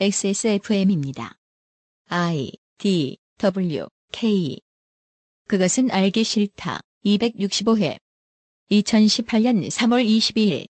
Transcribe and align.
XSFM입니다. 0.00 1.36
I 2.08 2.52
D 2.78 3.18
W 3.38 3.86
K 4.10 4.60
그것은 5.48 5.90
알기 5.90 6.24
싫다. 6.24 6.80
265회 7.04 7.98
2018년 8.70 9.68
3월 9.68 10.06
22일 10.06 10.66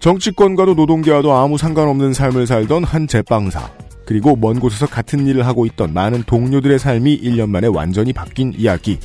정치권과도 0.00 0.74
노동계와도 0.74 1.32
아무 1.32 1.56
상관없는 1.56 2.12
삶을 2.12 2.46
살던 2.46 2.84
한 2.84 3.06
제빵사. 3.06 3.72
그리고 4.04 4.36
먼 4.36 4.60
곳에서 4.60 4.86
같은 4.86 5.26
일을 5.26 5.46
하고 5.46 5.64
있던 5.64 5.94
많은 5.94 6.24
동료들의 6.24 6.78
삶이 6.78 7.22
1년 7.22 7.48
만에 7.48 7.68
완전히 7.68 8.12
바뀐 8.12 8.52
이야기. 8.54 8.98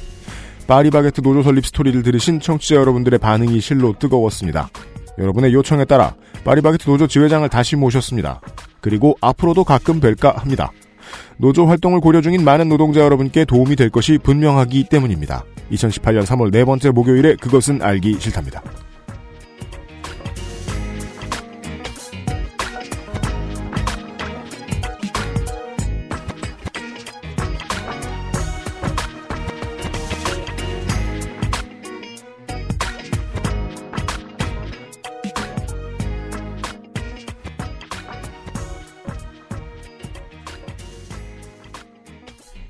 파리바게트 0.70 1.22
노조 1.22 1.42
설립 1.42 1.66
스토리를 1.66 2.04
들으신 2.04 2.40
청취자 2.40 2.76
여러분들의 2.76 3.18
반응이 3.18 3.60
실로 3.60 3.96
뜨거웠습니다. 3.98 4.70
여러분의 5.18 5.52
요청에 5.52 5.84
따라 5.84 6.14
파리바게트 6.46 6.88
노조 6.88 7.08
지회장을 7.08 7.50
다시 7.50 7.76
모셨습니다. 7.76 8.40
그리고 8.80 9.18
앞으로도 9.20 9.64
가끔 9.64 10.00
뵐까 10.00 10.36
합니다. 10.36 10.72
노조 11.38 11.66
활동을 11.66 12.02
고려 12.02 12.22
중인 12.22 12.44
많은 12.44 12.70
노동자 12.70 13.02
여러분께 13.02 13.46
도움이 13.46 13.76
될 13.78 13.90
것이 13.90 14.20
분명하기 14.20 14.86
때문입니다. 14.92 15.44
2018년 15.72 16.28
3월 16.28 16.52
네 16.52 16.64
번째 16.64 16.92
목요일에 16.92 17.38
그것은 17.38 17.82
알기 17.82 18.20
싫답니다. 18.20 18.62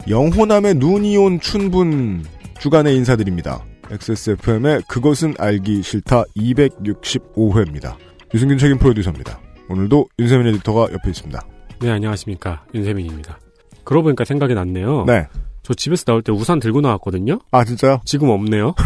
영호남의 0.10 0.76
눈이 0.76 1.16
온 1.18 1.40
춘분 1.40 2.26
주간에 2.60 2.94
인사드립니다. 2.96 3.64
XSFM의 3.92 4.82
그것은 4.88 5.36
알기 5.38 5.84
싫다 5.84 6.24
265회입니다. 6.36 7.96
유승균 8.34 8.58
책임 8.58 8.80
프로듀서입니다. 8.80 9.40
오늘도 9.70 10.10
윤세민 10.18 10.48
에디터가 10.48 10.92
옆에 10.94 11.12
있습니다. 11.12 11.40
네, 11.82 11.92
안녕하십니까. 11.92 12.66
윤세민입니다. 12.74 13.38
그러고 13.84 14.06
보니까 14.06 14.26
생각이 14.26 14.56
났네요. 14.56 15.06
네. 15.06 15.28
저 15.62 15.76
집에서 15.76 16.06
나올 16.06 16.24
때 16.24 16.32
우산 16.32 16.60
들고 16.60 16.82
나왔거든요? 16.82 17.40
아, 17.52 17.64
진짜요? 17.64 18.02
지금 18.04 18.30
없네요. 18.30 18.74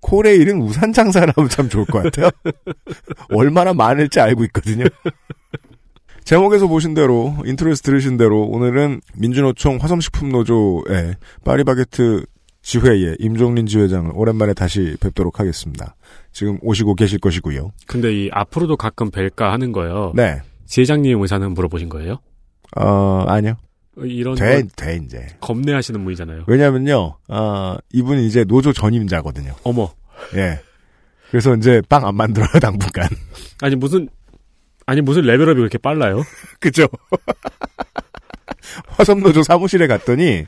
코레일은 0.00 0.62
우산 0.62 0.94
장사를 0.94 1.30
하면 1.36 1.50
참 1.50 1.68
좋을 1.68 1.84
것 1.84 2.02
같아요. 2.04 2.30
얼마나 3.30 3.74
많을지 3.74 4.20
알고 4.20 4.44
있거든요. 4.44 4.84
제목에서 6.24 6.66
보신 6.68 6.94
대로, 6.94 7.36
intro에서 7.44 7.82
들으신 7.82 8.16
대로, 8.16 8.44
오늘은 8.44 9.02
민주노총 9.14 9.76
화섬식품노조의 9.78 11.16
파리바게트 11.44 12.24
지회의 12.62 13.16
임종린 13.20 13.66
지회장을 13.66 14.10
오랜만에 14.14 14.54
다시 14.54 14.96
뵙도록 15.00 15.38
하겠습니다. 15.38 15.94
지금 16.32 16.58
오시고 16.62 16.94
계실 16.94 17.18
것이고요. 17.18 17.72
근데 17.86 18.10
이 18.10 18.30
앞으로도 18.32 18.78
가끔 18.78 19.10
뵐까 19.10 19.50
하는 19.50 19.70
거예요. 19.72 20.12
네. 20.14 20.40
지회장님 20.64 21.20
의사는 21.20 21.52
물어보신 21.52 21.90
거예요? 21.90 22.16
어, 22.74 23.24
아니요. 23.28 23.56
어, 23.98 24.04
이런 24.04 24.34
돼, 24.34 24.62
거 24.62 24.68
돼, 24.76 24.98
이제. 25.04 25.26
겁내하시는 25.40 26.02
분이잖아요. 26.02 26.44
왜냐면요, 26.46 27.18
어, 27.28 27.76
이분이 27.92 28.26
이제 28.26 28.44
노조 28.44 28.72
전임자거든요. 28.72 29.52
어머. 29.62 29.92
예. 30.36 30.58
그래서 31.30 31.54
이제 31.54 31.82
빵 31.90 32.06
안 32.06 32.14
만들어요, 32.16 32.48
당분간. 32.62 33.08
아니 33.60 33.76
무슨 33.76 34.08
아니 34.86 35.00
무슨 35.00 35.22
레벨업이 35.22 35.58
그렇게 35.58 35.78
빨라요? 35.78 36.22
그죠? 36.60 36.86
화성노조 38.88 39.42
사무실에 39.42 39.86
갔더니 39.86 40.46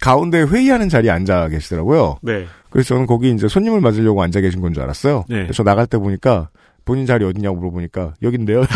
가운데 0.00 0.42
회의하는 0.42 0.88
자리에 0.88 1.10
앉아 1.10 1.48
계시더라고요. 1.48 2.18
네. 2.22 2.46
그래서 2.70 2.88
저는 2.90 3.06
거기 3.06 3.30
이제 3.30 3.48
손님을 3.48 3.80
맞으려고 3.80 4.22
앉아 4.22 4.40
계신 4.40 4.60
건 4.60 4.72
줄 4.74 4.82
알았어요. 4.82 5.24
네. 5.28 5.42
그래서 5.44 5.62
나갈 5.62 5.86
때 5.86 5.98
보니까 5.98 6.50
본인 6.84 7.06
자리 7.06 7.24
어디냐고 7.24 7.56
물어보니까 7.56 8.14
여긴데요. 8.22 8.62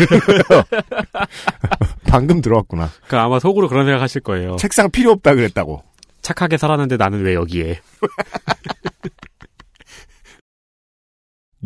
방금 2.07 2.41
들어왔구나. 2.41 2.89
그 3.07 3.17
아마 3.17 3.39
속으로 3.39 3.67
그런 3.67 3.85
생각 3.85 4.01
하실 4.01 4.21
거예요. 4.21 4.55
책상 4.57 4.89
필요 4.91 5.11
없다 5.11 5.35
그랬다고. 5.35 5.83
착하게 6.21 6.57
살았는데 6.57 6.97
나는 6.97 7.23
왜 7.23 7.33
여기에? 7.35 7.79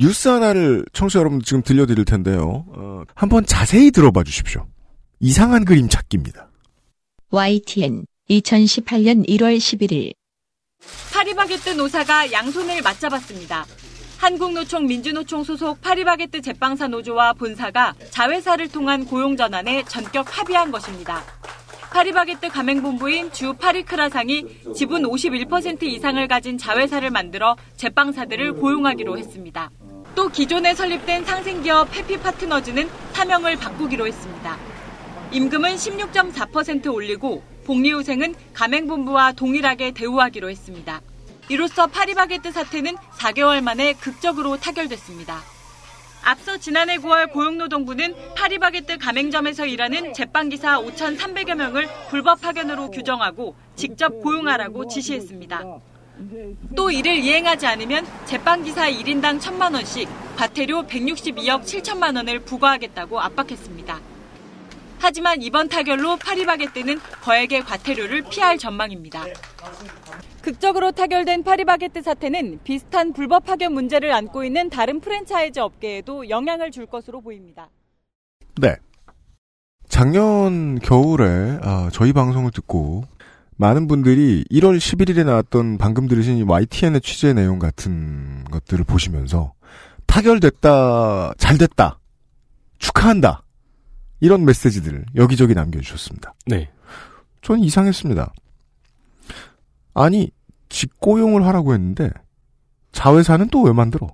뉴스 0.01 0.29
하나를 0.29 0.83
청취자 0.93 1.19
여러분 1.19 1.43
지금 1.43 1.61
들려드릴 1.61 2.05
텐데요. 2.05 2.65
어, 2.69 3.03
한번 3.13 3.45
자세히 3.45 3.91
들어봐 3.91 4.23
주십시오. 4.23 4.65
이상한 5.19 5.63
그림 5.63 5.87
찾기입니다. 5.89 6.49
YTN 7.29 8.07
2018년 8.27 9.27
1월 9.29 9.57
11일 9.57 10.13
파리바게뜨 11.13 11.69
노사가 11.69 12.31
양손을 12.31 12.81
맞잡았습니다. 12.81 13.67
한국노총 14.17 14.87
민주노총 14.87 15.43
소속 15.43 15.79
파리바게뜨 15.81 16.41
제빵사 16.41 16.87
노조와 16.87 17.33
본사가 17.33 17.93
자회사를 18.09 18.69
통한 18.69 19.05
고용 19.05 19.37
전환에 19.37 19.83
전격 19.83 20.25
합의한 20.35 20.71
것입니다. 20.71 21.23
파리바게뜨 21.91 22.49
가맹본부인 22.49 23.31
주 23.33 23.53
파리크라상이 23.53 24.45
지분 24.75 25.03
51% 25.03 25.83
이상을 25.83 26.27
가진 26.27 26.57
자회사를 26.57 27.11
만들어 27.11 27.55
제빵사들을 27.75 28.53
고용하기로 28.53 29.19
했습니다. 29.19 29.69
또 30.15 30.27
기존에 30.29 30.75
설립된 30.75 31.25
상생기업 31.25 31.95
해피 31.95 32.17
파트너즈는 32.17 32.89
사명을 33.13 33.55
바꾸기로 33.57 34.07
했습니다. 34.07 34.57
임금은 35.31 35.75
16.4% 35.75 36.93
올리고 36.93 37.41
복리후생은 37.65 38.35
가맹본부와 38.53 39.33
동일하게 39.33 39.91
대우하기로 39.91 40.49
했습니다. 40.49 41.01
이로써 41.49 41.87
파리바게뜨 41.87 42.51
사태는 42.51 42.95
4개월 43.17 43.61
만에 43.61 43.93
극적으로 43.93 44.57
타결됐습니다. 44.57 45.41
앞서 46.23 46.57
지난해 46.57 46.97
9월 46.97 47.31
고용노동부는 47.31 48.15
파리바게뜨 48.35 48.97
가맹점에서 48.99 49.65
일하는 49.65 50.13
제빵기사 50.13 50.81
5,300여 50.81 51.55
명을 51.55 51.87
불법 52.09 52.41
파견으로 52.41 52.91
규정하고 52.91 53.55
직접 53.75 54.21
고용하라고 54.21 54.87
지시했습니다. 54.87 55.63
또 56.75 56.91
이를 56.91 57.17
이행하지 57.17 57.65
않으면 57.65 58.05
제빵기사 58.25 58.89
1인당 58.91 59.39
1천만 59.39 59.73
원씩 59.73 60.07
과태료 60.35 60.83
162억 60.83 61.63
7천만 61.63 62.15
원을 62.15 62.39
부과하겠다고 62.39 63.19
압박했습니다. 63.19 63.99
하지만 64.99 65.41
이번 65.41 65.67
타결로 65.67 66.17
파리바게뜨는 66.17 66.99
거액의 67.23 67.63
과태료를 67.63 68.23
피할 68.29 68.59
전망입니다. 68.59 69.25
극적으로 70.41 70.91
타결된 70.91 71.43
파리바게뜨 71.43 72.03
사태는 72.03 72.59
비슷한 72.63 73.13
불법 73.13 73.45
파견 73.45 73.73
문제를 73.73 74.13
안고 74.13 74.43
있는 74.43 74.69
다른 74.69 74.99
프랜차이즈 74.99 75.59
업계에도 75.59 76.29
영향을 76.29 76.69
줄 76.71 76.85
것으로 76.85 77.21
보입니다. 77.21 77.69
네. 78.59 78.75
작년 79.87 80.79
겨울에 80.79 81.59
아, 81.61 81.89
저희 81.91 82.13
방송을 82.13 82.51
듣고 82.51 83.03
많은 83.61 83.87
분들이 83.87 84.43
1월 84.49 84.79
11일에 84.79 85.23
나왔던 85.23 85.77
방금 85.77 86.07
들으신 86.07 86.37
이 86.37 86.41
YTN의 86.41 86.99
취재 87.01 87.31
내용 87.31 87.59
같은 87.59 88.43
것들을 88.45 88.83
보시면서 88.85 89.53
타결됐다, 90.07 91.35
잘 91.37 91.59
됐다, 91.59 91.99
축하한다 92.79 93.43
이런 94.19 94.45
메시지들을 94.45 95.05
여기저기 95.15 95.53
남겨주셨습니다. 95.53 96.33
네. 96.47 96.71
전 97.43 97.59
이상했습니다. 97.59 98.33
아니 99.93 100.31
직고용을 100.69 101.45
하라고 101.45 101.75
했는데 101.75 102.09
자회사는 102.93 103.49
또 103.49 103.61
왜 103.61 103.73
만들어? 103.73 104.07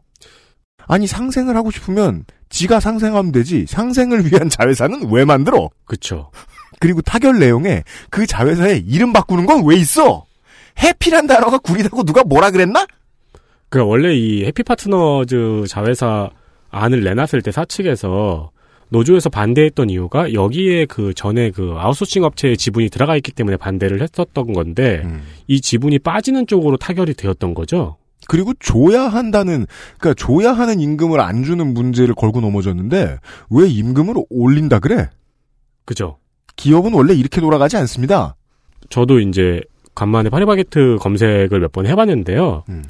아니 0.90 1.08
상생을 1.08 1.56
하고 1.56 1.72
싶으면 1.72 2.26
지가 2.50 2.82
상생하면 2.82 3.32
되지 3.32 3.66
상생을 3.66 4.26
위한 4.26 4.50
자회사는 4.50 5.10
왜 5.10 5.24
만들어? 5.24 5.70
그쵸. 5.86 6.32
그리고 6.80 7.02
타결 7.02 7.40
내용에 7.40 7.84
그 8.10 8.26
자회사의 8.26 8.86
이름 8.88 9.14
바꾸는 9.14 9.46
건 9.46 9.64
왜 9.66 9.76
있어? 9.78 10.26
해피란 10.80 11.26
단어가 11.28 11.58
구리다고 11.58 12.04
누가 12.04 12.24
뭐라 12.24 12.52
그랬나? 12.52 12.86
그 13.70 13.84
원래 13.84 14.14
이 14.16 14.46
해피 14.46 14.64
파트너즈 14.64 15.66
자회사 15.68 16.30
안을 16.70 17.04
내놨을 17.04 17.42
때 17.44 17.52
사측에서 17.52 18.52
노조에서 18.90 19.30
반대했던 19.30 19.90
이유가 19.90 20.32
여기에 20.34 20.86
그 20.86 21.14
전에 21.14 21.52
그 21.52 21.74
아웃소싱 21.78 22.24
업체의 22.24 22.56
지분이 22.56 22.90
들어가 22.90 23.16
있기 23.18 23.32
때문에 23.34 23.58
반대를 23.58 24.02
했었던 24.02 24.54
건데 24.54 25.02
음. 25.04 25.24
이 25.48 25.60
지분이 25.60 26.00
빠지는 26.00 26.48
쪽으로 26.48 26.78
타결이 26.78 27.16
되었던 27.16 27.54
거죠. 27.54 27.98
그리고 28.30 28.54
줘야 28.60 29.04
한다는 29.04 29.66
그러니까 30.00 30.14
줘야 30.26 30.54
하는 30.54 30.80
임금을 30.80 31.20
안 31.20 31.44
주는 31.44 31.74
문제를 31.74 32.14
걸고 32.16 32.40
넘어졌는데 32.40 33.18
왜 33.50 33.68
임금을 33.68 34.16
올린다 34.30 34.80
그래? 34.80 35.10
그죠. 35.86 36.18
기업은 36.58 36.94
원래 36.94 37.14
이렇게 37.14 37.40
돌아가지 37.40 37.78
않습니다. 37.78 38.36
저도 38.90 39.20
이제 39.20 39.62
간만에 39.96 40.30
파리바게트 40.30 40.98
검색을 41.00 41.60
몇 41.60 41.72
번 41.72 41.88
해봤는데요. 41.88 42.64
음. 42.70 42.84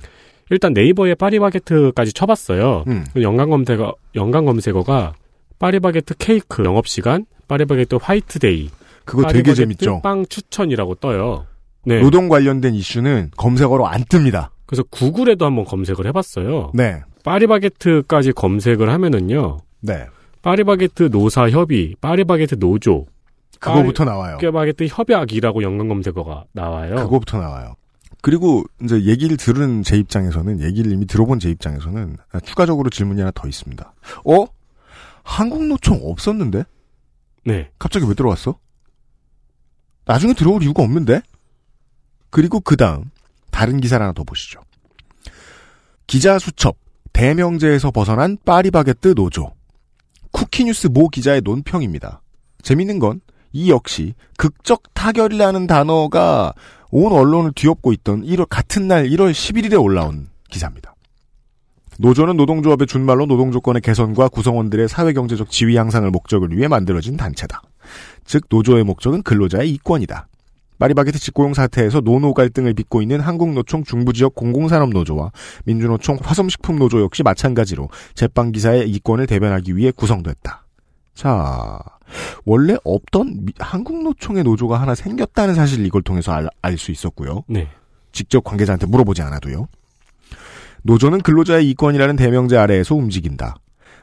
일단 0.50 0.74
네이버에 0.74 1.16
파리바게트까지 1.16 2.14
쳐봤어요. 2.14 2.86
음. 2.88 3.06
연관 3.22 3.50
검색어 3.50 3.94
연관 4.16 4.46
검색어가 4.46 5.14
파리바게트 5.60 6.16
케이크 6.18 6.64
영업 6.64 6.88
시간, 6.88 7.25
파리바게트 7.48 7.96
화이트데이, 8.02 8.69
그거 9.06 9.24
되게 9.24 9.52
파리바게트 9.52 9.56
재밌죠. 9.56 10.02
빵 10.02 10.25
추천이라고 10.28 10.96
떠요. 10.96 11.46
네. 11.86 12.00
노동 12.02 12.28
관련된 12.30 12.74
이슈는 12.75 13.31
검색어로 13.38 13.88
안 13.88 14.04
뜹니다. 14.04 14.50
그래서 14.66 14.84
구글에도 14.90 15.46
한번 15.46 15.66
검색을 15.66 16.06
해봤어요. 16.08 16.72
네. 16.74 17.02
파리바게트까지 17.24 18.34
검색을 18.34 18.90
하면은요. 18.90 19.58
네. 19.81 20.06
파리바게트 20.42 21.10
노사 21.12 21.50
협의, 21.50 21.96
파리바게트 22.02 22.56
노조, 22.60 23.06
그거부터 23.59 24.06
나와요. 24.06 24.38
파리바게트 24.38 24.88
협약이라고 24.89 25.63
연관 25.63 25.88
검색어가 25.88 26.45
나와요. 26.54 26.95
그거부터 26.95 27.39
나와요. 27.39 27.75
그리고 28.21 28.63
이제 28.83 29.04
얘기를 29.06 29.38
들은 29.38 29.83
제 29.83 29.98
입장에서는 29.98 30.62
얘기를 30.62 30.92
이미 30.92 31.06
들어본 31.06 31.39
제 31.39 31.50
입장에서는 31.50 32.18
추가적으로 32.44 32.89
질문이 32.89 33.21
하나 33.21 33.31
더 33.33 33.48
있습니다. 33.48 33.94
어? 34.25 34.45
한국노총 35.24 36.01
없었는데 36.04 36.63
네. 37.45 37.69
갑자기 37.80 38.06
왜 38.07 38.13
들어왔어? 38.13 38.57
나중에 40.06 40.33
들어올 40.33 40.63
이유가 40.63 40.83
없는데? 40.83 41.21
그리고 42.30 42.59
그 42.59 42.75
다음 42.75 43.12
다른 43.51 43.80
기사를 43.80 44.01
하나 44.04 44.13
더 44.13 44.24
보시죠. 44.24 44.62
기자 46.07 46.39
수첩 46.39 46.77
대명제에서 47.13 47.92
벗어난 47.92 48.38
파리바게뜨 48.45 49.15
노조 49.15 49.54
쿠키뉴스 50.31 50.88
모 50.88 51.09
기자의 51.09 51.42
논평입니다. 51.42 52.21
재밌는 52.62 53.00
건 53.00 53.21
이 53.57 53.71
역시 53.71 54.13
극적 54.38 54.94
타결이라는 54.94 55.65
단어가 55.65 56.54
온 56.92 57.12
언론을 57.12 57.54
뒤엎고 57.56 57.92
있던 57.94 58.21
1월 58.24 58.45
같은 58.48 58.88
날 58.88 59.09
1월 59.09 59.31
11일에 59.31 59.83
올라온 59.83 60.27
기사입니다. 60.51 60.94
노조는 61.98 62.38
노동조합의 62.38 62.86
준말로 62.86 63.25
노동조건의 63.25 63.81
개선과 63.81 64.30
구성원들의 64.30 64.88
사회경제적 64.88 65.50
지위 65.50 65.75
향상을 65.75 66.07
목적을 66.12 66.56
위해 66.56 66.68
만들어진 66.68 67.18
단체다. 67.18 67.63
즉 68.25 68.44
노조의 68.48 68.83
목적은 68.83 69.24
근로자의 69.24 69.71
이권이다. 69.71 70.27
파리바게트 70.77 71.18
직고용 71.18 71.56
사태에서 71.56 72.01
노노 72.01 72.36
갈등을 72.36 72.75
빚고 72.75 73.01
있는 73.01 73.19
한국노총 73.19 73.86
중부지역 73.86 74.36
공공산업노조와 74.36 75.31
민주노총 75.65 76.19
화성식품노조 76.21 77.01
역시 77.01 77.24
마찬가지로 77.24 77.89
제빵기사의 78.13 78.88
이권을 78.92 79.25
대변하기 79.25 79.75
위해 79.75 79.89
구성됐다. 79.89 80.67
자, 81.18 81.80
원래 82.46 82.78
없던 82.84 83.46
미- 83.46 83.54
한국노총의 83.58 84.44
노조가 84.44 84.80
하나 84.80 84.94
생겼다는 84.94 85.56
사실 85.56 85.84
이걸 85.84 86.04
통해서 86.04 86.31
알수 86.62 86.92
있었고요. 86.92 87.44
네. 87.48 87.68
직접 88.12 88.44
관계자한테 88.44 88.86
물어보지 88.86 89.24
않아도요. 89.24 89.68
노조는 90.84 91.22
근로자의 91.22 91.68
이권이라는 91.72 92.16
대명제 92.18 92.56
아래에서 92.56 92.94
움직인다. 92.94 93.56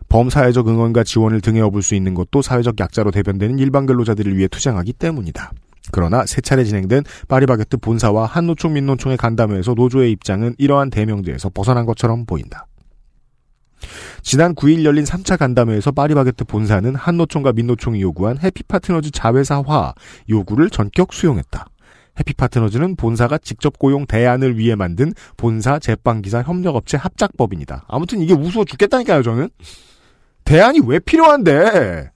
범사회적 0.08 0.68
응원과 0.68 1.04
지원을 1.04 1.40
등에 1.40 1.60
업을 1.60 1.82
수 1.82 1.94
있는 1.94 2.14
것도 2.14 2.42
사회적 2.42 2.80
약자로 2.80 3.12
대변되는 3.12 3.60
일반 3.60 3.86
근로자들을 3.86 4.36
위해 4.36 4.48
투쟁하기 4.48 4.92
때문이다. 4.94 5.52
그러나 5.92 6.26
세 6.26 6.40
차례 6.40 6.64
진행된 6.64 7.04
파리바게트 7.28 7.76
본사와 7.76 8.26
한노총 8.26 8.72
민노총의 8.72 9.16
간담회에서 9.18 9.74
노조의 9.74 10.10
입장은 10.10 10.56
이러한 10.58 10.90
대명제에서 10.90 11.50
벗어난 11.50 11.86
것처럼 11.86 12.26
보인다. 12.26 12.66
지난 14.22 14.54
9일 14.54 14.84
열린 14.84 15.04
3차 15.04 15.38
간담회에서 15.38 15.92
파리바게트 15.92 16.44
본사는 16.44 16.94
한노총과 16.94 17.52
민노총이 17.52 18.00
요구한 18.02 18.38
해피파트너즈 18.42 19.10
자회사화 19.10 19.94
요구를 20.28 20.70
전격 20.70 21.12
수용했다. 21.12 21.66
해피파트너즈는 22.18 22.96
본사가 22.96 23.38
직접 23.38 23.78
고용 23.78 24.06
대안을 24.06 24.56
위해 24.56 24.74
만든 24.76 25.12
본사 25.36 25.78
제빵기사 25.78 26.42
협력업체 26.42 26.96
합작법인이다. 26.96 27.86
아무튼 27.88 28.20
이게 28.20 28.34
우스워 28.34 28.64
죽겠다니까요, 28.64 29.22
저는. 29.22 29.48
대안이 30.44 30.80
왜 30.86 30.98
필요한데? 31.00 32.10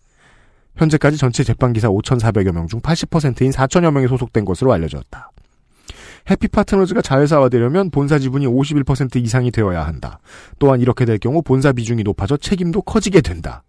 현재까지 0.77 1.17
전체 1.17 1.43
제빵기사 1.43 1.89
5,400여 1.89 2.53
명 2.53 2.69
중 2.69 2.81
80%인 2.81 3.51
4천여 3.51 3.91
명이 3.91 4.07
소속된 4.07 4.45
것으로 4.45 4.73
알려졌다. 4.73 5.31
해피파트너즈가 6.31 7.03
자회사화되려면 7.03 7.91
본사 7.91 8.19
지분이 8.19 8.47
51% 8.47 9.17
이상이 9.25 9.51
되어야 9.51 9.87
한다. 9.87 10.21
또한 10.59 10.81
이렇게 10.81 11.05
될 11.05 11.19
경우 11.19 11.43
본사 11.43 11.73
비중이 11.73 12.03
높아져 12.03 12.37
책임도 12.37 12.83
커지게 12.83 13.21
된다. 13.21 13.63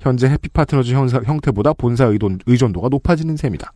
현재 0.00 0.28
해피파트너즈 0.28 0.92
형태보다 0.92 1.74
본사 1.74 2.06
의돈, 2.06 2.40
의존도가 2.46 2.88
높아지는 2.88 3.36
셈이다. 3.36 3.72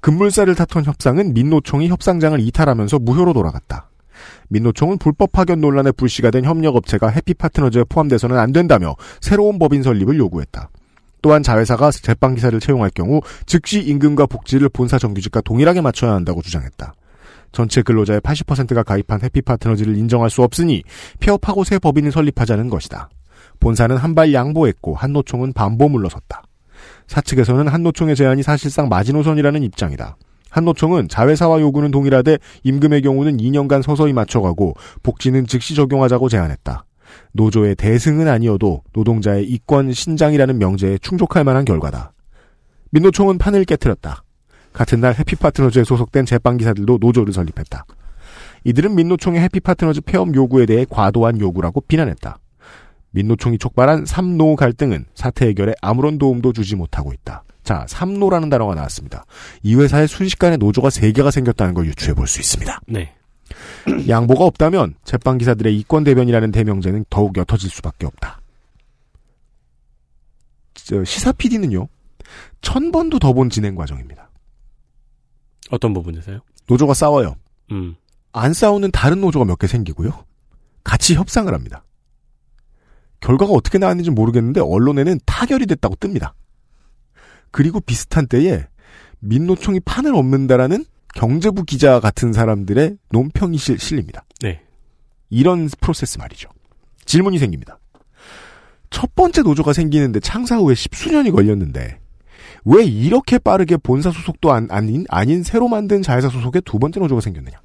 급물살을 0.00 0.54
탔던 0.54 0.84
협상은 0.84 1.34
민노총이 1.34 1.88
협상장을 1.88 2.38
이탈하면서 2.40 3.00
무효로 3.00 3.32
돌아갔다. 3.32 3.90
민노총은 4.48 4.98
불법 4.98 5.32
파견 5.32 5.60
논란에 5.60 5.92
불씨가 5.92 6.30
된 6.30 6.44
협력업체가 6.44 7.08
해피파트너즈에 7.08 7.84
포함돼서는 7.88 8.38
안 8.38 8.52
된다며 8.52 8.94
새로운 9.20 9.58
법인 9.58 9.82
설립을 9.82 10.16
요구했다. 10.18 10.70
또한 11.20 11.42
자회사가 11.42 11.90
제빵기사를 11.90 12.58
채용할 12.60 12.90
경우 12.90 13.20
즉시 13.44 13.80
임금과 13.80 14.26
복지를 14.26 14.68
본사 14.68 14.98
정규직과 14.98 15.40
동일하게 15.40 15.80
맞춰야 15.80 16.12
한다고 16.12 16.42
주장했다. 16.42 16.94
전체 17.52 17.82
근로자의 17.82 18.20
80%가 18.20 18.82
가입한 18.82 19.20
해피 19.22 19.42
파트너즈를 19.42 19.96
인정할 19.96 20.30
수 20.30 20.42
없으니 20.42 20.82
폐업하고 21.20 21.64
새 21.64 21.78
법인을 21.78 22.12
설립하자는 22.12 22.68
것이다. 22.68 23.08
본사는 23.60 23.96
한 23.96 24.14
발 24.14 24.32
양보했고 24.32 24.94
한노총은 24.94 25.52
반보 25.52 25.88
물러섰다. 25.88 26.42
사측에서는 27.08 27.68
한노총의 27.68 28.16
제안이 28.16 28.42
사실상 28.42 28.88
마지노선이라는 28.88 29.62
입장이다. 29.62 30.16
한노총은 30.50 31.08
자회사와 31.08 31.60
요구는 31.60 31.90
동일하되 31.90 32.38
임금의 32.64 33.02
경우는 33.02 33.36
2년간 33.38 33.82
서서히 33.82 34.12
맞춰가고 34.12 34.74
복지는 35.02 35.46
즉시 35.46 35.74
적용하자고 35.74 36.28
제안했다. 36.28 36.84
노조의 37.32 37.74
대승은 37.76 38.28
아니어도 38.28 38.82
노동자의 38.92 39.44
이권 39.44 39.92
신장이라는 39.92 40.58
명제에 40.58 40.98
충족할 40.98 41.44
만한 41.44 41.64
결과다. 41.64 42.12
민노총은 42.90 43.38
판을 43.38 43.64
깨뜨렸다. 43.64 44.22
같은 44.72 45.00
날 45.00 45.14
해피파트너즈에 45.18 45.84
소속된 45.84 46.26
제빵기사들도 46.26 46.98
노조를 47.00 47.32
설립했다. 47.32 47.84
이들은 48.64 48.94
민노총의 48.94 49.40
해피파트너즈 49.42 50.02
폐업 50.02 50.34
요구에 50.34 50.66
대해 50.66 50.84
과도한 50.88 51.40
요구라고 51.40 51.80
비난했다. 51.82 52.38
민노총이 53.12 53.58
촉발한 53.58 54.04
삼노 54.04 54.56
갈등은 54.56 55.06
사태 55.14 55.46
해결에 55.46 55.74
아무런 55.80 56.18
도움도 56.18 56.52
주지 56.52 56.76
못하고 56.76 57.12
있다. 57.12 57.42
자, 57.64 57.84
삼노라는 57.88 58.50
단어가 58.50 58.74
나왔습니다. 58.74 59.24
이 59.62 59.74
회사에 59.74 60.06
순식간에 60.06 60.56
노조가 60.56 60.90
세개가 60.90 61.30
생겼다는 61.30 61.74
걸 61.74 61.86
유추해 61.86 62.14
볼 62.14 62.26
수 62.26 62.40
있습니다. 62.40 62.80
네. 62.86 63.14
양보가 64.08 64.44
없다면 64.44 64.94
제빵기사들의 65.04 65.76
이권 65.78 66.04
대변이라는 66.04 66.52
대명제는 66.52 67.06
더욱 67.10 67.36
옅어질 67.36 67.70
수밖에 67.70 68.06
없다. 68.06 68.40
저, 70.74 71.04
시사 71.04 71.32
PD는요, 71.32 71.88
천 72.60 72.92
번도 72.92 73.18
더 73.18 73.32
본 73.32 73.50
진행 73.50 73.74
과정입니다. 73.74 74.27
어떤 75.70 75.92
부분에서요? 75.94 76.40
노조가 76.68 76.94
싸워요. 76.94 77.36
음. 77.70 77.96
안 78.32 78.52
싸우는 78.52 78.90
다른 78.90 79.20
노조가 79.20 79.44
몇 79.44 79.58
개 79.58 79.66
생기고요. 79.66 80.24
같이 80.84 81.14
협상을 81.14 81.52
합니다. 81.52 81.84
결과가 83.20 83.52
어떻게 83.52 83.78
나왔는지 83.78 84.10
모르겠는데 84.10 84.60
언론에는 84.60 85.18
타결이 85.26 85.66
됐다고 85.66 85.96
뜹니다. 85.96 86.32
그리고 87.50 87.80
비슷한 87.80 88.26
때에 88.28 88.64
민노총이 89.20 89.80
판을 89.80 90.14
엎는다라는 90.14 90.84
경제부 91.14 91.64
기자 91.64 91.98
같은 92.00 92.32
사람들의 92.32 92.96
논평이 93.10 93.58
실, 93.58 93.78
실립니다. 93.78 94.24
네. 94.40 94.62
이런 95.30 95.68
프로세스 95.80 96.18
말이죠. 96.18 96.48
질문이 97.06 97.38
생깁니다. 97.38 97.78
첫 98.90 99.14
번째 99.14 99.42
노조가 99.42 99.72
생기는데 99.72 100.20
창사 100.20 100.56
후에 100.58 100.74
십수년이 100.74 101.30
걸렸는데 101.32 101.98
왜 102.68 102.84
이렇게 102.84 103.38
빠르게 103.38 103.78
본사 103.78 104.10
소속도 104.10 104.52
안, 104.52 104.68
아닌 104.70 105.06
아닌 105.08 105.42
새로 105.42 105.68
만든 105.68 106.02
자회사 106.02 106.28
소속의 106.28 106.62
두 106.66 106.78
번째 106.78 107.00
노조가 107.00 107.22
생겼느냐? 107.22 107.58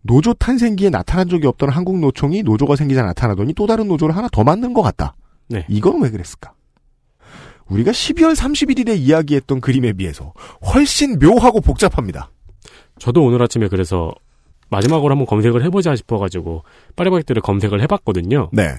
노조 0.00 0.32
탄생기에 0.32 0.88
나타난 0.88 1.28
적이 1.28 1.48
없던 1.48 1.68
한국 1.68 1.98
노총이 1.98 2.42
노조가 2.44 2.76
생기자 2.76 3.02
나타나더니 3.02 3.52
또 3.52 3.66
다른 3.66 3.86
노조를 3.88 4.16
하나 4.16 4.28
더 4.32 4.42
만든 4.42 4.72
것 4.72 4.80
같다. 4.80 5.14
네. 5.48 5.66
이건 5.68 6.00
왜 6.02 6.10
그랬을까? 6.10 6.54
우리가 7.66 7.90
12월 7.90 8.34
31일에 8.34 8.96
이야기했던 8.96 9.60
그림에 9.60 9.92
비해서 9.92 10.32
훨씬 10.72 11.18
묘하고 11.18 11.60
복잡합니다. 11.60 12.30
저도 12.98 13.22
오늘 13.22 13.42
아침에 13.42 13.68
그래서 13.68 14.14
마지막으로 14.70 15.10
한번 15.12 15.26
검색을 15.26 15.62
해보자 15.64 15.94
싶어가지고 15.94 16.62
파리바게트를 16.96 17.42
검색을 17.42 17.82
해봤거든요. 17.82 18.48
네. 18.54 18.76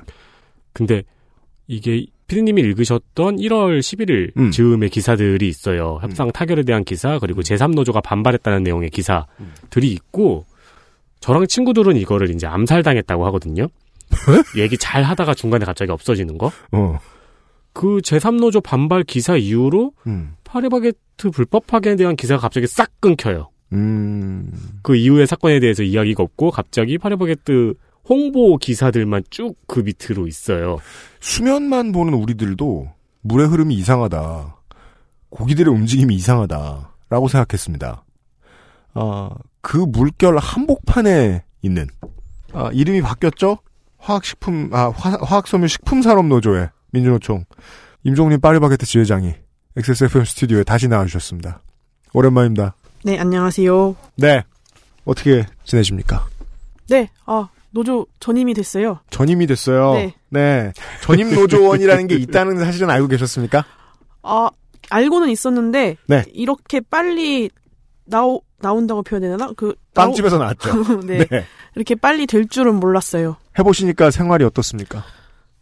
근데 0.73 1.03
이게 1.67 2.07
피디님이 2.29 2.61
읽으셨던 2.61 3.37
1월 3.37 3.79
11일 3.79 4.37
음. 4.37 4.51
즈음의 4.51 4.89
기사들이 4.89 5.47
있어요. 5.47 5.99
협상 6.01 6.31
타결에 6.31 6.63
대한 6.63 6.83
기사 6.85 7.19
그리고 7.19 7.41
제3노조가 7.41 8.01
반발했다는 8.03 8.63
내용의 8.63 8.91
기사들이 8.91 9.91
있고 9.91 10.45
저랑 11.19 11.47
친구들은 11.47 11.97
이거를 11.97 12.29
이제 12.29 12.47
암살당했다고 12.47 13.25
하거든요. 13.27 13.67
얘기 14.57 14.77
잘 14.77 15.03
하다가 15.03 15.33
중간에 15.33 15.65
갑자기 15.65 15.91
없어지는 15.91 16.37
거. 16.37 16.51
어. 16.71 16.99
그 17.73 17.97
제3노조 17.97 18.63
반발 18.63 19.03
기사 19.03 19.35
이후로 19.35 19.91
음. 20.07 20.33
파리바게트 20.43 21.31
불법 21.31 21.67
파견에 21.67 21.95
대한 21.95 22.15
기사가 22.15 22.41
갑자기 22.41 22.67
싹 22.67 22.89
끊겨요. 23.01 23.49
음, 23.71 24.51
그 24.81 24.95
이후의 24.95 25.27
사건에 25.27 25.59
대해서 25.59 25.83
이야기가 25.83 26.23
없고 26.23 26.49
갑자기 26.51 26.97
파리바게뜨 26.97 27.75
홍보 28.09 28.57
기사들만 28.57 29.23
쭉 29.29 29.55
그 29.67 29.81
밑으로 29.81 30.27
있어요. 30.27 30.79
수면만 31.19 31.91
보는 31.91 32.13
우리들도 32.15 32.91
물의 33.21 33.47
흐름이 33.47 33.75
이상하다. 33.75 34.55
고기들의 35.29 35.71
움직임이 35.71 36.15
이상하다. 36.15 36.91
라고 37.09 37.27
생각했습니다. 37.27 38.03
아, 38.93 39.29
그 39.61 39.77
물결 39.77 40.37
한복판에 40.37 41.43
있는, 41.61 41.87
아, 42.53 42.69
이름이 42.73 43.01
바뀌었죠? 43.01 43.59
화학식품, 43.99 44.69
아, 44.73 44.89
화, 44.89 45.11
화학섬유 45.21 45.67
식품산업노조의 45.67 46.69
민주노총, 46.91 47.45
임종린 48.03 48.39
파리바게트 48.41 48.85
지회장이 48.85 49.33
XSFM 49.77 50.25
스튜디오에 50.25 50.63
다시 50.63 50.87
나와주셨습니다. 50.87 51.61
오랜만입니다. 52.13 52.75
네, 53.03 53.19
안녕하세요. 53.19 53.95
네. 54.15 54.43
어떻게 55.05 55.45
지내십니까? 55.63 56.27
네, 56.89 57.09
아, 57.25 57.47
노조 57.71 58.07
전임이 58.19 58.53
됐어요. 58.53 58.99
전임이 59.09 59.45
됐어요. 59.47 59.93
네. 59.93 60.13
네. 60.29 60.73
전임 61.01 61.33
노조원이라는 61.33 62.07
게 62.07 62.15
있다는 62.15 62.57
사실은 62.59 62.89
알고 62.89 63.07
계셨습니까? 63.07 63.65
아, 64.23 64.49
알고는 64.89 65.29
있었는데, 65.29 65.97
네. 66.07 66.23
이렇게 66.33 66.79
빨리 66.81 67.49
나오, 68.05 68.41
나온다고 68.59 69.03
표현해야 69.03 69.37
되나? 69.37 69.51
그, 69.55 69.75
빵집에서 69.93 70.37
나왔죠. 70.39 70.69
나오- 70.83 70.99
네, 71.05 71.25
이렇게 71.75 71.95
빨리 71.95 72.25
될 72.25 72.47
줄은 72.47 72.75
몰랐어요. 72.79 73.35
해 73.57 73.63
보시니까 73.63 74.09
생활이 74.11 74.43
어떻습니까? 74.43 75.03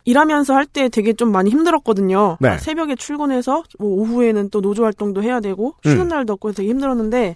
일하면서 0.05 0.53
할 0.55 0.65
때 0.65 0.87
되게 0.87 1.11
좀 1.11 1.31
많이 1.33 1.49
힘들었거든요. 1.49 2.37
네. 2.39 2.49
아, 2.49 2.57
새벽에 2.57 2.95
출근해서, 2.95 3.63
뭐, 3.79 3.89
오후에는 3.89 4.49
또 4.49 4.61
노조 4.61 4.85
활동도 4.85 5.21
해야 5.23 5.41
되고, 5.41 5.75
쉬는 5.83 6.01
음. 6.03 6.07
날도 6.07 6.33
없고 6.33 6.53
되게 6.53 6.69
힘들었는데, 6.69 7.35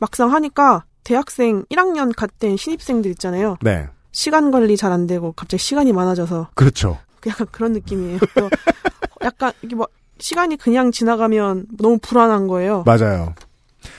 막상 0.00 0.32
하니까, 0.32 0.84
대학생 1.04 1.64
1학년 1.70 2.12
갓 2.16 2.38
된 2.38 2.56
신입생들 2.56 3.10
있잖아요. 3.12 3.56
네. 3.60 3.86
시간 4.16 4.50
관리 4.50 4.78
잘 4.78 4.92
안 4.92 5.06
되고, 5.06 5.32
갑자기 5.32 5.62
시간이 5.62 5.92
많아져서, 5.92 6.48
그렇죠. 6.54 6.98
약간 7.26 7.46
그런 7.50 7.72
느낌이에요. 7.72 8.18
또 8.34 8.48
약간 9.22 9.52
이게 9.60 9.74
뭐 9.76 9.86
시간이 10.18 10.56
그냥 10.56 10.90
지나가면 10.90 11.66
너무 11.78 11.98
불안한 11.98 12.46
거예요. 12.46 12.82
맞아요. 12.86 13.34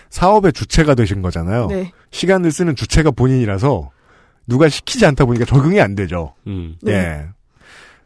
사업의 0.10 0.54
주체가 0.54 0.96
되신 0.96 1.22
거잖아요. 1.22 1.68
네. 1.68 1.92
시간을 2.10 2.52
쓰는 2.52 2.76
주체가 2.76 3.12
본인이라서 3.12 3.92
누가 4.48 4.70
시키지 4.70 5.06
않다 5.06 5.26
보니까 5.26 5.46
적응이 5.46 5.80
안 5.82 5.94
되죠. 5.94 6.34
음. 6.48 6.78
네. 6.82 6.94
예. 6.94 7.26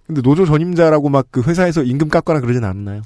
근데 0.06 0.22
노조 0.22 0.46
전임자라고 0.46 1.08
막 1.08 1.28
그 1.32 1.42
회사에서 1.44 1.82
임금 1.84 2.10
깎거나 2.10 2.42
그러진 2.42 2.66
않나요? 2.66 3.04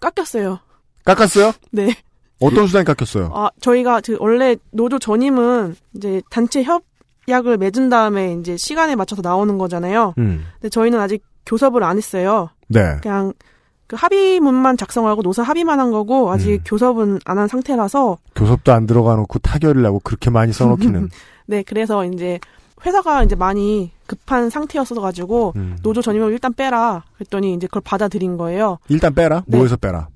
깎였어요. 0.00 0.60
깎았어요? 1.04 1.52
네. 1.72 1.94
어떤 2.40 2.66
수단이 2.66 2.86
깎였어요? 2.86 3.30
아, 3.34 3.50
저희가 3.60 4.00
그 4.00 4.16
원래 4.20 4.56
노조 4.70 4.98
전임은 4.98 5.76
이제 5.96 6.22
단체 6.30 6.62
협 6.62 6.84
약을 7.28 7.56
맺은 7.58 7.88
다음에 7.88 8.34
이제 8.34 8.56
시간에 8.56 8.96
맞춰서 8.96 9.22
나오는 9.22 9.58
거잖아요. 9.58 10.14
음. 10.18 10.44
근데 10.54 10.68
저희는 10.68 10.98
아직 11.00 11.22
교섭을 11.46 11.82
안 11.84 11.96
했어요. 11.96 12.48
네. 12.68 12.96
그냥 13.02 13.32
그 13.86 13.96
합의문만 13.98 14.76
작성하고 14.76 15.22
노사 15.22 15.42
합의만 15.42 15.80
한 15.80 15.90
거고 15.90 16.30
아직 16.30 16.52
음. 16.54 16.58
교섭은 16.64 17.20
안 17.24 17.38
한 17.38 17.48
상태라서 17.48 18.18
교섭도 18.34 18.72
안 18.72 18.86
들어가 18.86 19.14
놓고 19.16 19.38
타결을 19.38 19.84
하고 19.86 20.00
그렇게 20.04 20.28
많이 20.30 20.52
써놓기는. 20.52 21.08
네, 21.46 21.62
그래서 21.62 22.04
이제 22.04 22.38
회사가 22.84 23.22
이제 23.24 23.34
많이 23.34 23.90
급한 24.06 24.50
상태였어 24.50 25.00
가지고 25.00 25.52
음. 25.56 25.78
노조 25.82 26.02
전임을 26.02 26.32
일단 26.32 26.52
빼라. 26.52 27.02
그랬더니 27.14 27.54
이제 27.54 27.66
그걸 27.66 27.82
받아들인 27.84 28.36
거예요. 28.36 28.78
일단 28.88 29.14
빼라? 29.14 29.42
네. 29.46 29.56
뭐에서 29.56 29.76
빼라? 29.76 30.08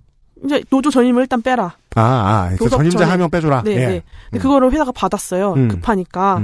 이제 0.45 0.63
노조 0.71 0.91
전임을 0.91 1.23
일단 1.23 1.41
빼라. 1.41 1.75
아, 1.95 2.01
아, 2.03 2.49
그 2.53 2.65
교섭 2.65 2.77
전임자 2.79 2.99
전에. 2.99 3.11
한명 3.11 3.31
빼줘라. 3.31 3.63
네, 3.63 3.73
예. 3.73 3.77
네. 3.87 4.03
근데 4.31 4.39
음. 4.39 4.43
그거를 4.43 4.71
회사가 4.73 4.93
받았어요. 4.93 5.55
음. 5.55 5.69
급하니까. 5.69 6.43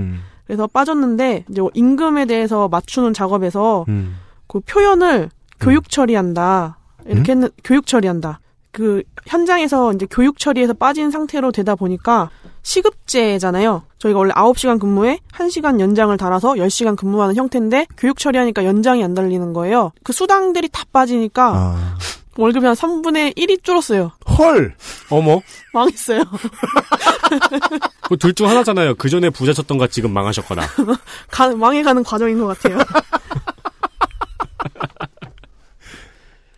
음. 0.48 0.54
그래서 0.54 0.66
빠졌는데 0.66 1.44
이제 1.48 1.62
임금에 1.74 2.24
대해서 2.24 2.68
맞추는 2.68 3.12
작업에서 3.12 3.84
음. 3.88 4.16
그 4.46 4.60
표현을 4.60 5.30
교육 5.60 5.90
처리한다. 5.90 6.78
이렇게 7.06 7.32
했는 7.32 7.48
교육 7.62 7.86
처리한다. 7.86 8.40
그 8.70 9.02
현장에서 9.26 9.92
이제 9.92 10.06
교육 10.10 10.38
처리에서 10.38 10.72
빠진 10.72 11.10
상태로 11.10 11.52
되다 11.52 11.74
보니까 11.74 12.30
시급제잖아요. 12.62 13.82
저희가 13.98 14.18
원래 14.18 14.32
9시간 14.34 14.78
근무에 14.78 15.18
1시간 15.32 15.80
연장을 15.80 16.16
달아서 16.16 16.54
10시간 16.54 16.96
근무하는 16.96 17.34
형태인데 17.34 17.86
교육 17.96 18.18
처리하니까 18.18 18.64
연장이 18.64 19.02
안 19.02 19.14
달리는 19.14 19.52
거예요. 19.52 19.92
그 20.04 20.12
수당들이 20.12 20.68
다 20.68 20.84
빠지니까 20.92 21.52
아. 21.54 21.98
월급이 22.38 22.64
한 22.64 22.74
3분의 22.76 23.36
1이 23.36 23.64
줄었어요. 23.64 24.12
헐! 24.38 24.74
어머, 25.10 25.40
망했어요. 25.74 26.22
그둘중 28.08 28.48
하나잖아요. 28.48 28.94
그 28.94 29.08
전에 29.08 29.28
부자 29.28 29.52
쳤던가 29.52 29.88
지금 29.88 30.12
망하셨거나. 30.12 30.62
가- 31.32 31.54
망해가는 31.56 32.04
과정인 32.04 32.38
것 32.38 32.46
같아요. 32.46 32.78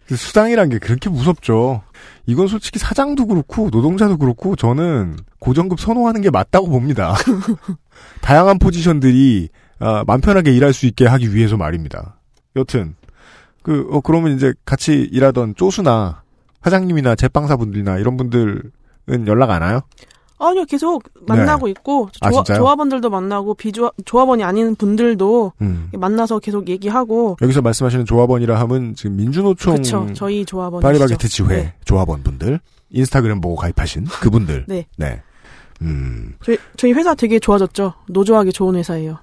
그 0.06 0.16
수당이란 0.16 0.68
게 0.68 0.78
그렇게 0.78 1.08
무섭죠. 1.08 1.82
이건 2.26 2.46
솔직히 2.46 2.78
사장도 2.78 3.26
그렇고 3.26 3.70
노동자도 3.72 4.18
그렇고 4.18 4.56
저는 4.56 5.16
고정급 5.38 5.80
선호하는 5.80 6.20
게 6.20 6.28
맞다고 6.30 6.68
봅니다. 6.68 7.14
다양한 8.20 8.58
포지션들이 8.58 9.48
아, 9.78 10.04
맘 10.06 10.20
편하게 10.20 10.52
일할 10.52 10.74
수 10.74 10.84
있게 10.86 11.06
하기 11.06 11.34
위해서 11.34 11.56
말입니다. 11.56 12.16
여튼 12.56 12.96
그 13.62 13.88
어, 13.90 14.00
그러면 14.00 14.34
이제 14.34 14.54
같이 14.64 15.08
일하던 15.12 15.54
쪼수나 15.54 16.22
사장님이나 16.62 17.14
제빵사분들이나 17.14 17.98
이런 17.98 18.16
분들은 18.16 18.70
연락 19.26 19.50
안 19.50 19.62
와요? 19.62 19.80
아니요, 20.42 20.64
계속 20.64 21.02
만나고 21.26 21.68
있고 21.68 22.08
아, 22.20 22.30
조합, 22.30 22.46
진짜요? 22.46 22.62
조합원들도 22.62 23.10
만나고 23.10 23.54
비조합 23.54 23.92
조합원이 24.06 24.42
아닌 24.42 24.74
분들도 24.74 25.52
음. 25.60 25.90
만나서 25.92 26.38
계속 26.38 26.68
얘기하고 26.68 27.36
여기서 27.42 27.60
말씀하시는 27.60 28.06
조합원이라 28.06 28.58
함은 28.58 28.94
지금 28.94 29.16
민주노총 29.16 29.74
그렇죠. 29.74 30.08
저희 30.14 30.46
조합원 30.46 30.82
파리바게트 30.82 31.28
지회 31.28 31.48
네. 31.48 31.74
조합원분들 31.84 32.58
인스타그램 32.88 33.42
보고 33.42 33.54
가입하신 33.56 34.04
그분들 34.04 34.64
네. 34.66 34.86
네. 34.96 35.22
음. 35.82 36.34
저희, 36.42 36.58
저희 36.76 36.92
회사 36.92 37.14
되게 37.14 37.38
좋아졌죠. 37.38 37.94
노조하기 38.08 38.52
좋은 38.52 38.76
회사예요. 38.76 39.18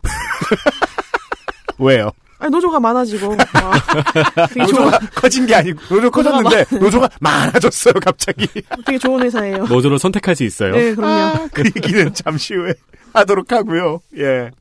왜요? 1.79 2.12
아니, 2.39 2.51
노조가 2.51 2.79
많아지고 2.79 3.36
아, 3.53 3.72
노조가 4.58 5.00
커진 5.15 5.46
게 5.48 5.56
아니고 5.56 5.79
노조 5.89 6.12
커졌는데 6.12 6.65
노조가 6.79 7.10
많아졌어요 7.20 7.94
갑자기. 8.03 8.48
되게 8.86 8.98
좋은 8.98 9.22
회사예요. 9.24 9.65
노조를 9.67 9.98
선택할 10.00 10.36
수 10.36 10.44
있어요. 10.44 10.72
네, 10.74 10.94
그럼요. 10.94 11.13
아, 11.13 11.48
그 11.53 11.63
얘기는 11.65 12.13
잠시 12.13 12.53
후에 12.53 12.74
하도록 13.13 13.51
하고요. 13.51 14.00
예. 14.17 14.51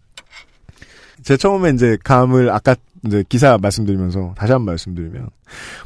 제 1.23 1.37
처음에 1.37 1.71
이제 1.71 1.99
감을 2.04 2.50
아까 2.50 2.76
이제 3.04 3.25
기사 3.28 3.59
말씀드리면서 3.59 4.35
다시 4.37 4.52
한 4.52 4.61
번 4.61 4.66
말씀드리면 4.73 5.28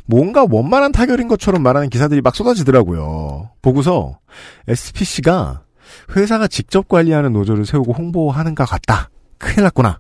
뭔가 0.07 0.47
원만한 0.49 0.93
타결인 0.93 1.29
것처럼 1.29 1.63
말하는 1.63 1.89
기사들이 1.89 2.21
막 2.21 2.35
쏟아지더라고요. 2.37 3.51
보고서 3.63 4.19
SPC가 4.69 5.63
회사가 6.15 6.47
직접 6.47 6.89
관리하는 6.89 7.33
노조를 7.33 7.67
세우고 7.67 7.93
홍보하는 7.95 8.55
것 8.55 8.65
같다. 8.69 9.11
큰일 9.39 9.65
났구나. 9.65 9.99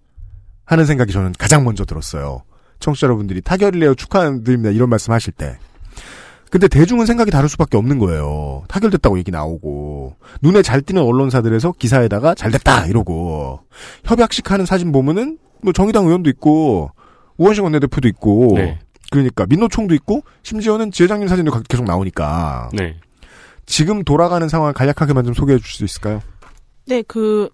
하는 0.70 0.86
생각이 0.86 1.12
저는 1.12 1.32
가장 1.38 1.64
먼저 1.64 1.84
들었어요. 1.84 2.42
청취자 2.78 3.06
여러분들이 3.06 3.40
타결을 3.42 3.80
내어 3.80 3.94
축하드립니다. 3.94 4.70
이런 4.70 4.88
말씀 4.88 5.12
하실 5.12 5.32
때. 5.32 5.58
근데 6.50 6.66
대중은 6.68 7.06
생각이 7.06 7.30
다를 7.30 7.48
수밖에 7.48 7.76
없는 7.76 7.98
거예요. 7.98 8.62
타결됐다고 8.68 9.18
얘기 9.18 9.30
나오고 9.30 10.16
눈에 10.42 10.62
잘 10.62 10.80
띄는 10.82 11.02
언론사들에서 11.02 11.72
기사에다가 11.78 12.34
잘 12.34 12.50
됐다 12.50 12.86
이러고 12.86 13.60
협약식 14.04 14.50
하는 14.50 14.66
사진 14.66 14.90
보면은 14.92 15.38
뭐 15.62 15.72
정의당 15.72 16.06
의원도 16.06 16.30
있고 16.30 16.90
우원식 17.36 17.62
원내대표도 17.64 18.08
있고 18.08 18.54
네. 18.56 18.78
그러니까 19.12 19.46
민노총도 19.46 19.94
있고 19.94 20.22
심지어는 20.42 20.90
지회장님 20.92 21.28
사진도 21.28 21.50
가- 21.52 21.62
계속 21.68 21.84
나오니까 21.84 22.70
네. 22.72 22.96
지금 23.66 24.02
돌아가는 24.04 24.48
상황을 24.48 24.72
간략하게만 24.72 25.24
좀 25.24 25.34
소개해 25.34 25.58
줄 25.58 25.66
수 25.68 25.84
있을까요? 25.84 26.20
네, 26.86 27.02
그 27.06 27.48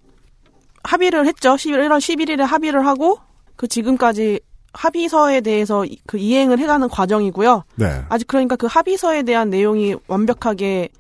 합의를 0.87 1.27
했죠. 1.27 1.55
11월 1.55 1.99
11일에 1.99 2.41
합의를 2.43 2.87
하고 2.87 3.19
그 3.57 3.67
지금까지 3.69 4.41
합의서에 4.73 5.41
대해서 5.41 5.85
이- 5.85 5.99
그 6.07 6.19
이행을 6.19 6.59
해가는 6.59 6.89
과정이고요. 6.89 7.65
네. 7.77 8.05
아직 8.09 8.27
그러니까 8.29 8.57
그 8.57 8.67
합의서에 8.67 9.23
대한 9.23 9.49
내용이 9.51 9.97
완벽하게 10.07 10.91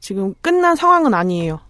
지금 0.00 0.34
끝난 0.40 0.76
상황은 0.76 1.14
아니에요. 1.14 1.60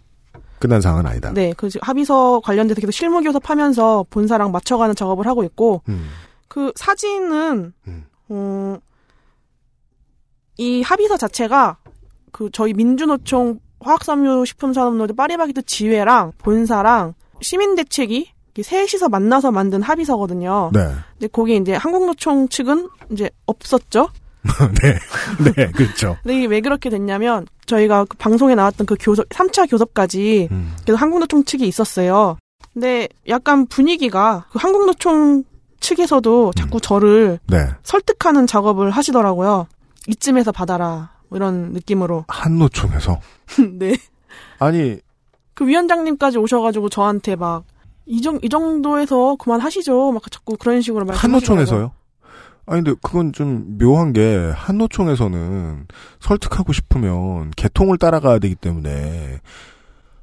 끝난 0.59 0.81
상황은 0.81 1.07
아니다. 1.07 1.33
네, 1.33 1.55
그 1.57 1.69
합의서 1.81 2.41
관련돼서 2.41 2.81
계속 2.81 2.91
실무 2.93 3.23
교섭하면서 3.23 4.07
본사랑 4.11 4.51
맞춰가는 4.53 4.95
작업을 4.95 5.27
하고 5.27 5.45
있고 5.45 5.83
음. 5.89 6.09
그 6.49 6.73
사진은 6.77 7.73
음. 7.87 8.07
어, 8.29 8.77
이 10.57 10.83
합의서 10.83 11.17
자체가 11.17 11.79
그 12.33 12.51
저희 12.53 12.73
민주노총 12.75 13.61
화학섬유식품산업노조 13.81 15.15
파리바게트 15.15 15.63
지회랑 15.63 16.33
본사랑 16.39 17.15
시민대책이 17.41 18.31
이렇게 18.55 18.63
셋이서 18.63 19.09
만나서 19.09 19.51
만든 19.53 19.83
합의서거든요. 19.83 20.71
네. 20.73 20.81
근데 21.13 21.29
거기 21.29 21.57
이제 21.57 21.75
한국노총 21.75 22.49
측은 22.49 22.89
이제 23.11 23.31
없었죠. 23.47 24.09
네. 24.83 24.99
네, 25.57 25.71
그렇죠. 25.73 26.17
근데 26.23 26.39
이게 26.39 26.47
왜 26.47 26.61
그렇게 26.61 26.91
됐냐면 26.91 27.47
저희가 27.67 28.05
그 28.05 28.17
방송에 28.17 28.55
나왔던 28.55 28.87
그 28.87 28.97
교섭 28.99 29.29
3차 29.29 29.69
교섭까지 29.71 30.49
음. 30.51 30.75
그래서 30.83 30.97
한국노총 30.97 31.45
측이 31.45 31.67
있었어요. 31.67 32.37
근데 32.73 33.09
약간 33.29 33.67
분위기가 33.67 34.47
그 34.51 34.59
한국노총 34.61 35.45
측에서도 35.81 36.53
자꾸 36.57 36.81
저를 36.81 37.39
네. 37.47 37.59
설득하는 37.83 38.47
작업을 38.47 38.91
하시더라고요. 38.91 39.67
이쯤에서 40.07 40.53
받아라. 40.53 41.11
뭐 41.29 41.37
이런 41.37 41.73
느낌으로. 41.73 42.25
한노총에서 42.29 43.21
네. 43.79 43.95
아니 44.59 44.99
그 45.59 45.67
위원장님까지 45.67 46.39
오셔가지고 46.39 46.89
저한테 46.89 47.35
막, 47.35 47.65
이, 48.07 48.23
정, 48.23 48.39
이 48.43 48.49
정도에서 48.49 49.35
그만하시죠. 49.35 50.13
막 50.13 50.23
자꾸 50.31 50.57
그런 50.57 50.81
식으로 50.81 51.05
말씀하시더라고요. 51.05 51.57
한노총에서요? 51.67 51.93
아니 52.67 52.85
근데 52.85 52.97
그건 53.03 53.33
좀 53.33 53.77
묘한 53.77 54.13
게 54.13 54.53
한노총에서는 54.55 55.89
설득하고 56.21 56.73
싶으면 56.73 57.51
개통을 57.57 57.99
따라가야 57.99 58.39
되기 58.39 58.55
때문에 58.55 59.41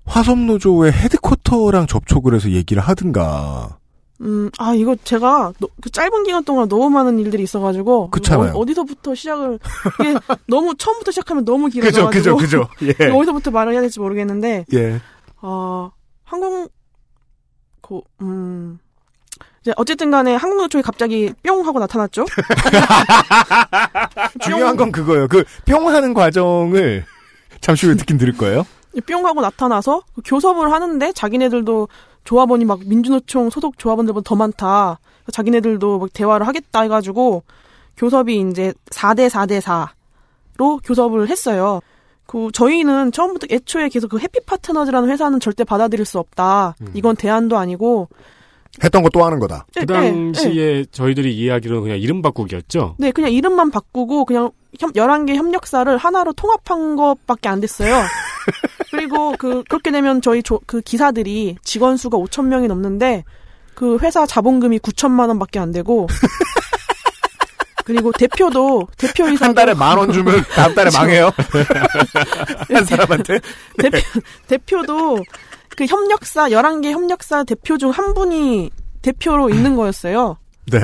화섬노조의 0.05 0.93
헤드쿼터랑 0.93 1.87
접촉을 1.87 2.33
해서 2.33 2.49
얘기를 2.51 2.81
하든가 2.81 3.77
음, 4.21 4.49
아, 4.57 4.73
이거 4.73 4.95
제가 5.03 5.51
너- 5.59 5.67
그 5.81 5.89
짧은 5.89 6.23
기간 6.23 6.45
동안 6.45 6.69
너무 6.69 6.89
많은 6.89 7.19
일들이 7.19 7.43
있어가지고. 7.43 8.11
그렇잖아요. 8.11 8.53
어, 8.55 8.65
디서부터 8.65 9.13
시작을, 9.13 9.59
이게 9.99 10.13
너무 10.47 10.73
처음부터 10.77 11.11
시작하면 11.11 11.43
너무 11.43 11.67
길어져가지고. 11.67 12.39
예. 12.83 13.09
어디서부터 13.11 13.51
말을 13.51 13.73
해야 13.73 13.81
될지 13.81 13.99
모르겠는데, 13.99 14.63
예. 14.73 15.01
어, 15.47 15.91
한국, 16.23 16.71
고, 17.81 18.03
음, 18.21 18.79
이제 19.61 19.71
어쨌든 19.77 20.09
간에 20.09 20.33
한국노총이 20.35 20.81
갑자기 20.81 21.31
뿅 21.43 21.65
하고 21.67 21.77
나타났죠? 21.79 22.25
중요한 24.41 24.75
건 24.75 24.91
그거예요. 24.91 25.27
그 25.27 25.43
뿅 25.65 25.87
하는 25.89 26.13
과정을 26.15 27.05
잠시 27.61 27.85
후에 27.85 27.95
듣긴 27.95 28.17
들을 28.17 28.35
거예요. 28.35 28.65
뿅 29.05 29.25
하고 29.25 29.41
나타나서 29.41 30.01
그 30.15 30.21
교섭을 30.25 30.71
하는데 30.71 31.11
자기네들도 31.13 31.87
조합원이 32.23 32.65
막 32.65 32.79
민주노총 32.85 33.49
소속 33.51 33.77
조합원들보다 33.77 34.27
더 34.27 34.35
많다. 34.35 34.99
자기네들도 35.31 35.99
막 35.99 36.09
대화를 36.13 36.47
하겠다 36.47 36.81
해가지고 36.81 37.43
교섭이 37.97 38.39
이제 38.49 38.73
4대 38.91 39.29
4대 39.29 39.61
4로 39.61 40.79
교섭을 40.83 41.29
했어요. 41.29 41.81
그 42.25 42.49
저희는 42.53 43.11
처음부터 43.11 43.47
애초에 43.51 43.89
계속 43.89 44.09
그 44.09 44.19
해피 44.19 44.39
파트너즈라는 44.45 45.09
회사는 45.09 45.39
절대 45.39 45.63
받아들일 45.63 46.05
수 46.05 46.19
없다. 46.19 46.75
이건 46.93 47.15
대안도 47.15 47.57
아니고 47.57 48.09
했던 48.83 49.03
거 49.03 49.09
또 49.13 49.23
하는 49.23 49.39
거다. 49.39 49.65
예, 49.79 49.85
그 49.85 49.93
예, 49.93 49.97
예. 49.97 50.11
당시에 50.11 50.85
저희들이 50.91 51.35
이해하기로는 51.37 51.83
그냥 51.83 51.97
이름 51.99 52.21
바꾸기였죠. 52.21 52.95
네, 52.97 53.11
그냥 53.11 53.31
이름만 53.31 53.71
바꾸고 53.71 54.25
그냥 54.25 54.51
협, 54.79 54.91
11개 54.93 55.35
협력사를 55.35 55.95
하나로 55.95 56.33
통합한 56.33 56.95
것밖에 56.97 57.47
안 57.47 57.61
됐어요. 57.61 57.95
그리고 58.91 59.35
그 59.37 59.63
그렇게 59.69 59.91
되면 59.91 60.21
저희 60.21 60.43
조, 60.43 60.59
그 60.65 60.81
기사들이 60.81 61.55
직원 61.63 61.95
수가 61.97 62.17
5천 62.17 62.47
명이 62.47 62.67
넘는데 62.67 63.23
그 63.73 63.97
회사 64.01 64.25
자본금이 64.25 64.79
9천만 64.79 65.29
원밖에 65.29 65.59
안 65.59 65.71
되고 65.71 66.07
그리고 67.85 68.11
대표도 68.11 68.87
대표이사 68.97 69.45
한 69.45 69.53
달에 69.55 69.73
만 69.73 69.97
원 69.97 70.11
주면 70.11 70.43
다음 70.55 70.73
달에 70.75 70.89
망해요. 70.93 71.31
한 72.73 72.85
사람한테. 72.85 73.39
대표, 73.77 73.97
대표도 74.47 75.23
그 75.77 75.85
협력사 75.85 76.49
11개 76.49 76.91
협력사 76.91 77.43
대표 77.43 77.77
중 77.77 77.91
한 77.91 78.13
분이 78.13 78.71
대표로 79.01 79.49
있는 79.49 79.75
거였어요. 79.75 80.37
네. 80.71 80.79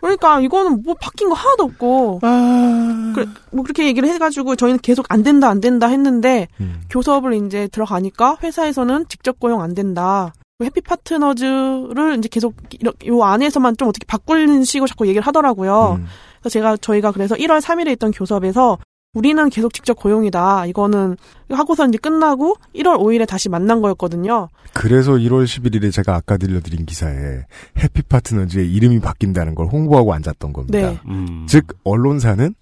그러니까 0.00 0.40
이거는 0.40 0.82
뭐 0.82 0.94
바뀐 0.98 1.28
거 1.28 1.34
하나도 1.34 1.64
없고 1.64 2.20
아. 2.22 3.12
그, 3.14 3.26
뭐 3.52 3.62
그렇게 3.64 3.84
얘기를 3.86 4.08
해가지고 4.08 4.56
저희는 4.56 4.78
계속 4.82 5.04
안 5.10 5.22
된다 5.22 5.48
안 5.50 5.60
된다 5.60 5.88
했는데 5.88 6.48
음. 6.58 6.80
교섭을 6.88 7.34
이제 7.46 7.68
들어가니까 7.68 8.38
회사에서는 8.42 9.04
직접 9.08 9.38
고용 9.38 9.60
안 9.60 9.74
된다. 9.74 10.32
해피 10.62 10.80
파트너즈를 10.80 12.16
이제 12.16 12.28
계속 12.30 12.54
이렇게 12.80 13.08
요 13.08 13.22
안에서만 13.22 13.76
좀 13.76 13.88
어떻게 13.88 14.06
바꾸는 14.06 14.64
식으로 14.64 14.86
자꾸 14.88 15.06
얘기를 15.06 15.26
하더라고요. 15.26 15.98
음. 16.00 16.06
그래서 16.46 16.48
제가 16.48 16.76
저희가 16.76 17.12
그래서 17.12 17.34
1월 17.34 17.60
3일에 17.60 17.90
있던 17.92 18.12
교섭에서 18.12 18.78
우리는 19.14 19.48
계속 19.48 19.72
직접 19.72 19.94
고용이다. 19.94 20.66
이거는 20.66 21.16
하고서 21.50 21.86
이제 21.86 21.98
끝나고 21.98 22.56
1월 22.74 22.98
5일에 22.98 23.26
다시 23.26 23.48
만난 23.48 23.80
거였거든요. 23.80 24.48
그래서 24.72 25.12
1월 25.12 25.44
11일에 25.44 25.92
제가 25.92 26.14
아까 26.14 26.36
들려드린 26.36 26.84
기사에 26.86 27.42
해피 27.78 28.02
파트너즈의 28.02 28.70
이름이 28.72 29.00
바뀐다는 29.00 29.54
걸 29.54 29.66
홍보하고 29.66 30.12
앉았던 30.12 30.52
겁니다. 30.52 30.78
네. 30.78 31.00
음. 31.06 31.46
즉 31.48 31.66
언론사는 31.84 32.54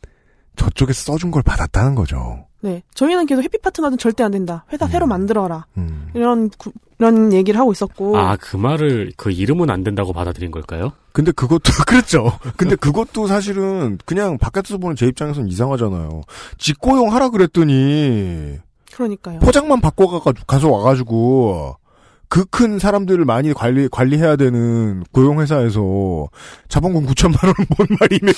저쪽에서 0.57 1.13
써준 1.13 1.31
걸 1.31 1.43
받았다는 1.43 1.95
거죠. 1.97 2.47
네. 2.65 2.83
저희는 2.95 3.27
계속 3.27 3.43
해피 3.43 3.59
파트너즈는 3.59 3.99
절대 3.99 4.25
안 4.25 4.31
된다. 4.31 4.65
회사 4.73 4.87
새로 4.89 5.07
만들어라. 5.07 5.67
음. 5.77 6.09
이런 6.15 6.49
구- 6.57 6.73
이런 6.99 7.31
얘기를 7.35 7.61
하고 7.61 7.73
있었고. 7.73 8.17
아, 8.17 8.37
그 8.41 8.57
말을, 8.57 9.13
그 9.19 9.31
이름은 9.31 9.69
안 9.69 9.85
된다고 9.85 10.15
받아들인 10.15 10.51
걸까요? 10.51 10.93
근데 11.13 11.31
그것도 11.31 11.61
그렇죠. 11.87 12.39
근데 12.57 12.75
그것도 12.75 13.27
사실은 13.27 13.99
그냥 14.07 14.39
바깥에서 14.39 14.79
보는 14.79 14.97
제 14.97 15.05
입장에서는 15.07 15.47
이상하잖아요. 15.51 16.23
직고용 16.57 17.13
하라 17.15 17.29
그랬더니 17.29 18.57
그러니까요. 18.95 19.41
포장만 19.41 19.83
바꿔가지고 19.83 20.47
가서 20.47 20.71
와가지고 20.71 21.77
그 22.29 22.47
큰 22.47 22.79
사람들을 22.79 23.25
많이 23.27 23.53
관리 23.53 23.89
관리해야 23.89 24.37
되는 24.37 25.05
고용 25.13 25.41
회사에서 25.41 26.29
자본금 26.69 27.07
9천만 27.07 27.45
원은 27.45 27.55
뭔 27.77 27.89
말이며 28.01 28.33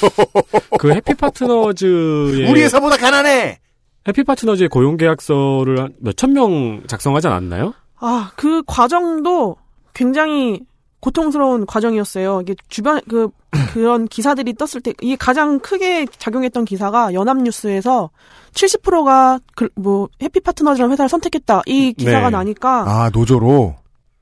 그 0.79 0.91
해피 0.93 1.15
파트너즈의. 1.15 2.51
우리 2.51 2.63
회사보다 2.63 2.97
가난해. 2.97 3.59
해피 4.09 4.25
파트너즈의 4.25 4.69
고용계약서를 4.69 5.81
한 5.81 5.95
몇천 5.99 6.33
명 6.33 6.83
작성하지 6.87 7.29
않았나요? 7.29 7.75
아, 7.99 8.31
그 8.37 8.63
과정도 8.67 9.57
굉장히 9.95 10.61
고통스러운 11.01 11.67
과정이었어요. 11.67 12.41
이게 12.43 12.55
주변 12.69 13.01
그 13.09 13.29
그런 13.73 14.07
기사들이 14.07 14.55
떴을 14.55 14.83
때 14.83 14.93
이게 15.01 15.17
가장 15.17 15.61
크게 15.61 16.07
작용했던 16.19 16.65
기사가 16.65 17.15
연합뉴스에서 17.15 18.11
70%가 18.53 19.41
그, 19.55 19.69
뭐 19.77 20.09
해피 20.23 20.41
파트너즈라는 20.41 20.93
회사를 20.93 21.09
선택했다 21.09 21.63
이 21.67 21.93
기사가 21.93 22.31
네. 22.31 22.37
나니까 22.37 22.85
아 22.87 23.11
노조로 23.13 23.77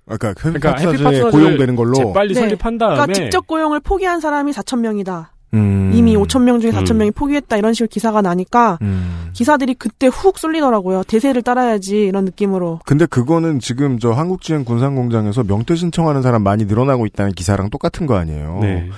그러니까 0.05 0.29
해피 0.29 0.61
파트너즈에 0.61 1.05
파트너즈를 1.05 1.31
고용되는 1.31 1.77
걸로 1.77 1.95
재빨리 1.95 2.35
네. 2.35 2.41
설립한 2.41 2.79
다음에. 2.79 2.95
그러니까 2.95 3.13
직접 3.15 3.47
고용을 3.47 3.81
포기한 3.81 4.21
사람이 4.21 4.53
4천 4.53 4.81
명이다. 4.81 5.34
음. 5.55 5.91
이미 5.95 6.17
5천 6.17 6.43
명 6.43 6.61
중에 6.61 6.71
4천 6.73 6.93
음. 6.93 6.99
명이 6.99 7.11
포기했다 7.13 7.57
이런 7.57 7.73
식으로 7.73 7.89
기사가 7.89 8.21
나니까 8.23 8.79
음. 8.83 9.31
기사들이 9.33 9.75
그때 9.75 10.09
훅 10.09 10.39
쏠리더라고요. 10.39 11.05
대세를 11.05 11.43
따라야지 11.43 12.03
이런 12.05 12.25
느낌으로. 12.27 12.81
근데 12.85 13.07
그거는 13.07 13.61
지금 13.61 13.99
저 13.99 14.11
한국지행 14.13 14.65
군산공장에서 14.65 15.45
명퇴 15.45 15.75
신청하는 15.77 16.23
사람 16.23 16.43
많이 16.43 16.65
늘어나고 16.67 17.07
있다는 17.07 17.33
기사랑 17.33 17.71
똑같은 17.71 18.07
거 18.07 18.17
아니에요. 18.17 18.59
네. 18.61 18.91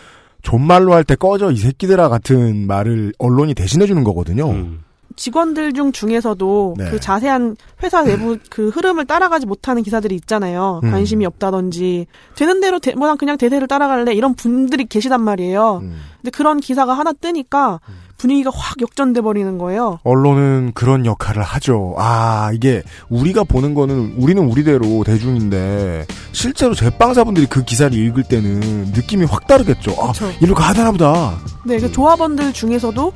존말로 0.42 0.92
할 0.94 1.04
때 1.04 1.14
꺼져 1.16 1.50
이 1.50 1.56
새끼들아 1.56 2.08
같은 2.08 2.66
말을 2.66 3.12
언론이 3.18 3.54
대신해 3.54 3.86
주는 3.86 4.02
거거든요. 4.04 4.50
음. 4.50 4.80
직원들 5.14 5.72
중 5.72 5.92
중에서도 5.92 6.74
네. 6.78 6.90
그 6.90 7.00
자세한 7.00 7.56
회사 7.82 8.02
내부 8.02 8.38
그 8.50 8.68
흐름을 8.68 9.06
따라가지 9.06 9.46
못하는 9.46 9.82
기사들이 9.82 10.14
있잖아요. 10.16 10.80
음. 10.84 10.90
관심이 10.90 11.24
없다든지 11.24 12.06
되는 12.34 12.60
대로 12.60 12.78
대, 12.78 12.94
뭐, 12.94 13.06
난 13.06 13.16
그냥 13.16 13.38
대세를 13.38 13.68
따라갈래 13.68 14.12
이런 14.12 14.34
분들이 14.34 14.84
계시단 14.84 15.22
말이에요. 15.22 15.80
음. 15.82 15.96
근데 16.20 16.30
그런 16.30 16.60
기사가 16.60 16.94
하나 16.94 17.12
뜨니까 17.12 17.80
분위기가 18.16 18.50
확 18.52 18.80
역전돼 18.80 19.20
버리는 19.20 19.58
거예요. 19.58 19.98
언론은 20.02 20.72
그런 20.74 21.06
역할을 21.06 21.42
하죠. 21.42 21.94
아, 21.98 22.50
이게 22.54 22.82
우리가 23.08 23.44
보는 23.44 23.74
거는 23.74 24.14
우리는 24.16 24.42
우리대로 24.42 25.04
대중인데 25.04 26.06
실제로 26.32 26.74
제빵사분들이 26.74 27.46
그 27.46 27.64
기사를 27.64 27.96
읽을 27.96 28.24
때는 28.24 28.92
느낌이 28.94 29.26
확 29.26 29.46
다르겠죠. 29.46 29.94
아, 30.00 30.12
그쵸. 30.12 30.30
이렇게 30.40 30.62
하다나 30.62 30.92
보다. 30.92 31.38
네, 31.64 31.78
그 31.78 31.92
조합원들 31.92 32.52
중에서도 32.52 33.12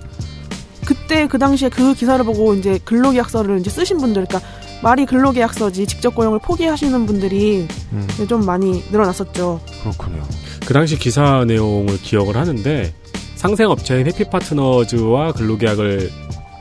그때 0.90 1.28
그 1.28 1.38
당시에 1.38 1.68
그 1.68 1.94
기사를 1.94 2.24
보고 2.24 2.52
이제 2.52 2.80
근로계약서를 2.84 3.60
이제 3.60 3.70
쓰신 3.70 3.98
분들, 3.98 4.26
그러니까 4.26 4.50
말이 4.82 5.06
근로계약서지 5.06 5.86
직접 5.86 6.16
고용을 6.16 6.40
포기하시는 6.40 7.06
분들이 7.06 7.68
음, 7.92 8.08
좀 8.28 8.44
많이 8.44 8.82
늘어났었죠. 8.90 9.60
그렇군요. 9.82 10.20
그 10.66 10.74
당시 10.74 10.98
기사 10.98 11.44
내용을 11.44 11.96
기억을 12.02 12.36
하는데 12.36 12.92
상생업체인 13.36 14.08
해피파트너즈와 14.08 15.30
근로계약을 15.34 16.10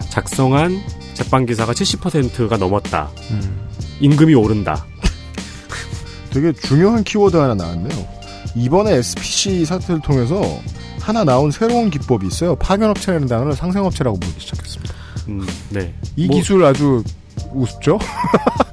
작성한 0.09 0.79
제빵 1.15 1.47
기사가 1.47 1.73
70%가 1.73 2.57
넘었다. 2.57 3.09
음, 3.31 3.67
임금이 3.99 4.35
오른다. 4.35 4.85
되게 6.29 6.53
중요한 6.53 7.03
키워드 7.03 7.35
하나 7.35 7.55
나왔네요. 7.55 8.07
이번에 8.55 8.93
SPC 8.97 9.65
사태를 9.65 10.01
통해서 10.01 10.39
하나 11.10 11.24
나온 11.24 11.50
새로운 11.50 11.89
기법이 11.89 12.28
있어요. 12.28 12.56
파견업체라는 12.58 13.28
단어를 13.28 13.54
상생업체라고 13.56 14.19
부르기 14.19 14.41
시작했습니다. 14.41 14.93
음, 15.30 15.48
네. 15.69 15.91
이 16.15 16.28
뭐... 16.28 16.38
기술 16.38 16.63
아주 16.63 17.04
우습죠? 17.52 17.98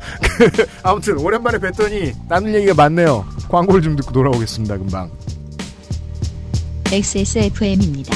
아무튼 0.84 1.16
오랜만에 1.16 1.56
뵀더니 1.56 2.14
나눌 2.28 2.54
얘기가 2.54 2.74
많네요. 2.74 3.24
광고를 3.48 3.80
좀 3.80 3.96
듣고 3.96 4.12
돌아오겠습니다. 4.12 4.76
금방. 4.76 5.10
XSFM입니다. 6.92 8.14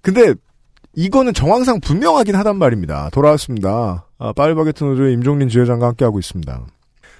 근데 0.00 0.34
이거는 0.94 1.32
정황상 1.34 1.80
분명하긴 1.80 2.34
하단 2.34 2.56
말입니다. 2.56 3.08
돌아왔습니다. 3.10 4.06
아, 4.18 4.32
파리바게트 4.32 4.84
노조의 4.84 5.14
임종린 5.14 5.48
지회장과 5.48 5.86
함께하고 5.88 6.18
있습니다. 6.18 6.66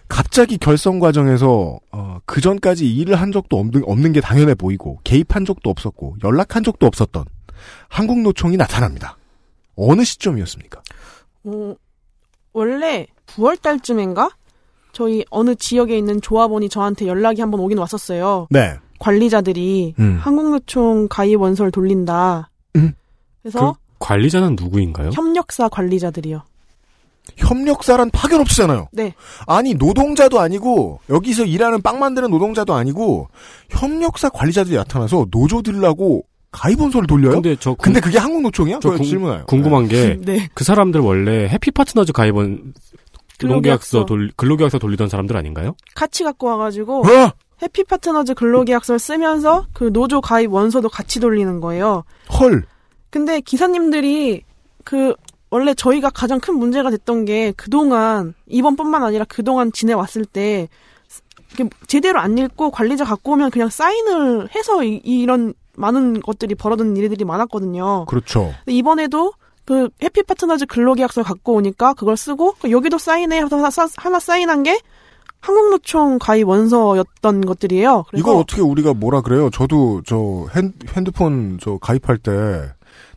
갑자기 0.08 0.58
결성 0.58 0.98
과정에서 0.98 1.78
어, 1.90 2.18
그 2.26 2.42
전까지 2.42 2.86
일을 2.94 3.14
한 3.14 3.32
적도 3.32 3.58
없는, 3.58 3.82
없는 3.86 4.12
게 4.12 4.20
당연해 4.20 4.54
보이고 4.54 4.98
개입한 5.04 5.46
적도 5.46 5.70
없었고 5.70 6.16
연락한 6.22 6.64
적도 6.64 6.86
없었던 6.86 7.24
한국노총이 7.88 8.58
나타납니다. 8.58 9.16
어느 9.74 10.04
시점이었습니까? 10.04 10.82
어, 11.44 11.74
원래 12.52 13.06
9월 13.26 13.60
달쯤인가? 13.60 14.30
저희 14.92 15.24
어느 15.30 15.54
지역에 15.54 15.96
있는 15.96 16.20
조합원이 16.20 16.68
저한테 16.68 17.06
연락이 17.06 17.40
한번 17.40 17.60
오긴 17.60 17.78
왔었어요. 17.78 18.48
네. 18.50 18.76
관리자들이 18.98 19.94
음. 19.98 20.18
한국노총 20.20 21.08
가입 21.08 21.40
원서를 21.40 21.72
돌린다. 21.72 22.50
음. 23.44 23.50
그래서 23.50 23.76
관리자는 23.98 24.56
누구인가요? 24.60 25.10
협력사 25.12 25.68
관리자들이요. 25.68 26.42
협력사란 27.36 28.10
파견 28.10 28.40
없이잖아요. 28.40 28.88
네. 28.92 29.14
아니 29.46 29.74
노동자도 29.74 30.40
아니고 30.40 30.98
여기서 31.08 31.44
일하는 31.44 31.80
빵 31.80 32.00
만드는 32.00 32.30
노동자도 32.30 32.74
아니고 32.74 33.28
협력사 33.70 34.28
관리자들이 34.30 34.74
나타나서 34.76 35.26
노조 35.30 35.62
들라고 35.62 36.24
가입원서를 36.50 37.06
돌려요? 37.06 37.34
근데, 37.34 37.50
근데 37.50 37.60
저 37.60 37.74
궁, 37.74 37.92
그게 37.94 38.18
한국 38.18 38.42
노총이야? 38.42 38.80
저 38.82 38.90
그거 38.90 38.98
궁- 38.98 39.06
질문해요. 39.06 39.44
궁금한 39.46 39.86
게그 39.88 40.24
네. 40.24 40.48
사람들 40.60 41.00
원래 41.00 41.48
해피 41.48 41.70
파트너즈 41.70 42.12
가입원 42.12 42.74
근로계약서. 43.38 43.38
근로계약서 43.38 44.04
돌 44.06 44.30
근로계약서 44.36 44.78
돌리던 44.78 45.08
사람들 45.08 45.36
아닌가요? 45.36 45.76
같이 45.94 46.24
갖고 46.24 46.48
와가지고 46.48 47.04
네. 47.06 47.24
어? 47.24 47.32
해피 47.62 47.84
파트너즈 47.84 48.34
근로계약서를 48.34 48.98
쓰면서 48.98 49.66
그 49.72 49.92
노조 49.92 50.20
가입 50.20 50.52
원서도 50.52 50.88
같이 50.88 51.20
돌리는 51.20 51.60
거예요. 51.60 52.02
헐. 52.40 52.64
근데 53.12 53.40
기사님들이 53.42 54.42
그 54.84 55.14
원래 55.50 55.74
저희가 55.74 56.08
가장 56.08 56.40
큰 56.40 56.54
문제가 56.58 56.88
됐던 56.90 57.26
게 57.26 57.52
그동안 57.58 58.32
이번뿐만 58.46 59.04
아니라 59.04 59.26
그동안 59.28 59.70
지내왔을 59.70 60.24
때 60.24 60.66
제대로 61.86 62.18
안 62.20 62.38
읽고 62.38 62.70
관리자 62.70 63.04
갖고 63.04 63.32
오면 63.32 63.50
그냥 63.50 63.68
사인을 63.68 64.48
해서 64.54 64.82
이, 64.82 64.94
이런 65.04 65.52
많은 65.76 66.20
것들이 66.20 66.54
벌어지는 66.54 66.96
일들이 66.96 67.26
많았거든요. 67.26 68.06
그렇죠. 68.06 68.54
이번에도 68.66 69.34
그 69.66 69.90
해피 70.02 70.22
파트너즈 70.22 70.64
근로계약서 70.64 71.22
갖고 71.22 71.52
오니까 71.52 71.92
그걸 71.92 72.16
쓰고 72.16 72.54
그 72.62 72.70
여기도 72.70 72.96
사인해 72.96 73.40
하나, 73.40 73.68
하나- 73.98 74.18
사인한 74.20 74.62
게 74.62 74.80
한국노총 75.40 76.18
가입 76.18 76.48
원서였던 76.48 77.42
것들이에요. 77.42 78.04
이거 78.14 78.36
어떻게 78.38 78.62
우리가 78.62 78.94
뭐라 78.94 79.20
그래요? 79.20 79.50
저도 79.50 80.00
저 80.06 80.46
핸, 80.56 80.72
핸드폰 80.96 81.58
저 81.60 81.76
가입할 81.76 82.16
때 82.18 82.72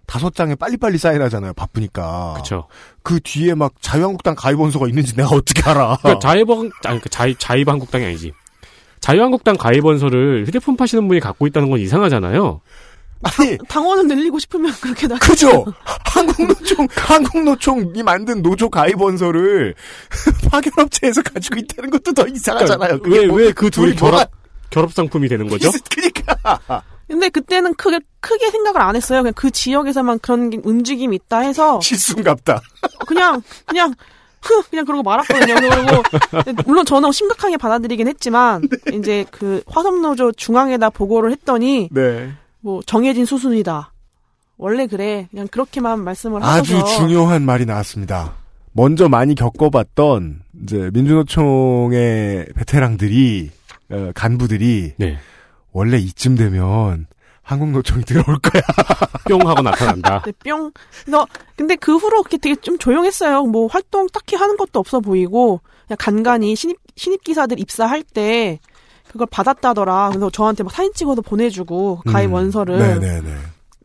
다섯 0.08 0.36
장에 0.36 0.56
빨리빨리 0.56 0.98
사인하잖아요. 0.98 1.54
바쁘니까. 1.54 2.34
그렇죠. 2.34 2.68
그 3.04 3.20
뒤에 3.22 3.56
막 3.56 3.74
자유한국당 3.82 4.36
가입원서가 4.36 4.88
있는지 4.88 5.16
내가 5.16 5.30
어떻게 5.30 5.62
알아? 5.70 5.98
그러니까 6.02 6.20
자유방 6.20 6.70
아니 6.86 7.02
그 7.02 7.10
자유 7.10 7.36
자유한국당이 7.36 8.06
아니지. 8.06 8.32
자유한국당 9.00 9.56
가입원서를 9.58 10.46
휴대폰 10.48 10.78
파시는 10.78 11.08
분이 11.08 11.20
갖고 11.20 11.46
있다는 11.48 11.70
건 11.70 11.80
이상하잖아요. 11.80 12.62
아니 13.24 13.58
당 13.68 13.86
원을 13.88 14.08
늘리고 14.08 14.38
싶으면 14.40 14.72
그렇게 14.82 15.08
나. 15.08 15.16
그죠? 15.18 15.66
한국노총, 16.06 16.88
한국노총이 16.96 18.04
만든 18.04 18.42
노조 18.42 18.70
가입원서를 18.70 19.74
파견업체에서 20.52 21.22
가지고 21.24 21.58
있다는 21.60 21.90
것도 21.90 22.14
더 22.14 22.28
이상하잖아요. 22.28 23.00
그게 23.00 23.20
왜 23.20 23.28
뭐- 23.28 23.38
왜그 23.38 23.70
둘이 23.72 23.96
둘이 23.96 23.96
결합 23.96 24.30
뭐가- 24.30 24.70
결합 24.70 24.94
상품이 24.94 25.28
되는 25.30 25.48
거죠? 25.48 25.72
그니까. 25.90 26.82
근데 27.08 27.30
그때는 27.30 27.74
크게 27.76 28.00
크게 28.20 28.50
생각을 28.52 28.82
안 28.82 28.96
했어요. 28.96 29.22
그냥 29.22 29.34
그 29.36 29.52
지역에서만 29.52 30.20
그런 30.20 30.50
게- 30.50 30.60
움직임이 30.64 31.16
있다 31.16 31.40
해서 31.40 31.80
실수인갑다. 31.84 32.62
그냥 33.08 33.42
그냥 33.66 33.94
흐 34.42 34.62
그냥 34.70 34.86
그러고 34.86 35.04
말았거든요. 35.04 35.56
그리고 35.56 36.04
물론 36.66 36.86
저는 36.86 37.12
심각하게 37.12 37.58
받아들이긴 37.58 38.08
했지만 38.08 38.64
이제 38.94 39.26
그 39.32 39.62
화성노조 39.68 40.34
중앙에다 40.34 40.90
보고를 40.90 41.32
했더니 41.32 41.90
네. 41.92 42.32
뭐 42.62 42.82
정해진 42.86 43.26
수순이다. 43.26 43.92
원래 44.58 44.88
그래. 44.88 45.28
그냥 45.32 45.48
그렇게만 45.48 46.04
말씀을 46.04 46.42
아주 46.44 46.76
하셔서 46.78 46.98
중요한 46.98 47.44
말이 47.44 47.66
나왔습니다. 47.66 48.34
먼저 48.72 49.08
많이 49.10 49.36
겪어봤던 49.36 50.42
이제 50.64 50.90
민주노총의 50.94 52.48
베테랑들이 52.56 53.52
어, 53.92 54.12
간부들이 54.16 54.94
네. 54.98 55.18
원래 55.76 55.98
이쯤 55.98 56.36
되면 56.36 57.06
한국노총이 57.44 58.06
들어올 58.08 58.40
거야. 58.40 58.64
뿅 59.28 59.48
하고 59.48 59.62
나타난다. 59.62 60.22
네, 60.26 60.32
뿅. 60.44 60.72
그래서 61.04 61.28
근데 61.58 61.76
그 61.76 61.98
후로 61.98 62.24
그렇게 62.24 62.38
되게 62.38 62.56
좀 62.56 62.78
조용했어요. 62.80 63.44
뭐 63.44 63.68
활동 63.68 64.08
딱히 64.08 64.38
하는 64.38 64.56
것도 64.56 64.80
없어 64.80 65.02
보이고 65.02 65.60
그냥 65.86 65.98
간간히 66.00 66.56
신입 66.56 66.78
신입 66.96 67.24
기사들 67.24 67.60
입사할 67.60 68.04
때 68.04 68.60
그걸 69.10 69.28
받았다더라. 69.30 70.10
그래서 70.10 70.30
저한테 70.30 70.64
막 70.64 70.72
사진 70.72 70.94
찍어서 70.94 71.22
보내주고 71.22 72.02
가입 72.08 72.30
음. 72.30 72.34
원서를 72.34 72.78
네네네. 72.78 73.36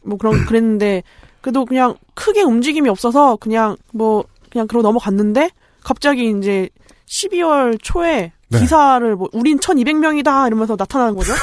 뭐 0.04 0.16
그런 0.16 0.46
그랬는데 0.46 1.02
그래도 1.40 1.64
그냥 1.64 1.96
크게 2.14 2.42
움직임이 2.42 2.88
없어서 2.88 3.36
그냥 3.36 3.76
뭐 3.92 4.24
그냥 4.48 4.68
그러고 4.68 4.86
넘어갔는데 4.86 5.50
갑자기 5.82 6.30
이제 6.30 6.68
12월 7.06 7.78
초에 7.82 8.32
네. 8.50 8.60
기사를 8.60 9.16
뭐 9.16 9.28
우린 9.32 9.58
1200명이다 9.58 10.46
이러면서 10.46 10.76
나타나는 10.78 11.14
거죠. 11.14 11.32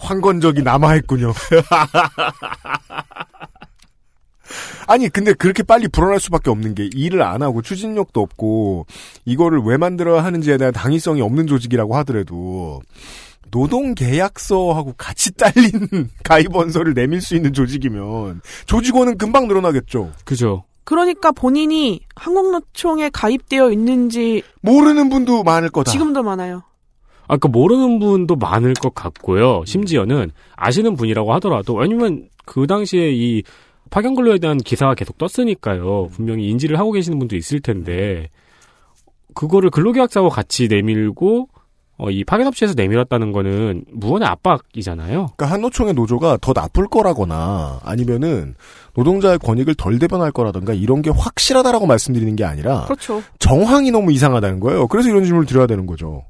황건적이 0.00 0.62
남아 0.62 0.96
있군요. 0.96 1.32
아니 4.86 5.10
근데 5.10 5.34
그렇게 5.34 5.62
빨리 5.62 5.86
불어날 5.88 6.18
수밖에 6.18 6.48
없는 6.50 6.74
게 6.74 6.88
일을 6.94 7.20
안 7.22 7.42
하고 7.42 7.60
추진력도 7.60 8.22
없고 8.22 8.86
이거를 9.26 9.60
왜 9.60 9.76
만들어야 9.76 10.24
하는지에 10.24 10.56
대한 10.56 10.72
당위성이 10.72 11.20
없는 11.20 11.46
조직이라고 11.46 11.94
하더라도 11.98 12.80
노동 13.50 13.94
계약서하고 13.94 14.94
같이 14.96 15.32
딸린 15.32 16.08
가입 16.24 16.56
원서를 16.56 16.94
내밀 16.94 17.20
수 17.20 17.36
있는 17.36 17.52
조직이면 17.52 18.40
조직원은 18.64 19.18
금방 19.18 19.48
늘어나겠죠. 19.48 20.12
그죠. 20.24 20.64
그러니까 20.88 21.32
본인이 21.32 22.00
한국노총에 22.16 23.10
가입되어 23.10 23.70
있는지 23.72 24.42
모르는 24.62 25.10
분도 25.10 25.42
많을 25.42 25.68
거다. 25.68 25.92
지금도 25.92 26.22
많아요. 26.22 26.62
아까 27.26 27.46
모르는 27.46 27.98
분도 27.98 28.36
많을 28.36 28.72
것 28.72 28.94
같고요. 28.94 29.64
심지어는 29.66 30.30
아시는 30.56 30.96
분이라고 30.96 31.34
하더라도 31.34 31.74
왜냐면 31.74 32.30
그 32.46 32.66
당시에 32.66 33.10
이 33.12 33.42
파견 33.90 34.14
근로에 34.14 34.38
대한 34.38 34.56
기사가 34.56 34.94
계속 34.94 35.18
떴으니까요. 35.18 36.08
분명히 36.10 36.48
인지를 36.48 36.78
하고 36.78 36.92
계시는 36.92 37.18
분도 37.18 37.36
있을 37.36 37.60
텐데 37.60 38.30
그거를 39.34 39.68
근로계약서하고 39.68 40.30
같이 40.30 40.68
내밀고 40.68 41.50
어, 41.98 42.10
이 42.10 42.22
파견업체에서 42.22 42.74
내밀었다는 42.76 43.32
거는 43.32 43.84
무언의 43.92 44.28
압박이잖아요. 44.28 45.30
그러니까 45.36 45.46
한노총의 45.46 45.94
노조가 45.94 46.38
더 46.40 46.52
나쁠 46.52 46.86
거라거나 46.86 47.80
아니면은 47.82 48.54
노동자의 48.94 49.38
권익을 49.40 49.74
덜 49.74 49.98
대변할 49.98 50.30
거라든가 50.30 50.72
이런 50.74 51.02
게 51.02 51.10
확실하다라고 51.10 51.86
말씀드리는 51.86 52.36
게 52.36 52.44
아니라 52.44 52.84
그렇죠. 52.84 53.22
정황이 53.40 53.90
너무 53.90 54.12
이상하다는 54.12 54.60
거예요. 54.60 54.86
그래서 54.86 55.08
이런 55.08 55.24
질문을 55.24 55.46
드려야 55.46 55.66
되는 55.66 55.86
거죠. 55.86 56.24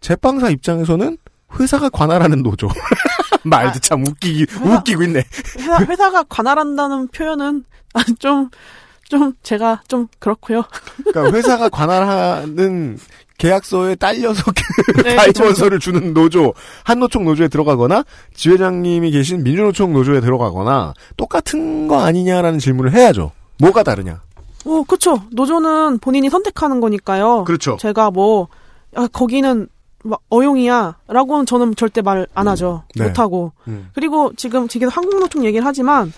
제빵사 0.00 0.50
입장에서는 0.50 1.16
회사가 1.58 1.88
관할하는 1.88 2.42
노조. 2.42 2.68
말도 3.44 3.80
참 3.80 4.06
웃기기, 4.06 4.46
웃기고 4.62 5.02
있네. 5.04 5.24
회사, 5.58 5.78
회사가 5.84 6.22
관할한다는 6.24 7.08
표현은 7.08 7.64
아, 7.94 8.02
좀, 8.18 8.50
좀 9.08 9.32
제가 9.42 9.82
좀 9.88 10.06
그렇고요. 10.18 10.64
그러니까 11.04 11.36
회사가 11.36 11.68
관할하는 11.70 12.98
계약서에 13.42 13.96
딸려서 13.96 14.52
그 14.94 15.02
네, 15.02 15.16
가입원서를 15.16 15.80
주는 15.80 16.14
노조, 16.14 16.54
한노총 16.84 17.24
노조에 17.24 17.48
들어가거나 17.48 18.04
지회장님이 18.34 19.10
계신 19.10 19.42
민주노총 19.42 19.92
노조에 19.92 20.20
들어가거나 20.20 20.94
똑같은 21.16 21.88
거 21.88 22.00
아니냐라는 22.04 22.60
질문을 22.60 22.92
해야죠. 22.92 23.32
뭐가 23.58 23.82
다르냐? 23.82 24.20
어, 24.64 24.84
그쵸. 24.86 25.22
노조는 25.32 25.98
본인이 25.98 26.30
선택하는 26.30 26.80
거니까요. 26.80 27.42
그렇죠. 27.42 27.76
제가 27.80 28.12
뭐, 28.12 28.46
야, 28.96 29.08
거기는 29.12 29.66
막 30.04 30.20
어용이야. 30.30 30.98
라고는 31.08 31.44
저는 31.44 31.74
절대 31.74 32.00
말 32.00 32.26
안 32.34 32.46
하죠. 32.46 32.84
네. 32.94 33.08
못 33.08 33.18
하고. 33.18 33.50
음. 33.66 33.90
그리고 33.92 34.32
지금, 34.36 34.68
지금 34.68 34.88
한국노총 34.88 35.44
얘기를 35.44 35.66
하지만, 35.66 36.12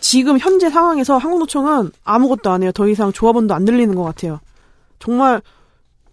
지금 0.00 0.38
현재 0.38 0.70
상황에서 0.70 1.18
한국노총은 1.18 1.90
아무것도 2.04 2.50
안 2.50 2.62
해요. 2.62 2.72
더 2.72 2.88
이상 2.88 3.12
조합원도 3.12 3.52
안 3.52 3.64
늘리는 3.64 3.94
것 3.94 4.02
같아요. 4.02 4.40
정말, 4.98 5.42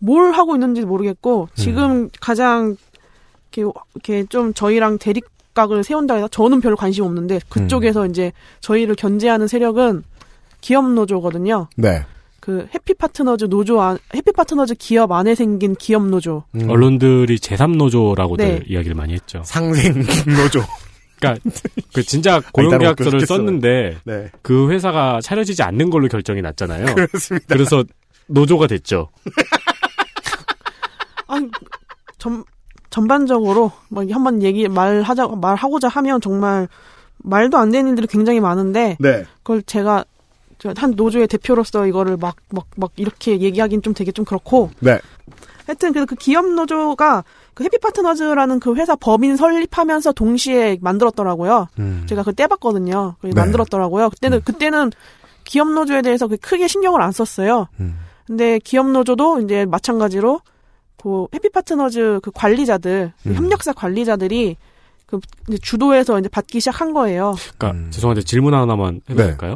뭘 0.02 0.32
하고 0.34 0.56
있는지 0.56 0.82
모르겠고, 0.82 1.48
지금 1.56 2.10
가장, 2.20 2.76
이렇게, 3.56 3.72
이렇게 3.96 4.26
좀 4.28 4.54
저희랑 4.54 4.98
대립각을 4.98 5.84
세운다 5.84 6.16
해서 6.16 6.28
저는 6.28 6.60
별로 6.60 6.76
관심 6.76 7.06
없는데, 7.06 7.40
그쪽에서 7.50 8.08
이제 8.08 8.32
저희를 8.62 8.96
견제하는 8.96 9.48
세력은 9.48 10.04
기업 10.60 10.90
노조거든요. 10.92 11.68
네. 11.76 12.04
그 12.40 12.68
해피 12.74 12.96
파트너즈 12.96 13.46
노조 13.46 13.80
안 13.82 14.00
해피 14.16 14.32
파트너즈 14.32 14.74
기업 14.74 15.12
안에 15.12 15.36
생긴 15.36 15.76
기업 15.76 16.08
노조. 16.08 16.44
음. 16.56 16.68
언론들이 16.72 17.38
제3 17.38 17.76
노조라고들 17.78 18.46
네. 18.46 18.64
이야기를 18.68 18.96
많이 18.96 19.14
했죠. 19.14 19.44
상생 19.46 19.94
노조. 20.36 20.62
그러니까 21.20 21.40
그 21.94 22.02
진짜 22.02 22.42
고용계약서를. 22.52 23.28
썼는데 23.28 23.98
네. 24.06 24.32
그 24.42 24.72
회사가 24.72 25.20
차려지지 25.22 25.62
않는 25.62 25.92
걸로 25.92 26.08
결정이 26.08 26.42
났잖아요. 26.42 26.86
그렇습니다. 26.96 27.46
그래서 27.48 27.84
노조가 28.26 28.66
됐죠. 28.66 29.10
아니, 31.32 31.50
전, 32.18 32.44
전반적으로, 32.90 33.72
뭐, 33.90 34.04
한번 34.12 34.44
얘기, 34.44 34.68
말하자, 34.68 35.28
말하고자 35.28 35.88
하면 35.88 36.20
정말, 36.22 36.68
말도 37.20 37.58
안 37.58 37.72
되는 37.72 37.90
일들이 37.90 38.08
굉장히 38.08 38.40
많은데, 38.40 38.98
네. 39.00 39.26
그걸 39.44 39.64
제가, 39.64 40.04
저한 40.58 40.92
노조의 40.96 41.28
대표로서 41.28 41.88
이거를 41.88 42.18
막, 42.18 42.36
막, 42.50 42.68
막, 42.76 42.92
이렇게 42.98 43.40
얘기하긴 43.40 43.82
좀 43.82 43.94
되게 43.94 44.12
좀 44.12 44.26
그렇고, 44.26 44.70
네. 44.80 45.00
하여튼, 45.66 45.94
그래서 45.94 46.06
그 46.06 46.16
기업 46.16 46.46
노조가, 46.48 47.24
그 47.54 47.64
해피 47.64 47.78
파트너즈라는 47.78 48.60
그 48.60 48.76
회사 48.76 48.96
법인 48.96 49.38
설립하면서 49.38 50.12
동시에 50.12 50.78
만들었더라고요. 50.82 51.68
음. 51.80 52.06
제가 52.08 52.24
그때 52.24 52.48
봤거든요. 52.48 53.16
네. 53.22 53.32
만들었더라고요. 53.34 54.10
그때는, 54.10 54.42
그때는 54.44 54.92
기업 55.44 55.70
노조에 55.70 56.02
대해서 56.02 56.28
그 56.28 56.38
크게 56.38 56.68
신경을 56.68 57.02
안 57.02 57.12
썼어요. 57.12 57.68
음. 57.80 57.98
근데 58.28 58.60
기업 58.60 58.88
노조도 58.90 59.42
이제 59.42 59.66
마찬가지로 59.66 60.42
그 61.02 61.26
해피 61.34 61.50
파트너즈 61.50 62.20
그 62.22 62.32
관리자들 62.34 63.12
그 63.24 63.30
음. 63.30 63.36
협력사 63.36 63.74
관리자들이 63.74 64.56
그 65.08 65.20
이제 65.50 65.58
주도해서 65.58 66.20
이제 66.20 66.30
받기 66.30 66.60
시작한 66.60 66.94
거예요. 66.94 67.36
그러니까 67.58 67.72
음. 67.72 67.92
죄송한데 67.92 68.22
질문 68.22 68.54
하나만 68.54 69.02
해도 69.10 69.22
네. 69.22 69.28
될까요? 69.30 69.56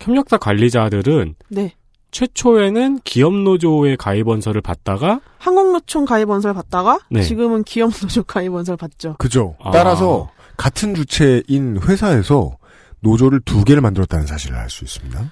협력사 0.00 0.38
관리자들은 0.38 1.34
네. 1.48 1.74
최초에는 2.10 2.98
기업 3.04 3.32
노조의 3.32 3.96
가입원서를 3.96 4.60
받다가 4.60 5.20
한국노총 5.38 6.04
가입원서를 6.04 6.52
받다가 6.54 6.98
네. 7.10 7.22
지금은 7.22 7.62
기업 7.64 7.90
노조 8.00 8.22
가입원서를 8.24 8.76
받죠. 8.76 9.16
그죠. 9.18 9.56
아. 9.62 9.70
따라서 9.70 10.30
같은 10.56 10.94
주체인 10.94 11.78
회사에서 11.82 12.56
노조를 13.00 13.40
두 13.44 13.64
개를 13.64 13.80
만들었다는 13.80 14.26
사실을 14.26 14.56
알 14.56 14.68
수 14.68 14.84
있습니다. 14.84 15.30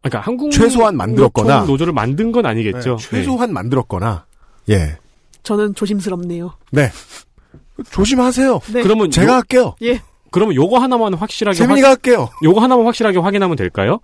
그러니까 0.00 0.20
한국 0.20 0.50
최소한 0.52 0.96
만들었거나. 0.96 1.64
노조를 1.64 1.92
만든 1.92 2.32
건 2.32 2.46
아니겠죠. 2.46 2.96
네, 2.96 3.10
최소한 3.10 3.52
만들었거나 3.52 4.24
예. 4.70 4.96
저는 5.42 5.74
조심스럽네요. 5.74 6.52
네. 6.72 6.90
조심하세요. 7.90 8.60
네. 8.72 8.82
그러면 8.82 9.10
제가 9.10 9.32
요, 9.32 9.36
할게요. 9.36 9.74
예. 9.82 10.02
그러면 10.30 10.54
요거 10.54 10.78
하나만 10.78 11.14
확실하게 11.14 11.56
세민이가 11.56 11.88
할게요. 11.90 12.28
확, 12.30 12.42
요거 12.44 12.60
하나만 12.60 12.84
확실하게 12.86 13.18
확인하면 13.18 13.56
될까요? 13.56 14.00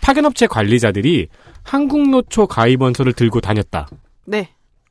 파견업체 0.00 0.46
관리자들이 0.46 1.28
한국노초 1.62 2.46
가입원서를 2.46 3.12
들고 3.12 3.40
다녔다는 3.40 3.86
네. 4.24 4.48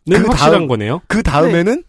그 0.07 0.13
확실한 0.15 0.51
다음- 0.51 0.67
거네요. 0.67 1.01
그 1.07 1.21
다음에는 1.23 1.83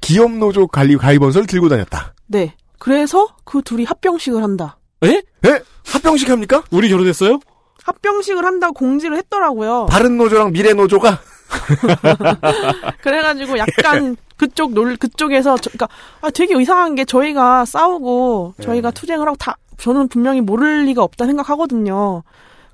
기업 0.00 0.30
노조 0.32 0.66
관리 0.68 0.96
가입원서를 0.96 1.46
들고 1.46 1.68
다녔다. 1.68 2.14
네. 2.26 2.54
그래서 2.78 3.26
그 3.44 3.62
둘이 3.62 3.84
합병식을 3.84 4.42
한다. 4.42 4.78
에? 5.02 5.22
예? 5.46 5.60
합병식 5.86 6.28
합니까? 6.30 6.62
우리 6.70 6.88
결혼했어요? 6.88 7.40
합병식을 7.82 8.44
한다고 8.44 8.74
공지를 8.74 9.16
했더라고요. 9.16 9.86
바른 9.86 10.16
노조랑 10.18 10.52
미래 10.52 10.74
노조가 10.74 11.20
그래가지고 13.02 13.58
약간 13.58 14.16
그쪽 14.36 14.72
놀 14.72 14.96
그쪽에서 14.96 15.56
저, 15.58 15.70
그러니까 15.70 15.88
아 16.20 16.30
되게 16.30 16.60
이상한 16.60 16.94
게 16.94 17.04
저희가 17.04 17.64
싸우고 17.64 18.54
저희가 18.62 18.90
투쟁을 18.90 19.26
하고 19.26 19.36
다 19.36 19.56
저는 19.76 20.08
분명히 20.08 20.40
모를 20.40 20.84
리가 20.86 21.02
없다 21.02 21.26
생각하거든요. 21.26 22.22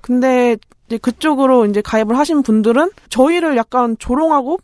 근데 0.01 0.57
이제 0.87 0.97
그쪽으로 0.97 1.65
이제 1.65 1.81
가입을 1.81 2.17
하신 2.17 2.43
분들은 2.43 2.91
저희를 3.09 3.57
약간 3.57 3.95
조롱하고 3.99 4.59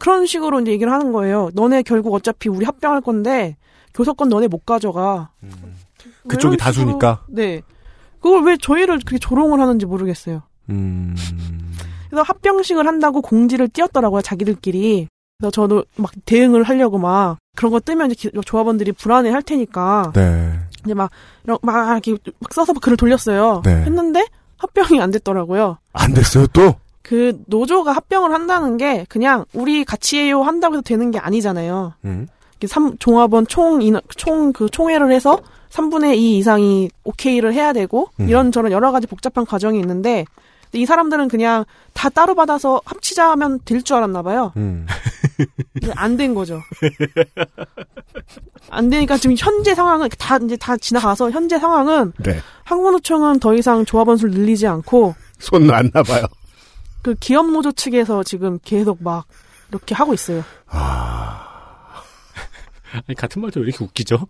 그런 0.00 0.26
식으로 0.26 0.60
이제 0.60 0.72
얘기를 0.72 0.92
하는 0.92 1.12
거예요. 1.12 1.50
너네 1.54 1.82
결국 1.82 2.14
어차피 2.14 2.48
우리 2.48 2.64
합병할 2.64 3.00
건데 3.00 3.56
교섭권 3.94 4.28
너네 4.28 4.48
못 4.48 4.64
가져가. 4.64 5.30
그쪽이 6.26 6.54
이런 6.54 6.56
식으로- 6.56 6.58
다수니까. 6.58 7.24
네. 7.28 7.62
그걸 8.20 8.42
왜 8.44 8.56
저희를 8.56 8.98
그렇게 9.00 9.18
조롱을 9.18 9.60
하는지 9.60 9.84
모르겠어요. 9.86 10.42
음. 10.70 11.14
그래서 12.12 12.24
합병식을 12.24 12.86
한다고 12.86 13.22
공지를 13.22 13.68
띄웠더라고요, 13.68 14.20
자기들끼리. 14.20 15.08
그래서 15.38 15.50
저도 15.50 15.82
막 15.96 16.10
대응을 16.26 16.62
하려고 16.62 16.98
막 16.98 17.38
그런 17.56 17.72
거 17.72 17.80
뜨면 17.80 18.10
이제 18.10 18.28
기- 18.28 18.40
조합원들이 18.44 18.92
불안해 18.92 19.30
할 19.30 19.40
테니까 19.42 20.12
네. 20.14 20.52
이제 20.84 20.92
막, 20.92 21.10
이런- 21.44 21.56
막 21.62 21.90
이렇게 22.06 22.12
막 22.38 22.52
써서 22.52 22.74
글을 22.74 22.98
돌렸어요. 22.98 23.62
네. 23.64 23.70
했는데 23.84 24.26
합병이 24.58 25.00
안 25.00 25.10
됐더라고요. 25.10 25.78
안 25.94 26.12
됐어요 26.12 26.46
또. 26.48 26.74
그 27.00 27.42
노조가 27.46 27.92
합병을 27.92 28.30
한다는 28.32 28.76
게 28.76 29.06
그냥 29.08 29.46
우리 29.54 29.82
같이 29.86 30.18
해요 30.18 30.42
한다고 30.42 30.74
해서 30.74 30.82
되는 30.82 31.10
게 31.10 31.18
아니잖아요. 31.18 31.94
음. 32.04 32.28
삼, 32.68 32.96
종합원 32.98 33.46
총 33.46 33.80
인원, 33.80 34.02
총그 34.16 34.68
총회를 34.68 35.10
해서 35.12 35.38
3분의 35.70 36.16
2 36.16 36.36
이상이 36.38 36.90
오케이를 37.04 37.54
해야 37.54 37.72
되고 37.72 38.10
음. 38.20 38.28
이런저런 38.28 38.70
여러 38.70 38.92
가지 38.92 39.06
복잡한 39.06 39.46
과정이 39.46 39.80
있는데 39.80 40.26
이 40.72 40.86
사람들은 40.86 41.28
그냥 41.28 41.64
다 41.92 42.08
따로 42.08 42.34
받아서 42.34 42.80
합치자 42.84 43.30
하면 43.32 43.60
될 43.64 43.82
줄 43.82 43.96
알았나 43.96 44.22
봐요. 44.22 44.52
음. 44.56 44.86
안 45.96 46.16
된 46.16 46.34
거죠. 46.34 46.60
안 48.70 48.88
되니까 48.88 49.16
지금 49.18 49.36
현재 49.38 49.74
상황은 49.74 50.08
다 50.18 50.38
이제 50.38 50.56
다 50.56 50.76
지나가서 50.76 51.30
현재 51.30 51.58
상황은 51.58 52.12
네. 52.24 52.40
한국노총은 52.64 53.38
더 53.40 53.54
이상 53.54 53.84
조합원 53.84 54.16
수를 54.16 54.32
늘리지 54.34 54.66
않고 54.66 55.14
손 55.38 55.66
놨나 55.66 56.02
봐요. 56.04 56.24
그 57.02 57.14
기업 57.16 57.50
노조 57.50 57.72
측에서 57.72 58.22
지금 58.22 58.58
계속 58.64 59.02
막 59.02 59.26
이렇게 59.70 59.94
하고 59.94 60.14
있어요. 60.14 60.44
아니, 62.92 63.16
같은 63.16 63.40
말도 63.42 63.60
왜 63.60 63.66
이렇게 63.68 63.84
웃기죠? 63.84 64.26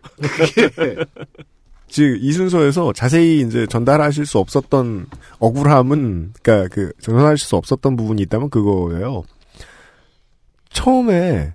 즉, 1.93 2.17
이 2.23 2.33
순서에서 2.33 2.95
자세히 2.95 3.43
이제 3.43 3.67
전달하실 3.67 4.25
수 4.25 4.39
없었던 4.39 5.09
억울함은, 5.41 6.33
그니까 6.41 6.67
그, 6.69 6.91
전달하실 7.03 7.47
수 7.47 7.57
없었던 7.57 7.97
부분이 7.97 8.23
있다면 8.23 8.49
그거예요. 8.49 9.25
처음에 10.71 11.53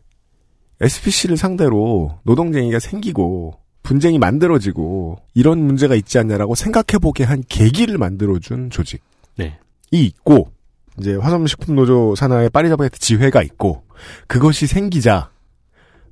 SPC를 0.80 1.38
상대로 1.38 2.20
노동쟁이가 2.22 2.78
생기고, 2.78 3.58
분쟁이 3.82 4.20
만들어지고, 4.20 5.18
이런 5.34 5.58
문제가 5.58 5.96
있지 5.96 6.20
않냐라고 6.20 6.54
생각해보게 6.54 7.24
한 7.24 7.44
계기를 7.50 7.98
만들어준 7.98 8.70
조직이 8.70 9.02
네. 9.38 9.58
있고, 9.90 10.52
이제 11.00 11.16
화성식품노조 11.16 12.14
산하의 12.14 12.52
파리자바게트 12.52 13.00
지회가 13.00 13.42
있고, 13.42 13.82
그것이 14.28 14.68
생기자, 14.68 15.32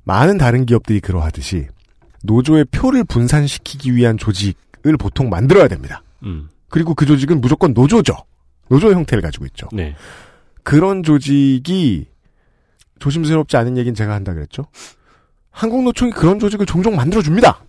많은 0.02 0.36
다른 0.36 0.66
기업들이 0.66 0.98
그러하듯이, 0.98 1.68
노조의 2.26 2.66
표를 2.66 3.04
분산시키기 3.04 3.94
위한 3.94 4.18
조직을 4.18 4.96
보통 4.98 5.28
만들어야 5.28 5.68
됩니다. 5.68 6.02
음. 6.24 6.48
그리고 6.68 6.94
그 6.94 7.06
조직은 7.06 7.40
무조건 7.40 7.72
노조죠. 7.72 8.14
노조 8.68 8.92
형태를 8.92 9.22
가지고 9.22 9.46
있죠. 9.46 9.68
네. 9.72 9.94
그런 10.62 11.02
조직이 11.02 12.06
조심스럽지 12.98 13.56
않은 13.56 13.76
얘기는 13.76 13.94
제가 13.94 14.14
한다 14.14 14.34
그랬죠. 14.34 14.66
한국노총이 15.50 16.12
그런 16.12 16.38
조직을 16.38 16.66
종종 16.66 16.96
만들어줍니다. 16.96 17.62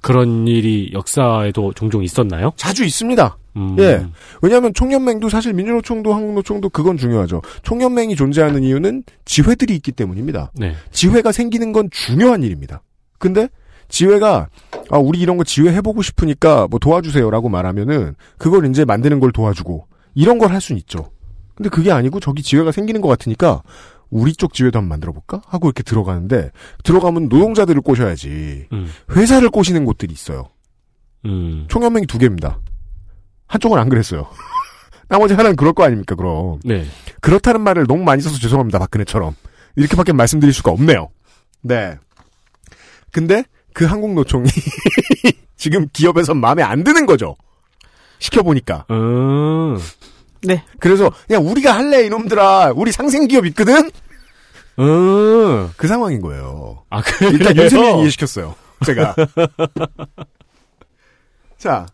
그런 0.00 0.46
일이 0.46 0.90
역사에도 0.94 1.72
종종 1.74 2.02
있었나요? 2.02 2.52
자주 2.56 2.84
있습니다. 2.84 3.36
음. 3.56 3.76
예. 3.78 4.06
왜냐하면 4.40 4.72
총연맹도 4.72 5.28
사실 5.28 5.52
민주노총도 5.52 6.14
한국노총도 6.14 6.70
그건 6.70 6.96
중요하죠. 6.96 7.42
총연맹이 7.62 8.16
존재하는 8.16 8.62
이유는 8.62 9.02
지회들이 9.24 9.74
있기 9.76 9.92
때문입니다. 9.92 10.52
네. 10.54 10.74
지회가 10.92 11.32
생기는 11.32 11.72
건 11.72 11.90
중요한 11.90 12.42
일입니다. 12.42 12.82
근데 13.18 13.48
지회가 13.90 14.48
아 14.90 14.98
우리 14.98 15.20
이런 15.20 15.36
거 15.36 15.44
지회 15.44 15.72
해보고 15.74 16.02
싶으니까 16.02 16.66
뭐 16.68 16.78
도와주세요라고 16.78 17.48
말하면은 17.48 18.14
그걸 18.38 18.66
이제 18.66 18.84
만드는 18.84 19.20
걸 19.20 19.32
도와주고 19.32 19.86
이런 20.14 20.38
걸 20.38 20.50
할 20.50 20.60
수는 20.60 20.78
있죠. 20.80 21.10
근데 21.54 21.68
그게 21.68 21.92
아니고 21.92 22.20
저기 22.20 22.42
지회가 22.42 22.72
생기는 22.72 23.00
것 23.00 23.08
같으니까 23.08 23.62
우리 24.08 24.32
쪽 24.32 24.54
지회도 24.54 24.78
한번 24.78 24.88
만들어 24.88 25.12
볼까 25.12 25.42
하고 25.46 25.68
이렇게 25.68 25.82
들어가는데 25.82 26.50
들어가면 26.84 27.28
노동자들을 27.28 27.80
꼬셔야지 27.82 28.66
음. 28.72 28.90
회사를 29.14 29.50
꼬시는 29.50 29.84
곳들이 29.84 30.12
있어요. 30.12 30.48
음. 31.26 31.66
총연맹이 31.68 32.06
두 32.06 32.18
개입니다. 32.18 32.58
한쪽은 33.46 33.78
안 33.78 33.88
그랬어요. 33.88 34.26
나머지 35.08 35.34
하나는 35.34 35.56
그럴 35.56 35.72
거 35.72 35.84
아닙니까 35.84 36.14
그럼. 36.14 36.60
네. 36.64 36.86
그렇다는 37.20 37.60
말을 37.60 37.86
너무 37.86 38.02
많이 38.04 38.22
써서 38.22 38.38
죄송합니다, 38.38 38.78
박근혜처럼. 38.78 39.34
이렇게밖에 39.76 40.12
말씀드릴 40.12 40.52
수가 40.54 40.70
없네요. 40.72 41.08
네. 41.62 41.96
근데 43.12 43.44
그 43.72 43.84
한국노총이 43.84 44.48
지금 45.56 45.88
기업에서 45.92 46.34
마음에 46.34 46.62
안 46.62 46.84
드는 46.84 47.06
거죠. 47.06 47.36
시켜보니까. 48.18 48.86
음. 48.90 49.78
네. 50.42 50.64
그래서 50.78 51.10
그냥 51.26 51.46
우리가 51.46 51.74
할래 51.74 52.04
이놈들아. 52.06 52.72
우리 52.74 52.92
상생 52.92 53.28
기업 53.28 53.46
있거든? 53.46 53.90
음. 54.78 55.70
그 55.76 55.86
상황인 55.86 56.20
거예요. 56.20 56.84
아, 56.90 57.02
그래요? 57.02 57.32
일단 57.32 57.56
윤세민 57.56 57.98
이해시켰어요. 57.98 58.54
제가. 58.86 59.14
자, 61.58 61.86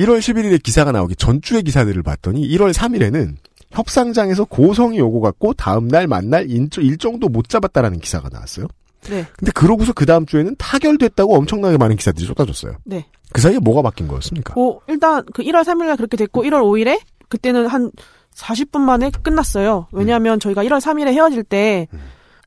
1월 0.00 0.18
11일에 0.18 0.62
기사가 0.62 0.92
나오기 0.92 1.16
전주의 1.16 1.62
기사들을 1.62 2.02
봤더니 2.02 2.46
1월 2.48 2.72
3일에는 2.72 3.36
협상장에서 3.70 4.46
고성이 4.46 5.00
오고 5.00 5.20
갔고 5.20 5.54
다음날 5.54 6.08
만날 6.08 6.50
일정도 6.50 7.28
못 7.28 7.48
잡았다라는 7.48 8.00
기사가 8.00 8.28
나왔어요. 8.28 8.66
네. 9.08 9.26
근데 9.38 9.52
그러고서 9.54 9.92
그 9.92 10.04
다음 10.06 10.26
주에는 10.26 10.56
타결됐다고 10.58 11.34
엄청나게 11.36 11.78
많은 11.78 11.96
기사들이 11.96 12.26
쏟아졌어요. 12.26 12.76
네. 12.84 13.06
그 13.32 13.40
사이에 13.40 13.58
뭐가 13.58 13.82
바뀐 13.82 14.08
거였습니까? 14.08 14.54
뭐 14.54 14.80
일단 14.88 15.24
그 15.32 15.42
1월 15.42 15.62
3일날 15.64 15.96
그렇게 15.96 16.16
됐고 16.16 16.42
1월 16.44 16.60
5일에 16.62 17.00
그때는 17.28 17.66
한 17.66 17.90
40분 18.34 18.80
만에 18.80 19.10
끝났어요. 19.22 19.86
왜냐하면 19.92 20.40
저희가 20.40 20.64
1월 20.64 20.80
3일에 20.80 21.08
헤어질 21.12 21.44
때 21.44 21.88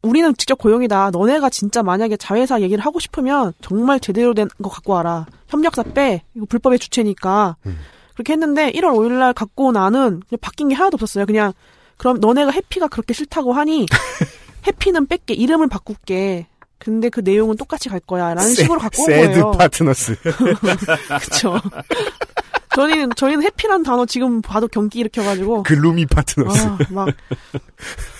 우리는 0.01 0.33
직접 0.37 0.57
고용이다. 0.57 1.11
너네가 1.11 1.49
진짜 1.49 1.81
만약에 1.81 2.17
자회사 2.17 2.59
얘기를 2.61 2.83
하고 2.83 2.99
싶으면 2.99 3.53
정말 3.61 3.99
제대로 4.01 4.33
된 4.33 4.47
거 4.61 4.69
갖고 4.69 4.93
와라. 4.93 5.25
협력사 5.47 5.83
빼. 5.83 6.23
이거 6.35 6.45
불법의 6.45 6.79
주체니까. 6.79 7.55
그렇게 8.13 8.33
했는데 8.33 8.71
1월 8.73 8.93
5일 8.95 9.13
날 9.13 9.33
갖고 9.33 9.71
나는 9.71 10.21
바뀐 10.41 10.67
게 10.67 10.75
하나도 10.75 10.95
없었어요. 10.95 11.25
그냥 11.25 11.53
그럼 11.97 12.19
너네가 12.19 12.51
해피가 12.51 12.87
그렇게 12.89 13.13
싫다고 13.13 13.53
하니 13.53 13.85
해피는 14.67 15.07
뺄게. 15.07 15.33
이름을 15.33 15.67
바꿀게. 15.67 16.47
근데 16.79 17.09
그 17.09 17.21
내용은 17.21 17.55
똑같이 17.55 17.87
갈 17.87 17.99
거야. 18.01 18.33
라는 18.33 18.49
식으로 18.53 18.77
갖고 18.79 19.03
온 19.03 19.07
새드 19.07 19.29
거예요. 19.39 19.51
파트너스. 19.51 20.15
그쵸. 21.21 21.59
저희는, 22.75 23.11
저희는 23.15 23.43
해피란 23.43 23.83
단어 23.83 24.05
지금 24.05 24.41
봐도 24.41 24.67
경기 24.67 24.99
일으켜가지고. 24.99 25.63
글루미 25.63 26.07
파트너스. 26.07 26.65
아, 26.65 26.77
막. 26.89 27.07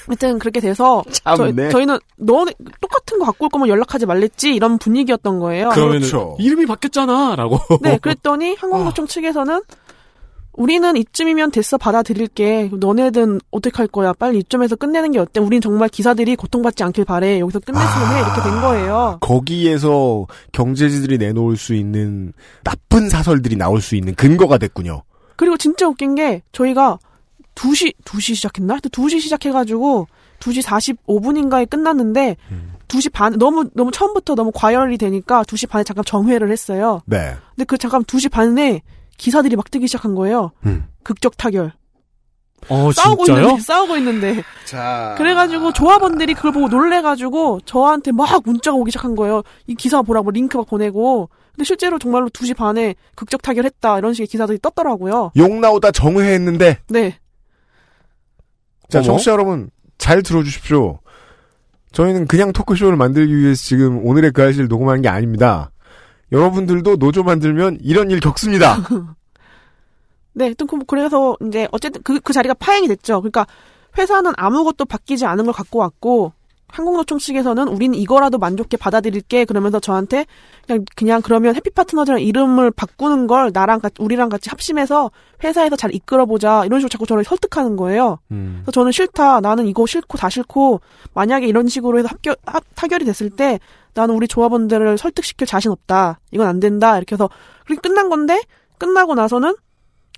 하여튼 0.07 0.39
그렇게 0.39 0.59
돼서. 0.59 1.03
참네. 1.11 1.69
저희, 1.69 1.85
는 1.85 1.97
너네 2.17 2.53
똑같은 2.79 3.19
거 3.19 3.25
갖고 3.25 3.45
올 3.45 3.49
거면 3.49 3.67
연락하지 3.67 4.05
말랬지 4.05 4.53
이런 4.53 4.77
분위기였던 4.77 5.39
거예요. 5.39 5.69
그러면 5.73 5.99
그렇죠. 5.99 6.37
이름이 6.39 6.65
바뀌었잖아라고. 6.65 7.79
네, 7.81 7.97
그랬더니 7.97 8.55
항공노총 8.55 9.07
측에서는 9.07 9.61
우리는 10.53 10.95
이쯤이면 10.95 11.51
됐어 11.51 11.77
받아들일게. 11.77 12.71
너네든 12.73 13.39
어떻게 13.51 13.77
할 13.77 13.87
거야? 13.87 14.13
빨리 14.13 14.39
이쯤에서 14.39 14.75
끝내는 14.75 15.11
게 15.11 15.19
어때? 15.19 15.39
우린 15.39 15.61
정말 15.61 15.89
기사들이 15.89 16.35
고통받지 16.35 16.83
않길 16.83 17.05
바래. 17.05 17.39
여기서 17.39 17.59
끝냈으면 17.59 18.15
해. 18.15 18.19
이렇게 18.19 18.41
된 18.43 18.61
거예요. 18.61 19.17
거기에서 19.21 20.27
경제지들이 20.51 21.17
내놓을 21.17 21.57
수 21.57 21.73
있는 21.73 22.33
나쁜 22.63 23.09
사설들이 23.09 23.55
나올 23.55 23.81
수 23.81 23.95
있는 23.95 24.13
근거가 24.15 24.57
됐군요. 24.59 25.01
그리고 25.35 25.57
진짜 25.57 25.87
웃긴 25.87 26.15
게 26.15 26.43
저희가 26.51 26.99
2시 27.55 27.93
2시 28.05 28.35
시작했나? 28.35 28.75
하여튼 28.75 28.91
2시 28.91 29.21
시작해가지고 29.21 30.07
2시 30.39 30.63
45분인가에 31.07 31.69
끝났는데 31.69 32.37
2시 32.87 33.11
반 33.11 33.33
너무 33.39 33.69
너무 33.73 33.91
처음부터 33.91 34.35
너무 34.35 34.51
과열이 34.53 34.97
되니까 34.97 35.43
2시 35.43 35.67
반에 35.67 35.83
잠깐 35.83 36.05
정회를 36.05 36.51
했어요. 36.51 37.01
네. 37.05 37.33
근데 37.55 37.65
그 37.65 37.77
잠깐 37.77 38.03
2시 38.03 38.29
반에 38.29 38.81
기사들이 39.17 39.55
막 39.55 39.69
뜨기 39.71 39.87
시작한 39.87 40.15
거예요. 40.15 40.51
음. 40.65 40.87
극적 41.03 41.37
타결. 41.37 41.73
어, 42.69 42.91
싸우고 42.93 43.25
진짜요? 43.25 43.43
있는데 43.45 43.61
싸우고 43.63 43.97
있는데 43.97 44.43
자. 44.65 45.15
그래가지고 45.17 45.73
조합원들이 45.73 46.33
그걸 46.33 46.53
보고 46.53 46.67
놀래가지고 46.69 47.59
저한테 47.65 48.11
막 48.11 48.41
문자가 48.45 48.77
오기 48.77 48.91
시작한 48.91 49.15
거예요. 49.15 49.43
이 49.67 49.75
기사 49.75 50.01
보라고 50.01 50.31
링크 50.31 50.57
막 50.57 50.67
보내고. 50.67 51.29
근데 51.53 51.65
실제로 51.65 51.99
정말로 51.99 52.29
2시 52.29 52.55
반에 52.55 52.95
극적 53.15 53.41
타결했다 53.41 53.97
이런 53.99 54.13
식의 54.13 54.27
기사들이 54.27 54.59
떴더라고요. 54.59 55.31
욕 55.35 55.53
나오다 55.59 55.91
정회했는데 55.91 56.79
네. 56.87 57.19
자, 58.89 58.99
어머? 58.99 59.05
청취자 59.07 59.31
여러분, 59.31 59.69
잘 59.97 60.21
들어주십시오. 60.21 60.99
저희는 61.91 62.27
그냥 62.27 62.51
토크쇼를 62.53 62.95
만들기 62.97 63.35
위해서 63.35 63.63
지금 63.63 64.05
오늘의 64.05 64.31
그 64.31 64.43
아이를 64.43 64.67
녹음하는 64.67 65.01
게 65.01 65.09
아닙니다. 65.09 65.71
여러분들도 66.33 66.97
노조 66.97 67.23
만들면 67.23 67.77
이런 67.81 68.11
일 68.11 68.19
겪습니다. 68.19 68.77
네, 70.33 70.45
하여튼 70.45 70.65
그- 70.67 70.83
그래서 70.85 71.37
이제 71.47 71.67
어쨌든 71.71 72.01
그, 72.03 72.19
그 72.19 72.33
자리가 72.33 72.55
파행이 72.55 72.87
됐죠. 72.87 73.21
그러니까 73.21 73.45
회사는 73.97 74.33
아무것도 74.35 74.85
바뀌지 74.85 75.25
않은 75.27 75.45
걸 75.45 75.53
갖고 75.53 75.79
왔고 75.79 76.33
항공노총 76.73 77.19
측에서는 77.19 77.67
우린 77.67 77.93
이거라도 77.93 78.39
만족해 78.39 78.77
받아들일게 78.77 79.45
그러면서 79.45 79.79
저한테 79.79 80.25
그냥 80.65 80.85
그냥 80.95 81.21
그러면 81.21 81.55
해피 81.55 81.69
파트너즈랑 81.69 82.19
이름을 82.19 82.71
바꾸는 82.71 83.27
걸 83.27 83.51
나랑 83.53 83.79
같이 83.79 83.95
우리랑 83.99 84.29
같이 84.29 84.49
합심해서 84.49 85.11
회사에서 85.43 85.75
잘 85.75 85.93
이끌어 85.93 86.25
보자 86.25 86.65
이런 86.65 86.79
식으로 86.79 86.89
자꾸 86.89 87.05
저를 87.05 87.23
설득하는 87.23 87.75
거예요. 87.77 88.17
음. 88.31 88.61
그래서 88.63 88.71
저는 88.71 88.91
싫다. 88.91 89.41
나는 89.41 89.67
이거 89.67 89.85
싫고 89.85 90.17
다 90.17 90.29
싫고 90.29 90.81
만약에 91.13 91.45
이런 91.45 91.67
식으로 91.67 91.99
해서 91.99 92.07
합격 92.09 92.39
합, 92.47 92.63
타결이 92.73 93.05
됐을 93.05 93.29
때 93.29 93.59
나는 93.93 94.15
우리 94.15 94.27
조합원들을 94.27 94.97
설득시킬 94.97 95.45
자신 95.45 95.71
없다. 95.71 96.19
이건 96.31 96.47
안 96.47 96.59
된다. 96.59 96.97
이렇게 96.97 97.13
해서 97.13 97.29
그렇게 97.65 97.87
끝난 97.87 98.09
건데 98.09 98.41
끝나고 98.79 99.13
나서는 99.13 99.55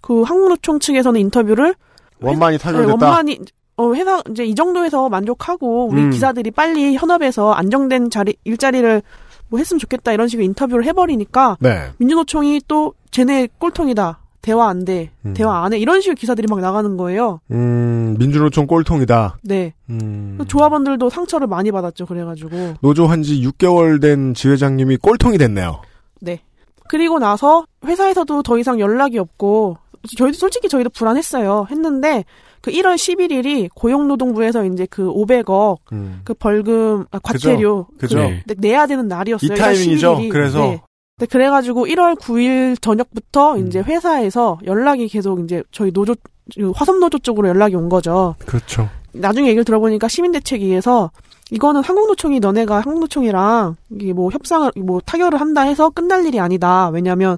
그 0.02 0.22
항공노총 0.22 0.80
측에서는 0.80 1.20
인터뷰를 1.20 1.76
원만히 2.22 2.58
네, 2.58 2.64
타결됐다. 2.64 2.92
원만히 2.94 3.40
어 3.78 3.94
회사 3.94 4.22
이제 4.30 4.46
이 4.46 4.56
정도에서 4.56 5.10
만족하고 5.10 5.88
우리 5.88 6.02
음. 6.04 6.10
기사들이 6.10 6.52
빨리 6.52 6.96
현업에서 6.96 7.52
안정된 7.54 8.10
자리 8.10 8.36
일자리를 8.46 9.02
뭐 9.50 9.60
했으면 9.60 9.80
좋겠다 9.80 10.14
이런 10.14 10.28
식으로 10.28 10.46
인터뷰를 10.46 10.86
해버리니까 10.86 11.58
네. 11.60 11.90
민주노총이 11.98 12.62
또 12.68 12.94
쟤네 13.12 13.50
꼴통이다 13.60 14.20
대화 14.42 14.68
안 14.70 14.86
돼 14.86 15.10
음. 15.26 15.34
대화 15.34 15.64
안 15.66 15.74
해 15.74 15.78
이런 15.80 16.02
식으로 16.02 16.16
기사들이 16.16 16.48
막 16.48 16.62
나가는 16.62 16.96
거예요. 16.98 17.42
음, 17.52 18.16
민주노총 18.20 18.68
꼴통이다. 18.68 19.38
네 19.44 19.74
음. 19.90 20.38
조합원들도 20.48 21.10
상처를 21.10 21.48
많이 21.48 21.72
받았죠 21.72 22.06
그래가지고 22.06 22.76
노조 22.82 23.08
한 23.08 23.24
지 23.24 23.42
6개월 23.42 24.00
된 24.02 24.34
지회장님이 24.34 24.98
꼴통이 24.98 25.38
됐네요. 25.38 25.82
네 26.22 26.42
그리고 26.88 27.18
나서 27.20 27.66
회사에서도 27.84 28.44
더 28.44 28.58
이상 28.60 28.80
연락이 28.80 29.18
없고 29.18 29.78
저희도 30.18 30.38
솔직히 30.38 30.70
저희도 30.70 30.92
불안했어요 30.92 31.66
했는데 31.72 32.24
그 32.66 32.72
1월 32.72 32.96
11일이 32.96 33.70
고용노동부에서 33.76 34.66
이제 34.66 34.88
그 34.90 35.04
500억 35.06 35.78
음. 35.92 36.22
그 36.24 36.34
벌금 36.34 37.06
아, 37.12 37.20
과태료 37.20 37.86
그죠? 38.00 38.18
네. 38.18 38.42
그 38.48 38.56
내야 38.58 38.88
되는 38.88 39.08
날이었어요. 39.08 39.54
이 39.54 39.56
타이밍이죠. 39.56 40.16
11일이. 40.16 40.32
그래서 40.32 40.60
네. 40.62 40.82
네, 41.20 41.28
그래가지고 41.28 41.86
1월 41.86 42.20
9일 42.20 42.82
저녁부터 42.82 43.58
음. 43.58 43.68
이제 43.68 43.82
회사에서 43.82 44.58
연락이 44.66 45.08
계속 45.08 45.42
이제 45.42 45.62
저희 45.72 45.92
노조 45.92 46.16
그 46.56 46.72
화성 46.72 47.00
노조 47.00 47.20
쪽으로 47.20 47.50
연락이 47.50 47.76
온 47.76 47.88
거죠. 47.88 48.34
그렇죠. 48.40 48.90
나중에 49.12 49.50
얘기를 49.50 49.64
들어보니까 49.64 50.08
시민대책위에서 50.08 51.12
이거는 51.52 51.84
한국노총이 51.84 52.40
너네가 52.40 52.78
한국노총이랑 52.78 53.76
이게 53.92 54.12
뭐 54.12 54.32
협상을 54.32 54.72
뭐 54.78 55.00
타결을 55.06 55.40
한다 55.40 55.62
해서 55.62 55.92
끝날 55.92 56.26
일이 56.26 56.40
아니다. 56.40 56.90
왜냐하면 56.90 57.38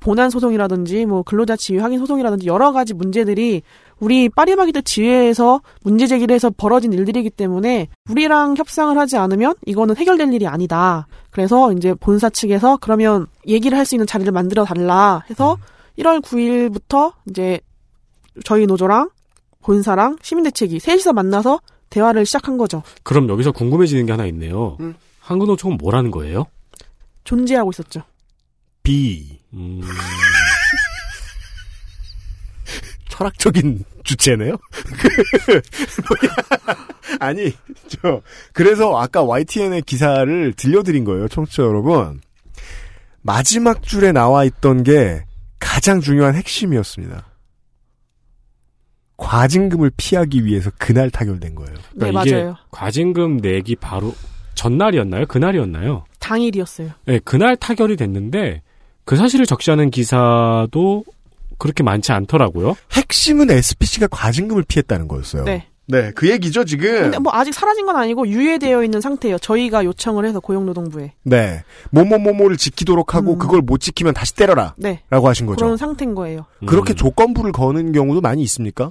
본안 0.00 0.30
소송이라든지 0.30 1.04
뭐 1.04 1.22
근로자 1.22 1.54
지위 1.56 1.78
확인 1.78 1.98
소송이라든지 1.98 2.46
여러 2.46 2.72
가지 2.72 2.94
문제들이 2.94 3.62
우리 4.00 4.28
파리바게뜨 4.28 4.82
지회에서 4.82 5.60
문제 5.82 6.06
제기를 6.06 6.34
해서 6.34 6.50
벌어진 6.50 6.92
일들이기 6.92 7.30
때문에 7.30 7.88
우리랑 8.10 8.56
협상을 8.56 8.96
하지 8.98 9.16
않으면 9.16 9.54
이거는 9.66 9.96
해결될 9.96 10.32
일이 10.32 10.46
아니다. 10.46 11.06
그래서 11.30 11.72
이제 11.72 11.94
본사 11.94 12.28
측에서 12.30 12.78
그러면 12.80 13.26
얘기를 13.46 13.76
할 13.78 13.84
수 13.84 13.94
있는 13.94 14.06
자리를 14.06 14.30
만들어 14.32 14.64
달라 14.64 15.22
해서 15.30 15.58
1월 15.98 16.22
9일부터 16.22 17.12
이제 17.30 17.60
저희 18.44 18.66
노조랑 18.66 19.10
본사랑 19.62 20.16
시민대책위 20.22 20.80
셋이서 20.80 21.12
만나서 21.12 21.60
대화를 21.90 22.26
시작한 22.26 22.56
거죠. 22.58 22.82
그럼 23.02 23.28
여기서 23.28 23.52
궁금해지는 23.52 24.06
게 24.06 24.12
하나 24.12 24.26
있네요. 24.26 24.76
음. 24.80 24.94
한국노총은 25.20 25.76
뭐라는 25.78 26.10
거예요? 26.10 26.46
존재하고 27.24 27.70
있었죠. 27.70 28.02
B. 28.82 29.38
음, 29.54 29.80
철학적인 33.14 33.84
주체네요. 34.02 34.56
아니, 37.20 37.52
저 37.86 38.22
그래서 38.52 38.98
아까 38.98 39.22
YTN의 39.22 39.82
기사를 39.82 40.52
들려드린 40.54 41.04
거예요, 41.04 41.28
청취자 41.28 41.62
여러분. 41.62 42.20
마지막 43.22 43.82
줄에 43.82 44.12
나와 44.12 44.44
있던 44.44 44.82
게 44.82 45.24
가장 45.58 46.00
중요한 46.00 46.34
핵심이었습니다. 46.34 47.26
과징금을 49.16 49.92
피하기 49.96 50.44
위해서 50.44 50.70
그날 50.76 51.08
타결된 51.08 51.54
거예요. 51.54 51.72
네, 51.94 52.10
그러니까 52.10 52.22
이게 52.22 52.34
맞아요. 52.34 52.56
과징금 52.72 53.36
내기 53.38 53.76
바로 53.76 54.12
전날이었나요? 54.56 55.26
그날이었나요? 55.26 56.04
당일이었어요. 56.18 56.90
네, 57.06 57.20
그날 57.24 57.56
타결이 57.56 57.96
됐는데 57.96 58.62
그 59.04 59.16
사실을 59.16 59.46
적시하는 59.46 59.90
기사도 59.90 61.04
그렇게 61.58 61.82
많지 61.82 62.12
않더라고요. 62.12 62.76
핵심은 62.92 63.50
SPC가 63.50 64.06
과징금을 64.08 64.64
피했다는 64.64 65.08
거였어요. 65.08 65.44
네. 65.44 65.68
네, 65.86 66.12
그 66.12 66.30
얘기죠, 66.30 66.64
지금. 66.64 67.02
근데 67.02 67.18
뭐 67.18 67.30
아직 67.34 67.52
사라진 67.52 67.84
건 67.84 67.96
아니고 67.96 68.26
유예되어 68.26 68.84
있는 68.84 69.02
상태예요. 69.02 69.38
저희가 69.38 69.84
요청을 69.84 70.24
해서 70.24 70.40
고용노동부에. 70.40 71.12
네. 71.24 71.62
뭐뭐뭐뭐를 71.90 72.56
지키도록 72.56 73.14
하고 73.14 73.34
음. 73.34 73.38
그걸 73.38 73.60
못 73.60 73.78
지키면 73.78 74.14
다시 74.14 74.34
때려라. 74.34 74.74
네. 74.78 75.02
라고 75.10 75.28
하신 75.28 75.46
거죠. 75.46 75.62
그런 75.62 75.76
상태인 75.76 76.14
거예요. 76.14 76.46
그렇게 76.66 76.94
음. 76.94 76.96
조건부를 76.96 77.52
거는 77.52 77.92
경우도 77.92 78.22
많이 78.22 78.42
있습니까? 78.44 78.90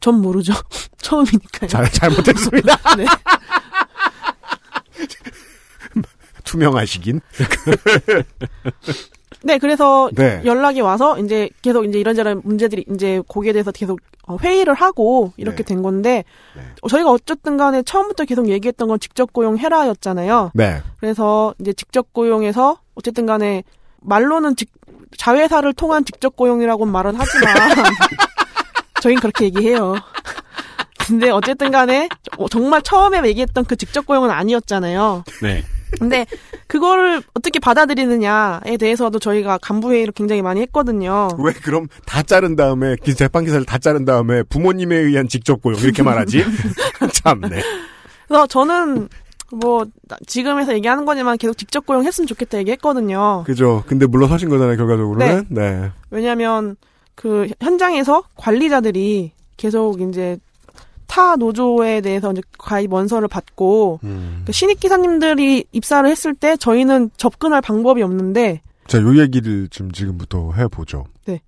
전 0.00 0.20
모르죠. 0.20 0.54
처음이니까요. 0.98 1.68
잘, 1.68 1.90
잘못했습니다. 1.90 2.78
네. 2.96 3.04
투명하시긴. 6.44 7.20
네, 9.44 9.58
그래서 9.58 10.08
네. 10.14 10.40
연락이 10.46 10.80
와서 10.80 11.18
이제 11.18 11.50
계속 11.60 11.84
이제 11.84 11.98
이런저런 12.00 12.40
문제들이 12.44 12.86
이제 12.94 13.20
거기에 13.28 13.52
대해서 13.52 13.70
계속 13.72 14.00
어, 14.26 14.38
회의를 14.40 14.72
하고 14.72 15.32
이렇게 15.36 15.58
네. 15.58 15.64
된 15.64 15.82
건데 15.82 16.24
네. 16.56 16.62
어, 16.80 16.88
저희가 16.88 17.10
어쨌든 17.10 17.58
간에 17.58 17.82
처음부터 17.82 18.24
계속 18.24 18.48
얘기했던 18.48 18.88
건 18.88 18.98
직접 18.98 19.32
고용 19.34 19.58
해라였잖아요. 19.58 20.52
네. 20.54 20.80
그래서 20.98 21.54
이제 21.60 21.74
직접 21.74 22.10
고용에서 22.14 22.78
어쨌든 22.94 23.26
간에 23.26 23.64
말로는 24.00 24.56
직- 24.56 24.72
자회사를 25.18 25.74
통한 25.74 26.06
직접 26.06 26.36
고용이라고 26.36 26.86
말은 26.86 27.14
하지만 27.16 27.54
저희는 29.02 29.20
그렇게 29.20 29.44
얘기해요. 29.44 29.94
근데 31.06 31.28
어쨌든 31.30 31.70
간에 31.70 32.08
어, 32.38 32.48
정말 32.48 32.80
처음에 32.80 33.22
얘기했던 33.28 33.66
그 33.66 33.76
직접 33.76 34.06
고용은 34.06 34.30
아니었잖아요. 34.30 35.24
네. 35.42 35.62
근데 35.98 36.26
그거를 36.66 37.22
어떻게 37.34 37.58
받아들이느냐에 37.58 38.76
대해서도 38.78 39.18
저희가 39.18 39.58
간부 39.58 39.92
회의를 39.92 40.12
굉장히 40.12 40.42
많이 40.42 40.60
했거든요. 40.62 41.28
왜 41.38 41.52
그럼 41.52 41.88
다 42.06 42.22
자른 42.22 42.56
다음에 42.56 42.96
기- 43.02 43.14
재판 43.14 43.44
기사를 43.44 43.64
다 43.64 43.78
자른 43.78 44.04
다음에 44.04 44.42
부모님에 44.44 44.96
의한 44.96 45.28
직접 45.28 45.62
고용 45.62 45.80
이렇게 45.80 46.02
말하지? 46.02 46.44
참네. 47.12 47.60
그래서 48.28 48.46
저는 48.46 49.08
뭐 49.52 49.84
나- 50.08 50.16
지금에서 50.26 50.74
얘기하는 50.74 51.04
거지만 51.04 51.36
계속 51.38 51.56
직접 51.56 51.86
고용했으면 51.86 52.26
좋겠다 52.26 52.58
얘기했거든요. 52.58 53.44
그죠. 53.46 53.84
근데 53.86 54.06
물러서신 54.06 54.48
거잖아요, 54.48 54.76
결과적으로는. 54.76 55.46
네. 55.48 55.90
왜냐하면 56.10 56.76
그 57.14 57.48
현장에서 57.60 58.24
관리자들이 58.36 59.32
계속 59.56 60.00
이제 60.00 60.38
타 61.14 61.36
노조에 61.36 62.00
대해서 62.00 62.32
이제 62.32 62.42
가입 62.58 62.92
원서를 62.92 63.28
받고 63.28 64.00
음. 64.02 64.42
그 64.44 64.50
신입 64.50 64.80
기사님들이 64.80 65.64
입사를 65.70 66.10
했을 66.10 66.34
때 66.34 66.56
저희는 66.56 67.10
접근할 67.16 67.60
방법이 67.60 68.02
없는데 68.02 68.62
자, 68.88 69.00
요 69.00 69.16
얘기를 69.20 69.68
좀 69.68 69.92
지금부터 69.92 70.52
해보죠. 70.54 71.04
네. 71.26 71.40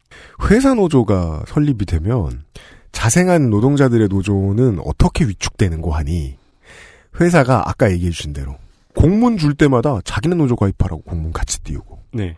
회사 0.49 0.73
노조가 0.75 1.47
설립이 1.49 1.85
되면 1.85 2.45
자생한 2.93 3.51
노동자들의 3.51 4.07
노조는 4.07 4.79
어떻게 4.85 5.25
위축되는 5.25 5.83
거 5.83 5.91
하니 5.91 6.37
회사가 7.21 7.69
아까 7.69 7.91
얘기해 7.91 8.13
주신 8.13 8.33
대로 8.33 8.55
공문 8.95 9.37
줄 9.37 9.55
때마다 9.55 9.99
자기네 10.05 10.37
노조 10.37 10.55
가입하라고 10.55 11.03
공문 11.03 11.33
같이 11.33 11.61
띄우고 11.65 11.99
네. 12.13 12.37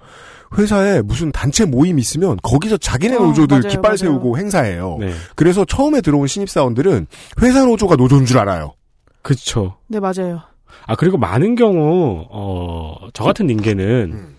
회사에 0.56 1.02
무슨 1.02 1.30
단체 1.32 1.64
모임 1.64 1.98
있으면 1.98 2.38
거기서 2.42 2.78
자기네 2.78 3.16
어, 3.16 3.20
노조들 3.20 3.58
맞아요, 3.58 3.68
깃발 3.68 3.82
맞아요. 3.82 3.96
세우고 3.96 4.38
행사해요. 4.38 4.96
네. 5.00 5.12
그래서 5.34 5.64
처음에 5.64 6.00
들어온 6.00 6.26
신입사원들은 6.26 7.06
회사 7.42 7.64
노조가 7.64 7.96
노조인 7.96 8.24
줄 8.24 8.38
알아요. 8.38 8.74
그쵸. 9.22 9.76
네 9.88 10.00
맞아요. 10.00 10.40
아, 10.86 10.94
그리고 10.96 11.18
많은 11.18 11.54
경우, 11.54 12.24
어, 12.30 12.94
저 13.12 13.24
같은 13.24 13.50
인계는 13.50 13.84
음. 14.12 14.34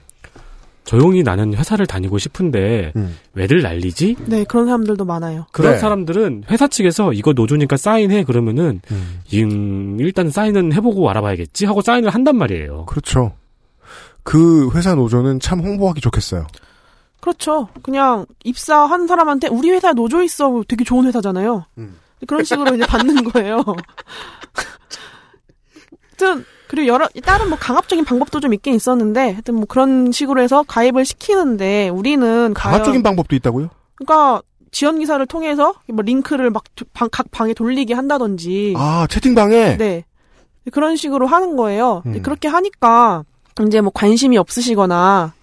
조용히 0.84 1.22
나는 1.22 1.54
회사를 1.54 1.86
다니고 1.86 2.18
싶은데 2.18 2.94
음. 2.96 3.16
왜들 3.36 3.62
난리지? 3.62 4.16
네 4.26 4.44
그런 4.44 4.66
사람들도 4.66 5.06
많아요. 5.06 5.46
그런 5.52 5.74
네. 5.74 5.78
사람들은 5.78 6.46
회사 6.50 6.68
측에서 6.68 7.14
이거 7.14 7.34
노조니까 7.34 7.78
사인해 7.78 8.24
그러면은 8.24 8.82
음. 8.90 9.22
음, 9.36 9.98
일단 10.00 10.32
사인은 10.32 10.74
해보고 10.74 11.08
알아봐야겠지 11.12 11.68
하고 11.68 11.84
사인을 11.84 12.10
한단 12.10 12.38
말이에요. 12.38 12.86
그렇죠. 12.86 13.34
그 14.24 14.70
회사 14.74 14.96
노조는 14.96 15.40
참 15.40 15.60
홍보하기 15.60 16.02
좋겠어요. 16.02 16.48
그렇죠. 17.20 17.68
그냥 17.82 18.26
입사한 18.44 19.08
사람한테 19.08 19.48
우리 19.50 19.70
회사에 19.72 19.94
노조 19.94 20.22
있어 20.24 20.64
되게 20.68 20.84
좋은 20.84 21.06
회사잖아요. 21.06 21.66
음. 21.78 21.98
그런 22.28 22.44
식으로 22.44 22.76
이제 22.76 22.86
받는 22.86 23.24
거예요. 23.32 23.64
하여튼 26.20 26.46
그리고 26.68 26.88
여러 26.88 27.08
다른 27.24 27.50
뭐 27.50 27.58
강압적인 27.58 28.06
방법도 28.06 28.40
좀 28.40 28.54
있긴 28.54 28.76
있었는데 28.76 29.32
하여튼 29.32 29.56
뭐 29.56 29.66
그런 29.66 30.12
식으로 30.12 30.42
해서 30.42 30.64
가입을 30.68 31.06
시키는데 31.06 31.90
우리는 31.90 32.54
강압적인 32.54 33.02
방법도 33.04 33.36
있다고요? 33.36 33.70
그러니까 33.96 34.42
지원 34.72 35.00
기사를 35.00 35.26
통해서 35.26 35.74
뭐 35.88 36.04
링크를 36.04 36.52
막 36.52 36.64
각 36.94 37.32
방에 37.32 37.54
돌리게 37.54 37.94
한다든지 37.94 38.76
아 38.78 39.08
채팅방에 39.10 39.78
네 39.78 40.06
그런 40.72 40.96
식으로 40.96 41.26
하는 41.26 41.56
거예요. 41.56 42.04
음. 42.06 42.22
그렇게 42.22 42.48
하니까 42.48 43.24
이제 43.68 43.82
뭐 43.82 43.92
관심이 43.94 44.38
없으시거나 44.38 45.34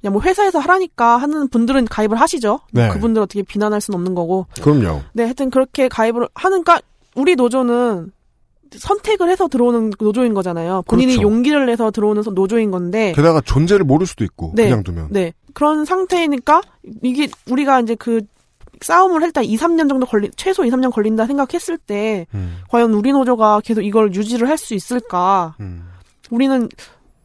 그냥 0.00 0.12
뭐 0.12 0.22
회사에서 0.22 0.58
하라니까 0.60 1.16
하는 1.16 1.48
분들은 1.48 1.86
가입을 1.86 2.20
하시죠. 2.20 2.60
네. 2.72 2.88
그분들 2.88 3.20
어떻게 3.22 3.42
비난할 3.42 3.80
수는 3.80 3.98
없는 3.98 4.14
거고. 4.14 4.46
그럼요. 4.60 5.02
네, 5.12 5.24
하여튼 5.24 5.50
그렇게 5.50 5.88
가입을 5.88 6.28
하니까 6.34 6.80
우리 7.16 7.34
노조는 7.34 8.12
선택을 8.70 9.28
해서 9.30 9.48
들어오는 9.48 9.92
노조인 9.98 10.34
거잖아요. 10.34 10.82
본인이 10.86 11.14
그렇죠. 11.16 11.22
용기를 11.28 11.66
내서 11.66 11.90
들어오는 11.90 12.22
노조인 12.34 12.70
건데. 12.70 13.12
게다가 13.16 13.40
존재를 13.40 13.84
모를 13.84 14.06
수도 14.06 14.24
있고 14.24 14.52
네. 14.54 14.64
그냥 14.64 14.82
두면 14.82 15.08
네. 15.10 15.32
그런 15.54 15.84
상태니까 15.84 16.60
이게 17.02 17.28
우리가 17.50 17.80
이제 17.80 17.94
그 17.94 18.20
싸움을 18.80 19.22
일단 19.22 19.42
2, 19.44 19.56
3년 19.56 19.88
정도 19.88 20.06
걸린 20.06 20.30
최소 20.36 20.64
2, 20.64 20.70
3년 20.70 20.92
걸린다 20.92 21.26
생각했을 21.26 21.78
때 21.78 22.26
음, 22.34 22.58
과연 22.68 22.92
우리 22.92 23.10
노조가 23.10 23.62
계속 23.64 23.80
이걸 23.82 24.14
유지를 24.14 24.48
할 24.48 24.56
수 24.58 24.74
있을까? 24.74 25.56
음. 25.58 25.88
우리는 26.30 26.68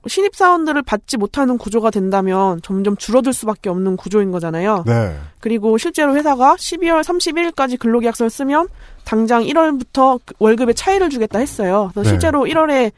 신입 0.07 0.35
사원들을 0.35 0.81
받지 0.81 1.17
못하는 1.17 1.57
구조가 1.57 1.89
된다면 1.89 2.59
점점 2.63 2.97
줄어들 2.97 3.31
수밖에 3.33 3.69
없는 3.69 3.95
구조인 3.95 4.31
거잖아요. 4.31 4.83
네. 4.85 5.17
그리고 5.39 5.77
실제로 5.77 6.15
회사가 6.15 6.55
12월 6.55 7.01
31일까지 7.03 7.79
근로계약서를 7.79 8.29
쓰면 8.29 8.67
당장 9.05 9.43
1월부터 9.43 10.19
그 10.25 10.33
월급에 10.39 10.73
차이를 10.73 11.09
주겠다 11.09 11.39
했어요. 11.39 11.89
그래서 11.93 12.03
네. 12.03 12.09
실제로 12.09 12.43
1월에 12.43 12.91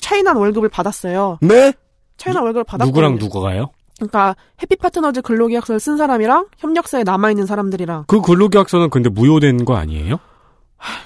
차이난 0.00 0.36
월급을 0.36 0.68
받았어요. 0.68 1.38
네? 1.40 1.72
차이난 2.16 2.42
월급을 2.42 2.64
받았거든요. 2.64 2.90
누구랑 2.90 3.16
누가가요? 3.16 3.70
그러니까 3.96 4.36
해피파트너즈 4.62 5.22
근로계약서를 5.22 5.80
쓴 5.80 5.96
사람이랑 5.96 6.46
협력사에 6.58 7.02
남아 7.02 7.30
있는 7.30 7.46
사람들이랑 7.46 8.04
그 8.06 8.20
근로계약서는 8.20 8.90
근데 8.90 9.08
무효된 9.08 9.64
거 9.64 9.76
아니에요? 9.76 10.20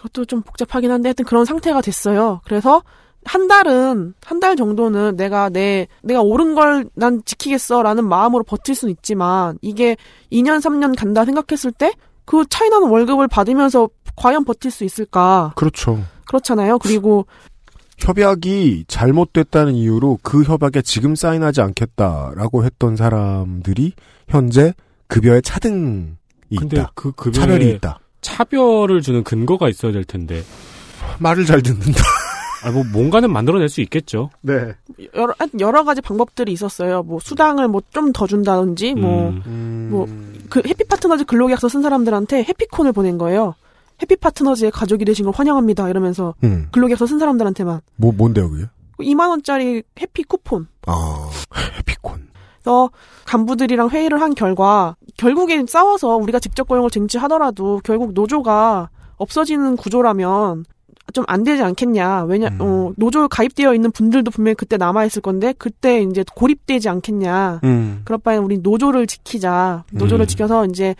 이것도 0.00 0.26
좀 0.26 0.42
복잡하긴 0.42 0.90
한데 0.90 1.08
하여튼 1.08 1.24
그런 1.24 1.46
상태가 1.46 1.80
됐어요. 1.80 2.42
그래서 2.44 2.82
한 3.24 3.46
달은 3.48 4.14
한 4.24 4.40
달 4.40 4.56
정도는 4.56 5.16
내가 5.16 5.48
내 5.48 5.86
내가 6.02 6.20
옳은 6.22 6.54
걸 6.54 6.84
난 6.94 7.22
지키겠어라는 7.24 8.04
마음으로 8.08 8.42
버틸 8.44 8.74
수는 8.74 8.92
있지만 8.92 9.58
이게 9.62 9.96
2년 10.32 10.60
3년 10.60 10.96
간다 10.98 11.24
생각했을 11.24 11.72
때 11.72 11.92
그 12.24 12.44
차이나는 12.48 12.88
월급을 12.88 13.26
받으면서 13.26 13.88
과연 14.14 14.44
버틸 14.44 14.70
수 14.70 14.84
있을까? 14.84 15.52
그렇죠. 15.56 16.04
그렇잖아요. 16.26 16.78
그리고 16.78 17.26
협약이 17.98 18.84
잘못됐다는 18.88 19.74
이유로 19.74 20.18
그 20.22 20.42
협약에 20.44 20.82
지금 20.82 21.14
사인하지 21.14 21.60
않겠다라고 21.62 22.64
했던 22.64 22.94
사람들이 22.96 23.92
현재 24.28 24.72
급여에 25.08 25.40
차등이 25.40 26.14
근데 26.56 26.76
있다. 26.76 26.92
그 26.94 27.12
급여에 27.12 27.40
차별이 27.40 27.70
있다. 27.72 27.98
차별을 28.20 29.02
주는 29.02 29.24
근거가 29.24 29.68
있어야 29.68 29.90
될 29.92 30.04
텐데. 30.04 30.42
말을 31.18 31.44
잘 31.44 31.60
듣는다. 31.62 32.02
아, 32.64 32.70
뭐 32.70 32.84
뭔가는 32.92 33.30
만들어낼 33.32 33.68
수 33.68 33.80
있겠죠. 33.80 34.30
네. 34.40 34.74
여러 35.14 35.34
여러 35.60 35.84
가지 35.84 36.00
방법들이 36.00 36.52
있었어요. 36.52 37.02
뭐 37.02 37.18
수당을 37.20 37.68
뭐 37.68 37.82
좀 37.92 38.12
더 38.12 38.26
준다든지 38.26 38.94
뭐 38.94 39.28
음. 39.46 39.88
뭐, 39.90 40.06
그 40.48 40.62
해피 40.66 40.84
파트너즈 40.84 41.24
근로계약서 41.24 41.68
쓴 41.68 41.82
사람들한테 41.82 42.44
해피콘을 42.44 42.92
보낸 42.92 43.18
거예요. 43.18 43.54
해피 44.00 44.16
파트너즈의 44.16 44.70
가족이 44.70 45.04
되신 45.04 45.24
걸 45.24 45.34
환영합니다. 45.34 45.88
이러면서 45.88 46.34
음. 46.44 46.68
근로계약서 46.72 47.06
쓴 47.06 47.18
사람들한테만 47.18 47.80
뭐 47.96 48.12
뭔데요, 48.12 48.50
그게? 48.50 48.66
2만 48.98 49.28
원짜리 49.30 49.82
해피 50.00 50.22
쿠폰. 50.24 50.68
아, 50.86 51.30
해피콘. 51.78 52.28
그래서 52.62 52.90
간부들이랑 53.26 53.90
회의를 53.90 54.20
한 54.20 54.34
결과 54.34 54.94
결국에 55.16 55.64
싸워서 55.66 56.16
우리가 56.16 56.38
직접 56.38 56.68
고용을 56.68 56.90
쟁취하더라도 56.90 57.80
결국 57.82 58.12
노조가 58.12 58.88
없어지는 59.16 59.76
구조라면 59.76 60.64
좀 61.12 61.24
안 61.28 61.44
되지 61.44 61.62
않겠냐. 61.62 62.24
왜냐, 62.24 62.48
음. 62.48 62.58
어, 62.60 62.92
노조 62.96 63.28
가입되어 63.28 63.74
있는 63.74 63.90
분들도 63.92 64.30
분명히 64.30 64.54
그때 64.54 64.76
남아있을 64.76 65.22
건데, 65.22 65.54
그때 65.56 66.02
이제 66.02 66.24
고립되지 66.34 66.88
않겠냐. 66.88 67.60
음. 67.64 68.02
그럴 68.04 68.18
바엔 68.18 68.40
우리 68.42 68.58
노조를 68.58 69.06
지키자. 69.06 69.84
노조를 69.92 70.24
음. 70.24 70.26
지켜서 70.26 70.66
이제 70.66 70.94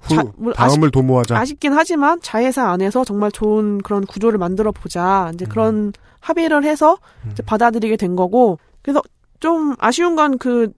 후, 0.00 0.14
자, 0.14 0.24
뭐 0.36 0.52
다음을 0.52 0.90
도모하자. 0.90 1.36
아쉽긴 1.38 1.72
하지만 1.72 2.20
자회사 2.22 2.70
안에서 2.70 3.04
정말 3.04 3.30
좋은 3.32 3.78
그런 3.82 4.04
구조를 4.06 4.38
만들어 4.38 4.72
보자. 4.72 5.30
이제 5.34 5.44
그런 5.44 5.92
합의를 6.20 6.64
해서 6.64 6.98
이제 7.30 7.42
받아들이게 7.42 7.96
된 7.96 8.16
거고. 8.16 8.58
그래서 8.82 9.02
좀 9.40 9.74
아쉬운 9.78 10.16
건 10.16 10.38
그 10.38 10.72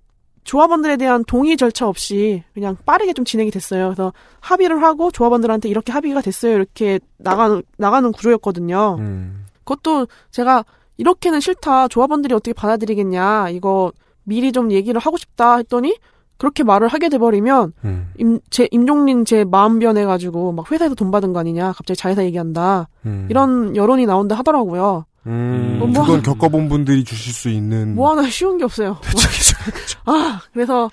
조합원들에 0.49 0.97
대한 0.97 1.25
동의 1.27 1.59
절차 1.59 1.87
없이 1.87 2.43
그냥 2.55 2.75
빠르게 2.87 3.13
좀 3.13 3.27
진행이 3.27 3.51
됐어요. 3.51 3.89
그래서 3.89 4.15
합의를 4.41 4.83
하고 4.83 5.11
조합원들한테 5.11 5.69
이렇게 5.69 5.93
합의가 5.93 6.23
됐어요. 6.23 6.55
이렇게 6.55 6.99
나가는 7.19 7.63
나가는 7.77 8.11
구조였거든요. 8.11 8.97
음. 8.99 9.45
그것도 9.65 10.07
제가 10.31 10.65
이렇게는 10.97 11.41
싫다. 11.41 11.89
조합원들이 11.89 12.33
어떻게 12.33 12.55
받아들이겠냐. 12.55 13.51
이거 13.51 13.93
미리 14.25 14.51
좀 14.51 14.73
얘기를 14.73 14.99
하고 14.99 15.19
싶다 15.19 15.59
했더니 15.59 15.99
그렇게 16.39 16.63
말을 16.65 16.89
하게 16.89 17.11
돼버리면 17.11 17.75
음. 17.85 18.13
임, 18.17 18.41
제, 18.49 18.69
임종린 18.71 19.27
제 19.27 19.45
마음 19.45 19.79
변해가지고 19.79 20.53
막 20.53 20.73
회사에서 20.73 20.95
돈 20.95 21.11
받은 21.11 21.35
거 21.35 21.41
아니냐. 21.41 21.73
갑자기 21.73 21.99
자회사 21.99 22.25
얘기한다. 22.25 22.89
음. 23.05 23.27
이런 23.29 23.77
여론이 23.77 24.07
나온다 24.07 24.35
하더라고요. 24.35 25.05
음, 25.27 25.77
뭐, 25.79 25.89
뭐 25.89 26.03
그건 26.05 26.19
하- 26.21 26.23
겪어본 26.23 26.69
분들이 26.69 27.05
주실 27.05 27.33
수 27.33 27.49
있는 27.49 27.95
뭐 27.95 28.11
하나 28.11 28.29
쉬운 28.31 28.57
게 28.59 28.65
없어요. 28.65 28.99
아, 30.07 30.41
그래서 30.53 30.91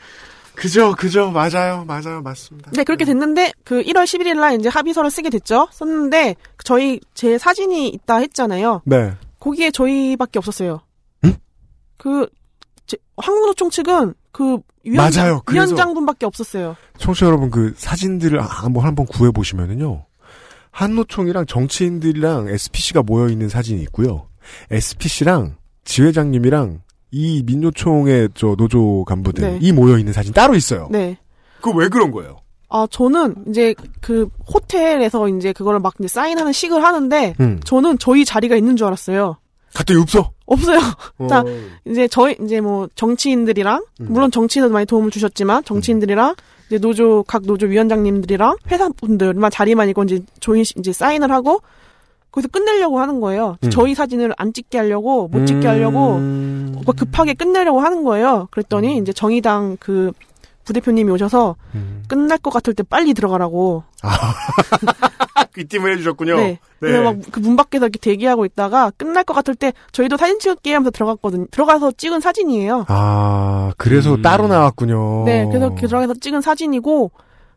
그죠, 0.56 0.94
그죠. 0.96 1.32
맞아요, 1.32 1.84
맞아요, 1.86 2.22
맞습니다. 2.22 2.72
네, 2.74 2.84
그렇게 2.84 3.06
됐는데 3.06 3.52
그 3.64 3.82
1월 3.84 4.04
11일 4.06 4.40
날 4.40 4.60
이제 4.60 4.70
합의서를 4.70 5.12
쓰게 5.12 5.30
됐죠. 5.30 5.68
썼는데 5.72 6.36
저희 6.64 7.00
제 7.14 7.38
사진이 7.38 7.90
있다 7.90 8.18
했잖아요. 8.18 8.82
네. 8.86 9.14
거기에 9.40 9.72
저희밖에 9.72 10.40
없었어요. 10.40 10.82
응? 11.26 11.36
그 11.98 12.28
제, 12.88 12.98
한국노총 13.18 13.70
측은 13.70 14.14
그 14.32 14.58
위원장, 14.84 15.24
맞아요. 15.26 15.42
위원장분밖에 15.52 16.26
없었어요. 16.26 16.76
청취자 16.98 17.26
여러분 17.26 17.50
그 17.52 17.74
사진들을 17.78 18.40
아, 18.40 18.44
한번 18.46 18.86
한번 18.86 19.06
구해 19.06 19.32
보시면은요. 19.32 20.06
한노총이랑 20.76 21.46
정치인들이랑 21.46 22.50
SPC가 22.50 23.02
모여 23.02 23.30
있는 23.30 23.48
사진이 23.48 23.82
있고요. 23.84 24.28
SPC랑 24.70 25.56
지회장님이랑 25.86 26.82
이 27.12 27.44
민노총의 27.46 28.30
저 28.36 28.56
노조 28.58 29.06
간부들이 29.06 29.60
네. 29.60 29.72
모여 29.72 29.98
있는 29.98 30.12
사진 30.12 30.34
따로 30.34 30.54
있어요. 30.54 30.90
네. 30.92 31.18
그 31.62 31.72
왜 31.72 31.88
그런 31.88 32.12
거예요? 32.12 32.38
아 32.68 32.86
저는 32.92 33.46
이제 33.48 33.74
그 34.02 34.28
호텔에서 34.54 35.30
이제 35.30 35.54
그거를 35.54 35.80
막 35.80 35.94
이제 35.98 36.10
사인하는 36.10 36.52
식을 36.52 36.84
하는데 36.84 37.36
음. 37.40 37.60
저는 37.64 37.98
저희 37.98 38.26
자리가 38.26 38.58
있는 38.58 38.76
줄 38.76 38.88
알았어요. 38.88 39.38
갑자기 39.74 40.00
없어. 40.00 40.32
없어요. 40.46 40.80
자, 41.30 41.40
어. 41.42 41.46
이제 41.86 42.08
저희 42.10 42.36
이제 42.44 42.60
뭐 42.60 42.90
정치인들이랑 42.96 43.86
음. 44.02 44.08
물론 44.10 44.30
정치인도 44.30 44.72
많이 44.74 44.86
도움을 44.86 45.10
주셨지만 45.10 45.64
정치인들이랑 45.64 46.36
이제 46.68 46.78
노조 46.80 47.24
각 47.24 47.44
노조 47.44 47.68
위원장님들이랑 47.68 48.58
회사 48.72 48.90
분들만 48.90 49.52
자리만 49.52 49.90
있고 49.90 50.04
이제 50.04 50.22
조인 50.40 50.64
씨 50.64 50.74
이제 50.78 50.92
사인을 50.92 51.32
하고 51.32 51.62
거기서 52.32 52.50
끝내려고 52.50 53.00
하는 53.00 53.22
거예요. 53.22 53.58
음. 53.64 53.70
저희 53.70 53.96
사진을 53.96 54.34
안 54.38 54.52
찍게 54.52 54.78
하려고 54.78 55.28
못 55.30 55.46
찍게 55.46 55.68
하려고 55.68 56.16
음. 56.16 56.82
막 56.86 56.96
급하게 56.96 57.34
끝내려고 57.34 57.80
하는 57.80 58.04
거예요. 58.04 58.48
그랬더니 58.52 58.98
이제 58.98 59.14
정의당 59.14 59.78
그 59.80 60.12
부대표님이 60.66 61.12
오셔서 61.12 61.56
음. 61.76 62.04
끝날 62.08 62.38
것 62.38 62.50
같을 62.52 62.74
때 62.74 62.84
빨리 62.84 63.14
들어가라고. 63.14 63.84
귀띔을 65.56 65.94
해주셨군요. 65.94 66.36
네. 66.36 66.60
그래서 66.80 67.02
막그 67.02 67.40
문 67.40 67.56
밖에서 67.56 67.86
이렇게 67.86 68.00
대기하고 68.00 68.46
있다가 68.46 68.92
끝날 68.98 69.24
것 69.24 69.34
같을 69.34 69.56
때 69.56 69.74
저희도 69.92 70.18
사진 70.18 70.40
찍을게 70.40 70.74
하면서 70.74 70.92
들어갔거든요. 70.92 71.46
들어가서 71.52 71.94
찍은 71.94 72.20
사진이에요. 72.20 72.86
아, 72.88 73.72
그래서 73.78 74.16
음. 74.16 74.22
따로 74.22 74.48
나왔군요. 74.48 75.24
네, 75.26 75.46
그래서 75.46 75.74
그 75.74 75.88
들어가서 75.88 76.16
찍은 76.16 76.42
사진이고 76.42 77.12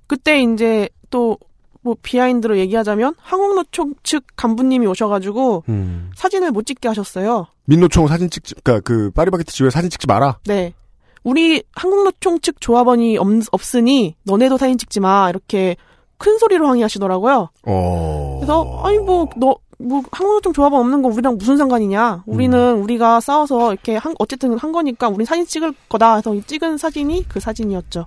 그때 0.07 0.41
이제 0.41 0.89
또 1.11 1.39
뭐 1.81 1.97
비하인드로 2.03 2.59
얘기하자면 2.59 3.15
한국노총 3.19 3.95
측 4.03 4.25
간부님이 4.37 4.87
오셔가지고 4.87 5.65
음. 5.69 6.11
사진을 6.15 6.51
못 6.51 6.67
찍게 6.67 6.89
하셨어요. 6.89 7.47
민노총 7.65 8.09
사진 8.09 8.31
찍지, 8.31 8.55
그니까 8.63 8.81
그 8.81 9.11
파리바게트 9.13 9.53
지회 9.53 9.71
사진 9.71 9.89
찍지 9.89 10.07
마라. 10.07 10.39
네, 10.47 10.75
우리 11.23 11.63
한국노총 11.75 12.41
측 12.41 12.61
조합원이 12.61 13.17
없, 13.19 13.27
없으니 13.53 14.17
너네도 14.25 14.59
사진 14.59 14.77
찍지 14.77 15.01
마 15.01 15.31
이렇게 15.31 15.77
큰 16.19 16.39
소리로 16.39 16.67
항의하시더라고요. 16.69 17.49
어. 17.67 18.37
그래서 18.41 18.81
아니 18.85 18.99
뭐너뭐 18.99 20.03
한국노총 20.11 20.53
조합원 20.53 20.81
없는 20.83 21.03
거 21.03 21.09
우리랑 21.09 21.39
무슨 21.39 21.57
상관이냐? 21.57 22.25
우리는 22.27 22.59
음. 22.59 22.83
우리가 22.83 23.21
싸워서 23.21 23.73
이렇게 23.73 23.97
한 23.97 24.15
어쨌든 24.19 24.59
한 24.59 24.73
거니까 24.73 25.09
우리 25.09 25.25
사진 25.25 25.47
찍을 25.47 25.73
거다. 25.89 26.17
해서 26.17 26.35
이 26.35 26.43
찍은 26.43 26.79
사진이 26.79 27.27
그 27.29 27.41
사진이었죠. 27.41 28.07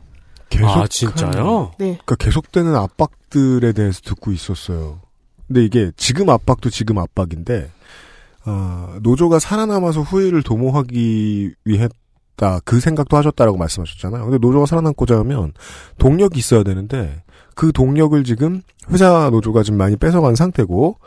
계속 0.49 0.67
아 0.67 0.85
진짜요? 0.87 1.71
네, 1.77 1.97
그러니까 2.05 2.15
계속되는 2.15 2.75
압박들에 2.75 3.71
대해서 3.71 4.01
듣고 4.03 4.33
있었어요. 4.33 4.99
근데 5.47 5.63
이게 5.63 5.91
지금 5.95 6.29
압박도 6.29 6.69
지금 6.69 6.97
압박인데 6.97 7.71
어, 8.45 8.95
노조가 9.01 9.39
살아남아서 9.39 10.01
후일을 10.01 10.43
도모하기 10.43 11.55
위했다 11.63 12.59
그 12.65 12.79
생각도 12.79 13.15
하셨다라고 13.15 13.57
말씀하셨잖아요. 13.57 14.23
근데 14.25 14.37
노조가 14.39 14.65
살아남고자 14.65 15.17
하면 15.19 15.53
동력이 15.97 16.39
있어야 16.39 16.63
되는데 16.63 17.23
그 17.55 17.71
동력을 17.71 18.23
지금 18.23 18.61
회사 18.89 19.29
노조가 19.29 19.63
좀 19.63 19.77
많이 19.77 19.95
뺏어간 19.95 20.35
상태고 20.35 20.97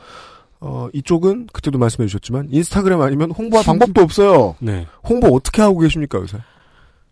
어, 0.60 0.88
이쪽은 0.92 1.48
그때도 1.52 1.78
말씀해 1.78 2.06
주셨지만 2.06 2.48
인스타그램 2.50 3.00
아니면 3.00 3.30
홍보할 3.30 3.64
방법도 3.64 4.00
없어요. 4.00 4.56
네. 4.60 4.86
홍보 5.06 5.28
어떻게 5.28 5.60
하고 5.60 5.78
계십니까 5.78 6.18
요새? 6.18 6.38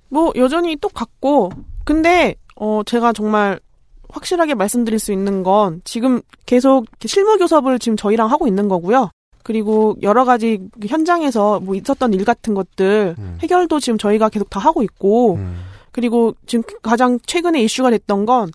뭐 0.09 0.33
여전히 0.37 0.76
똑같고 0.76 1.51
근데 1.85 2.35
어 2.57 2.83
제가 2.85 3.12
정말 3.12 3.61
확실하게 4.09 4.55
말씀드릴 4.55 4.99
수 4.99 5.12
있는 5.12 5.43
건 5.43 5.80
지금 5.85 6.20
계속 6.47 6.87
실무 7.05 7.39
교섭을 7.39 7.78
지금 7.78 7.97
저희랑 7.97 8.30
하고 8.30 8.47
있는 8.47 8.68
거고요. 8.68 9.11
그리고 9.43 9.97
여러 10.03 10.24
가지 10.24 10.61
그 10.80 10.87
현장에서 10.87 11.61
뭐 11.61 11.74
있었던 11.74 12.12
일 12.14 12.24
같은 12.24 12.55
것들 12.55 13.16
음. 13.18 13.39
해결도 13.43 13.80
지금 13.80 13.99
저희가 13.99 14.28
계속 14.28 14.49
다 14.51 14.61
하고 14.61 14.83
있고 14.83 15.35
음. 15.35 15.62
그리고 15.91 16.35
지금 16.47 16.62
가장 16.83 17.18
최근에 17.26 17.61
이슈가 17.62 17.91
됐던 17.91 18.24
건 18.26 18.51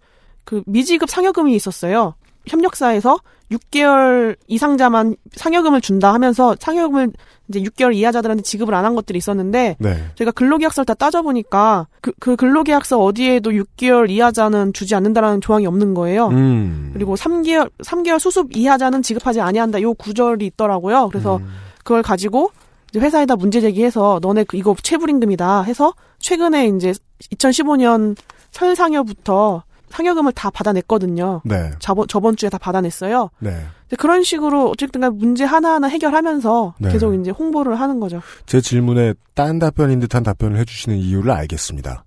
그 0.47 0.63
미지급 0.65 1.09
상여금이 1.09 1.53
있었어요. 1.55 2.15
협력사에서 2.47 3.19
6개월 3.51 4.37
이상자만 4.47 5.17
상여금을 5.35 5.81
준다 5.81 6.13
하면서 6.13 6.55
상여금을 6.57 7.11
이제 7.49 7.59
6개월 7.61 7.93
이하자들한테 7.93 8.43
지급을 8.43 8.73
안 8.73 8.85
한 8.85 8.95
것들이 8.95 9.17
있었는데 9.17 9.75
네. 9.77 10.05
제가 10.15 10.31
근로계약서를 10.31 10.85
다 10.85 10.93
따져보니까 10.93 11.87
그, 11.99 12.13
그 12.21 12.37
근로계약서 12.37 12.97
어디에도 12.97 13.51
6개월 13.51 14.09
이하자는 14.09 14.71
주지 14.71 14.95
않는다라는 14.95 15.41
조항이 15.41 15.67
없는 15.67 15.93
거예요. 15.93 16.27
음. 16.27 16.91
그리고 16.93 17.15
3개월 17.15 17.69
3개월 17.83 18.17
수습 18.19 18.55
이하자는 18.55 19.01
지급하지 19.01 19.41
아니한다. 19.41 19.81
요 19.81 19.93
구절이 19.95 20.45
있더라고요. 20.45 21.09
그래서 21.09 21.37
음. 21.37 21.47
그걸 21.79 22.01
가지고 22.01 22.51
이제 22.89 23.01
회사에다 23.01 23.35
문제 23.35 23.59
제기해서 23.59 24.19
너네 24.21 24.45
그 24.45 24.55
이거 24.55 24.73
체불임금이다 24.81 25.63
해서 25.63 25.93
최근에 26.19 26.67
이제 26.69 26.93
2015년 27.35 28.15
설상여부터 28.51 29.63
상여금을 29.89 30.33
다 30.33 30.49
받아냈거든요. 30.49 31.41
네. 31.45 31.71
저번, 31.79 32.07
저번 32.07 32.35
주에 32.35 32.49
다 32.49 32.57
받아냈어요. 32.57 33.29
네. 33.39 33.65
그런 33.97 34.23
식으로 34.23 34.69
어쨌든 34.69 35.01
간 35.01 35.17
문제 35.17 35.43
하나하나 35.43 35.87
해결하면서 35.87 36.75
네. 36.79 36.91
계속 36.91 37.13
이제 37.15 37.31
홍보를 37.31 37.79
하는 37.79 37.99
거죠. 37.99 38.21
제 38.45 38.59
질문에 38.59 39.13
딴 39.33 39.59
답변인 39.59 39.99
듯한 39.99 40.23
답변을 40.23 40.57
해주시는 40.59 40.97
이유를 40.97 41.31
알겠습니다. 41.31 42.03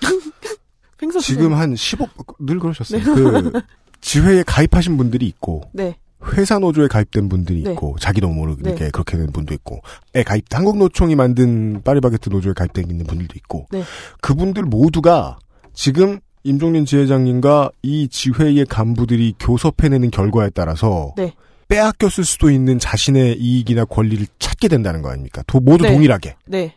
지금 1.20 1.54
한 1.54 1.76
15, 1.76 2.08
늘 2.40 2.58
그러셨어요. 2.58 3.02
그, 3.02 3.52
지회에 4.00 4.42
가입하신 4.42 4.96
분들이 4.96 5.26
있고, 5.26 5.62
네. 5.72 5.96
회사 6.32 6.58
노조에 6.58 6.88
가입된 6.88 7.28
분들이 7.28 7.62
네. 7.62 7.72
있고, 7.72 7.96
자기도 8.00 8.28
모르게 8.28 8.74
네. 8.74 8.90
그렇게 8.90 9.16
된 9.16 9.30
분도 9.30 9.52
있고, 9.54 9.80
에 10.14 10.22
가입, 10.22 10.44
한국 10.50 10.78
노총이 10.78 11.14
만든 11.14 11.82
파리바게트 11.82 12.30
노조에 12.30 12.54
가입된 12.54 12.90
있는 12.90 13.06
분들도 13.06 13.34
있고, 13.36 13.66
네. 13.70 13.82
그분들 14.22 14.62
모두가 14.64 15.38
지금 15.74 16.20
임종린 16.44 16.84
지회장님과 16.84 17.70
이 17.82 18.08
지회의 18.08 18.64
간부들이 18.66 19.34
교섭해내는 19.40 20.10
결과에 20.10 20.50
따라서, 20.50 21.14
네. 21.16 21.32
빼앗겼을 21.68 22.24
수도 22.24 22.50
있는 22.50 22.78
자신의 22.78 23.38
이익이나 23.38 23.86
권리를 23.86 24.26
찾게 24.38 24.68
된다는 24.68 25.00
거 25.00 25.08
아닙니까? 25.10 25.42
도- 25.46 25.60
모두 25.60 25.84
네. 25.84 25.92
동일하게. 25.92 26.36
네. 26.46 26.74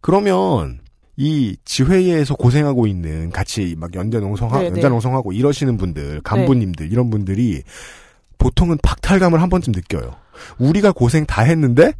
그러면 0.00 0.78
이 1.16 1.56
지회에서 1.64 2.36
고생하고 2.36 2.86
있는 2.86 3.30
같이 3.30 3.74
막 3.76 3.92
연대 3.96 4.20
농성하 4.20 4.60
네, 4.62 4.70
네. 4.70 4.88
농성하고 4.88 5.32
이러시는 5.32 5.76
분들, 5.76 6.20
간부님들 6.22 6.92
이런 6.92 7.10
분들이 7.10 7.62
보통은 8.38 8.78
박탈감을 8.84 9.42
한 9.42 9.48
번쯤 9.48 9.72
느껴요. 9.72 10.14
우리가 10.58 10.92
고생 10.92 11.26
다 11.26 11.42
했는데 11.42 11.92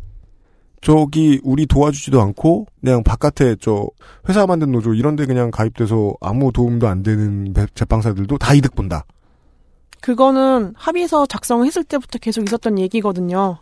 저기 0.81 1.41
우리 1.43 1.67
도와주지도 1.67 2.21
않고 2.21 2.67
그냥 2.81 3.03
바깥에 3.03 3.57
저 3.61 3.89
회사 4.29 4.47
만든 4.47 4.71
노조 4.73 4.95
이런데 4.95 5.27
그냥 5.27 5.51
가입돼서 5.51 6.15
아무 6.21 6.53
도움도 6.53 6.87
안 6.87 7.03
되는 7.03 7.53
배- 7.53 7.67
제빵사들도 7.75 8.39
다 8.39 8.55
이득 8.55 8.75
본다. 8.75 9.05
그거는 10.01 10.75
합의서 10.77 11.27
작성했을 11.27 11.85
때부터 11.85 12.19
계속 12.19 12.45
있었던 12.45 12.79
얘기거든요. 12.79 13.59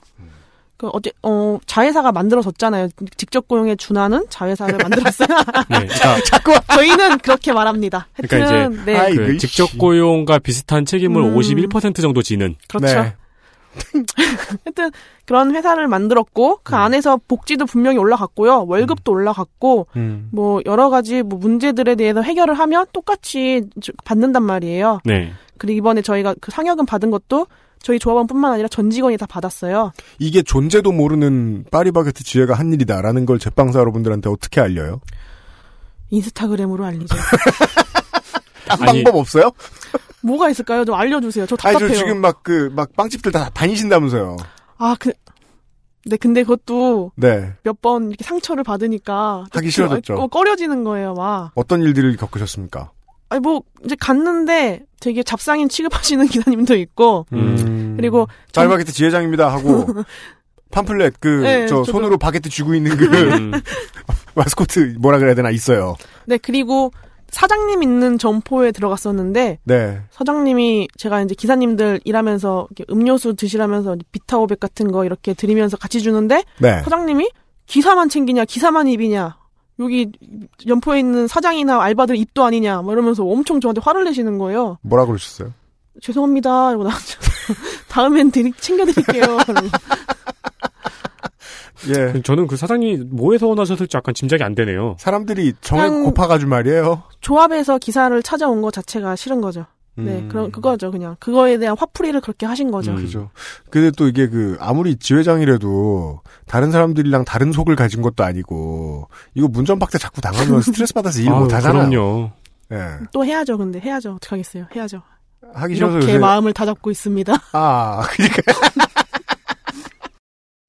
그 0.76 0.88
어제 0.92 1.10
어 1.22 1.58
자회사가 1.64 2.12
만들어졌잖아요. 2.12 2.88
직접 3.16 3.48
고용에 3.48 3.76
준하는 3.76 4.26
자회사를 4.28 4.76
만들었어요. 4.76 5.28
네. 5.70 5.86
그러니까, 5.86 6.60
저희는 6.76 7.18
그렇게 7.18 7.54
말합니다. 7.54 8.08
그러니까 8.14 8.36
하여튼 8.54 8.84
네 8.84 8.96
아이, 8.98 9.14
그 9.14 9.38
직접 9.38 9.70
씨. 9.70 9.78
고용과 9.78 10.38
비슷한 10.40 10.84
책임을 10.84 11.22
음. 11.22 11.34
51% 11.34 12.02
정도 12.02 12.20
지는. 12.20 12.56
그렇죠. 12.68 13.02
네. 13.02 13.14
하여튼 14.64 14.90
그런 15.24 15.54
회사를 15.54 15.88
만들었고 15.88 16.60
그 16.62 16.74
음. 16.74 16.78
안에서 16.78 17.18
복지도 17.28 17.66
분명히 17.66 17.98
올라갔고요. 17.98 18.64
월급도 18.66 19.12
올라갔고 19.12 19.86
음. 19.96 20.28
뭐 20.32 20.60
여러 20.66 20.88
가지 20.90 21.22
뭐 21.22 21.38
문제들에 21.38 21.94
대해서 21.94 22.22
해결을 22.22 22.54
하면 22.54 22.86
똑같이 22.92 23.62
저- 23.82 23.92
받는단 24.04 24.42
말이에요. 24.42 25.00
네. 25.04 25.32
그리고 25.58 25.78
이번에 25.78 26.02
저희가 26.02 26.34
그 26.40 26.50
상여금 26.50 26.86
받은 26.86 27.10
것도 27.10 27.46
저희 27.80 27.98
조합원뿐만 27.98 28.52
아니라 28.52 28.68
전 28.68 28.90
직원이 28.90 29.16
다 29.16 29.26
받았어요. 29.26 29.92
이게 30.18 30.42
존재도 30.42 30.92
모르는 30.92 31.64
파리바게트 31.70 32.24
지혜가 32.24 32.54
한 32.54 32.72
일이다라는 32.72 33.26
걸 33.26 33.38
제빵사 33.38 33.78
여러분들한테 33.78 34.28
어떻게 34.28 34.60
알려요? 34.60 35.00
인스타그램으로 36.10 36.84
알리죠. 36.84 37.14
딴 38.66 38.82
아니, 38.88 39.02
방법 39.04 39.20
없어요? 39.20 39.50
뭐가 40.22 40.50
있을까요? 40.50 40.84
좀 40.84 40.94
알려주세요. 40.94 41.46
저 41.46 41.56
아니, 41.62 41.74
답답해요. 41.74 41.88
저 41.88 41.94
지금 42.04 42.20
막 42.20 42.42
그, 42.42 42.70
막 42.74 42.94
빵집들 42.96 43.32
다 43.32 43.48
다니신다면서요. 43.50 44.36
아, 44.78 44.96
그, 44.98 45.12
네, 46.04 46.16
근데 46.16 46.42
그것도 46.42 47.12
네. 47.16 47.52
몇 47.64 47.80
번 47.80 48.08
이렇게 48.08 48.24
상처를 48.24 48.62
받으니까 48.64 49.46
하기 49.52 49.70
싫어졌죠. 49.70 50.14
어, 50.14 50.26
꺼려지는 50.28 50.84
거예요, 50.84 51.14
막. 51.14 51.50
어떤 51.54 51.82
일들을 51.82 52.16
겪으셨습니까? 52.16 52.90
아니 53.28 53.40
뭐 53.40 53.62
이제 53.84 53.96
갔는데 53.98 54.84
되게 55.00 55.24
잡상인 55.24 55.68
취급하시는 55.68 56.26
기사님도 56.28 56.76
있고 56.76 57.26
음. 57.32 57.94
그리고 57.96 58.28
전- 58.52 58.62
짤바게트 58.64 58.92
지회장입니다 58.92 59.52
하고 59.52 59.84
팜플렛 60.70 61.14
그 61.18 61.40
네, 61.42 61.66
저 61.66 61.82
저도- 61.82 61.86
손으로 61.86 62.18
바게트 62.18 62.48
쥐고 62.50 62.74
있는 62.76 62.96
그 62.96 63.04
음. 63.06 63.50
마스코트 64.36 64.94
뭐라 65.00 65.18
그래야 65.18 65.34
되나 65.34 65.50
있어요. 65.50 65.96
네 66.26 66.38
그리고 66.38 66.92
사장님 67.30 67.82
있는 67.82 68.18
점포에 68.18 68.72
들어갔었는데 68.72 69.58
네. 69.64 70.00
사장님이 70.10 70.88
제가 70.96 71.22
이제 71.22 71.34
기사님들 71.34 72.00
일하면서 72.04 72.68
음료수 72.90 73.34
드시라면서 73.34 73.96
비타오백 74.12 74.60
같은 74.60 74.92
거 74.92 75.04
이렇게 75.04 75.34
드리면서 75.34 75.76
같이 75.76 76.00
주는데 76.00 76.44
네. 76.58 76.82
사장님이 76.82 77.30
기사만 77.66 78.08
챙기냐 78.08 78.44
기사만 78.44 78.86
입이냐 78.88 79.36
여기 79.78 80.10
연포에 80.66 81.00
있는 81.00 81.26
사장이나 81.26 81.82
알바들 81.82 82.16
입도 82.16 82.44
아니냐 82.44 82.82
뭐 82.82 82.92
이러면서 82.92 83.24
엄청 83.24 83.60
저한테 83.60 83.80
화를 83.84 84.04
내시는 84.04 84.38
거예요. 84.38 84.78
뭐라 84.82 85.04
그러셨어요? 85.04 85.52
죄송합니다. 86.00 86.70
이러고 86.70 86.84
나왔죠. 86.84 87.18
다음엔 87.88 88.30
드리, 88.30 88.52
챙겨드릴게요. 88.52 89.38
예. 91.88 92.22
저는 92.22 92.46
그 92.46 92.56
사장님이 92.56 93.04
뭐에서 93.10 93.46
원하셨을지 93.46 93.96
약간 93.96 94.14
짐작이 94.14 94.42
안 94.42 94.54
되네요. 94.54 94.96
사람들이 94.98 95.54
정을 95.60 96.04
고파가지고 96.04 96.48
말이에요. 96.48 97.02
조합에서 97.20 97.78
기사를 97.78 98.20
찾아온 98.22 98.62
것 98.62 98.72
자체가 98.72 99.16
싫은 99.16 99.40
거죠. 99.40 99.66
네, 99.98 100.18
음. 100.18 100.28
그런 100.28 100.52
그거죠, 100.52 100.90
그냥 100.90 101.16
그거에 101.18 101.56
대한 101.56 101.74
화풀이를 101.78 102.20
그렇게 102.20 102.44
하신 102.44 102.70
거죠. 102.70 102.90
음. 102.92 102.96
그죠. 102.96 103.30
근데 103.70 103.90
또 103.96 104.06
이게 104.08 104.28
그 104.28 104.56
아무리 104.60 104.96
지회장이라도 104.96 106.20
다른 106.46 106.70
사람들이랑 106.70 107.24
다른 107.24 107.50
속을 107.50 107.76
가진 107.76 108.02
것도 108.02 108.22
아니고 108.22 109.08
이거 109.34 109.48
문전박대 109.48 109.96
자꾸 109.98 110.20
당하면 110.20 110.60
스트레스 110.62 110.92
받아서 110.92 111.20
일 111.22 111.30
아유, 111.30 111.40
못 111.40 111.52
하잖아요. 111.52 111.88
그럼요. 111.88 112.30
예. 112.72 113.06
또 113.12 113.24
해야죠, 113.24 113.56
근데 113.56 113.80
해야죠. 113.80 114.16
어떡 114.16 114.32
하겠어요, 114.32 114.66
해야죠. 114.74 115.00
하기 115.54 115.76
싫어서 115.76 115.96
이렇게 115.96 116.12
요새 116.12 116.18
마음을 116.18 116.52
다잡고 116.52 116.90
있습니다. 116.90 117.34
아, 117.52 118.02
그니까. 118.10 118.42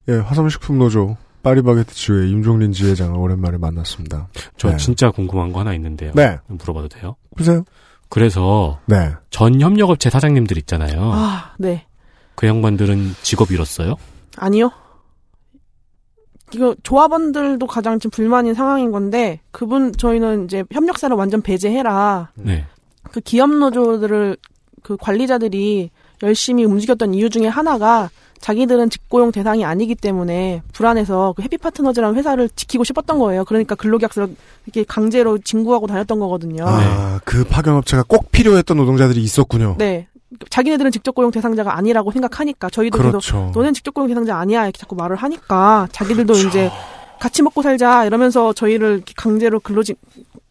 예, 0.08 0.14
화성식품 0.14 0.78
노조 0.78 1.16
파리바게트 1.42 1.94
지회 1.94 2.28
임종린 2.28 2.72
지회장을 2.72 3.16
오랜만에 3.18 3.58
만났습니다. 3.58 4.28
저 4.56 4.70
네. 4.70 4.76
진짜 4.76 5.10
궁금한 5.10 5.52
거 5.52 5.60
하나 5.60 5.74
있는데요. 5.74 6.12
네. 6.14 6.38
물어봐도 6.46 6.88
돼요? 6.88 7.16
보세요. 7.36 7.64
그래서 8.08 8.80
네. 8.86 9.12
전 9.30 9.60
협력업체 9.60 10.10
사장님들 10.10 10.56
있잖아요. 10.58 11.12
아, 11.12 11.52
네, 11.58 11.86
그 12.34 12.46
양반들은 12.46 13.16
직업 13.22 13.50
잃었어요? 13.50 13.96
아니요. 14.36 14.70
이거 16.54 16.74
조합원들도 16.82 17.66
가장 17.66 17.98
지금 17.98 18.10
불만인 18.10 18.54
상황인 18.54 18.90
건데 18.90 19.40
그분 19.50 19.92
저희는 19.92 20.46
이제 20.46 20.64
협력사를 20.70 21.14
완전 21.14 21.42
배제해라. 21.42 22.30
네. 22.36 22.64
그 23.02 23.20
기업 23.20 23.50
노조들을 23.50 24.38
그 24.82 24.96
관리자들이 24.96 25.90
열심히 26.22 26.64
움직였던 26.64 27.12
이유 27.12 27.28
중에 27.28 27.46
하나가 27.46 28.08
자기들은 28.40 28.90
직고용 28.90 29.32
대상이 29.32 29.64
아니기 29.64 29.94
때문에 29.94 30.62
불안해서 30.72 31.34
그 31.36 31.42
해피 31.42 31.58
파트너즈라는 31.58 32.16
회사를 32.16 32.48
지키고 32.54 32.84
싶었던 32.84 33.18
거예요. 33.18 33.44
그러니까 33.44 33.74
근로계약서를 33.74 34.34
이렇게 34.66 34.84
강제로 34.84 35.38
진구하고 35.38 35.86
다녔던 35.86 36.18
거거든요. 36.18 36.64
아, 36.66 37.20
그 37.24 37.44
파견업체가 37.44 38.04
꼭 38.06 38.30
필요했던 38.32 38.76
노동자들이 38.76 39.22
있었군요. 39.22 39.76
네. 39.78 40.06
자기네들은 40.50 40.90
직접 40.90 41.14
고용 41.14 41.30
대상자가 41.30 41.76
아니라고 41.76 42.12
생각하니까 42.12 42.68
저희도 42.70 42.98
계속 42.98 43.10
그렇죠. 43.10 43.50
너는 43.54 43.72
직접 43.72 43.94
고용 43.94 44.08
대상자 44.08 44.36
아니야 44.36 44.64
이렇게 44.64 44.78
자꾸 44.78 44.94
말을 44.94 45.16
하니까 45.16 45.88
자기들도 45.90 46.34
이제 46.34 46.70
같이 47.18 47.42
먹고 47.42 47.62
살자 47.62 48.04
이러면서 48.04 48.52
저희를 48.52 49.02
강제로 49.16 49.58
근로진 49.58 49.96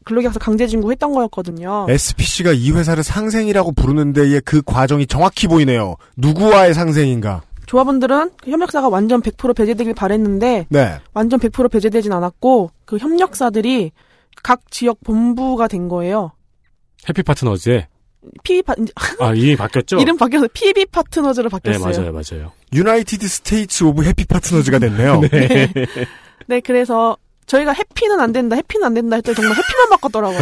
근로계약서 0.03 0.39
강제 0.39 0.67
징구했던 0.67 1.11
거였거든요. 1.11 1.85
SPC가 1.89 2.53
이 2.53 2.71
회사를 2.71 3.03
상생이라고 3.03 3.73
부르는 3.73 4.13
데의 4.13 4.41
그 4.43 4.61
과정이 4.65 5.05
정확히 5.05 5.47
보이네요. 5.47 5.97
누구와의 6.15 6.73
상생인가? 6.73 7.41
조합원들은 7.67 8.31
그 8.41 8.49
협력사가 8.51 8.89
완전 8.89 9.21
100% 9.21 9.55
배제되길 9.55 9.93
바랬는데 9.93 10.65
네. 10.69 10.99
완전 11.13 11.39
100% 11.39 11.69
배제되진 11.69 12.11
않았고 12.11 12.71
그 12.85 12.97
협력사들이 12.97 13.91
각 14.41 14.71
지역 14.71 14.99
본부가 15.03 15.67
된 15.67 15.87
거예요. 15.87 16.31
해피 17.07 17.21
파트너즈에 17.23 17.87
PB 18.43 18.63
파, 18.63 18.75
아 19.19 19.33
이름이 19.33 19.55
바뀌었죠? 19.57 19.97
이름 20.01 20.17
바뀌어서 20.17 20.47
PB 20.51 20.87
파트너즈로 20.87 21.49
네 21.49 21.51
바뀌었어요. 21.51 22.11
맞아요 22.11 22.11
맞아요. 22.11 22.51
United 22.73 23.27
States 23.27 23.83
of 23.83 24.03
Happy 24.03 24.25
Partners가 24.25 24.79
됐네요. 24.79 25.21
네. 25.31 25.71
네, 26.47 26.59
그래서 26.61 27.17
저희가 27.47 27.71
해피는 27.71 28.19
안 28.19 28.33
된다, 28.33 28.55
해피는 28.57 28.85
안 28.85 28.93
된다 28.93 29.15
했더니 29.15 29.35
정말 29.37 29.55
해피만 29.57 29.89
바꿨더라고요. 29.91 30.39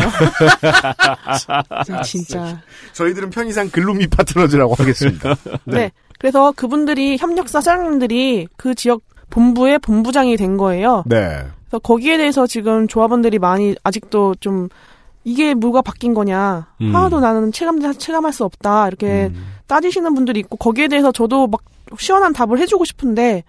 네, 1.88 2.02
진짜. 2.04 2.62
저희들은 2.94 3.30
편의상 3.30 3.70
글루미 3.70 4.08
파트너즈라고 4.08 4.74
하겠습니다. 4.74 5.36
네. 5.66 5.92
그래서 6.18 6.52
그분들이 6.52 7.18
협력사 7.18 7.62
사장님들이 7.62 8.48
그 8.58 8.74
지역 8.74 9.02
본부의 9.30 9.80
본부장이 9.80 10.36
된 10.36 10.58
거예요. 10.58 11.04
네. 11.06 11.46
그래서 11.66 11.80
거기에 11.80 12.18
대해서 12.18 12.48
지금 12.48 12.88
조합원들이 12.88 13.38
많이 13.38 13.76
아직도 13.84 14.36
좀 14.40 14.70
이게 15.24 15.54
뭐가 15.54 15.84
바뀐 15.84 16.16
거냐. 16.16 16.68
음. 16.82 16.96
하나도 16.96 17.20
나는 17.20 17.52
체감, 17.52 17.80
체감할 17.98 18.34
수 18.34 18.44
없다. 18.46 18.88
이렇게 18.88 19.32
음. 19.34 19.54
따지시는 19.68 20.16
분들이 20.16 20.40
있고 20.40 20.58
거기에 20.58 20.88
대해서 20.88 21.12
저도 21.12 21.48
막 21.48 21.62
시원한 22.00 22.34
답을 22.34 22.58
해주고 22.60 22.86
싶은데 22.86 23.44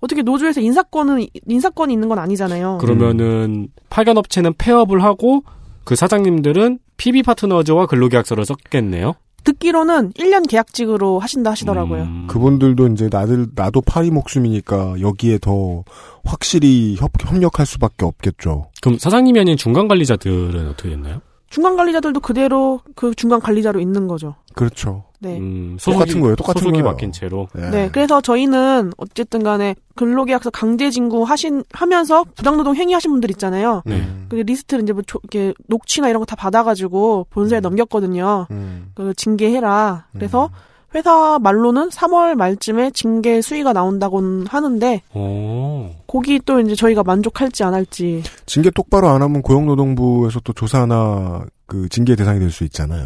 어떻게 0.00 0.22
노조에서 0.22 0.60
인사권은 0.60 1.26
인사권이 1.46 1.92
있는 1.92 2.08
건 2.08 2.18
아니잖아요. 2.18 2.78
그러면은 2.78 3.68
파견 3.90 4.16
업체는 4.16 4.54
폐업을 4.58 5.02
하고 5.02 5.42
그 5.84 5.96
사장님들은 5.96 6.78
PB 6.96 7.22
파트너즈와 7.22 7.86
근로계약서를 7.86 8.44
썼겠네요. 8.44 9.14
듣기로는 9.44 10.12
1년 10.12 10.46
계약직으로 10.48 11.20
하신다 11.20 11.52
하시더라고요. 11.52 12.02
음. 12.02 12.26
그분들도 12.28 12.88
이제 12.88 13.08
나들 13.10 13.46
나도 13.54 13.80
파리 13.80 14.10
목숨이니까 14.10 15.00
여기에 15.00 15.38
더 15.38 15.84
확실히 16.24 16.96
협, 16.98 17.12
협력할 17.18 17.64
수밖에 17.64 18.04
없겠죠. 18.04 18.66
그럼 18.82 18.98
사장님이 18.98 19.40
아닌 19.40 19.56
중간 19.56 19.88
관리자들은 19.88 20.68
어떻게 20.68 20.90
됐나요? 20.90 21.20
중간 21.48 21.76
관리자들도 21.76 22.20
그대로 22.20 22.80
그 22.94 23.14
중간 23.14 23.40
관리자로 23.40 23.80
있는 23.80 24.06
거죠. 24.06 24.34
그렇죠. 24.54 25.04
네. 25.20 25.36
음, 25.38 25.76
똑같은 25.84 26.20
거예요, 26.20 26.36
똑같은 26.36 26.60
소속이 26.60 26.78
거예요. 26.80 26.84
바뀐 26.84 27.10
채로. 27.12 27.48
네. 27.54 27.70
네. 27.70 27.88
그래서 27.92 28.20
저희는 28.20 28.92
어쨌든 28.98 29.42
간에 29.42 29.74
근로계약서 29.96 30.50
강제 30.50 30.90
징구 30.90 31.24
하신 31.24 31.64
하면서 31.72 32.24
부당노동 32.36 32.76
행위하신 32.76 33.10
분들 33.10 33.30
있잖아요. 33.32 33.82
네. 33.84 33.96
음, 33.96 34.26
그 34.28 34.36
리스트를 34.36 34.84
이제 34.84 34.92
뭐 34.92 35.02
조- 35.02 35.18
이렇게 35.24 35.54
녹취나 35.66 36.08
이런 36.08 36.20
거 36.20 36.24
다 36.26 36.36
받아가지고 36.36 37.26
본사에 37.30 37.60
음. 37.60 37.62
넘겼거든요. 37.62 38.46
음. 38.52 38.92
그 38.94 39.12
징계해라. 39.14 40.06
그래서 40.12 40.46
음. 40.46 40.50
회사 40.94 41.38
말로는 41.40 41.90
3월 41.90 42.34
말쯤에 42.34 42.92
징계 42.92 43.42
수위가 43.42 43.74
나온다고는 43.74 44.46
하는데 44.46 45.02
오. 45.14 45.90
거기 46.06 46.40
또 46.46 46.60
이제 46.60 46.74
저희가 46.74 47.02
만족할지 47.02 47.62
안 47.62 47.74
할지 47.74 48.22
징계 48.46 48.70
똑바로 48.70 49.08
안 49.08 49.20
하면 49.20 49.42
고용노동부에서 49.42 50.40
또 50.44 50.54
조사나 50.54 51.44
그 51.66 51.90
징계 51.90 52.16
대상이 52.16 52.38
될 52.40 52.50
수 52.50 52.64
있잖아요. 52.64 53.04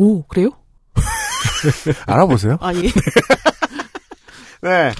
오 0.00 0.22
그래요? 0.22 0.48
알아보세요. 2.06 2.56
아 2.58 2.72
예. 2.72 2.88
네. 4.62 4.92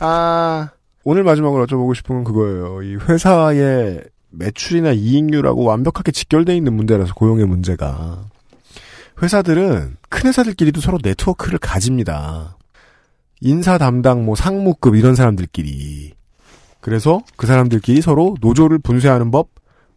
아, 0.00 0.68
오늘 1.02 1.24
마지막으로 1.24 1.66
여쭤보고 1.66 1.94
싶은 1.94 2.16
건 2.16 2.24
그거예요. 2.24 2.82
이 2.82 2.96
회사의 2.96 4.02
매출이나 4.28 4.92
이익률하고 4.92 5.64
완벽하게 5.64 6.12
직결돼 6.12 6.54
있는 6.54 6.74
문제라서 6.74 7.14
고용의 7.14 7.46
문제가. 7.46 8.26
회사들은 9.22 9.96
큰 10.10 10.28
회사들끼리도 10.28 10.82
서로 10.82 10.98
네트워크를 11.02 11.58
가집니다. 11.58 12.58
인사 13.40 13.78
담당, 13.78 14.26
뭐 14.26 14.34
상무급 14.34 14.94
이런 14.96 15.14
사람들끼리. 15.14 16.12
그래서 16.82 17.22
그 17.36 17.46
사람들끼리 17.46 18.02
서로 18.02 18.36
노조를 18.42 18.78
분쇄하는 18.80 19.30
법, 19.30 19.48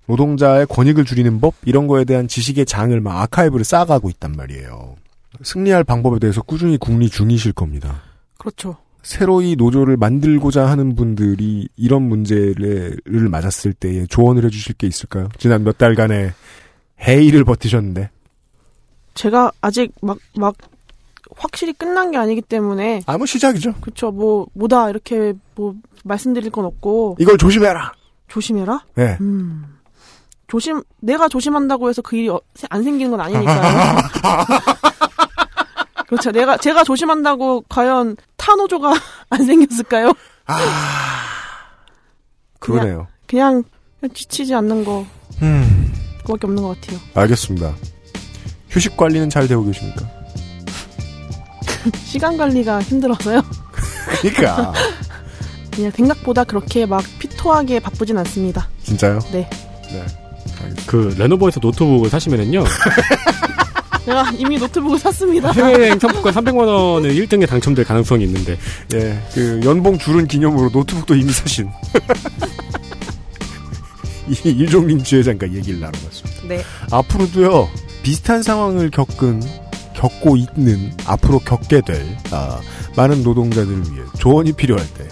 노동자의 0.08 0.66
권익을 0.68 1.06
줄이는 1.06 1.40
법 1.40 1.54
이런 1.66 1.88
거에 1.88 2.04
대한 2.06 2.28
지식의 2.28 2.66
장을 2.66 3.00
막 3.02 3.22
아카이브를 3.22 3.64
쌓아가고 3.66 4.10
있단 4.10 4.34
말이에요. 4.36 4.96
승리할 5.44 5.84
방법에 5.84 6.20
대해서 6.20 6.42
꾸준히 6.42 6.78
궁리 6.78 7.10
중이실 7.10 7.54
겁니다. 7.54 8.02
그렇죠. 8.38 8.78
새로이 9.04 9.56
노조를 9.56 9.96
만들고자 9.98 10.66
하는 10.66 10.96
분들이 10.96 11.68
이런 11.76 12.04
문제를 12.04 13.00
맞았을 13.30 13.74
때에 13.74 14.06
조언을 14.08 14.44
해주실 14.46 14.76
게 14.76 14.88
있을까요? 14.88 15.30
지난 15.38 15.64
몇 15.64 15.78
달간의 15.78 16.34
해이를 17.08 17.44
버티셨는데 17.44 18.10
제가 19.14 19.52
아직 19.62 19.94
막 20.02 20.18
막 20.36 20.56
확실히 21.36 21.74
끝난 21.74 22.12
게 22.12 22.18
아니기 22.18 22.42
때문에 22.42 23.02
아무 23.06 23.26
시작이죠. 23.26 23.76
그쵸 23.82 24.12
뭐 24.12 24.48
뭐다 24.54 24.90
이렇게 24.90 25.34
뭐 25.56 25.76
말씀드릴 26.04 26.52
건 26.52 26.66
없고 26.66 27.18
이걸 27.20 27.38
조심해라. 27.38 27.94
조심해라. 28.28 28.86
네. 28.96 29.18
음. 29.22 29.77
조심 30.48 30.82
내가 31.02 31.28
조심한다고 31.28 31.90
해서 31.90 32.02
그 32.02 32.16
일이 32.16 32.30
어- 32.30 32.40
안 32.70 32.84
생기는 32.84 33.12
건 33.12 33.20
아니니까요. 33.22 33.98
그렇죠. 36.08 36.32
내가 36.32 36.56
제가 36.58 36.84
조심한다고 36.86 37.66
과연 37.68 38.16
타노조가 38.38 38.94
안 39.30 39.46
생겼을까요? 39.46 40.14
그러네요. 42.60 43.08
그냥, 43.28 43.64
그냥 44.00 44.14
지치지 44.14 44.56
않는 44.56 44.86
거 44.86 45.06
음, 45.42 45.94
그밖에 46.26 46.48
없는 46.48 46.64
것 46.64 46.80
같아요. 46.80 47.00
알겠습니다. 47.14 47.76
휴식 48.70 48.96
관리는 48.96 49.30
잘 49.30 49.50
되고 49.50 49.66
계십니까? 49.66 50.06
시간 52.06 52.38
관리가 52.38 52.82
힘들어서요. 52.84 53.42
그러니까 54.22 54.72
그냥 55.76 55.92
생각보다 55.92 56.46
그렇게 56.46 56.86
막 56.86 57.04
피토하게 57.20 57.82
바쁘진 57.82 58.18
않습니다. 58.20 58.70
진짜요? 58.84 59.20
네. 59.34 59.50
네. 59.92 60.06
그 60.86 61.16
레노버에서 61.18 61.60
노트북을 61.62 62.10
사시면은요 62.10 62.64
제가 64.06 64.32
이미 64.38 64.58
노트북을 64.58 64.98
샀습니다. 65.00 65.52
해외여행 65.52 66.00
상품권 66.00 66.34
300만 66.34 66.66
원을 66.66 67.14
1등에 67.14 67.46
당첨될 67.48 67.84
가능성이 67.84 68.24
있는데 68.24 68.58
예, 68.94 69.22
그 69.34 69.60
연봉 69.66 69.98
줄은 69.98 70.28
기념으로 70.28 70.70
노트북도 70.70 71.16
이미 71.16 71.30
사신 71.32 71.70
이 74.30 74.50
임종린 74.50 75.04
지회장과 75.04 75.52
얘기를 75.54 75.80
나눠봤습니다. 75.82 76.42
네. 76.48 76.64
앞으로도요 76.92 77.70
비슷한 78.02 78.44
상황을 78.44 78.92
겪은 78.92 79.42
겪고 79.94 80.38
있는 80.38 80.94
앞으로 81.06 81.40
겪게 81.40 81.82
될 81.82 82.06
아, 82.32 82.60
많은 82.96 83.24
노동자들을 83.24 83.92
위해 83.92 84.04
조언이 84.18 84.54
필요할 84.54 84.86
때 84.94 85.06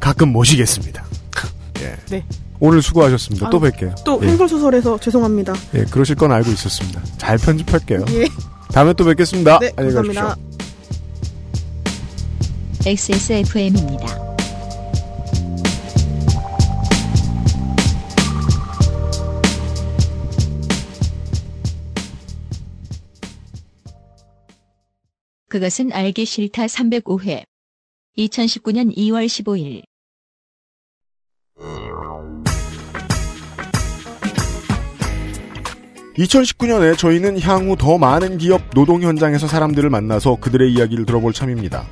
가끔 0.00 0.30
모시겠습니다. 0.32 1.04
예. 1.80 1.96
네. 2.10 2.24
오늘 2.64 2.80
수고하셨습니다. 2.80 3.50
또 3.50 3.60
아유, 3.60 3.72
뵐게요. 3.72 4.04
또 4.04 4.20
예. 4.22 4.28
횡설수설해서 4.28 5.00
죄송합니다. 5.00 5.52
예, 5.74 5.84
그러실 5.84 6.14
건 6.14 6.30
알고 6.30 6.48
있었습니다. 6.52 7.02
잘 7.18 7.36
편집할게요. 7.36 8.04
예. 8.10 8.28
다음에 8.72 8.92
또 8.92 9.04
뵙겠습니다. 9.04 9.58
네, 9.58 9.72
안녕히 9.74 9.96
감사합니다. 9.96 10.36
가십시오. 12.84 13.18
XSFM입니다. 13.18 14.36
그것은 25.48 25.92
알기 25.92 26.24
싫다 26.24 26.66
305회. 26.66 27.42
2019년 28.18 28.96
2월 28.96 29.26
15일. 29.26 29.82
2019년에 36.16 36.96
저희는 36.96 37.40
향후 37.40 37.76
더 37.76 37.96
많은 37.98 38.38
기업 38.38 38.70
노동 38.74 39.02
현장에서 39.02 39.46
사람들을 39.46 39.88
만나서 39.88 40.36
그들의 40.40 40.72
이야기를 40.72 41.06
들어볼 41.06 41.32
참입니다. 41.32 41.86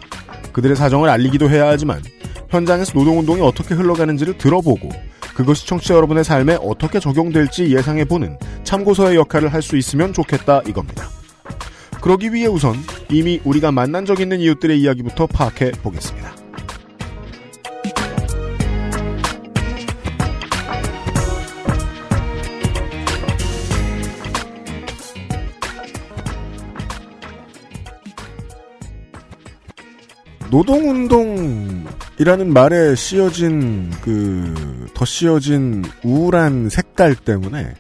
그들의 0.53 0.77
사정을 0.77 1.09
알리기도 1.09 1.49
해야 1.49 1.69
하지만 1.69 2.03
현장에서 2.51 2.93
노동운동이 2.95 3.41
어떻게 3.41 3.75
흘러가는지를 3.75 4.37
들어보고 4.37 4.91
그것이 5.35 5.67
청취자 5.67 5.95
여러분의 5.95 6.25
삶에 6.25 6.59
어떻게 6.61 7.01
적용될지 7.01 7.75
예상해보는 7.75 8.37
참고서의 8.65 9.17
역할을 9.17 9.53
할 9.53 9.63
수 9.63 9.77
있으면 9.77 10.13
좋겠다 10.13 10.63
이겁니다. 10.67 11.09
그러기 12.01 12.33
위해 12.33 12.47
우선 12.47 12.75
이미 13.11 13.41
우리가 13.45 13.73
만난 13.73 14.05
적 14.05 14.21
있는 14.21 14.41
이웃들의 14.41 14.81
이야기부터 14.81 15.27
파악해 15.27 15.73
보겠습니다. 15.83 16.40
노동운동이라는 30.51 32.53
말에 32.53 32.95
씌어진 32.95 33.91
그 34.03 34.81
더 35.01 35.07
씌어진 35.07 35.83
우울한 36.05 36.69
색깔 36.69 37.15
때문에 37.15 37.73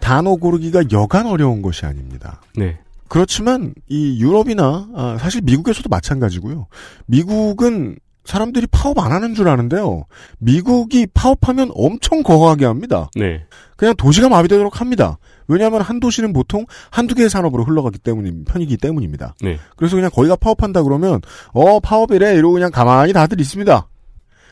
단어 0.00 0.36
고르기가 0.36 0.84
여간 0.92 1.26
어려운 1.26 1.60
것이 1.60 1.84
아닙니다. 1.84 2.40
네. 2.56 2.78
그렇지만 3.08 3.74
이 3.86 4.18
유럽이나 4.18 4.88
아, 4.94 5.18
사실 5.20 5.42
미국에서도 5.42 5.86
마찬가지고요. 5.90 6.68
미국은 7.04 7.98
사람들이 8.24 8.66
파업 8.70 8.98
안 8.98 9.12
하는 9.12 9.34
줄 9.34 9.48
아는데요. 9.48 10.06
미국이 10.38 11.06
파업하면 11.12 11.70
엄청 11.74 12.22
거하게 12.22 12.64
합니다. 12.64 13.10
네. 13.14 13.44
그냥 13.76 13.94
도시가 13.94 14.30
마비되도록 14.30 14.80
합니다. 14.80 15.18
왜냐하면 15.48 15.80
한 15.80 15.98
도시는 15.98 16.32
보통 16.32 16.66
한두 16.90 17.14
개의 17.14 17.28
산업으로 17.28 17.64
흘러가기 17.64 17.98
때문인 17.98 18.44
편이기 18.44 18.76
때문입니다. 18.76 19.34
네. 19.40 19.58
그래서 19.76 19.96
그냥 19.96 20.10
거기가 20.12 20.36
파업한다 20.36 20.82
그러면 20.82 21.20
어 21.52 21.80
파업이래 21.80 22.34
이러고 22.34 22.54
그냥 22.54 22.70
가만히 22.70 23.12
다들 23.12 23.40
있습니다. 23.40 23.88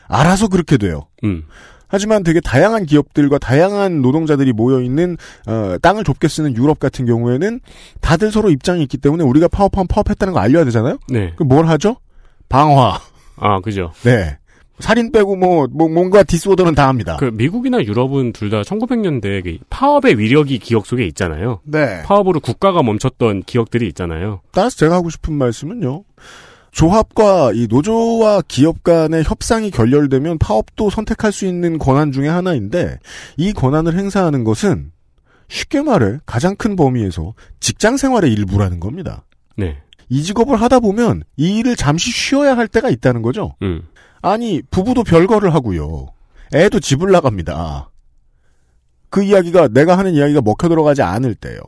알아서 0.07 0.47
그렇게 0.47 0.77
돼요. 0.77 1.07
음. 1.23 1.43
하지만 1.87 2.23
되게 2.23 2.41
다양한 2.41 2.85
기업들과 2.85 3.37
다양한 3.37 4.01
노동자들이 4.01 4.51
모여 4.51 4.81
있는 4.81 5.17
어, 5.47 5.77
땅을 5.81 6.03
좁게 6.03 6.27
쓰는 6.27 6.55
유럽 6.55 6.79
같은 6.79 7.05
경우에는 7.05 7.61
다들 8.01 8.31
서로 8.31 8.49
입장이 8.49 8.81
있기 8.83 8.97
때문에 8.97 9.23
우리가 9.23 9.47
파업하면 9.47 9.87
파업했다는 9.87 10.33
거 10.33 10.39
알려야 10.39 10.65
되잖아요. 10.65 10.97
네. 11.07 11.31
그럼 11.35 11.47
뭘 11.47 11.67
하죠? 11.67 11.97
방화. 12.49 12.99
아, 13.37 13.59
그죠. 13.61 13.93
네. 14.03 14.37
살인 14.79 15.11
빼고 15.11 15.35
뭐, 15.35 15.67
뭐 15.71 15.89
뭔가 15.89 16.23
디스오더는 16.23 16.75
다 16.75 16.87
합니다. 16.87 17.17
그 17.19 17.25
미국이나 17.25 17.83
유럽은 17.83 18.33
둘 18.33 18.47
다 18.49 18.61
1900년대 18.61 19.43
그 19.43 19.57
파업의 19.69 20.17
위력이 20.17 20.59
기억 20.59 20.85
속에 20.85 21.05
있잖아요. 21.07 21.59
네. 21.63 22.01
파업으로 22.03 22.39
국가가 22.39 22.81
멈췄던 22.83 23.43
기억들이 23.43 23.87
있잖아요. 23.89 24.41
따라서 24.51 24.77
제가 24.77 24.95
하고 24.95 25.09
싶은 25.09 25.33
말씀은요. 25.33 26.03
조합과 26.71 27.53
이 27.55 27.67
노조와 27.69 28.43
기업 28.47 28.83
간의 28.83 29.23
협상이 29.23 29.71
결렬되면 29.71 30.37
파업도 30.37 30.89
선택할 30.91 31.31
수 31.31 31.45
있는 31.45 31.79
권한 31.79 32.11
중의 32.11 32.29
하나인데 32.29 32.99
이 33.35 33.51
권한을 33.51 33.97
행사하는 33.97 34.43
것은 34.43 34.91
쉽게 35.49 35.81
말해 35.81 36.17
가장 36.25 36.55
큰 36.55 36.75
범위에서 36.75 37.33
직장 37.59 37.97
생활의 37.97 38.31
일부라는 38.31 38.79
겁니다. 38.79 39.23
네. 39.55 39.77
이 40.09 40.21
직업을 40.23 40.61
하다 40.61 40.79
보면 40.79 41.23
이 41.35 41.57
일을 41.57 41.75
잠시 41.75 42.11
쉬어야 42.11 42.55
할 42.55 42.67
때가 42.67 42.89
있다는 42.89 43.21
거죠. 43.23 43.55
음. 43.63 43.81
아니 44.21 44.61
부부도 44.71 45.03
별거를 45.03 45.53
하고요. 45.53 46.07
애도 46.53 46.79
집을 46.79 47.11
나갑니다. 47.11 47.89
그 49.09 49.23
이야기가 49.23 49.69
내가 49.69 49.97
하는 49.97 50.13
이야기가 50.13 50.41
먹혀 50.41 50.69
들어가지 50.69 51.01
않을 51.01 51.35
때요. 51.35 51.59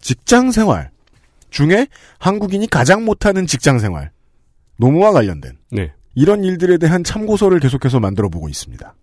직장 0.00 0.50
생활 0.50 0.90
중에 1.50 1.86
한국인이 2.18 2.66
가장 2.68 3.04
못하는 3.04 3.46
직장 3.46 3.78
생활 3.78 4.10
노무와 4.78 5.12
관련된 5.12 5.56
네. 5.70 5.92
이런 6.14 6.42
일들에 6.44 6.78
대한 6.78 7.04
참고서를 7.04 7.60
계속해서 7.60 8.00
만들어 8.00 8.28
보고 8.28 8.48
있습니다. 8.48 8.94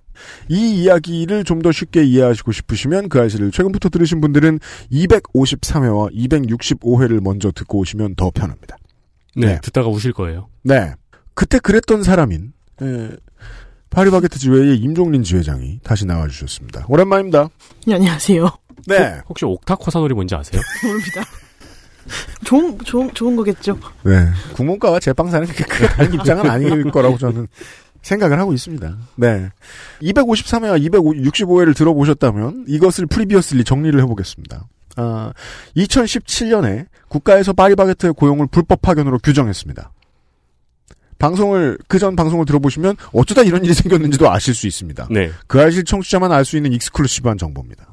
이 0.50 0.84
이야기를 0.84 1.44
좀 1.46 1.62
더 1.62 1.72
쉽게 1.72 2.04
이해하시고 2.04 2.52
싶으시면 2.52 3.10
그 3.10 3.22
아시를 3.22 3.52
최근부터 3.52 3.90
들으신 3.90 4.20
분들은 4.22 4.60
253회와 4.92 6.14
265회를 6.14 7.22
먼저 7.22 7.52
듣고 7.52 7.80
오시면 7.80 8.16
더 8.16 8.32
편합니다. 8.32 8.78
네. 9.36 9.48
네. 9.48 9.60
듣다가 9.62 9.88
우실 9.90 10.12
거예요. 10.14 10.48
네. 10.64 10.94
그때 11.34 11.60
그랬던 11.60 12.04
사람인 12.04 12.54
에, 12.82 13.10
파리바게트 13.90 14.40
지회의 14.40 14.78
임종린 14.78 15.24
지회장이 15.24 15.80
다시 15.84 16.06
나와주셨습니다. 16.06 16.86
오랜만입니다. 16.88 17.50
네, 17.88 17.96
안녕하세요. 17.96 18.50
네. 18.88 19.22
혹 19.28 19.38
시 19.38 19.46
옥타코사 19.46 20.00
놀이 20.00 20.14
뭔지 20.14 20.34
아세요? 20.36 20.62
모릅니다. 20.84 21.22
좋은, 22.46 22.78
좋은, 22.80 23.14
좋은 23.14 23.36
거겠죠. 23.36 23.78
네. 24.04 24.28
국문과와 24.56 25.00
제빵사는 25.00 25.48
그렇게 25.48 25.88
다른 25.88 26.14
입장은 26.14 26.50
아닐 26.50 26.90
거라고 26.90 27.18
저는 27.18 27.48
생각을 28.02 28.40
하고 28.40 28.54
있습니다. 28.54 28.98
네. 29.18 29.50
253회와 30.02 30.90
265회를 30.90 31.76
들어보셨다면 31.76 32.66
이것을 32.68 33.06
previously 33.06 33.64
정리를 33.64 34.00
해보겠습니다. 34.02 34.68
아, 34.96 35.32
2017년에 35.78 36.88
국가에서 37.08 37.54
파리바게트의 37.54 38.14
고용을 38.14 38.48
불법 38.48 38.82
파견으로 38.82 39.20
규정했습니다. 39.20 39.92
방송을 41.22 41.78
그 41.88 42.00
전 42.00 42.16
방송을 42.16 42.46
들어보시면 42.46 42.96
어쩌다 43.14 43.44
이런 43.44 43.64
일이 43.64 43.76
생겼는지도 43.76 44.30
아실 44.32 44.56
수 44.56 44.66
있습니다. 44.66 45.08
네. 45.12 45.30
그 45.46 45.62
아실 45.62 45.84
청취자만 45.86 46.32
알 46.32 46.44
수 46.46 46.58
있는 46.58 46.74
exclusive한 46.74 47.38
정보입니다. 47.38 47.88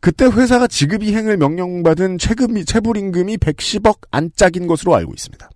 그때 0.00 0.26
회사가 0.26 0.66
지급 0.66 1.02
이행을 1.02 1.38
명령받은 1.38 2.18
체급이, 2.18 2.64
체불 2.66 2.98
임금이 2.98 3.38
110억 3.38 3.98
안짝인 4.10 4.66
것으로 4.66 4.94
알고 4.94 5.12
있습니다. 5.14 5.48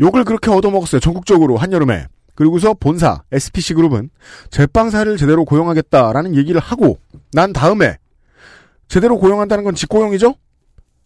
욕을 0.00 0.24
그렇게 0.24 0.50
얻어먹었어요. 0.50 1.00
전국적으로 1.00 1.56
한여름에. 1.56 2.06
그리고서 2.34 2.74
본사 2.74 3.22
SPC 3.32 3.74
그룹은 3.74 4.10
제빵사를 4.50 5.16
제대로 5.16 5.44
고용하겠다라는 5.44 6.36
얘기를 6.36 6.60
하고 6.60 6.98
난 7.32 7.52
다음에 7.52 7.96
제대로 8.88 9.18
고용한다는 9.18 9.64
건 9.64 9.74
직고용이죠. 9.74 10.34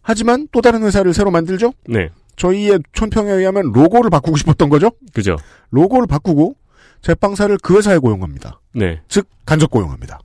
하지만 0.01 0.47
또 0.51 0.59
다른 0.61 0.83
회사를 0.83 1.13
새로 1.13 1.29
만들죠. 1.31 1.71
네. 1.87 2.09
저희의 2.39 2.79
촌평에 2.93 3.29
의하면 3.31 3.71
로고를 3.73 4.09
바꾸고 4.09 4.37
싶었던 4.37 4.69
거죠. 4.69 4.91
그죠. 5.13 5.35
로고를 5.71 6.07
바꾸고 6.07 6.55
제빵사를 7.01 7.55
그 7.61 7.77
회사에 7.77 7.97
고용합니다. 7.97 8.61
네. 8.73 9.01
즉 9.09 9.27
간접 9.45 9.69
고용합니다. 9.69 10.19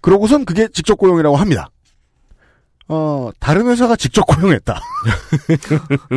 그러고선 0.00 0.44
그게 0.44 0.68
직접 0.68 0.94
고용이라고 0.96 1.36
합니다. 1.36 1.68
어, 2.88 3.30
다른 3.40 3.66
회사가 3.68 3.96
직접 3.96 4.22
고용했다. 4.22 4.80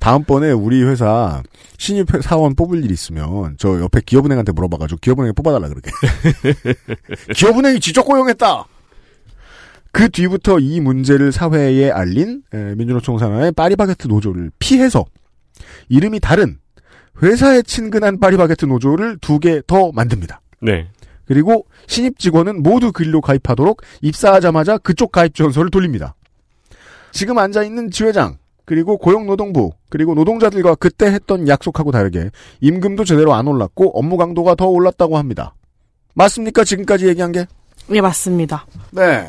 다음번에 0.00 0.50
우리 0.50 0.82
회사 0.82 1.42
신입 1.78 2.12
회- 2.14 2.20
사원 2.20 2.54
뽑을 2.54 2.84
일 2.84 2.90
있으면 2.90 3.56
저 3.58 3.80
옆에 3.80 4.00
기업은행한테 4.04 4.52
물어봐가지고 4.52 4.98
기업은행에 5.00 5.32
뽑아달라 5.32 5.68
그러게. 5.68 5.90
기업은행이 7.34 7.80
직접 7.80 8.02
고용했다. 8.02 8.66
그 9.94 10.08
뒤부터 10.08 10.58
이 10.58 10.80
문제를 10.80 11.30
사회에 11.30 11.88
알린 11.92 12.42
에, 12.52 12.74
민주노총 12.74 13.16
산하의 13.18 13.52
파리바게트 13.52 14.08
노조를 14.08 14.50
피해서 14.58 15.04
이름이 15.88 16.18
다른 16.18 16.58
회사에 17.22 17.62
친근한 17.62 18.18
파리바게트 18.18 18.64
노조를 18.64 19.18
두 19.18 19.38
개 19.38 19.62
더 19.68 19.92
만듭니다. 19.92 20.40
네. 20.62 20.88
그리고 21.26 21.66
신입 21.86 22.18
직원은 22.18 22.64
모두 22.64 22.90
그일로 22.90 23.20
가입하도록 23.20 23.80
입사하자마자 24.02 24.78
그쪽 24.78 25.12
가입 25.12 25.32
지원서를 25.36 25.70
돌립니다. 25.70 26.16
지금 27.12 27.38
앉아 27.38 27.62
있는 27.62 27.92
지회장 27.92 28.38
그리고 28.64 28.98
고용노동부 28.98 29.70
그리고 29.90 30.14
노동자들과 30.14 30.74
그때 30.74 31.06
했던 31.06 31.46
약속하고 31.46 31.92
다르게 31.92 32.30
임금도 32.60 33.04
제대로 33.04 33.32
안 33.34 33.46
올랐고 33.46 33.96
업무 33.96 34.16
강도가 34.16 34.56
더 34.56 34.66
올랐다고 34.66 35.18
합니다. 35.18 35.54
맞습니까? 36.14 36.64
지금까지 36.64 37.06
얘기한 37.06 37.30
게? 37.30 37.46
예, 37.92 38.00
맞습니다. 38.00 38.66
네. 38.90 39.28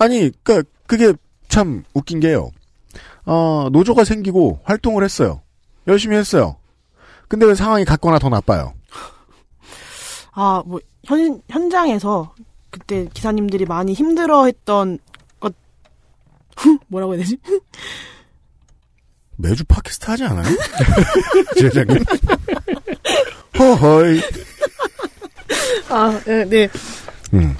아니, 0.00 0.30
그 0.42 0.62
그게 0.86 1.12
참 1.48 1.84
웃긴 1.94 2.20
게요. 2.20 2.50
어, 3.26 3.68
노조가 3.70 4.04
생기고 4.04 4.60
활동을 4.64 5.04
했어요. 5.04 5.42
열심히 5.86 6.16
했어요. 6.16 6.56
근데 7.28 7.46
왜 7.46 7.54
상황이 7.54 7.84
같거나 7.84 8.18
더 8.18 8.28
나빠요? 8.28 8.72
아, 10.32 10.62
뭐, 10.66 10.80
현, 11.04 11.42
현장에서 11.48 12.34
그때 12.70 13.06
기사님들이 13.12 13.66
많이 13.66 13.92
힘들어 13.92 14.46
했던 14.46 14.98
것, 15.38 15.54
뭐라고 16.88 17.14
해야 17.14 17.22
되지? 17.22 17.36
매주 19.36 19.64
팟캐스트 19.64 20.10
하지 20.10 20.24
않아요? 20.24 20.44
지회장님. 21.56 22.04
허허이. 23.58 24.20
아, 25.90 26.20
네, 26.24 26.44
네. 26.46 26.68
음. 27.34 27.56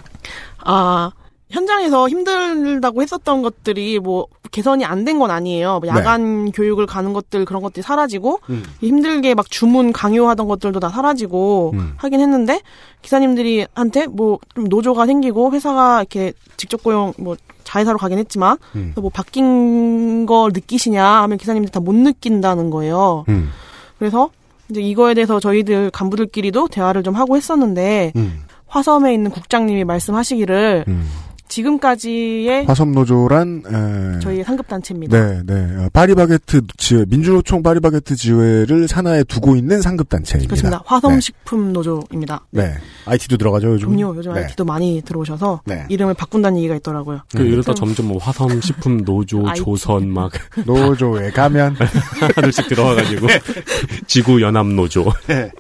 아, 0.65 1.11
현장에서 1.51 2.09
힘들다고 2.09 3.03
했었던 3.03 3.43
것들이 3.43 3.99
뭐 3.99 4.27
개선이 4.53 4.85
안 4.85 5.05
된 5.05 5.19
건 5.19 5.31
아니에요. 5.31 5.81
뭐 5.81 5.89
야간 5.89 6.51
교육을 6.53 6.87
가는 6.87 7.13
것들 7.13 7.45
그런 7.45 7.63
것들이 7.63 7.83
사라지고 7.83 8.41
음. 8.51 8.63
힘들게 8.81 9.35
막 9.35 9.51
주문 9.51 9.93
강요하던 9.93 10.49
것들도 10.49 10.81
다 10.81 10.89
사라지고 10.89 11.73
음. 11.75 11.93
하긴 11.97 12.21
했는데 12.21 12.61
기사님들이 13.03 13.67
한테 13.75 14.07
뭐 14.07 14.39
좀 14.55 14.65
노조가 14.65 15.07
생기고 15.07 15.53
회사가 15.53 16.01
이렇게 16.01 16.33
직접 16.57 16.83
고용 16.83 17.13
뭐 17.19 17.37
자회사로 17.65 17.99
가긴 17.99 18.19
했지만 18.19 18.57
음. 18.75 18.93
뭐 18.97 19.11
바뀐 19.11 20.27
걸 20.27 20.51
느끼시냐 20.53 21.05
하면 21.23 21.39
기사님들 21.39 21.71
다 21.71 21.81
못 21.81 21.95
느낀다는 21.95 22.71
거예요. 22.71 23.25
음. 23.29 23.51
그래서 23.99 24.31
이제 24.69 24.81
이거에 24.81 25.15
대해서 25.15 25.41
저희들 25.41 25.91
간부들끼리도 25.91 26.69
대화를 26.69 27.03
좀 27.03 27.15
하고 27.15 27.37
했었는데 27.37 28.13
음. 28.17 28.43
화섬에 28.67 29.13
있는 29.15 29.31
국장님이 29.31 29.85
말씀하시기를 29.85 30.85
음. 30.89 31.09
지금까지의 31.51 32.65
화섬노조란 32.67 33.63
에... 33.67 34.21
저희 34.21 34.43
상급 34.43 34.69
단체입니다. 34.69 35.19
네, 35.19 35.43
네. 35.45 35.55
어, 35.77 35.89
파리바게트 35.93 36.63
지회, 36.77 37.05
민주노총 37.09 37.63
파리바게트 37.63 38.17
지회를 38.17 38.89
산하에 38.89 39.25
두고 39.25 39.57
있는 39.57 39.83
상급단체입니다. 39.83 40.49
그렇습니다. 40.49 40.83
화섬식품 40.87 41.73
노조입니다. 41.73 42.47
네. 42.53 42.75
IT도 43.05 43.37
들어가죠, 43.37 43.73
요즘. 43.73 43.95
그럼요. 43.95 44.17
요즘 44.17 44.33
네. 44.33 44.45
IT도 44.45 44.65
많이 44.65 45.03
들어오셔서 45.05 45.61
네. 45.67 45.85
이름을 45.89 46.15
바꾼다는 46.15 46.59
얘기가 46.59 46.77
있더라고요. 46.77 47.21
그 47.37 47.43
이러다 47.43 47.75
좀- 47.75 47.89
점점 47.89 48.07
뭐 48.09 48.19
화성 48.19 48.61
식품 48.61 49.03
노조 49.05 49.47
IT. 49.47 49.63
조선 49.63 50.09
막 50.09 50.31
노조에 50.65 51.31
가면. 51.31 51.75
하나둘씩 52.21 52.69
들어와가지고 52.69 53.27
지구 54.07 54.41
연합 54.41 54.67
노조. 54.67 55.11
네. 55.27 55.51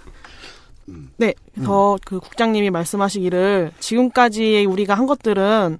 그래서 1.54 1.94
음. 1.94 1.98
그 2.04 2.20
국장님이 2.20 2.70
말씀하시기를 2.70 3.72
지금까지 3.78 4.66
우리가 4.66 4.94
한 4.94 5.06
것들은 5.06 5.78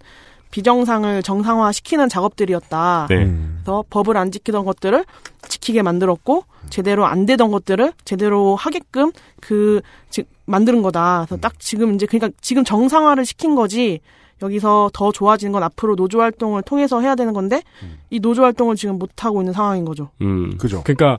비정상을 0.51 1.23
정상화시키는 1.23 2.09
작업들이었다. 2.09 3.07
네. 3.09 3.25
음. 3.25 3.61
그래서 3.63 3.85
법을 3.89 4.17
안 4.17 4.33
지키던 4.33 4.65
것들을 4.65 5.05
지키게 5.49 5.83
만들었고 5.83 6.45
제대로 6.71 7.07
안 7.07 7.25
되던 7.25 7.51
것들을 7.51 7.93
제대로 8.05 8.57
하게끔 8.57 9.13
그 9.41 9.81
즉 10.11 10.27
만드는 10.47 10.83
거다. 10.83 11.25
그래서 11.27 11.41
딱 11.41 11.59
지금 11.59 11.95
이제 11.95 12.05
그러니까 12.05 12.37
지금 12.43 12.65
정상화를 12.65 13.25
시킨 13.25 13.55
거지. 13.55 14.01
여기서 14.43 14.91
더 14.95 15.13
좋아지는 15.13 15.53
건 15.53 15.63
앞으로 15.63 15.97
노조 15.97 16.23
활동을 16.23 16.63
통해서 16.63 17.03
해야 17.03 17.15
되는 17.15 17.35
건데 17.35 17.63
이 18.09 18.21
노조 18.21 18.43
활동을 18.43 18.75
지금 18.75 18.99
못 18.99 19.11
하고 19.23 19.43
있는 19.43 19.53
상황인 19.53 19.85
거죠. 19.85 20.09
음. 20.23 20.57
그죠. 20.57 20.83
그러니까 20.83 21.19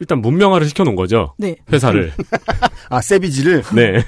일단 0.00 0.20
문명화를 0.20 0.66
시켜놓은 0.68 0.96
거죠. 0.96 1.34
네. 1.38 1.56
회사를. 1.72 2.12
아, 2.90 3.00
세비지를. 3.00 3.62
네. 3.74 4.04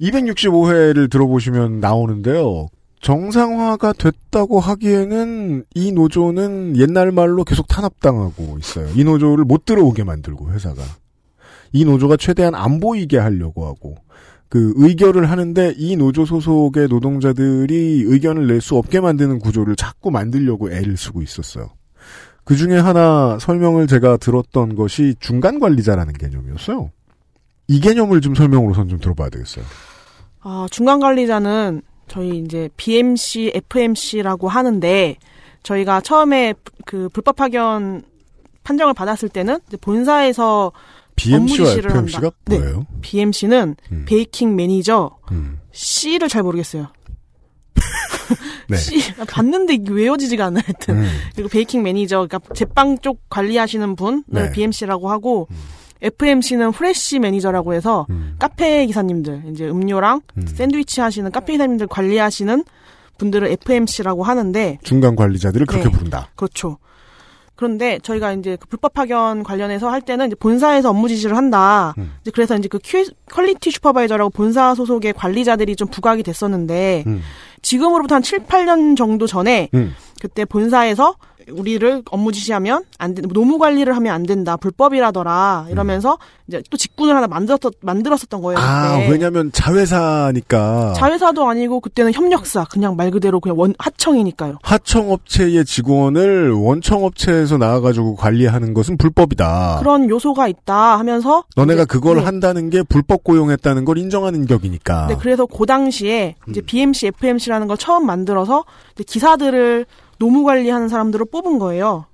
265회를 0.00 1.10
들어보시면 1.10 1.80
나오는데요. 1.80 2.68
정상화가 3.00 3.92
됐다고 3.92 4.58
하기에는 4.60 5.64
이 5.74 5.92
노조는 5.92 6.76
옛날 6.76 7.12
말로 7.12 7.44
계속 7.44 7.68
탄압당하고 7.68 8.58
있어요. 8.60 8.88
이 8.94 9.04
노조를 9.04 9.44
못 9.44 9.64
들어오게 9.64 10.04
만들고 10.04 10.50
회사가. 10.52 10.82
이 11.72 11.84
노조가 11.84 12.16
최대한 12.16 12.54
안 12.54 12.80
보이게 12.80 13.18
하려고 13.18 13.66
하고 13.66 13.96
그 14.48 14.72
의결을 14.76 15.30
하는데 15.30 15.74
이 15.76 15.96
노조 15.96 16.24
소속의 16.24 16.88
노동자들이 16.88 18.04
의견을 18.06 18.46
낼 18.46 18.60
수 18.60 18.76
없게 18.76 19.00
만드는 19.00 19.38
구조를 19.38 19.76
자꾸 19.76 20.10
만들려고 20.10 20.72
애를 20.72 20.96
쓰고 20.96 21.22
있었어요. 21.22 21.68
그 22.48 22.56
중에 22.56 22.78
하나 22.78 23.38
설명을 23.38 23.86
제가 23.86 24.16
들었던 24.16 24.74
것이 24.74 25.14
중간 25.20 25.60
관리자라는 25.60 26.14
개념이었어요. 26.14 26.90
이 27.66 27.78
개념을 27.78 28.22
좀 28.22 28.34
설명으로선 28.34 28.88
좀 28.88 28.98
들어봐야 28.98 29.28
되겠어요. 29.28 29.66
아, 30.40 30.66
중간 30.70 30.98
관리자는 30.98 31.82
저희 32.08 32.38
이제 32.38 32.70
BMC, 32.78 33.52
FMC라고 33.54 34.48
하는데 34.48 35.16
저희가 35.62 36.00
처음에 36.00 36.54
그 36.86 37.10
불법 37.10 37.36
파견 37.36 38.00
판정을 38.64 38.94
받았을 38.94 39.28
때는 39.28 39.58
본사에서 39.82 40.72
BMC와 41.16 41.72
FMC가. 41.72 42.30
네. 42.46 42.58
뭐예요? 42.60 42.86
BMC는 43.02 43.76
음. 43.92 44.04
베이킹 44.08 44.56
매니저 44.56 45.18
음. 45.32 45.60
C를 45.72 46.30
잘 46.30 46.42
모르겠어요. 46.42 46.86
네. 48.68 48.76
C 48.76 49.14
봤는데 49.28 49.74
이게 49.74 49.92
외워지지가 49.92 50.46
않아요. 50.46 50.62
하여튼 50.64 51.02
음. 51.02 51.08
그리고 51.34 51.48
베이킹 51.48 51.82
매니저 51.82 52.26
그러니까 52.28 52.54
제빵 52.54 52.98
쪽 52.98 53.20
관리하시는 53.30 53.96
분을 53.96 54.22
네. 54.26 54.42
음. 54.42 54.52
BMC라고 54.52 55.10
하고 55.10 55.48
FMC는 56.00 56.72
fresh 56.72 57.18
매니저라고 57.18 57.74
해서 57.74 58.06
음. 58.10 58.36
카페 58.38 58.86
기사님들 58.86 59.44
이제 59.52 59.68
음료랑 59.68 60.20
음. 60.36 60.46
샌드위치 60.46 61.00
하시는 61.00 61.30
카페 61.30 61.54
기사님들 61.54 61.86
관리하시는 61.88 62.64
분들을 63.18 63.48
FMC라고 63.48 64.22
하는데 64.22 64.78
중간 64.82 65.16
관리자들을 65.16 65.66
그렇게 65.66 65.88
네. 65.88 65.90
부른다. 65.90 66.30
그렇죠. 66.36 66.78
그런데 67.56 67.98
저희가 68.04 68.34
이제 68.34 68.56
그 68.60 68.68
불법 68.68 68.92
파견 68.92 69.42
관련해서 69.42 69.90
할 69.90 70.00
때는 70.00 70.28
이제 70.28 70.36
본사에서 70.36 70.90
업무 70.90 71.08
지시를 71.08 71.36
한다. 71.36 71.92
음. 71.98 72.12
이제 72.20 72.30
그래서 72.32 72.56
이제 72.56 72.68
그 72.68 72.78
Q, 72.82 73.04
quality 73.32 73.72
supervisor라고 73.72 74.30
본사 74.30 74.76
소속의 74.76 75.14
관리자들이 75.14 75.74
좀 75.74 75.88
부각이 75.88 76.22
됐었는데 76.22 77.02
음. 77.08 77.20
지금으로부터 77.62 78.16
한 78.16 78.22
7, 78.22 78.40
8년 78.40 78.96
정도 78.96 79.26
전에 79.26 79.68
음. 79.74 79.94
그때 80.20 80.44
본사에서 80.44 81.14
우리를 81.52 82.02
업무 82.10 82.32
지시하면 82.32 82.84
안 82.98 83.14
된, 83.14 83.26
노무 83.28 83.58
관리를 83.58 83.94
하면 83.96 84.14
안 84.14 84.22
된다. 84.24 84.56
불법이라더라. 84.56 85.66
이러면서 85.70 86.18
이제 86.46 86.62
또 86.70 86.76
직군을 86.76 87.14
하나 87.14 87.26
만들었, 87.26 87.60
만들었었던 87.80 88.40
거예요. 88.40 88.58
아, 88.58 88.96
그때. 88.96 89.10
왜냐면 89.10 89.50
자회사니까 89.52 90.94
자회사도 90.96 91.48
아니고 91.48 91.80
그때는 91.80 92.12
협력사. 92.12 92.64
그냥 92.64 92.96
말 92.96 93.10
그대로 93.10 93.40
그냥 93.40 93.58
원, 93.58 93.74
하청이니까요. 93.78 94.58
하청업체의 94.62 95.64
직원을 95.64 96.52
원청업체에서 96.52 97.58
나와가지고 97.58 98.16
관리하는 98.16 98.74
것은 98.74 98.96
불법이다. 98.96 99.78
그런 99.80 100.08
요소가 100.08 100.48
있다 100.48 100.98
하면서 100.98 101.40
아. 101.40 101.42
너네가 101.56 101.84
그걸 101.84 102.18
네. 102.18 102.24
한다는 102.24 102.70
게 102.70 102.82
불법 102.82 103.24
고용했다는 103.24 103.84
걸 103.84 103.98
인정하는 103.98 104.46
격이니까. 104.46 105.06
네, 105.08 105.16
그래서 105.18 105.46
그 105.46 105.66
당시에 105.66 106.36
음. 106.46 106.50
이제 106.50 106.60
BMC, 106.60 107.08
FMC라는 107.08 107.66
걸 107.68 107.76
처음 107.76 108.06
만들어서 108.06 108.64
기사들을 109.06 109.86
노무 110.18 110.44
관리하는 110.44 110.88
사람들을 110.88 111.26
뽑은 111.30 111.58
거예요. 111.58 112.06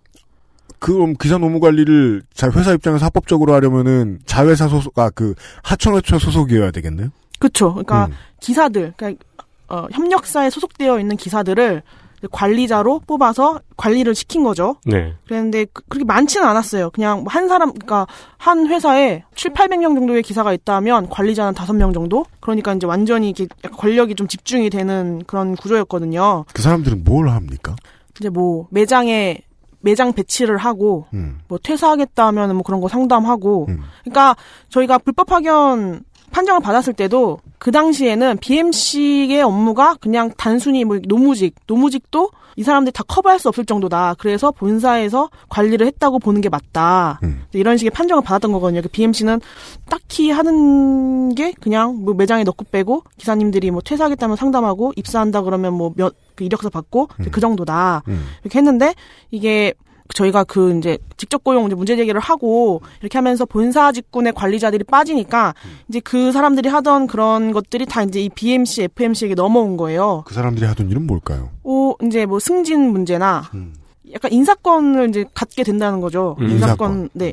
그럼 0.78 1.14
기사 1.18 1.38
노무 1.38 1.60
관리를 1.60 2.22
자 2.34 2.50
회사 2.50 2.72
입장에서 2.72 3.06
합법적으로 3.06 3.54
하려면은 3.54 4.18
자회사 4.26 4.68
소속 4.68 4.98
아그 4.98 5.34
하청업체 5.62 6.18
소속이어야 6.18 6.70
되겠네요. 6.70 7.08
그렇죠. 7.38 7.70
그러니까 7.70 8.06
음. 8.06 8.12
기사들, 8.40 8.92
그러니까 8.96 9.24
어, 9.68 9.86
협력사에 9.92 10.50
소속되어 10.50 11.00
있는 11.00 11.16
기사들을 11.16 11.82
관리자로 12.30 13.00
뽑아서 13.06 13.60
관리를 13.76 14.14
시킨 14.14 14.42
거죠. 14.44 14.76
네. 14.84 15.14
그랬는데 15.26 15.66
그- 15.72 15.82
그렇게 15.88 16.04
많지는 16.04 16.46
않았어요. 16.46 16.90
그냥 16.90 17.22
뭐한 17.24 17.48
사람, 17.48 17.72
그러니까 17.72 18.06
한 18.36 18.66
회사에 18.66 19.24
7, 19.34 19.52
800명 19.52 19.94
정도의 19.94 20.22
기사가 20.22 20.52
있다면 20.52 21.08
관리자는 21.08 21.54
5명 21.54 21.92
정도? 21.94 22.24
그러니까 22.40 22.72
이제 22.74 22.86
완전히 22.86 23.30
이게 23.30 23.46
약간 23.64 23.76
권력이 23.78 24.14
좀 24.14 24.28
집중이 24.28 24.70
되는 24.70 25.22
그런 25.26 25.56
구조였거든요. 25.56 26.44
그 26.52 26.62
사람들은 26.62 27.04
뭘 27.04 27.28
합니까? 27.28 27.74
이제 28.18 28.28
뭐 28.28 28.66
매장에 28.70 29.38
매장 29.80 30.12
배치를 30.14 30.56
하고 30.56 31.06
음. 31.12 31.40
뭐 31.46 31.58
퇴사하겠다 31.62 32.26
하면 32.28 32.54
뭐 32.54 32.62
그런 32.62 32.80
거 32.80 32.88
상담하고 32.88 33.66
음. 33.68 33.80
그러니까 34.02 34.34
저희가 34.70 34.96
불법 34.98 35.26
파견 35.26 36.02
판정을 36.34 36.60
받았을 36.60 36.94
때도 36.94 37.38
그 37.58 37.70
당시에는 37.70 38.38
BMC의 38.38 39.40
업무가 39.42 39.94
그냥 40.00 40.32
단순히 40.36 40.84
뭐 40.84 40.98
노무직, 41.06 41.54
노무직도 41.68 42.30
이 42.56 42.62
사람들이 42.62 42.92
다 42.92 43.02
커버할 43.06 43.38
수 43.38 43.48
없을 43.48 43.64
정도다. 43.64 44.14
그래서 44.18 44.50
본사에서 44.50 45.30
관리를 45.48 45.86
했다고 45.86 46.18
보는 46.18 46.40
게 46.40 46.48
맞다. 46.48 47.20
음. 47.22 47.44
이런 47.52 47.76
식의 47.76 47.90
판정을 47.90 48.22
받았던 48.22 48.52
거거든요. 48.52 48.82
그 48.82 48.88
BMC는 48.88 49.40
딱히 49.88 50.30
하는 50.30 51.34
게 51.34 51.52
그냥 51.60 52.04
뭐 52.04 52.14
매장에 52.14 52.42
넣고 52.44 52.64
빼고 52.70 53.04
기사님들이 53.16 53.70
뭐 53.70 53.80
퇴사하겠다면 53.80 54.36
상담하고 54.36 54.92
입사한다 54.96 55.42
그러면 55.42 55.74
뭐 55.74 55.92
몇 55.96 56.14
그 56.34 56.44
이력서 56.44 56.68
받고 56.68 57.08
그 57.30 57.40
정도다. 57.40 58.02
음. 58.08 58.26
이렇게 58.42 58.58
했는데 58.58 58.94
이게 59.30 59.72
저희가 60.12 60.44
그 60.44 60.76
이제 60.76 60.98
직접 61.16 61.42
고용 61.42 61.66
이제 61.66 61.74
문제 61.74 61.96
제기를 61.96 62.20
하고 62.20 62.82
이렇게 63.00 63.16
하면서 63.16 63.44
본사 63.46 63.90
직군의 63.90 64.34
관리자들이 64.34 64.84
빠지니까 64.84 65.54
이제 65.88 66.00
그 66.00 66.30
사람들이 66.30 66.68
하던 66.68 67.06
그런 67.06 67.52
것들이 67.52 67.86
다 67.86 68.02
이제 68.02 68.20
이 68.20 68.28
BMC, 68.28 68.82
FMC에게 68.82 69.34
넘어온 69.34 69.76
거예요. 69.76 70.22
그 70.26 70.34
사람들이 70.34 70.66
하던 70.66 70.90
일은 70.90 71.06
뭘까요? 71.06 71.50
오 71.62 71.96
이제 72.04 72.26
뭐 72.26 72.38
승진 72.38 72.90
문제나 72.92 73.50
음. 73.54 73.74
약간 74.12 74.30
인사권을 74.30 75.08
이제 75.08 75.24
갖게 75.34 75.64
된다는 75.64 76.00
거죠. 76.00 76.36
음, 76.40 76.50
인사권. 76.50 77.08
네. 77.14 77.32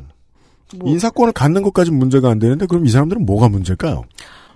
뭐 0.78 0.89
인사권을 0.89 1.34
갖는 1.34 1.63
것까지는 1.63 1.99
문제가 1.99 2.30
안 2.30 2.39
되는데 2.39 2.65
그럼 2.65 2.86
이 2.86 2.89
사람들은 2.89 3.26
뭐가 3.26 3.49
문제일까요? 3.49 4.03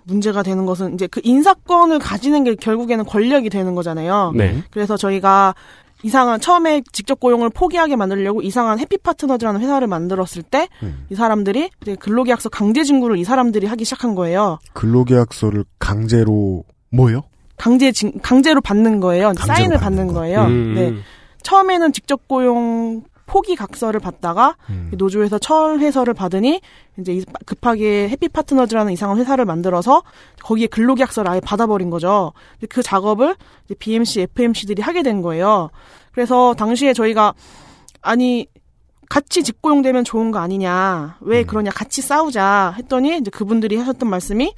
문제가 0.05 0.43
되는 0.43 0.65
것은 0.65 0.93
이제 0.93 1.07
그 1.07 1.19
인사권을 1.23 1.99
가지는 1.99 2.43
게 2.43 2.55
결국에는 2.55 3.05
권력이 3.05 3.49
되는 3.49 3.75
거잖아요. 3.75 4.33
네. 4.35 4.63
그래서 4.71 4.97
저희가 4.97 5.55
이상한 6.05 6.39
처음에 6.39 6.83
직접 6.91 7.19
고용을 7.19 7.49
포기하게 7.49 7.95
만들려고 7.95 8.43
이상한 8.43 8.77
해피 8.77 8.99
파트너즈라는 8.99 9.59
회사를 9.59 9.87
만들었을 9.87 10.43
때이 10.43 10.67
음. 10.83 11.07
사람들이 11.15 11.71
이제 11.81 11.95
근로계약서 11.95 12.49
강제 12.49 12.83
진구를 12.83 13.17
이 13.17 13.23
사람들이 13.23 13.65
하기 13.65 13.85
시작한 13.85 14.13
거예요. 14.13 14.59
근로계약서를 14.73 15.65
강제로 15.79 16.63
뭐요? 16.91 17.23
강제 17.57 17.91
진, 17.91 18.19
강제로 18.21 18.61
받는 18.61 18.99
거예요. 18.99 19.33
사인을 19.35 19.77
받는 19.77 19.79
받는 19.79 20.07
거. 20.07 20.13
거예요. 20.13 20.43
음. 20.43 20.75
네. 20.75 20.93
처음에는 21.41 21.91
직접 21.91 22.27
고용 22.27 23.01
포기 23.25 23.55
각서를 23.55 23.99
받다가 23.99 24.55
음. 24.69 24.91
노조에서 24.95 25.39
철회서를 25.39 26.13
받으니 26.13 26.61
이제 26.99 27.13
이- 27.13 27.25
급하게 27.45 28.07
해피 28.09 28.29
파트너즈라는 28.29 28.93
이상한 28.93 29.17
회사를 29.17 29.45
만들어서 29.45 30.03
거기에 30.43 30.67
근로계약서를 30.67 31.29
아예 31.31 31.39
받아버린 31.39 31.89
거죠. 31.89 32.33
그 32.69 32.83
작업을 32.83 33.35
이제 33.65 33.75
BMC, 33.75 34.21
FMC들이 34.21 34.81
하게 34.81 35.01
된 35.03 35.21
거예요. 35.21 35.69
그래서 36.11 36.53
당시에 36.53 36.93
저희가 36.93 37.33
아니 38.01 38.47
같이 39.09 39.43
직고용되면 39.43 40.03
좋은 40.03 40.31
거 40.31 40.39
아니냐 40.39 41.17
왜 41.21 41.41
음. 41.41 41.47
그러냐 41.47 41.71
같이 41.71 42.01
싸우자 42.01 42.73
했더니 42.77 43.17
이제 43.17 43.29
그분들이 43.31 43.77
하셨던 43.77 44.09
말씀이 44.09 44.53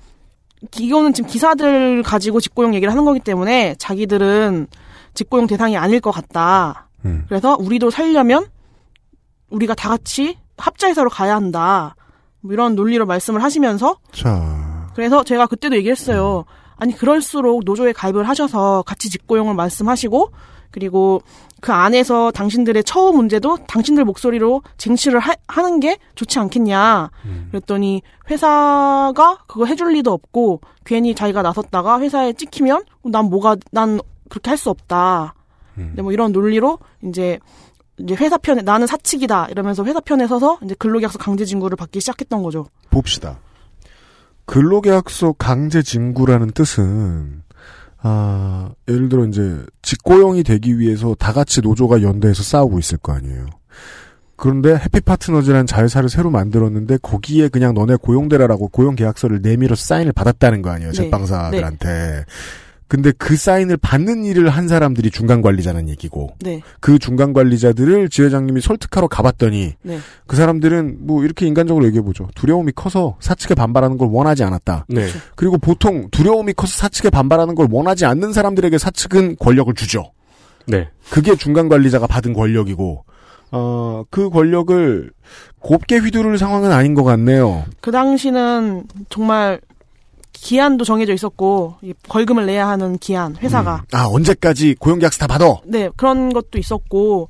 이거는 0.80 1.14
지금 1.14 1.30
기사들 1.30 2.02
가지고 2.04 2.40
직고용 2.40 2.74
얘기를 2.76 2.92
하는 2.92 3.06
거기 3.06 3.20
때문에 3.20 3.76
자기들은 3.78 4.68
직고용 5.14 5.48
대상이 5.48 5.78
아닐 5.78 6.00
것 6.00 6.12
같다. 6.12 6.90
음. 7.06 7.26
그래서 7.28 7.56
우리도 7.60 7.90
살려면 7.92 8.48
우리가 9.50 9.76
다 9.76 9.90
같이 9.90 10.38
합자회사로 10.58 11.10
가야 11.10 11.36
한다. 11.36 11.96
뭐 12.42 12.54
이런 12.54 12.76
논리로 12.76 13.06
말씀을 13.06 13.44
하시면서 13.44 13.98
자, 14.12 14.90
그래서 14.96 15.24
제가 15.24 15.48
그때도 15.48 15.76
얘기했어요. 15.78 16.46
아니 16.76 16.94
그럴수록 16.96 17.64
노조에 17.66 17.92
가입을 17.94 18.28
하셔서 18.28 18.84
같이 18.86 19.10
직고용을 19.10 19.56
말씀하시고 19.56 20.32
그리고 20.70 21.22
그 21.60 21.72
안에서 21.72 22.30
당신들의 22.32 22.84
처우 22.84 23.14
문제도 23.14 23.58
당신들 23.68 24.06
목소리로 24.06 24.62
쟁취를 24.78 25.20
하, 25.20 25.34
하는 25.48 25.80
게 25.80 25.98
좋지 26.14 26.38
않겠냐. 26.38 27.10
그랬더니 27.50 28.04
회사가 28.30 29.40
그거 29.48 29.66
해줄 29.66 29.94
리도 29.94 30.12
없고 30.12 30.62
괜히 30.86 31.16
자기가 31.16 31.42
나섰다가 31.42 32.00
회사에 32.00 32.34
찍히면 32.34 32.84
난 33.06 33.26
뭐가 33.26 33.56
난 33.72 34.00
그렇게 34.30 34.50
할 34.52 34.58
수 34.58 34.70
없다. 34.70 35.34
음. 35.78 35.88
근데 35.90 36.02
뭐 36.04 36.12
이런 36.12 36.32
논리로 36.32 36.78
이제 37.04 37.40
이제 38.00 38.16
회사 38.16 38.38
편에 38.38 38.62
나는 38.62 38.88
사측이다 38.88 39.48
이러면서 39.50 39.84
회사 39.86 40.00
편에 40.00 40.28
서서 40.28 40.60
이제 40.64 40.76
근로계약서 40.78 41.18
강제 41.18 41.46
징구를 41.46 41.76
받기 41.76 42.00
시작했던 42.00 42.44
거죠. 42.44 42.68
봅시다. 42.90 43.40
근로계약서 44.46 45.34
강제 45.34 45.82
징구라는 45.82 46.52
뜻은 46.52 47.44
아, 48.00 48.70
예를 48.88 49.10
들어 49.10 49.26
이제 49.26 49.66
직고용이 49.82 50.44
되기 50.44 50.80
위해서 50.80 51.16
다 51.16 51.34
같이 51.34 51.62
노조가 51.62 52.02
연대해서 52.02 52.44
싸우고 52.44 52.80
있을 52.80 52.98
거 52.98 53.14
아니에요. 53.14 53.48
그런데 54.36 54.76
해피파트너즈라는 54.76 55.66
자회사를 55.66 56.10
새로 56.10 56.30
만들었는데 56.30 57.00
거기에 57.02 57.50
그냥 57.50 57.74
너네 57.74 57.96
고용되라라고 57.96 58.68
고용계약서를 58.68 59.42
내밀어서 59.42 59.84
사인을 59.84 60.14
받았다는 60.14 60.62
거 60.62 60.70
아니에요. 60.70 60.92
네. 60.92 60.96
제빵사들한테. 60.96 62.26
근데 62.88 63.12
그 63.18 63.36
사인을 63.36 63.78
받는 63.78 64.24
일을 64.24 64.50
한 64.50 64.68
사람들이 64.68 65.12
중간 65.12 65.42
관리자는 65.42 65.90
얘기고 65.90 66.36
네, 66.40 66.62
그 66.80 67.00
중간 67.00 67.34
관리자들을 67.34 68.10
지회장님이 68.10 68.62
설득하러 68.62 69.08
가봤더니 69.08 69.74
네, 69.82 70.00
그 70.26 70.36
사람들은 70.36 70.98
뭐 71.02 71.24
이렇게 71.24 71.46
인간적으로 71.46 71.86
얘기해 71.86 72.02
보죠. 72.02 72.28
두려움이 72.36 72.72
커서 72.76 73.18
사측에 73.20 73.56
반발하는 73.56 73.98
걸 73.98 74.10
원하지 74.10 74.44
않았다. 74.44 74.86
네. 74.90 75.08
그리고 75.36 75.58
보통 75.58 76.10
두려움이 76.12 76.54
커서 76.54 76.78
사측에 76.78 77.10
반발하는 77.10 77.56
걸 77.56 77.68
원하지 77.70 78.06
않는 78.06 78.32
사람들에게 78.34 78.78
사측은 78.78 79.38
권력을 79.40 79.74
주죠. 79.74 80.12
네. 80.68 80.90
그게 81.10 81.36
중간 81.36 81.70
관리자가 81.70 82.08
받은 82.08 82.34
권력이고, 82.34 83.06
어, 83.52 84.04
그 84.10 84.30
권력을 84.30 85.12
곱게 85.60 85.98
휘두를 85.98 86.38
상황은 86.38 86.72
아닌 86.72 86.94
것 86.94 87.04
같네요. 87.04 87.64
그 87.82 87.92
당시는 87.92 88.84
정말 89.10 89.62
기한도 90.40 90.86
정해져 90.86 91.14
있었고 91.14 91.76
이 91.82 91.94
벌금을 92.04 92.46
내야 92.46 92.68
하는 92.68 92.98
기한 92.98 93.36
회사가 93.38 93.84
음. 93.94 93.98
아, 93.98 94.06
언제까지 94.08 94.76
고용계약서 94.80 95.20
다 95.20 95.28
받아? 95.28 95.46
네 95.66 95.90
그런 95.96 96.32
것도 96.34 96.58
있었고 96.58 97.30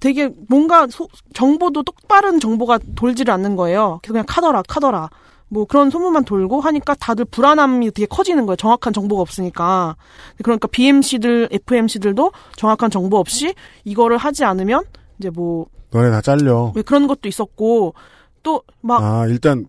되게 0.00 0.30
뭔가 0.48 0.86
소- 0.88 1.08
정보도 1.34 1.82
똑바른 1.82 2.38
정보가 2.40 2.78
돌지를 2.94 3.32
않는 3.34 3.56
거예요. 3.56 3.98
그래서 4.02 4.12
그냥 4.12 4.24
카더라 4.28 4.62
카더라 4.68 5.10
뭐 5.48 5.64
그런 5.66 5.90
소문만 5.90 6.24
돌고 6.24 6.60
하니까 6.60 6.94
다들 6.94 7.24
불안함이 7.26 7.90
되게 7.90 8.06
커지는 8.06 8.46
거예요. 8.46 8.56
정확한 8.56 8.92
정보가 8.92 9.20
없으니까 9.22 9.96
그러니까 10.42 10.66
BMC들 10.68 11.48
FMC들도 11.50 12.32
정확한 12.56 12.90
정보 12.90 13.18
없이 13.18 13.54
이거를 13.84 14.16
하지 14.16 14.44
않으면 14.44 14.84
이제 15.18 15.30
뭐 15.30 15.66
너네 15.90 16.10
다 16.10 16.20
잘려. 16.22 16.72
왜 16.74 16.82
그런 16.82 17.06
것도 17.06 17.28
있었고 17.28 17.94
또 18.42 18.62
막 18.80 19.00
아, 19.02 19.26
일단, 19.28 19.66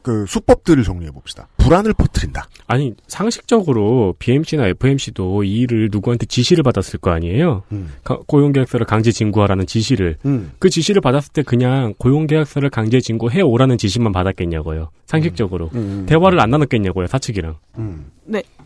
그, 0.00 0.24
수법들을 0.26 0.84
정리해 0.84 1.10
봅시다. 1.10 1.48
불안을 1.64 1.94
퍼뜨린다. 1.94 2.46
아니 2.66 2.92
상식적으로 3.08 4.14
BMC나 4.18 4.66
FMC도 4.68 5.44
이 5.44 5.60
일을 5.60 5.88
누구한테 5.90 6.26
지시를 6.26 6.62
받았을 6.62 6.98
거 7.00 7.10
아니에요. 7.10 7.62
음. 7.72 7.92
가- 8.04 8.18
고용계약서를 8.26 8.84
강제 8.86 9.10
진구하라는 9.10 9.66
지시를 9.66 10.18
음. 10.26 10.52
그 10.58 10.68
지시를 10.68 11.00
받았을 11.00 11.32
때 11.32 11.42
그냥 11.42 11.94
고용계약서를 11.98 12.68
강제 12.70 13.00
진구해 13.00 13.40
오라는 13.40 13.78
지시만 13.78 14.12
받았겠냐고요. 14.12 14.90
상식적으로 15.06 15.70
음. 15.74 16.04
대화를 16.06 16.38
안 16.40 16.50
나눴겠냐고요 16.50 17.06
사측이랑. 17.06 17.56
음. 17.78 18.10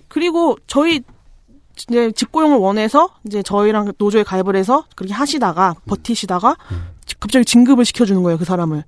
그리고 0.08 0.56
저희 0.66 1.02
이제 1.88 2.10
직고용을 2.10 2.58
원해서 2.58 3.10
이제 3.26 3.42
저희랑 3.42 3.92
노조에 3.98 4.24
가입을 4.24 4.56
해서 4.56 4.84
그렇게 4.96 5.14
하시다가 5.14 5.74
버티시다가 5.86 6.56
갑자기 7.20 7.44
진급을 7.44 7.84
시켜주는 7.84 8.20
거예요 8.24 8.38
그 8.38 8.44
사람을. 8.44 8.82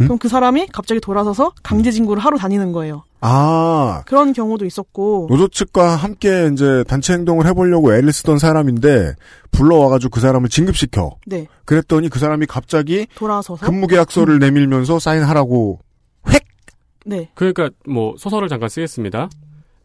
음? 0.00 0.06
그럼 0.06 0.18
그 0.18 0.28
사람이 0.28 0.68
갑자기 0.72 1.00
돌아서서 1.00 1.52
강제 1.62 1.90
진구를 1.90 2.22
하러 2.22 2.36
다니는 2.38 2.72
거예요. 2.72 3.04
아, 3.20 4.02
그런 4.06 4.32
경우도 4.32 4.64
있었고 4.64 5.28
노조 5.30 5.46
측과 5.48 5.94
함께 5.94 6.50
이제 6.52 6.84
단체 6.88 7.12
행동을 7.12 7.46
해보려고 7.46 7.94
애를 7.94 8.12
쓰던 8.12 8.38
사람인데 8.38 9.14
불러와가지고 9.52 10.10
그 10.10 10.20
사람을 10.20 10.48
진급시켜. 10.48 11.16
네 11.26 11.46
그랬더니 11.64 12.08
그 12.08 12.18
사람이 12.18 12.46
갑자기 12.46 13.06
돌아서서 13.14 13.64
근무계약서를 13.66 14.38
내밀면서 14.40 14.98
사인하라고 14.98 15.80
네 17.04 17.30
그러니까 17.34 17.70
뭐 17.86 18.14
소설을 18.18 18.48
잠깐 18.48 18.68
쓰겠습니다. 18.68 19.28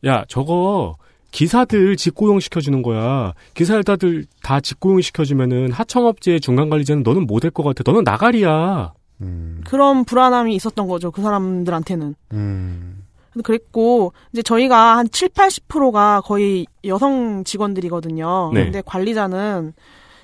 야 0.06 0.26
저거 0.28 0.96
기사들 1.32 1.98
직고용 1.98 2.40
시켜주는 2.40 2.82
거야. 2.82 3.34
기사들다들 3.54 4.26
다 4.42 4.60
직고용 4.60 5.02
시켜주면은 5.02 5.72
하청업체 5.72 6.40
중간 6.40 6.70
관리자는 6.70 7.04
너는 7.04 7.28
못될것 7.28 7.66
같아. 7.66 7.84
너는 7.86 8.04
나가리야. 8.04 8.94
음, 9.22 9.62
그런 9.66 10.04
불안함이 10.06 10.56
있었던 10.56 10.88
거죠 10.88 11.12
그 11.12 11.22
사람들한테는. 11.22 12.16
음, 12.34 13.04
그랬고 13.44 14.14
이제 14.34 14.42
저희가 14.42 14.98
한 14.98 15.08
7, 15.12 15.30
80%가 15.30 16.22
거의 16.22 16.66
여성 16.86 17.44
직원들이거든요. 17.44 18.52
네. 18.54 18.64
근데 18.66 18.82
관리자는 18.86 19.74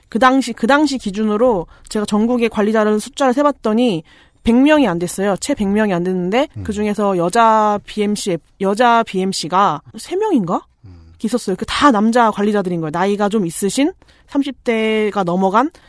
그 0.09 0.19
당시 0.19 0.53
그 0.53 0.65
당시 0.67 0.97
기준으로 0.97 1.67
제가 1.89 2.05
전국의 2.05 2.49
관리자를 2.49 2.99
숫자를 2.99 3.33
세 3.33 3.43
봤더니 3.43 4.03
100명이 4.43 4.87
안 4.87 4.99
됐어요. 4.99 5.35
채 5.37 5.53
100명이 5.53 5.93
안 5.93 6.03
됐는데 6.03 6.47
그 6.63 6.73
중에서 6.73 7.17
여자 7.17 7.79
BMC 7.85 8.37
여자 8.61 9.03
BMC가 9.03 9.81
3명인가? 9.95 10.63
있었어요. 11.23 11.55
그 11.55 11.63
다 11.65 11.89
남자 11.89 12.29
관리자들인 12.31 12.81
거예요. 12.81 12.89
나이가 12.91 13.29
좀 13.29 13.45
있으신 13.45 13.93
30대가 14.27 15.23
넘어간 15.23 15.69
담- 15.71 15.81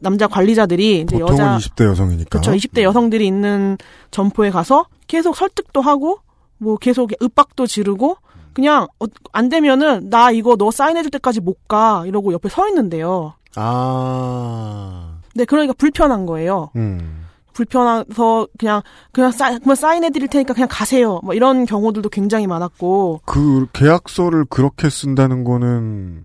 남자 0.00 0.26
관리자들이 0.26 1.00
이제 1.02 1.18
보통은 1.18 1.32
여자 1.42 1.56
20대 1.58 1.84
여성이니까. 1.84 2.40
그렇죠. 2.40 2.52
20대 2.52 2.82
여성들이 2.82 3.26
있는 3.26 3.76
점포에 4.10 4.50
가서 4.50 4.86
계속 5.06 5.36
설득도 5.36 5.80
하고 5.80 6.18
뭐 6.58 6.76
계속 6.76 7.10
윽박도 7.20 7.66
지르고 7.66 8.16
그냥 8.52 8.86
어, 9.00 9.06
안 9.32 9.48
되면은 9.48 10.10
나 10.10 10.30
이거 10.30 10.56
너 10.56 10.70
사인해줄 10.70 11.10
때까지 11.10 11.40
못 11.40 11.56
가 11.68 12.04
이러고 12.06 12.32
옆에 12.32 12.48
서 12.48 12.68
있는데요. 12.68 13.34
아. 13.56 15.18
네, 15.34 15.44
그러니까 15.44 15.72
불편한 15.74 16.26
거예요. 16.26 16.70
음. 16.76 17.26
불편해서 17.54 18.48
그냥 18.58 18.82
그냥 19.12 19.30
사인 19.30 19.58
그냥 19.60 19.74
사인해 19.74 20.10
드릴 20.10 20.28
테니까 20.28 20.54
그냥 20.54 20.68
가세요. 20.70 21.20
뭐 21.22 21.34
이런 21.34 21.66
경우들도 21.66 22.08
굉장히 22.08 22.46
많았고 22.46 23.20
그 23.26 23.66
계약서를 23.72 24.46
그렇게 24.46 24.88
쓴다는 24.88 25.44
거는 25.44 26.24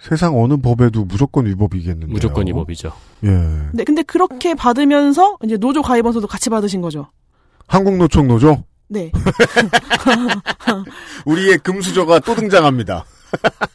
세상 0.00 0.38
어느 0.40 0.56
법에도 0.56 1.04
무조건 1.04 1.46
위법이겠는데요. 1.46 2.10
무조건 2.12 2.48
이 2.48 2.52
법이죠. 2.52 2.92
예. 3.24 3.28
네, 3.72 3.84
근데 3.84 4.02
그렇게 4.02 4.54
받으면서 4.54 5.36
이제 5.44 5.56
노조 5.58 5.82
가입원서도 5.82 6.26
같이 6.26 6.48
받으신 6.50 6.80
거죠. 6.80 7.08
한국노총 7.66 8.26
노조 8.28 8.64
네. 8.88 9.12
우리의 11.26 11.58
금수저가 11.58 12.20
또 12.20 12.34
등장합니다. 12.34 13.04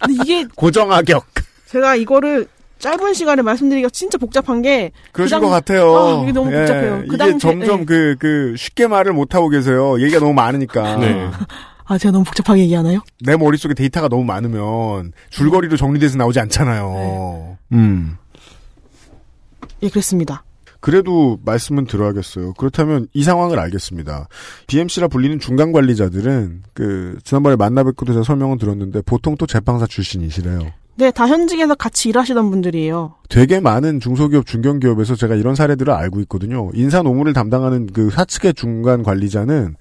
근데 0.01 0.13
이게 0.23 0.45
고정하격. 0.55 1.23
제가 1.67 1.95
이거를 1.95 2.47
짧은 2.79 3.13
시간에 3.13 3.41
말씀드리기가 3.41 3.89
진짜 3.89 4.17
복잡한 4.17 4.61
게 4.61 4.91
그러신 5.13 5.37
그 5.37 5.41
당- 5.41 5.43
것 5.43 5.49
같아요. 5.49 5.95
아, 5.95 6.21
이게 6.23 6.31
너무 6.33 6.51
복잡해요. 6.51 7.03
그 7.07 7.15
이게 7.15 7.17
당시에- 7.17 7.39
점점 7.39 7.79
네. 7.81 7.85
그, 7.85 8.15
그, 8.19 8.55
쉽게 8.57 8.87
말을 8.87 9.13
못 9.13 9.33
하고 9.35 9.47
계세요. 9.49 10.01
얘기가 10.01 10.19
너무 10.19 10.33
많으니까. 10.33 10.97
네. 10.97 11.29
아, 11.85 11.97
제가 11.97 12.11
너무 12.11 12.23
복잡하게 12.23 12.61
얘기하나요? 12.61 13.01
내 13.21 13.37
머릿속에 13.37 13.73
데이터가 13.73 14.07
너무 14.09 14.23
많으면 14.23 15.13
줄거리로 15.29 15.77
정리돼서 15.77 16.17
나오지 16.17 16.39
않잖아요. 16.39 17.57
음. 17.73 18.17
예, 19.83 19.89
그랬습니다. 19.89 20.43
그래도 20.79 21.39
말씀은 21.43 21.85
들어야겠어요. 21.85 22.53
그렇다면 22.53 23.07
이 23.13 23.23
상황을 23.23 23.57
알겠습니다. 23.57 24.27
BMC라 24.67 25.07
불리는 25.07 25.39
중간 25.39 25.71
관리자들은 25.71 26.63
그 26.73 27.17
지난번에 27.23 27.55
만나 27.55 27.83
뵙고도 27.83 28.13
제가 28.13 28.23
설명은 28.23 28.59
들었는데 28.59 29.01
보통 29.01 29.35
또 29.35 29.47
제빵사 29.47 29.87
출신이시래요. 29.87 30.59
네, 30.97 31.11
다 31.11 31.27
현직에서 31.27 31.75
같이 31.75 32.09
일하시던 32.09 32.49
분들이에요. 32.51 33.15
되게 33.29 33.59
많은 33.59 33.99
중소기업, 33.99 34.45
중견기업에서 34.45 35.15
제가 35.15 35.35
이런 35.35 35.55
사례들을 35.55 35.91
알고 35.91 36.21
있거든요. 36.21 36.69
인사 36.73 37.01
노무를 37.01 37.33
담당하는 37.33 37.87
그 37.87 38.09
사측의 38.11 38.53
중간 38.53 39.03
관리자는 39.03 39.75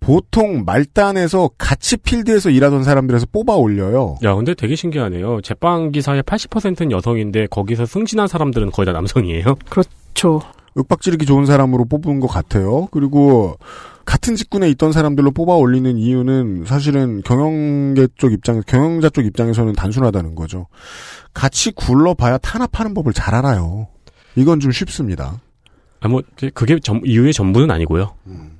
보통 0.00 0.64
말단에서 0.64 1.50
같이 1.58 1.96
필드에서 1.96 2.50
일하던 2.50 2.84
사람들에서 2.84 3.26
뽑아 3.32 3.56
올려요. 3.56 4.16
야, 4.24 4.34
근데 4.34 4.54
되게 4.54 4.74
신기하네요. 4.76 5.40
제빵 5.42 5.92
기사의 5.92 6.22
80%는 6.22 6.90
여성인데 6.92 7.46
거기서 7.48 7.84
승진한 7.86 8.28
사람들은 8.28 8.70
거의 8.70 8.86
다 8.86 8.92
남성이에요. 8.92 9.56
그렇죠. 9.68 10.40
윽박지르기 10.76 11.26
좋은 11.26 11.44
사람으로 11.46 11.84
뽑은 11.86 12.20
것 12.20 12.28
같아요. 12.28 12.86
그리고 12.92 13.56
같은 14.04 14.36
직군에 14.36 14.70
있던 14.70 14.92
사람들로 14.92 15.32
뽑아 15.32 15.54
올리는 15.56 15.98
이유는 15.98 16.64
사실은 16.66 17.20
경영계 17.22 18.06
쪽 18.16 18.32
입장, 18.32 18.62
경영자 18.66 19.10
쪽 19.10 19.26
입장에서는 19.26 19.72
단순하다는 19.74 20.34
거죠. 20.34 20.66
같이 21.34 21.72
굴러봐야 21.72 22.38
탄압하는 22.38 22.94
법을 22.94 23.12
잘 23.12 23.34
알아요. 23.34 23.88
이건 24.36 24.60
좀 24.60 24.70
쉽습니다. 24.70 25.40
아, 26.00 26.08
뭐 26.08 26.22
그게 26.54 26.78
전- 26.78 27.02
이유의 27.04 27.32
전부는 27.32 27.70
아니고요. 27.72 28.14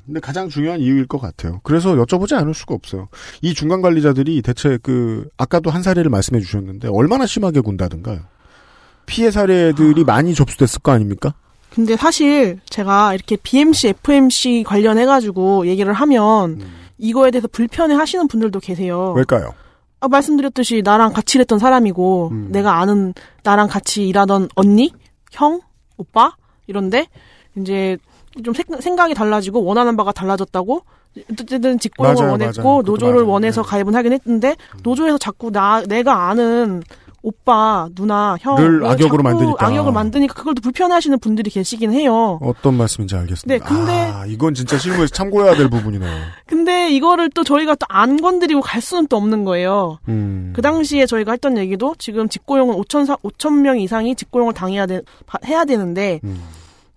근데 0.08 0.20
가장 0.20 0.48
중요한 0.48 0.80
이유일 0.80 1.06
것 1.06 1.20
같아요. 1.20 1.60
그래서 1.62 1.94
여쭤보지 1.94 2.32
않을 2.32 2.54
수가 2.54 2.74
없어요. 2.74 3.08
이 3.42 3.52
중간 3.52 3.82
관리자들이 3.82 4.40
대체 4.40 4.78
그 4.82 5.28
아까도 5.36 5.68
한 5.70 5.82
사례를 5.82 6.10
말씀해 6.10 6.40
주셨는데 6.40 6.88
얼마나 6.88 7.26
심하게 7.26 7.60
군다든가요. 7.60 8.20
피해 9.04 9.30
사례들이 9.30 10.04
많이 10.04 10.34
접수됐을 10.34 10.80
거 10.80 10.92
아닙니까? 10.92 11.34
근데 11.68 11.94
사실 11.94 12.58
제가 12.70 13.12
이렇게 13.12 13.36
BMC, 13.36 13.88
FMC 13.88 14.64
관련해가지고 14.66 15.66
얘기를 15.66 15.92
하면 15.92 16.62
이거에 16.96 17.30
대해서 17.30 17.46
불편해 17.46 17.94
하시는 17.94 18.26
분들도 18.28 18.60
계세요. 18.60 19.12
왜일까요? 19.14 19.52
아, 20.00 20.08
말씀드렸듯이 20.08 20.80
나랑 20.82 21.12
같이 21.12 21.36
일했던 21.36 21.58
사람이고 21.58 22.28
음. 22.32 22.48
내가 22.50 22.80
아는 22.80 23.12
나랑 23.42 23.68
같이 23.68 24.08
일하던 24.08 24.48
언니, 24.54 24.90
형, 25.32 25.60
오빠 25.98 26.34
이런데 26.66 27.08
이제 27.58 27.98
좀 28.44 28.54
생- 28.54 28.80
생각이 28.80 29.14
달라지고 29.14 29.64
원하는 29.64 29.96
바가 29.96 30.12
달라졌다고 30.12 30.82
어쨌든 31.32 31.78
직고용을 31.78 32.14
맞아요, 32.16 32.30
원했고 32.32 32.62
맞아요. 32.62 32.82
노조를. 32.82 33.22
원해서 33.22 33.62
네. 33.62 33.68
가입은 33.68 33.94
하긴 33.94 34.12
했는데 34.12 34.56
노조에서 34.82 35.18
자꾸 35.18 35.50
나 35.50 35.82
내가 35.86 36.28
아는 36.28 36.82
오빠, 37.20 37.88
누나, 37.96 38.36
형를왜 38.40 38.88
악역으로 38.90 39.24
만드니까. 39.24 39.66
악역을 39.66 39.92
만드니까 39.92 40.34
그걸 40.34 40.54
또 40.54 40.62
불편해하시는 40.62 41.18
분들이 41.18 41.50
계시긴 41.50 41.92
해요. 41.92 42.38
어떤 42.40 42.74
말씀인지 42.76 43.16
알겠습니다. 43.16 43.46
네, 43.52 43.58
근데- 43.58 43.92
아, 43.92 44.24
이건 44.24 44.54
진짜 44.54 44.78
실무에서 44.78 45.08
참고해야 45.12 45.56
될 45.56 45.68
부분이네요. 45.68 46.08
근데 46.46 46.88
이거를 46.90 47.28
또 47.34 47.42
저희가 47.42 47.74
또 47.74 47.86
안 47.90 48.20
건드리고 48.20 48.60
갈 48.60 48.80
수는 48.80 49.08
또 49.08 49.16
없는 49.16 49.44
거예요. 49.44 49.98
음. 50.08 50.52
그 50.54 50.62
당시에 50.62 51.06
저희가 51.06 51.32
했던 51.32 51.58
얘기도 51.58 51.96
지금 51.98 52.28
직고용은 52.28 52.76
5천 52.76 53.18
5천 53.20 53.60
명 53.62 53.80
이상이 53.80 54.14
직고용을 54.14 54.52
당해야 54.54 54.86
돼 54.86 55.00
바- 55.26 55.38
해야 55.44 55.64
되는데 55.64 56.20
음. 56.22 56.40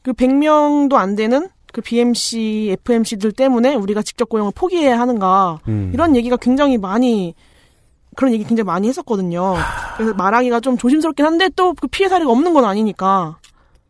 그 0.04 0.14
100명도 0.14 0.96
안 0.96 1.16
되는 1.16 1.48
그 1.74 1.82
BMC, 1.82 2.76
FMC들 2.80 3.32
때문에 3.32 3.76
우리가 3.76 4.02
직접 4.02 4.28
고용을 4.30 4.52
포기해야 4.54 5.00
하는가 5.00 5.60
음. 5.68 5.92
이런 5.94 6.16
얘기가 6.16 6.38
굉장히 6.38 6.78
많이 6.78 7.34
그런 8.16 8.34
얘기 8.34 8.44
굉장히 8.44 8.66
많이 8.66 8.90
했었거든요. 8.90 9.56
그래서 9.96 10.14
말하기가 10.14 10.60
좀 10.60 10.78
조심스럽긴 10.78 11.26
한데 11.26 11.50
또 11.56 11.74
그 11.74 11.88
피해 11.88 12.10
사례가 12.10 12.30
없는 12.30 12.54
건 12.54 12.66
아니니까. 12.66 13.38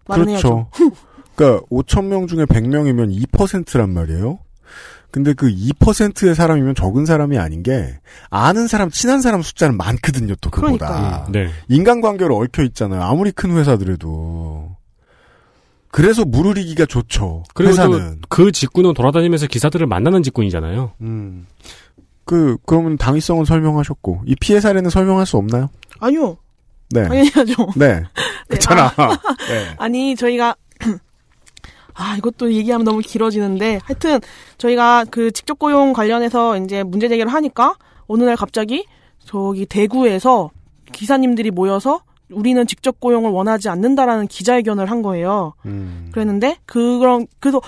그렇죠. 0.06 0.68
그러니까 1.36 1.66
5천 1.72 2.06
명 2.06 2.28
중에 2.28 2.46
100명이면 2.46 3.16
2%란 3.32 3.90
말이에요. 3.92 4.40
근데 5.10 5.34
그 5.34 5.48
2%의 5.50 6.36
사람이면 6.36 6.76
적은 6.76 7.06
사람이 7.06 7.38
아닌 7.38 7.64
게 7.64 8.00
아는 8.30 8.68
사람, 8.68 8.90
친한 8.90 9.22
사람 9.22 9.42
숫자는 9.42 9.76
많거든요. 9.76 10.36
또 10.40 10.50
그보다. 10.50 11.28
네. 11.32 11.50
인간관계로 11.68 12.38
얽혀 12.38 12.64
있잖아요. 12.64 13.02
아무리 13.02 13.32
큰 13.32 13.52
회사들에도. 13.58 14.71
그래서 15.92 16.24
무르리기가 16.26 16.86
좋죠. 16.86 17.44
그리고 17.54 17.72
회사는. 17.72 18.22
또그 18.30 18.52
직군은 18.52 18.94
돌아다니면서 18.94 19.48
기사들을 19.48 19.86
만나는 19.88 20.24
직군이잖아요. 20.24 20.94
음. 21.02 21.48
그 22.26 22.58
그러면 22.66 22.98
당위성은 22.98 23.46
설명하셨고 23.46 24.22
이 24.26 24.36
피해 24.40 24.62
사례는 24.62 24.90
설명할 24.90 25.26
수 25.26 25.38
없나요? 25.38 25.70
아니요. 26.00 26.38
네. 26.92 27.04
당연히 27.04 27.30
해야죠. 27.36 27.68
네. 27.76 28.04
그렇잖아. 28.48 28.90
네. 29.50 29.76
아니 29.78 30.16
저희가 30.16 30.56
아 31.94 32.16
이것도 32.18 32.54
얘기하면 32.54 32.86
너무 32.86 33.00
길어지는데 33.00 33.80
하여튼 33.84 34.20
저희가 34.58 35.06
그 35.12 35.32
직접 35.32 35.60
고용 35.60 35.94
관련해서 35.94 36.58
이제 36.58 36.84
문제 36.84 37.10
제기를 37.10 37.32
하니까 37.32 37.76
어느 38.08 38.24
날 38.24 38.36
갑자기 38.36 38.86
저기 39.26 39.66
대구에서 39.66 40.52
기사님들이 40.92 41.52
모여서 41.52 42.02
우리는 42.34 42.66
직접 42.68 43.00
고용을 43.00 43.32
원하지 43.32 43.70
않는다라는 43.70 44.28
기자회견을 44.28 44.90
한 44.90 45.02
거예요. 45.02 45.54
음. 45.66 46.10
그랬는데 46.12 46.58
그런 46.66 47.28
그래서 47.40 47.62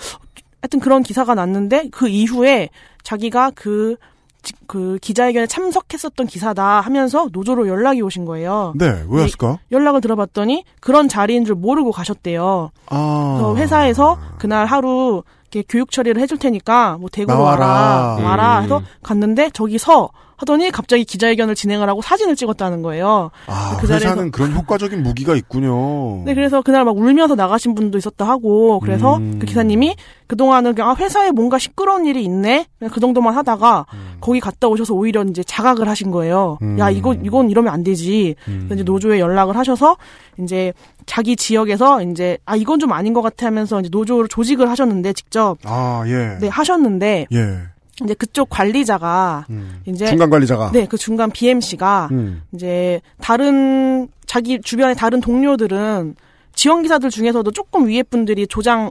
하여튼 0.61 0.79
그런 0.79 1.03
기사가 1.03 1.35
났는데 1.35 1.89
그 1.91 2.07
이후에 2.07 2.69
자기가 3.03 3.51
그, 3.55 3.97
지- 4.41 4.53
그 4.67 4.97
기자회견에 5.01 5.45
참석했었던 5.47 6.25
기사다 6.27 6.79
하면서 6.81 7.27
노조로 7.31 7.67
연락이 7.67 8.01
오신 8.01 8.23
거예요. 8.25 8.73
네. 8.75 9.03
왜였을까? 9.09 9.59
연락을 9.71 9.99
들어봤더니 10.01 10.63
그런 10.79 11.09
자리인 11.09 11.43
줄 11.45 11.55
모르고 11.55 11.91
가셨대요. 11.91 12.71
아. 12.87 13.35
그래서 13.41 13.55
회사에서 13.57 14.19
그날 14.37 14.65
하루 14.65 15.23
이렇게 15.51 15.65
교육 15.69 15.91
처리를 15.91 16.21
해줄 16.21 16.39
테니까 16.39 16.97
뭐 16.99 17.09
대구로 17.11 17.37
나와라. 17.37 17.65
와라 17.67 18.23
와라 18.23 18.59
음. 18.59 18.63
해서 18.63 18.81
갔는데 19.03 19.49
저기 19.53 19.77
서 19.77 20.09
하더니 20.43 20.71
갑자기 20.71 21.05
기자회견을 21.05 21.55
진행을 21.55 21.87
하고 21.89 22.01
사진을 22.01 22.35
찍었다는 22.35 22.81
거예요. 22.81 23.31
아, 23.47 23.77
그 23.79 23.87
자리에서- 23.87 23.93
회사는 23.93 24.31
그런 24.31 24.53
효과적인 24.53 25.01
무기가 25.01 25.35
있군요. 25.35 26.23
네, 26.25 26.33
그래서 26.33 26.61
그날 26.61 26.83
막 26.85 26.97
울면서 26.97 27.35
나가신 27.35 27.73
분도 27.75 27.97
있었다 27.97 28.27
하고, 28.27 28.79
그래서 28.81 29.17
음. 29.17 29.39
그 29.39 29.45
기사님이 29.45 29.95
그동안은 30.27 30.75
그냥 30.75 30.91
아, 30.91 30.95
회사에 30.95 31.31
뭔가 31.31 31.57
시끄러운 31.57 32.05
일이 32.05 32.23
있네? 32.23 32.67
그 32.91 32.99
정도만 32.99 33.33
하다가, 33.35 33.85
거기 34.19 34.39
갔다 34.39 34.67
오셔서 34.67 34.93
오히려 34.93 35.23
이제 35.23 35.43
자각을 35.43 35.87
하신 35.87 36.11
거예요. 36.11 36.57
음. 36.61 36.77
야, 36.79 36.89
이거, 36.89 37.13
이건 37.13 37.49
이러면 37.49 37.73
안 37.73 37.83
되지. 37.83 38.35
음. 38.47 38.65
그래서 38.67 38.75
이제 38.75 38.83
노조에 38.83 39.19
연락을 39.19 39.55
하셔서, 39.57 39.95
이제 40.39 40.73
자기 41.05 41.35
지역에서 41.35 42.01
이제, 42.03 42.37
아, 42.45 42.55
이건 42.55 42.79
좀 42.79 42.91
아닌 42.91 43.13
것 43.13 43.21
같아 43.21 43.45
하면서 43.47 43.79
이제 43.79 43.89
노조를 43.91 44.27
조직을 44.27 44.69
하셨는데, 44.69 45.13
직접. 45.13 45.57
아, 45.63 46.03
예. 46.07 46.37
네, 46.39 46.47
하셨는데, 46.49 47.27
예. 47.31 47.57
이제 48.01 48.13
그쪽 48.15 48.49
관리자가 48.49 49.45
음. 49.49 49.81
이제 49.85 50.07
중간 50.07 50.29
관리자가. 50.29 50.71
네, 50.71 50.87
그 50.87 50.97
중간 50.97 51.29
BMC가 51.29 52.09
음. 52.11 52.41
이제 52.53 53.01
다른 53.21 54.07
자기 54.25 54.59
주변의 54.61 54.95
다른 54.95 55.21
동료들은 55.21 56.15
지원 56.55 56.81
기사들 56.81 57.09
중에서도 57.09 57.49
조금 57.51 57.87
위에 57.87 58.03
분들이 58.03 58.47
조장 58.47 58.89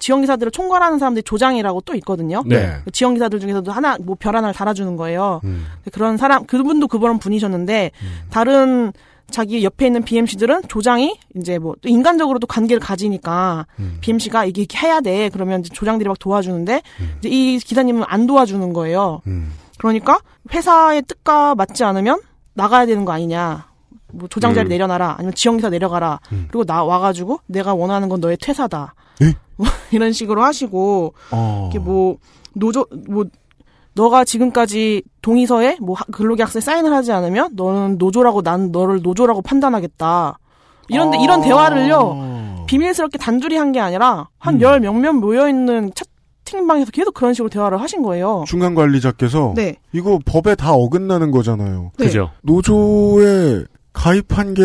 지원 0.00 0.22
기사들을 0.22 0.50
총괄하는 0.50 0.98
사람들이 0.98 1.22
조장이라고 1.22 1.82
또 1.82 1.94
있거든요. 1.96 2.42
네. 2.46 2.78
그 2.84 2.90
지원 2.90 3.14
기사들 3.14 3.38
중에서도 3.38 3.70
하나 3.70 3.96
뭐별 4.00 4.36
하나를 4.36 4.54
달아주는 4.54 4.96
거예요. 4.96 5.40
음. 5.44 5.66
그런 5.92 6.16
사람 6.16 6.46
그분도 6.46 6.88
그런 6.88 7.18
분이셨는데 7.18 7.92
다른 8.30 8.92
자기 9.30 9.62
옆에 9.62 9.86
있는 9.86 10.02
BMC들은 10.02 10.62
조장이 10.68 11.18
이제 11.36 11.58
뭐또 11.58 11.88
인간적으로도 11.88 12.46
관계를 12.46 12.80
가지니까 12.80 13.66
음. 13.78 13.98
BMC가 14.00 14.46
이게 14.46 14.62
이렇게 14.62 14.78
해야 14.78 15.00
돼 15.00 15.28
그러면 15.28 15.60
이제 15.60 15.68
조장들이 15.72 16.08
막 16.08 16.18
도와주는데 16.18 16.82
이제 17.18 17.28
이 17.28 17.58
기사님은 17.58 18.04
안 18.06 18.26
도와주는 18.26 18.72
거예요. 18.72 19.20
음. 19.26 19.52
그러니까 19.78 20.20
회사의 20.52 21.02
뜻과 21.02 21.54
맞지 21.54 21.84
않으면 21.84 22.20
나가야 22.54 22.86
되는 22.86 23.04
거 23.04 23.12
아니냐. 23.12 23.68
뭐 24.12 24.28
조장 24.28 24.54
자리 24.54 24.68
음. 24.68 24.70
내려놔라. 24.70 25.16
아니면 25.18 25.34
지원기사 25.34 25.68
내려가라. 25.68 26.20
음. 26.32 26.46
그리고 26.48 26.64
나 26.64 26.82
와가지고 26.82 27.40
내가 27.46 27.74
원하는 27.74 28.08
건 28.08 28.20
너의 28.20 28.38
퇴사다. 28.38 28.94
예? 29.22 29.34
뭐 29.56 29.66
이런 29.92 30.12
식으로 30.12 30.42
하시고 30.42 31.14
어. 31.30 31.68
이게 31.70 31.78
뭐 31.78 32.16
노조 32.54 32.86
뭐 33.08 33.26
너가 33.98 34.24
지금까지 34.24 35.02
동의서에 35.22 35.78
뭐 35.80 35.96
하- 35.96 36.04
근로계약서에 36.12 36.60
사인을 36.60 36.92
하지 36.92 37.10
않으면 37.10 37.50
너는 37.56 37.98
노조라고 37.98 38.42
난 38.42 38.70
너를 38.70 39.02
노조라고 39.02 39.42
판단하겠다. 39.42 40.38
이런데 40.88 41.18
이런 41.20 41.40
대화를요 41.42 41.96
어. 42.14 42.64
비밀스럽게 42.68 43.18
단둘이 43.18 43.56
한 43.56 43.72
게 43.72 43.80
아니라 43.80 44.28
한 44.38 44.54
음. 44.54 44.60
열 44.60 44.78
몇몇 44.80 45.12
모여 45.14 45.48
있는 45.48 45.90
채팅방에서 46.44 46.92
계속 46.92 47.12
그런 47.12 47.34
식으로 47.34 47.50
대화를 47.50 47.80
하신 47.80 48.02
거예요. 48.02 48.44
중간 48.46 48.74
관리자께서 48.76 49.52
네. 49.56 49.76
이거 49.92 50.18
법에 50.24 50.54
다 50.54 50.72
어긋나는 50.74 51.30
거잖아요. 51.32 51.90
네. 51.98 52.06
그죠? 52.06 52.30
노조에 52.42 53.64
가입한 53.92 54.54
게 54.54 54.62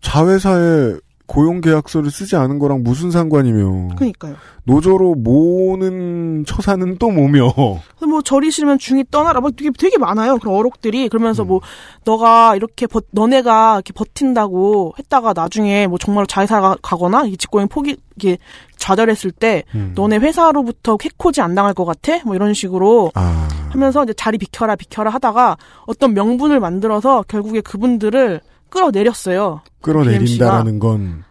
자회사에 0.00 0.94
고용 1.28 1.60
계약서를 1.60 2.10
쓰지 2.10 2.36
않은 2.36 2.58
거랑 2.58 2.82
무슨 2.82 3.10
상관이며. 3.10 3.94
그러니까요. 3.96 4.34
노조로 4.64 5.14
모는 5.14 6.44
처사는 6.46 6.96
또 6.98 7.10
뭐며. 7.10 7.52
뭐 7.54 8.22
절이 8.24 8.50
싫으면 8.50 8.78
중이 8.78 9.04
떠나라. 9.10 9.40
막 9.40 9.54
되게 9.54 9.70
되게 9.78 9.98
많아요. 9.98 10.38
그런 10.38 10.56
어록들이. 10.56 11.10
그러면서 11.10 11.42
음. 11.42 11.48
뭐 11.48 11.60
너가 12.04 12.56
이렇게 12.56 12.86
버, 12.86 13.02
너네가 13.10 13.74
이렇게 13.74 13.92
버틴다고 13.92 14.94
했다가 14.98 15.34
나중에 15.34 15.86
뭐 15.86 15.98
정말 15.98 16.26
자회사가 16.26 16.78
가거나 16.80 17.26
이 17.26 17.36
직고행 17.36 17.68
포기 17.68 17.98
이게 18.16 18.38
좌절했을 18.78 19.30
때 19.30 19.64
음. 19.74 19.92
너네 19.94 20.16
회사로부터 20.16 20.96
해코지 21.00 21.42
안 21.42 21.54
당할 21.54 21.74
것 21.74 21.84
같아? 21.84 22.24
뭐 22.24 22.34
이런 22.34 22.54
식으로 22.54 23.12
아. 23.14 23.48
하면서 23.68 24.02
이제 24.02 24.14
자리 24.14 24.38
비켜라 24.38 24.76
비켜라 24.76 25.10
하다가 25.10 25.58
어떤 25.86 26.14
명분을 26.14 26.58
만들어서 26.58 27.22
결국에 27.28 27.60
그분들을 27.60 28.40
끌어내렸어요. 28.70 29.62
끌어내린다라는 29.80 30.78
건 30.78 31.24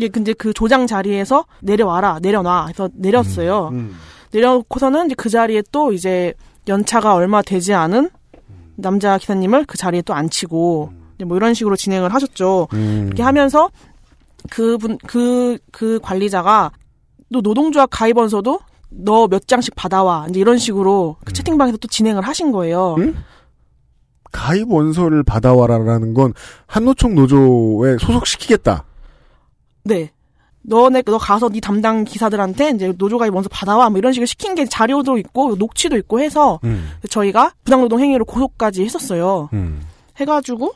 예, 0.00 0.08
근데 0.08 0.32
그 0.32 0.52
조장 0.52 0.86
자리에서 0.86 1.44
내려와라, 1.60 2.18
내려놔 2.20 2.66
해서 2.68 2.88
내렸어요. 2.94 3.68
음. 3.72 3.96
내려놓고서는 4.32 5.06
이제 5.06 5.14
그 5.16 5.28
자리에 5.28 5.62
또 5.72 5.92
이제 5.92 6.34
연차가 6.68 7.14
얼마 7.14 7.42
되지 7.42 7.74
않은 7.74 8.10
남자 8.76 9.18
기사님을 9.18 9.64
그 9.64 9.76
자리에 9.78 10.02
또 10.02 10.14
앉히고 10.14 10.92
이제 11.16 11.24
뭐 11.24 11.36
이런 11.36 11.54
식으로 11.54 11.74
진행을 11.76 12.12
하셨죠. 12.14 12.68
음. 12.74 13.04
이렇게 13.06 13.22
하면서 13.22 13.70
그분 14.50 14.98
그그 14.98 15.98
관리자가 16.02 16.70
또 17.32 17.40
노동조합 17.40 17.88
가입원서도 17.90 18.60
너 18.90 19.26
몇 19.28 19.46
장씩 19.48 19.74
받아와 19.74 20.26
이제 20.30 20.40
이런 20.40 20.58
식으로 20.58 21.16
그 21.24 21.32
채팅방에서 21.32 21.78
또 21.78 21.88
진행을 21.88 22.22
하신 22.22 22.52
거예요. 22.52 22.94
음? 22.98 23.16
가입 24.32 24.70
원서를 24.70 25.22
받아와라라는 25.22 26.14
건 26.14 26.34
한노총 26.66 27.14
노조에 27.14 27.98
소속시키겠다. 27.98 28.84
네. 29.84 30.10
너네 30.62 31.02
너 31.02 31.16
가서 31.16 31.48
네 31.48 31.60
담당 31.60 32.04
기사들한테 32.04 32.70
이제 32.70 32.92
노조 32.98 33.16
가입 33.16 33.34
원서 33.34 33.48
받아와 33.48 33.88
뭐 33.88 33.98
이런 33.98 34.12
식으로 34.12 34.26
시킨 34.26 34.54
게 34.54 34.66
자료도 34.66 35.16
있고 35.18 35.56
녹취도 35.56 35.96
있고 35.96 36.20
해서 36.20 36.60
음. 36.64 36.90
저희가 37.08 37.54
부당노동 37.64 38.00
행위로 38.00 38.24
고소까지 38.24 38.84
했었어요. 38.84 39.48
음. 39.54 39.80
해가지고 40.18 40.72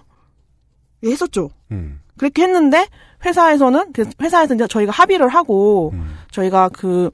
예, 1.04 1.10
했었죠. 1.10 1.50
음. 1.72 2.00
그렇게 2.16 2.42
했는데 2.42 2.86
회사에서는 3.24 3.92
그 3.92 4.08
회사에서 4.20 4.54
이제 4.54 4.66
저희가 4.66 4.92
합의를 4.92 5.28
하고 5.28 5.90
음. 5.94 6.16
저희가 6.30 6.70
그 6.70 7.10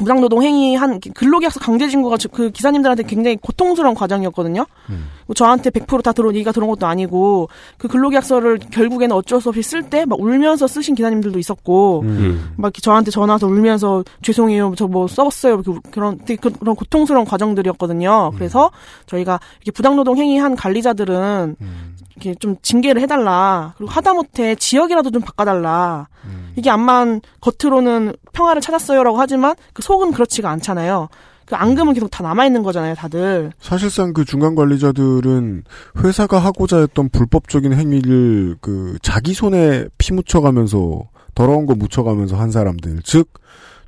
무당노동 0.00 0.42
행위한 0.42 0.98
근로계약서 1.14 1.60
강제징고가 1.60 2.16
저- 2.16 2.28
그 2.30 2.50
기사님들한테 2.50 3.02
굉장히 3.04 3.36
고통스러운 3.36 3.94
과정이었거든요. 3.94 4.66
음. 4.88 5.08
뭐 5.26 5.34
저한테 5.34 5.70
100%다 5.70 6.12
들어온 6.12 6.34
얘기가 6.34 6.52
들어온 6.52 6.70
것도 6.70 6.86
아니고 6.86 7.48
그 7.78 7.86
근로계약서를 7.86 8.58
결국에는 8.70 9.14
어쩔 9.14 9.40
수 9.40 9.50
없이 9.50 9.62
쓸 9.62 9.82
때 9.82 10.04
막 10.06 10.18
울면서 10.20 10.66
쓰신 10.66 10.94
기사님들도 10.94 11.38
있었고 11.38 12.00
음. 12.04 12.52
막 12.56 12.72
저한테 12.74 13.10
전화 13.10 13.34
와서 13.34 13.46
울면서 13.46 14.02
죄송해요 14.22 14.74
저 14.76 14.86
뭐 14.88 15.06
써봤어요 15.06 15.62
울- 15.66 15.80
그런 15.90 16.18
되게 16.24 16.36
그- 16.36 16.50
그런 16.50 16.74
고통스러운 16.74 17.24
과정들이었거든요. 17.26 18.32
그래서 18.34 18.70
저희가 19.06 19.38
이렇게 19.60 19.70
부당노동 19.70 20.16
행위한 20.16 20.56
관리자들은 20.56 21.56
음. 21.60 21.96
이렇게 22.16 22.34
좀 22.36 22.56
징계를 22.62 23.00
해달라 23.02 23.74
그리고 23.76 23.92
하다못해 23.92 24.54
지역이라도 24.56 25.10
좀 25.10 25.22
바꿔달라 25.22 26.08
음. 26.24 26.39
이게 26.56 26.70
암만 26.70 27.20
겉으로는 27.40 28.14
평화를 28.32 28.60
찾았어요라고 28.60 29.18
하지만 29.18 29.54
그 29.72 29.82
속은 29.82 30.12
그렇지가 30.12 30.50
않잖아요. 30.50 31.08
그 31.46 31.56
앙금은 31.56 31.94
계속 31.94 32.08
다 32.08 32.22
남아 32.22 32.46
있는 32.46 32.62
거잖아요, 32.62 32.94
다들. 32.94 33.52
사실상 33.60 34.12
그 34.12 34.24
중간 34.24 34.54
관리자들은 34.54 35.64
회사가 35.98 36.38
하고자 36.38 36.78
했던 36.78 37.08
불법적인 37.08 37.72
행위를 37.72 38.56
그 38.60 38.98
자기 39.02 39.34
손에 39.34 39.86
피 39.98 40.12
묻혀가면서 40.12 41.02
더러운 41.34 41.66
거 41.66 41.74
묻혀가면서 41.74 42.36
한 42.36 42.52
사람들, 42.52 43.00
즉 43.02 43.28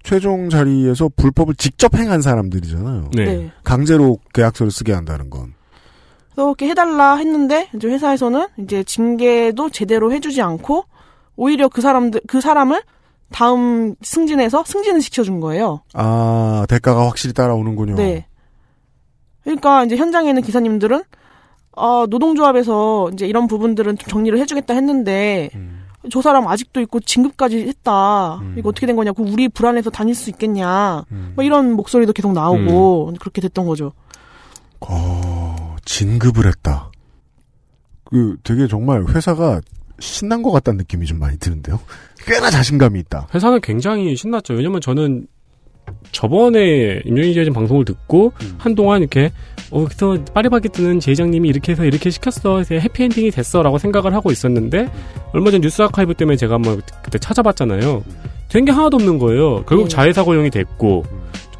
최종 0.02 0.50
자리에서 0.50 1.08
불법을 1.14 1.54
직접 1.54 1.94
행한 1.94 2.22
사람들이잖아요. 2.22 3.10
네. 3.14 3.52
강제로 3.62 4.18
계약서를 4.34 4.72
쓰게 4.72 4.92
한다는 4.92 5.30
건. 5.30 5.54
그래서 6.34 6.48
이렇게 6.48 6.68
해달라 6.68 7.14
했는데 7.14 7.68
이제 7.76 7.88
회사에서는 7.88 8.48
이제 8.58 8.82
징계도 8.82 9.70
제대로 9.70 10.12
해주지 10.12 10.42
않고 10.42 10.84
오히려 11.36 11.68
그 11.68 11.80
사람들 11.80 12.22
그 12.26 12.40
사람을 12.40 12.82
다음 13.30 13.94
승진해서 14.02 14.64
승진을 14.66 15.00
시켜준 15.00 15.40
거예요. 15.40 15.82
아 15.94 16.66
대가가 16.68 17.06
확실히 17.06 17.32
따라오는군요. 17.32 17.94
네. 17.96 18.26
그러니까 19.42 19.84
이제 19.84 19.96
현장에 19.96 20.28
있는 20.28 20.42
기사님들은 20.42 21.02
아 21.76 22.06
노동조합에서 22.08 23.10
이제 23.12 23.26
이런 23.26 23.46
부분들은 23.46 23.98
좀 23.98 24.08
정리를 24.08 24.38
해주겠다 24.38 24.74
했는데 24.74 25.50
음. 25.54 25.82
저 26.10 26.20
사람 26.20 26.46
아직도 26.48 26.80
있고 26.82 27.00
진급까지 27.00 27.66
했다. 27.68 28.36
음. 28.36 28.56
이거 28.58 28.68
어떻게 28.70 28.86
된 28.86 28.96
거냐고 28.96 29.22
우리 29.22 29.48
불안해서 29.48 29.90
다닐 29.90 30.14
수 30.14 30.30
있겠냐. 30.30 31.04
음. 31.10 31.32
뭐 31.34 31.44
이런 31.44 31.72
목소리도 31.72 32.12
계속 32.12 32.32
나오고 32.32 33.14
그렇게 33.20 33.40
됐던 33.40 33.66
거죠. 33.66 33.92
어, 34.80 35.76
진급을 35.84 36.46
했다. 36.46 36.90
그 38.04 38.36
되게 38.42 38.66
정말 38.66 39.04
회사가 39.06 39.60
신난 39.98 40.42
것 40.42 40.50
같다는 40.50 40.78
느낌이 40.78 41.06
좀 41.06 41.18
많이 41.18 41.38
드는데요. 41.38 41.80
꽤나 42.26 42.50
자신감이 42.50 42.98
있다. 43.00 43.28
회사는 43.34 43.60
굉장히 43.60 44.14
신났죠. 44.16 44.54
왜냐면 44.54 44.80
저는 44.80 45.26
저번에 46.12 47.00
임영희 47.04 47.30
기자님 47.30 47.52
방송을 47.52 47.84
듣고 47.84 48.32
음. 48.42 48.54
한동안 48.58 49.00
이렇게 49.00 49.32
어 49.70 49.84
그래서 49.84 50.16
파리바게뜨는 50.32 51.00
제이장님이 51.00 51.48
이렇게 51.48 51.72
해서 51.72 51.84
이렇게 51.84 52.10
시켰어 52.10 52.54
그래서 52.54 52.74
해피엔딩이 52.76 53.30
됐어라고 53.30 53.78
생각을 53.78 54.14
하고 54.14 54.30
있었는데 54.30 54.88
얼마 55.32 55.50
전 55.50 55.60
뉴스 55.60 55.82
아카이브 55.82 56.14
때문에 56.14 56.36
제가 56.36 56.54
한번 56.54 56.82
그때 57.02 57.18
찾아봤잖아요. 57.18 58.04
된 58.48 58.64
게 58.64 58.70
하나도 58.70 58.96
없는 58.96 59.18
거예요. 59.18 59.64
결국 59.64 59.84
네. 59.84 59.88
자회사 59.88 60.22
고용이 60.24 60.50
됐고 60.50 61.04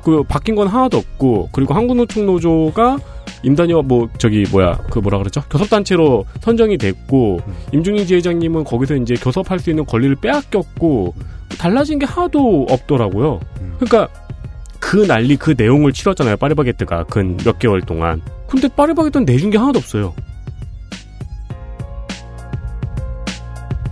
그 0.05 0.23
바뀐 0.25 0.55
건 0.55 0.69
하나도 0.69 0.99
없고 0.99 1.49
그리고 1.53 1.75
한국노총 1.75 2.27
노조가 2.27 2.99
임단위와 3.43 3.83
뭐 3.83 4.09
저기 4.19 4.45
뭐야 4.51 4.79
그 4.91 4.99
뭐라 4.99 5.19
그러죠 5.19 5.43
교섭단체로 5.51 6.25
선정이 6.41 6.79
됐고 6.79 7.41
임중희 7.73 8.07
지회장님은 8.07 8.65
거기서 8.65 8.97
이제 8.97 9.15
교섭할 9.15 9.59
수 9.59 9.71
있는 9.71 9.85
권리를 9.85 10.17
빼앗겼고 10.17 11.15
달라진 11.59 11.99
게 11.99 12.07
하나도 12.07 12.67
없더라고요. 12.71 13.41
음. 13.61 13.77
그러니까 13.79 14.09
그 14.81 15.07
난리 15.07 15.37
그 15.37 15.55
내용을 15.57 15.93
치렀잖아요 15.93 16.37
파리바게뜨가 16.37 17.05
근 17.05 17.37
몇 17.39 17.59
개월 17.59 17.81
동안. 17.83 18.21
근데 18.49 18.69
파리바게뜨는 18.69 19.25
내준 19.25 19.51
게 19.51 19.59
하나도 19.59 19.79
없어요. 19.79 20.15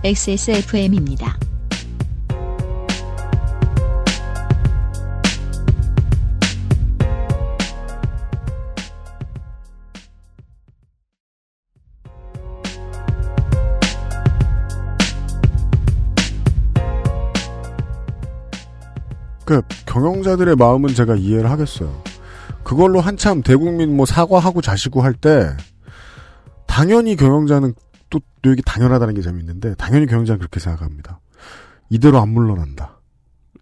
XSFM입니다. 0.03 1.37
그 19.45 19.61
경영자들의 19.85 20.55
마음은 20.55 20.93
제가 20.93 21.15
이해를 21.15 21.49
하겠어요. 21.49 22.01
그걸로 22.63 23.01
한참 23.01 23.41
대국민 23.41 23.95
뭐 23.95 24.05
사과하고 24.05 24.61
자시고 24.61 25.01
할 25.01 25.13
때 25.13 25.49
당연히 26.67 27.15
경영자는 27.15 27.73
또, 28.09 28.19
또 28.41 28.51
이게 28.51 28.61
당연하다는 28.65 29.13
게 29.15 29.21
재밌는데 29.21 29.75
당연히 29.75 30.05
경영자는 30.05 30.39
그렇게 30.39 30.59
생각합니다. 30.59 31.19
이대로 31.89 32.19
안 32.19 32.29
물러난다. 32.29 32.99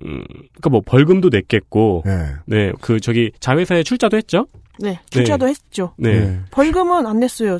음, 0.04 0.24
그러니까 0.30 0.70
뭐 0.70 0.82
벌금도 0.86 1.30
냈겠고, 1.30 2.04
예. 2.06 2.36
네, 2.46 2.72
그 2.82 3.00
저기 3.00 3.32
자회사에 3.40 3.84
출자도 3.84 4.16
했죠. 4.16 4.48
네, 4.80 5.00
출자도 5.10 5.48
했죠. 5.48 5.94
네, 5.98 6.10
예. 6.10 6.40
벌금은 6.52 7.06
안 7.06 7.20
냈어요. 7.20 7.58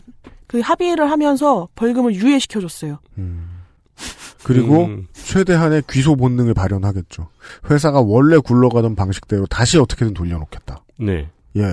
그 0.48 0.60
합의를 0.62 1.12
하면서 1.12 1.68
벌금을 1.76 2.14
유예시켜줬어요. 2.16 3.00
음. 3.18 3.49
그리고 4.44 4.86
음, 4.86 5.08
최대한의 5.14 5.84
귀소 5.90 6.16
본능을 6.16 6.54
발현하겠죠. 6.54 7.28
회사가 7.70 8.02
원래 8.02 8.38
굴러가던 8.38 8.96
방식대로 8.96 9.46
다시 9.48 9.78
어떻게든 9.78 10.14
돌려놓겠다. 10.14 10.84
네, 11.00 11.30
예. 11.58 11.64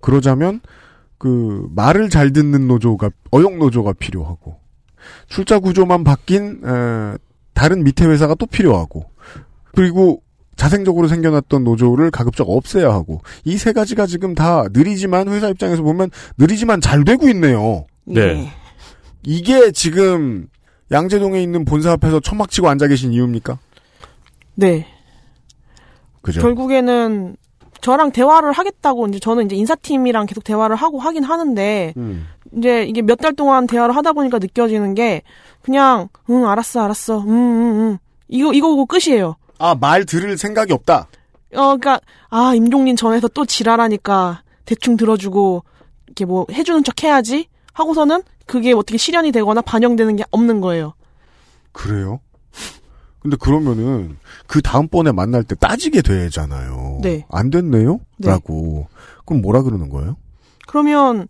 그러자면 0.00 0.60
그 1.18 1.66
말을 1.74 2.10
잘 2.10 2.32
듣는 2.32 2.66
노조가 2.68 3.10
어용 3.30 3.58
노조가 3.58 3.94
필요하고 3.94 4.58
출자 5.28 5.58
구조만 5.58 6.04
바뀐 6.04 6.60
에, 6.64 7.16
다른 7.54 7.84
밑에 7.84 8.04
회사가 8.04 8.34
또 8.34 8.46
필요하고 8.46 9.10
그리고 9.74 10.22
자생적으로 10.56 11.08
생겨났던 11.08 11.64
노조를 11.64 12.10
가급적 12.10 12.48
없애야 12.48 12.92
하고 12.92 13.20
이 13.44 13.56
세 13.56 13.72
가지가 13.72 14.06
지금 14.06 14.34
다 14.34 14.64
느리지만 14.72 15.28
회사 15.28 15.48
입장에서 15.48 15.82
보면 15.82 16.10
느리지만 16.38 16.80
잘 16.80 17.04
되고 17.04 17.28
있네요. 17.30 17.86
네. 18.04 18.20
예. 18.20 18.52
이게 19.24 19.72
지금 19.72 20.46
양재동에 20.90 21.42
있는 21.42 21.64
본사 21.64 21.92
앞에서 21.92 22.20
천막 22.20 22.50
치고 22.50 22.68
앉아 22.68 22.86
계신 22.88 23.12
이유입니까? 23.12 23.58
네. 24.54 24.86
그죠? 26.22 26.40
결국에는 26.40 27.36
저랑 27.80 28.12
대화를 28.12 28.52
하겠다고 28.52 29.08
이제 29.08 29.18
저는 29.18 29.46
이제 29.46 29.56
인사팀이랑 29.56 30.26
계속 30.26 30.42
대화를 30.44 30.76
하고 30.76 30.98
하긴 31.00 31.24
하는데 31.24 31.92
음. 31.96 32.26
이제 32.56 32.84
이게 32.84 33.02
몇 33.02 33.16
달 33.16 33.34
동안 33.34 33.66
대화를 33.66 33.94
하다 33.96 34.12
보니까 34.12 34.38
느껴지는 34.38 34.94
게 34.94 35.22
그냥 35.62 36.08
응 36.30 36.46
알았어 36.48 36.82
알았어 36.82 37.20
음음음 37.20 37.98
이거 38.28 38.52
이거고 38.54 38.86
끝이에요. 38.86 39.36
아, 39.58 39.74
말 39.74 40.04
들을 40.06 40.36
생각이 40.38 40.72
없다. 40.72 41.08
어 41.54 41.76
그러니까 41.76 42.00
아 42.30 42.52
임종린 42.54 42.96
전에서 42.96 43.28
또 43.28 43.44
지랄하니까 43.44 44.42
대충 44.64 44.96
들어주고 44.96 45.62
이렇게 46.06 46.24
뭐 46.24 46.46
해주는 46.50 46.84
척 46.84 47.02
해야지 47.04 47.48
하고서는 47.74 48.22
그게 48.46 48.72
어떻게 48.72 48.98
실현이 48.98 49.32
되거나 49.32 49.60
반영되는 49.62 50.16
게 50.16 50.24
없는 50.30 50.60
거예요. 50.60 50.94
그래요? 51.72 52.20
근데 53.20 53.38
그러면은 53.38 54.18
그 54.46 54.60
다음번에 54.60 55.10
만날 55.12 55.44
때 55.44 55.54
따지게 55.54 56.02
되잖아요. 56.02 57.00
네. 57.02 57.24
안 57.30 57.50
됐네요? 57.50 58.00
네. 58.18 58.28
라고. 58.28 58.86
그럼 59.24 59.40
뭐라 59.40 59.62
그러는 59.62 59.88
거예요? 59.88 60.16
그러면 60.66 61.28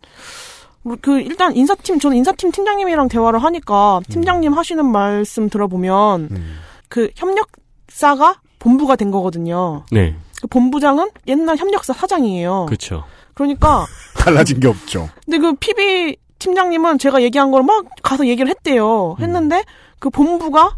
뭐그 0.83 1.21
일단 1.21 1.57
인사팀 1.57 1.99
저는 1.99 2.17
인사팀 2.17 2.51
팀장님이랑 2.51 3.09
대화를 3.09 3.43
하니까 3.43 4.01
팀장님 4.09 4.53
하시는 4.53 4.85
말씀 4.85 5.49
들어보면 5.49 6.29
음. 6.31 6.57
그 6.89 7.11
협력사가 7.17 8.41
본부가 8.59 8.97
된 8.97 9.11
거거든요. 9.11 9.85
네, 9.91 10.17
그 10.41 10.47
본부장은 10.47 11.11
옛날 11.27 11.57
협력사 11.57 11.93
사장이에요. 11.93 12.67
그렇죠. 12.67 13.05
그러니까 13.35 13.87
달라진 14.19 14.61
게 14.61 14.69
없죠. 14.69 15.09
근데 15.25 15.39
그 15.39 15.55
PB 15.55 16.17
팀장님은 16.39 16.99
제가 16.99 17.23
얘기한 17.23 17.51
걸 17.51 17.63
막 17.63 17.85
가서 18.03 18.27
얘기를 18.27 18.49
했대요. 18.51 19.17
했는데 19.21 19.63
그 19.99 20.11
본부가 20.11 20.77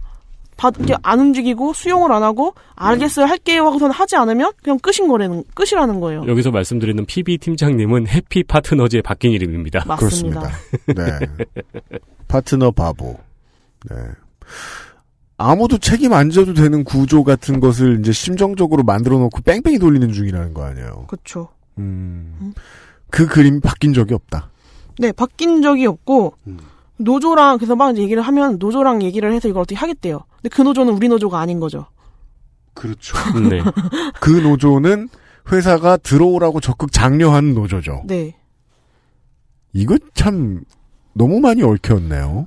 안 1.02 1.20
움직이고 1.20 1.72
수용을 1.74 2.12
안 2.12 2.22
하고 2.22 2.54
알겠어요 2.76 3.26
할게요 3.26 3.66
하고서는 3.66 3.92
하지 3.92 4.16
않으면 4.16 4.52
그냥 4.62 4.78
끝인 4.78 5.06
거라는 5.08 5.44
끝이라는 5.54 6.00
거예요. 6.00 6.24
여기서 6.26 6.50
말씀드리는 6.50 7.04
PB 7.04 7.38
팀장님은 7.38 8.08
해피 8.08 8.42
파트너즈에 8.44 9.02
바뀐 9.02 9.32
이름입니다. 9.32 9.84
맞습니다. 9.86 10.40
그렇습니다. 10.86 11.18
네. 11.18 11.26
파트너 12.28 12.70
바보. 12.70 13.18
네. 13.90 13.96
아무도 15.38 15.76
책임 15.76 16.14
안 16.14 16.30
져도 16.30 16.54
되는 16.54 16.82
구조 16.84 17.22
같은 17.22 17.60
것을 17.60 17.98
이제 18.00 18.12
심정적으로 18.12 18.82
만들어 18.84 19.18
놓고 19.18 19.42
뺑뺑이 19.42 19.78
돌리는 19.78 20.10
중이라는 20.12 20.54
거 20.54 20.64
아니에요. 20.64 21.04
그렇죠. 21.08 21.48
음. 21.76 22.54
그 23.10 23.26
그림이 23.26 23.60
바뀐 23.60 23.92
적이 23.92 24.14
없다. 24.14 24.50
네, 24.98 25.12
바뀐 25.12 25.62
적이 25.62 25.86
없고 25.86 26.34
음. 26.46 26.58
노조랑 26.98 27.58
그래서 27.58 27.76
막 27.76 27.96
얘기를 27.96 28.22
하면 28.22 28.56
노조랑 28.58 29.02
얘기를 29.02 29.32
해서 29.32 29.48
이걸 29.48 29.62
어떻게 29.62 29.76
하겠대요. 29.76 30.20
근데 30.36 30.48
그 30.48 30.62
노조는 30.62 30.94
우리 30.94 31.08
노조가 31.08 31.38
아닌 31.38 31.60
거죠. 31.60 31.86
그렇죠. 32.74 33.16
네, 33.50 33.62
그 34.20 34.30
노조는 34.30 35.08
회사가 35.50 35.96
들어오라고 35.98 36.60
적극 36.60 36.92
장려하는 36.92 37.54
노조죠. 37.54 38.02
네. 38.06 38.34
이거 39.72 39.96
참 40.14 40.62
너무 41.12 41.40
많이 41.40 41.62
얽혔네요. 41.62 42.46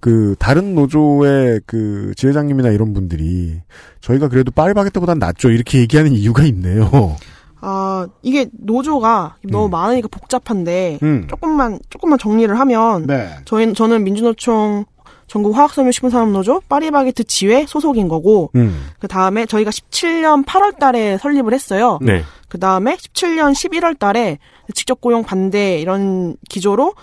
그 0.00 0.36
다른 0.38 0.74
노조의 0.74 1.62
그 1.66 2.12
지회장님이나 2.16 2.70
이런 2.70 2.92
분들이 2.92 3.60
저희가 4.00 4.28
그래도 4.28 4.52
파리바게뜨보단 4.52 5.18
낫죠 5.18 5.50
이렇게 5.50 5.80
얘기하는 5.80 6.12
이유가 6.12 6.44
있네요. 6.44 7.16
아 7.60 8.06
이게 8.22 8.46
노조가 8.52 9.36
너무 9.44 9.66
음. 9.66 9.70
많으니까 9.70 10.08
복잡한데 10.08 10.98
음. 11.02 11.26
조금만 11.28 11.78
조금만 11.90 12.18
정리를 12.18 12.58
하면 12.58 13.06
네. 13.06 13.30
저희 13.44 13.72
저는 13.72 14.04
민주노총 14.04 14.84
전국 15.26 15.56
화학섬유 15.56 15.90
식품산업노조 15.90 16.62
파리바게트 16.68 17.24
지회 17.24 17.66
소속인 17.66 18.08
거고 18.08 18.50
음. 18.54 18.90
그 19.00 19.08
다음에 19.08 19.46
저희가 19.46 19.70
17년 19.70 20.44
8월달에 20.44 21.18
설립을 21.18 21.52
했어요. 21.52 21.98
네, 22.00 22.22
그 22.48 22.58
다음에 22.60 22.94
17년 22.96 23.52
11월달에 23.52 24.38
직접 24.74 25.00
고용 25.00 25.24
반대 25.24 25.78
이런 25.80 26.36
기조로 26.48 26.94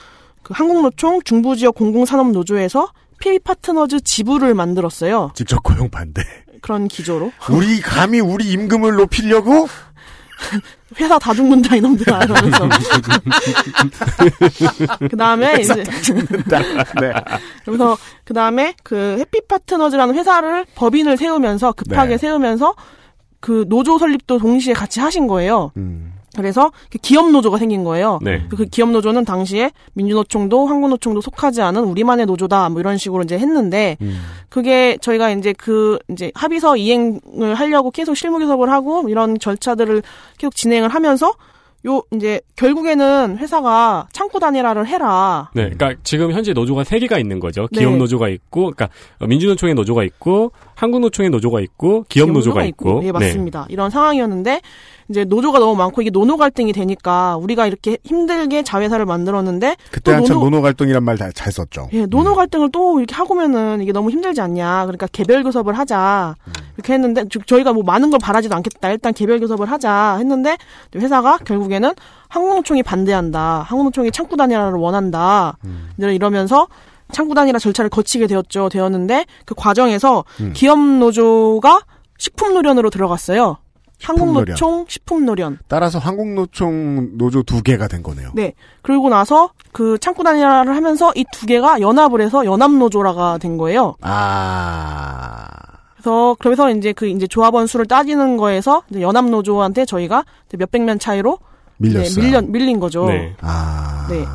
그 0.41 0.53
한국노총 0.55 1.21
중부지역 1.23 1.75
공공산업노조에서 1.75 2.89
PB 3.19 3.39
파트너즈 3.39 4.01
지부를 4.01 4.53
만들었어요. 4.53 5.31
직접 5.35 5.63
고용 5.63 5.89
반대. 5.89 6.23
그런 6.61 6.87
기조로 6.87 7.31
우리 7.51 7.81
감히 7.81 8.21
우리 8.21 8.49
임금을 8.51 8.95
높이려고 8.95 9.67
회사 10.99 11.17
다 11.17 11.33
죽는다 11.33 11.75
이놈들 11.75 12.05
이러면서 12.07 12.69
그 15.09 15.17
다음에 15.17 15.61
이제 15.61 15.73
네. 15.73 15.83
그래서 17.65 17.97
그 18.23 18.33
다음에 18.33 18.75
그 18.83 19.17
해피 19.19 19.41
파트너즈라는 19.47 20.15
회사를 20.15 20.65
법인을 20.75 21.17
세우면서 21.17 21.73
급하게 21.73 22.11
네. 22.11 22.17
세우면서 22.17 22.75
그 23.39 23.65
노조 23.67 23.97
설립도 23.97 24.39
동시에 24.39 24.73
같이 24.73 24.99
하신 24.99 25.27
거예요. 25.27 25.71
음. 25.77 26.13
그래서 26.35 26.71
그 26.89 26.97
기업 26.97 27.29
노조가 27.29 27.57
생긴 27.57 27.83
거예요. 27.83 28.19
네. 28.21 28.45
그 28.49 28.65
기업 28.65 28.89
노조는 28.89 29.23
당시에 29.23 29.71
민주노총도 29.93 30.65
한국노총도 30.65 31.21
속하지 31.21 31.61
않은 31.61 31.83
우리만의 31.83 32.25
노조다 32.25 32.69
뭐 32.69 32.79
이런 32.79 32.97
식으로 32.97 33.23
이제 33.23 33.37
했는데 33.37 33.97
음. 34.01 34.19
그게 34.53 34.99
저희가 35.01 35.31
이제 35.31 35.51
그 35.51 35.97
이제 36.09 36.31
합의서 36.35 36.77
이행을 36.77 37.55
하려고 37.55 37.89
계속 37.89 38.13
실무 38.13 38.37
교섭을 38.37 38.69
하고 38.69 39.09
이런 39.09 39.39
절차들을 39.39 40.03
계속 40.37 40.55
진행을 40.55 40.89
하면서 40.89 41.33
요 41.87 42.03
이제 42.11 42.39
결국에는 42.55 43.39
회사가 43.39 44.07
창구 44.13 44.39
단일화를 44.39 44.85
해라. 44.85 45.49
네, 45.55 45.71
그러니까 45.71 45.95
지금 46.03 46.31
현재 46.31 46.53
노조가 46.53 46.83
세 46.83 46.99
개가 46.99 47.17
있는 47.17 47.39
거죠. 47.39 47.67
네. 47.71 47.79
기업 47.79 47.97
노조가 47.97 48.29
있고, 48.29 48.71
그러니까 48.71 48.89
민주노총의 49.25 49.73
노조가 49.73 50.03
있고, 50.03 50.51
한국노총의 50.83 51.29
노조가 51.31 51.61
있고, 51.61 52.05
기업 52.09 52.29
노조가 52.31 52.63
있고. 52.65 53.01
예, 53.03 53.11
맞습니다. 53.11 53.65
이런 53.69 53.89
상황이었는데 53.89 54.59
이제 55.09 55.23
노조가 55.25 55.59
너무 55.59 55.75
많고 55.75 56.01
이게 56.01 56.09
노노 56.11 56.37
갈등이 56.37 56.71
되니까 56.73 57.37
우리가 57.37 57.67
이렇게 57.67 57.97
힘들게 58.05 58.63
자회사를 58.63 59.05
만들었는데 59.05 59.75
그때 59.91 60.11
또 60.11 60.15
한참 60.17 60.37
노노- 60.37 60.43
노노 60.45 60.61
갈등이란 60.61 61.03
말 61.03 61.13
잘 61.17 61.51
썼죠. 61.51 61.89
예, 61.93 62.05
노노 62.05 62.35
갈등을 62.35 62.69
또 62.71 62.99
이렇게 62.99 63.13
하고면은 63.15 63.81
이게 63.81 63.91
너무 63.91 64.09
힘들지 64.09 64.41
않냐. 64.41 64.83
그러니까 64.85 65.07
개별 65.11 65.43
교섭을 65.43 65.77
하자. 65.77 66.35
이렇게 66.75 66.93
했는데 66.93 67.25
저- 67.31 67.39
저희가 67.45 67.71
뭐 67.73 67.83
많은 67.83 68.09
걸 68.09 68.19
바라지도 68.19 68.55
않겠다. 68.55 68.91
일단 68.91 69.13
개별 69.13 69.39
교섭을 69.39 69.69
하자 69.69 70.15
했는데 70.19 70.57
회사가 70.95 71.37
결국에는 71.39 71.93
한국노총이 72.29 72.81
반대한다. 72.83 73.63
한국노총이 73.67 74.11
창구 74.11 74.35
단일화를 74.37 74.77
원한다. 74.79 75.57
이제 75.97 76.13
이러면서 76.15 76.67
창구 77.13 77.33
단일화 77.35 77.59
절차를 77.59 77.89
거치게 77.89 78.27
되었죠. 78.27 78.67
되었는데 78.69 79.25
그 79.45 79.55
과정에서 79.55 80.25
음. 80.41 80.51
기업 80.53 80.77
노조가 80.79 81.81
식품 82.17 82.53
노련으로 82.53 82.89
들어갔어요. 82.89 83.57
한국노총 84.01 84.85
식품 84.89 85.25
노련. 85.25 85.59
따라서 85.69 85.97
한국노총 85.97 87.11
노조 87.17 87.41
두 87.43 87.63
개가 87.63 87.87
된 87.87 88.03
거네요. 88.03 88.31
네. 88.33 88.53
그러고 88.81 89.07
나서 89.09 89.51
그 89.71 89.97
창구 89.97 90.23
단일화를 90.23 90.75
하면서 90.75 91.13
이 91.15 91.23
두 91.31 91.45
개가 91.45 91.79
연합을 91.79 92.19
해서 92.21 92.43
연합노조라가 92.45 93.37
된 93.37 93.57
거예요. 93.57 93.95
아. 94.01 95.47
그래서 95.95 96.35
그래서 96.39 96.69
이제 96.69 96.91
그 96.91 97.07
이제 97.07 97.27
조합원 97.27 97.65
수를 97.67 97.85
따지는 97.85 98.35
거에서 98.37 98.83
이제 98.89 99.01
연합노조한테 99.01 99.85
저희가 99.85 100.25
이제 100.47 100.57
몇백 100.57 100.81
명 100.83 100.99
차이로 100.99 101.37
밀렸어요. 101.77 102.15
네, 102.15 102.21
밀려 102.21 102.41
밀린 102.41 102.79
거죠. 102.79 103.05
네. 103.05 103.35
아. 103.41 104.05
네. 104.09 104.25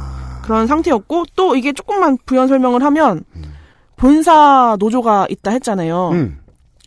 그런 0.48 0.66
상태였고 0.66 1.26
또 1.36 1.56
이게 1.56 1.74
조금만 1.74 2.16
부연 2.24 2.48
설명을 2.48 2.82
하면 2.82 3.22
본사 3.96 4.76
노조가 4.80 5.26
있다 5.28 5.50
했잖아요. 5.50 6.08
음. 6.12 6.38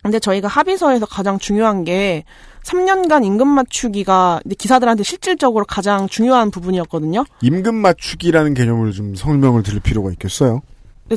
근데 0.02 0.18
저희가 0.18 0.48
합의서에서 0.48 1.06
가장 1.06 1.38
중요한 1.38 1.84
게 1.84 2.24
3년간 2.64 3.24
임금 3.24 3.48
맞추기가 3.48 4.42
기사들한테 4.58 5.04
실질적으로 5.04 5.64
가장 5.66 6.08
중요한 6.08 6.50
부분이었거든요. 6.50 7.24
임금 7.42 7.76
맞추기라는 7.76 8.56
개념을 8.56 8.94
좀 8.94 9.14
설명을 9.14 9.62
드릴 9.62 9.80
필요가 9.80 10.10
있겠어요. 10.10 10.64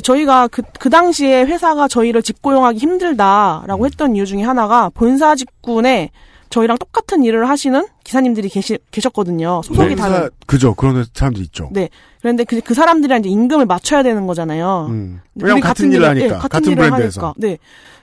저희가 0.03 0.47
그, 0.47 0.61
그 0.79 0.91
당시에 0.91 1.45
회사가 1.45 1.87
저희를 1.87 2.21
직고용하기 2.21 2.77
힘들다라고 2.77 3.87
했던 3.87 4.15
이유 4.15 4.27
중에 4.27 4.43
하나가 4.43 4.89
본사 4.89 5.33
직군에 5.33 6.11
저희랑 6.49 6.77
똑같은 6.77 7.23
일을 7.23 7.49
하시는 7.49 7.85
기사님들이 8.03 8.49
계시, 8.49 8.77
계셨거든요. 8.91 9.61
소속이 9.63 9.95
본사- 9.95 10.09
다른. 10.09 10.29
그죠. 10.47 10.73
그런 10.75 11.05
사람들 11.13 11.41
있죠. 11.43 11.69
네. 11.71 11.89
그런데 12.21 12.43
그, 12.43 12.61
그 12.61 12.73
사람들이랑 12.73 13.19
이제 13.19 13.29
임금을 13.29 13.65
맞춰야 13.65 14.03
되는 14.03 14.25
거잖아요. 14.27 14.87
음. 14.89 15.21
왜냐면 15.35 15.57
우리 15.57 15.61
같은 15.61 15.91
일을 15.91 16.07
하니까. 16.09 16.25
예, 16.25 16.29
같은, 16.29 16.49
같은 16.49 16.71
일을 16.71 16.85
브랜드에서. 16.89 17.21
하니까. 17.21 17.33
네. 17.37 17.57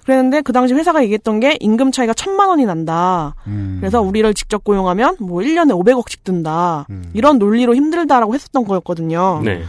그랬는데 0.04 0.40
그 0.42 0.52
당시 0.52 0.74
회사가 0.74 1.02
얘기했던 1.04 1.38
게 1.40 1.56
임금 1.60 1.92
차이가 1.92 2.12
천만 2.12 2.48
원이 2.48 2.64
난다. 2.66 3.34
음. 3.46 3.78
그래서 3.80 4.00
우리를 4.02 4.34
직접 4.34 4.64
고용하면 4.64 5.16
뭐 5.20 5.40
1년에 5.40 5.70
500억씩 5.80 6.24
든다. 6.24 6.86
음. 6.90 7.04
이런 7.14 7.38
논리로 7.38 7.74
힘들다라고 7.74 8.34
했었던 8.34 8.64
거였거든요. 8.64 9.40
네. 9.44 9.62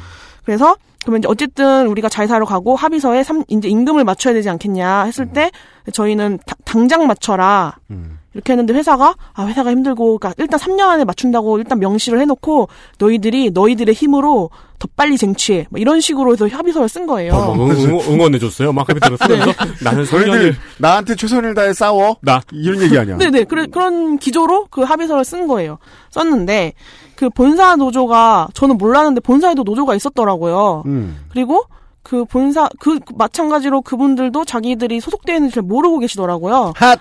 그래서 0.44 0.76
그러면 1.04 1.20
이제 1.20 1.28
어쨌든 1.30 1.86
우리가 1.88 2.10
잘 2.10 2.28
사러 2.28 2.46
가고 2.46 2.76
합의서에 2.76 3.24
삼, 3.24 3.44
이제 3.48 3.68
임금을 3.68 4.04
맞춰야 4.06 4.34
되지 4.34 4.50
않겠냐 4.50 5.04
했을 5.04 5.28
때 5.28 5.52
저희는 5.92 6.40
다- 6.46 6.56
당장 6.66 7.06
맞춰라. 7.06 7.78
음. 7.92 8.18
이렇게 8.34 8.54
했는데 8.54 8.74
회사가 8.74 9.16
아 9.34 9.46
회사가 9.46 9.72
힘들고 9.72 10.18
그러니까 10.18 10.34
일단 10.38 10.60
3년 10.60 10.82
안에 10.90 11.06
맞춘다고 11.06 11.58
일단 11.60 11.80
명시를 11.80 12.20
해놓고 12.22 12.68
너희들이 13.00 13.52
너희들의 13.52 13.94
힘으로 13.94 14.50
더 14.80 14.88
빨리 14.96 15.18
쟁취해 15.18 15.68
뭐 15.70 15.80
이런 15.80 16.02
식으로 16.02 16.34
해서 16.34 16.48
합의서를 16.48 16.90
쓴 16.90 17.06
거예요. 17.08 17.34
뭐 17.34 17.70
응, 17.70 18.20
원해 18.20 18.40
줬어요막 18.40 18.90
합의서를 18.90 19.18
쓰면서 19.18 19.52
나는 19.84 20.06
저희들 20.06 20.52
3년을 20.52 20.56
나한테 20.80 21.16
최선을 21.16 21.54
다해 21.54 21.74
싸워. 21.74 22.18
나 22.22 22.42
이런 22.52 22.82
얘기 22.82 22.98
아니야. 22.98 23.18
네네 23.18 23.46
그래, 23.46 23.68
그런 23.68 24.18
기조로 24.18 24.68
그 24.70 24.82
합의서를 24.82 25.24
쓴 25.24 25.48
거예요. 25.48 25.78
썼는데 26.12 26.74
그 27.16 27.30
본사 27.30 27.76
노조가 27.76 28.50
저는 28.54 28.78
몰랐는데 28.78 29.22
본사에도 29.22 29.64
노조가 29.64 29.96
있었더라고요. 29.96 30.84
음. 30.86 31.18
그리고 31.30 31.64
그 32.02 32.26
본사 32.26 32.68
그 32.80 33.00
마찬가지로 33.16 33.82
그분들도 33.82 34.44
자기들이 34.44 35.00
소속되어 35.00 35.36
있는지 35.36 35.56
잘 35.56 35.64
모르고 35.64 36.00
계시더라고요. 36.00 36.74
핫. 36.76 37.00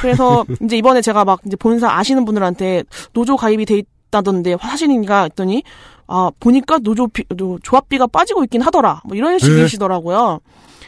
그래서 0.00 0.44
이제 0.62 0.76
이번에 0.76 1.00
제가 1.02 1.24
막 1.24 1.40
이제 1.46 1.56
본사 1.56 1.90
아시는 1.98 2.24
분들한테 2.24 2.84
노조 3.12 3.36
가입이 3.36 3.64
돼 3.66 3.82
있다던데 4.08 4.56
사실인가 4.60 5.24
했더니 5.24 5.62
아 6.06 6.30
보니까 6.40 6.78
노조 6.78 7.08
비, 7.08 7.24
노- 7.36 7.58
조합비가 7.62 8.06
빠지고 8.08 8.44
있긴 8.44 8.60
하더라. 8.62 9.02
뭐 9.04 9.16
이런 9.16 9.38
식이시더라고요. 9.38 10.40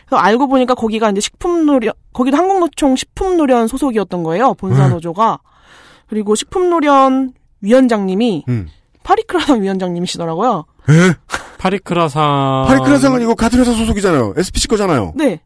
그래서 0.06 0.16
알고 0.20 0.48
보니까 0.48 0.74
거기가 0.74 1.10
이제 1.10 1.20
식품노련 1.20 1.92
거기도 2.12 2.36
한국노총 2.36 2.96
식품노련 2.96 3.68
소속이었던 3.68 4.22
거예요. 4.22 4.54
본사 4.54 4.88
네. 4.88 4.94
노조가 4.94 5.38
그리고 6.08 6.34
식품노련 6.34 7.32
위원장님이 7.62 8.44
음. 8.48 8.68
파리크라상 9.02 9.62
위원장님이시더라고요. 9.62 10.64
파리크라상 11.58 12.64
파리크라상은 12.68 13.22
이거 13.22 13.34
같은 13.34 13.58
회사 13.60 13.72
소속이잖아요. 13.72 14.34
SPC 14.36 14.68
거잖아요. 14.68 15.12
네. 15.16 15.40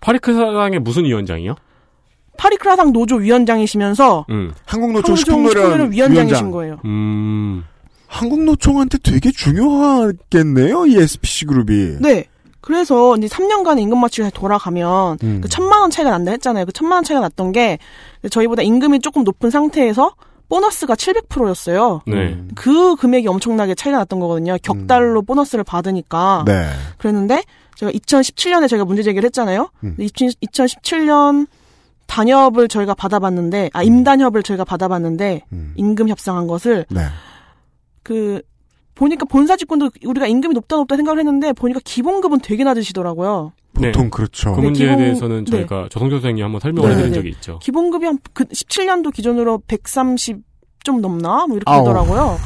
파리크라상의 0.00 0.78
무슨 0.80 1.04
위원장이요? 1.04 1.54
파리크라상 2.36 2.92
노조 2.92 3.16
위원장이시면서 3.16 4.26
음. 4.30 4.52
한국노총 4.64 5.16
식품노련 5.16 5.92
위원장이신 5.92 6.14
위원장. 6.14 6.50
거예요. 6.50 6.78
음. 6.84 7.64
한국노총한테 8.06 8.98
되게 8.98 9.30
중요하겠네요. 9.30 10.86
이 10.86 10.96
SPC 10.96 11.46
그룹이. 11.46 11.96
네. 12.00 12.24
그래서 12.60 13.16
이제 13.16 13.26
3년간 13.26 13.80
임금 13.80 13.98
맞추기 14.00 14.30
돌아가면 14.32 15.18
음. 15.22 15.40
그 15.42 15.48
천만 15.48 15.80
원 15.80 15.90
차이가 15.90 16.10
난다 16.10 16.30
했잖아요. 16.32 16.66
그 16.66 16.72
천만 16.72 16.96
원 16.96 17.04
차이가 17.04 17.20
났던 17.20 17.52
게 17.52 17.78
저희보다 18.30 18.62
임금이 18.62 19.00
조금 19.00 19.24
높은 19.24 19.50
상태에서 19.50 20.14
보너스가 20.48 20.94
700%였어요. 20.96 22.02
네. 22.06 22.14
음. 22.14 22.50
그 22.54 22.96
금액이 22.96 23.28
엄청나게 23.28 23.74
차이가 23.76 23.98
났던 23.98 24.18
거거든요. 24.20 24.56
격달로 24.62 25.22
보너스를 25.22 25.62
받으니까. 25.64 26.44
네. 26.46 26.66
그랬는데 26.98 27.42
제가 27.76 27.92
2017년에 27.92 28.68
저희가 28.68 28.84
문제 28.84 29.02
제기를 29.02 29.24
했잖아요. 29.26 29.70
음. 29.84 29.96
2017년 29.98 31.46
단협을 32.10 32.66
저희가 32.66 32.92
받아봤는데 32.94 33.70
아 33.72 33.82
임단협을 33.84 34.42
저희가 34.42 34.64
받아봤는데 34.64 35.42
음. 35.52 35.72
임금 35.76 36.08
협상한 36.08 36.48
것을 36.48 36.84
네. 36.90 37.02
그 38.02 38.42
보니까 38.96 39.24
본사 39.26 39.56
직군도 39.56 39.90
우리가 40.04 40.26
임금이 40.26 40.52
높다 40.54 40.76
높다 40.76 40.96
생각을 40.96 41.20
했는데 41.20 41.52
보니까 41.52 41.80
기본급은 41.84 42.40
되게 42.40 42.64
낮으시더라고요. 42.64 43.52
보통 43.72 44.02
네. 44.04 44.10
그렇죠. 44.10 44.52
그 44.52 44.56
네, 44.60 44.62
문제에 44.64 44.88
기본- 44.88 44.98
대해서는 45.04 45.44
네. 45.44 45.50
저희가 45.52 45.88
조성조 45.90 46.16
선생님 46.16 46.44
한번 46.44 46.60
설명을 46.60 46.88
네. 46.90 46.94
해드린 46.96 47.12
네. 47.12 47.18
적이 47.18 47.28
있죠. 47.30 47.58
기본급이 47.60 48.04
한 48.06 48.18
그 48.34 48.44
17년도 48.44 49.12
기준으로 49.14 49.62
130 49.68 50.38
좀 50.82 51.00
넘나 51.00 51.46
뭐 51.46 51.56
이렇게. 51.56 51.70
되더라고요. 51.78 52.36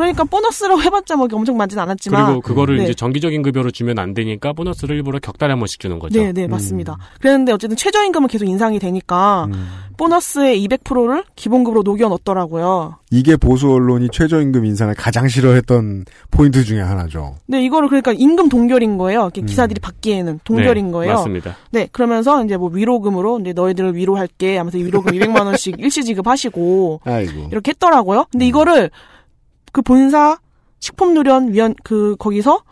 그러니까 0.00 0.24
보너스라고 0.24 0.82
해봤자 0.82 1.16
뭐 1.16 1.28
엄청 1.32 1.56
많진 1.56 1.78
않았지만 1.78 2.26
그리고 2.26 2.40
그거를 2.40 2.78
네. 2.78 2.84
이제 2.84 2.94
정기적인 2.94 3.42
급여로 3.42 3.70
주면 3.70 3.98
안 3.98 4.14
되니까 4.14 4.52
보너스를 4.52 4.96
일부러 4.96 5.18
격달에 5.18 5.52
한 5.52 5.58
번씩 5.58 5.80
주는 5.80 5.98
거죠. 5.98 6.20
네, 6.20 6.32
네, 6.32 6.46
맞습니다. 6.46 6.96
그랬는데 7.20 7.52
어쨌든 7.52 7.76
최저임금은 7.76 8.28
계속 8.28 8.46
인상이 8.46 8.78
되니까 8.78 9.46
음. 9.52 9.68
보너스의 9.96 10.66
200%를 10.66 11.24
기본급으로 11.36 11.82
녹여 11.82 12.08
넣었더라고요. 12.08 12.96
이게 13.10 13.36
보수 13.36 13.70
언론이 13.70 14.08
최저임금 14.12 14.64
인상을 14.64 14.94
가장 14.94 15.28
싫어했던 15.28 16.06
포인트 16.30 16.64
중에 16.64 16.80
하나죠. 16.80 17.36
네, 17.46 17.62
이거를 17.64 17.88
그러니까 17.88 18.12
임금 18.12 18.48
동결인 18.48 18.96
거예요. 18.96 19.22
이렇게 19.22 19.42
음. 19.42 19.46
기사들이 19.46 19.80
받기에는 19.80 20.40
동결인 20.44 20.86
네, 20.86 20.92
거예요. 20.92 21.14
맞습니다. 21.14 21.56
네, 21.70 21.88
그러면서 21.92 22.42
이제 22.44 22.56
뭐 22.56 22.70
위로금으로 22.70 23.40
이제 23.40 23.52
너희들을 23.52 23.94
위로할게 23.94 24.56
하면서 24.56 24.78
위로금 24.78 25.12
200만 25.12 25.44
원씩 25.44 25.76
일시 25.80 26.02
지급하시고 26.04 27.00
아이고. 27.04 27.48
이렇게 27.50 27.70
했더라고요. 27.72 28.20
음. 28.20 28.24
근데 28.32 28.46
이거를 28.46 28.90
그 29.72 29.82
본사 29.82 30.38
식품노련 30.80 31.52
위원 31.52 31.74
그 31.84 32.16
거기서 32.18 32.62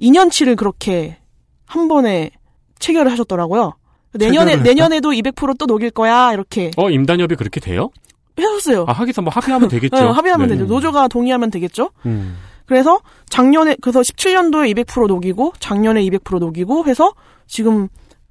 2년치를 0.00 0.56
그렇게 0.56 1.18
한 1.66 1.88
번에 1.88 2.30
체결을 2.78 3.10
하셨더라고요. 3.12 3.74
내년에 4.12 4.52
했다? 4.52 4.62
내년에도 4.62 5.10
200%또 5.10 5.66
녹일 5.66 5.90
거야 5.90 6.32
이렇게 6.32 6.70
어, 6.76 6.90
임단협이 6.90 7.36
그렇게 7.36 7.60
돼요? 7.60 7.90
하셨어요. 8.36 8.84
아, 8.88 8.92
하기서 8.92 9.22
뭐 9.22 9.32
합의하면 9.32 9.68
되겠죠. 9.68 9.96
네, 9.96 10.02
합의하면 10.02 10.48
네. 10.48 10.54
되죠. 10.54 10.66
노조가 10.66 11.08
동의하면 11.08 11.50
되겠죠. 11.50 11.90
음. 12.06 12.36
그래서 12.66 13.00
작년에 13.28 13.76
그래서 13.80 14.00
17년도에 14.00 14.72
200% 14.74 15.08
녹이고 15.08 15.54
작년에 15.58 16.02
200% 16.04 16.38
녹이고 16.38 16.86
해서 16.86 17.12
지금 17.46 17.88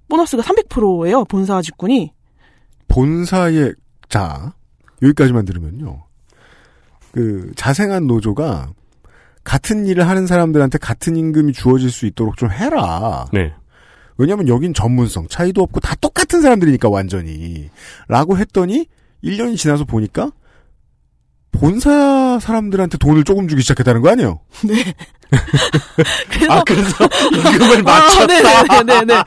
보너스가 0.07 0.43
300%예요. 0.43 1.25
본사 1.25 1.61
직군이. 1.61 2.13
본사의 2.87 3.73
자 4.09 4.53
여기까지만 5.01 5.43
들으면요. 5.45 6.06
그 7.17 7.51
자생한 7.55 8.05
노조가 8.05 8.69
같은 9.43 9.87
일을 9.87 10.07
하는 10.07 10.27
사람들한테 10.27 10.77
같은 10.77 11.15
임금이 11.15 11.51
주어질 11.53 11.89
수 11.89 12.05
있도록 12.05 12.37
좀 12.37 12.51
해라. 12.51 13.25
네. 13.33 13.55
왜냐하면 14.19 14.47
여긴 14.47 14.71
전문성 14.71 15.27
차이도 15.27 15.63
없고 15.63 15.79
다 15.79 15.95
똑같은 15.99 16.41
사람들이니까 16.41 16.89
완전히 16.89 17.71
라고 18.07 18.37
했더니 18.37 18.85
1년이 19.23 19.57
지나서 19.57 19.85
보니까 19.85 20.31
본사 21.51 22.37
사람들한테 22.39 22.99
돈을 22.99 23.23
조금 23.23 23.47
주기 23.47 23.63
시작했다는 23.63 24.01
거 24.01 24.11
아니에요? 24.11 24.39
그래서 26.29 26.53
아, 26.53 26.63
그래서 26.63 27.09
임금을 27.33 27.81
맞췄다. 27.81 28.33
아, 28.69 28.83
네네네네. 28.83 29.23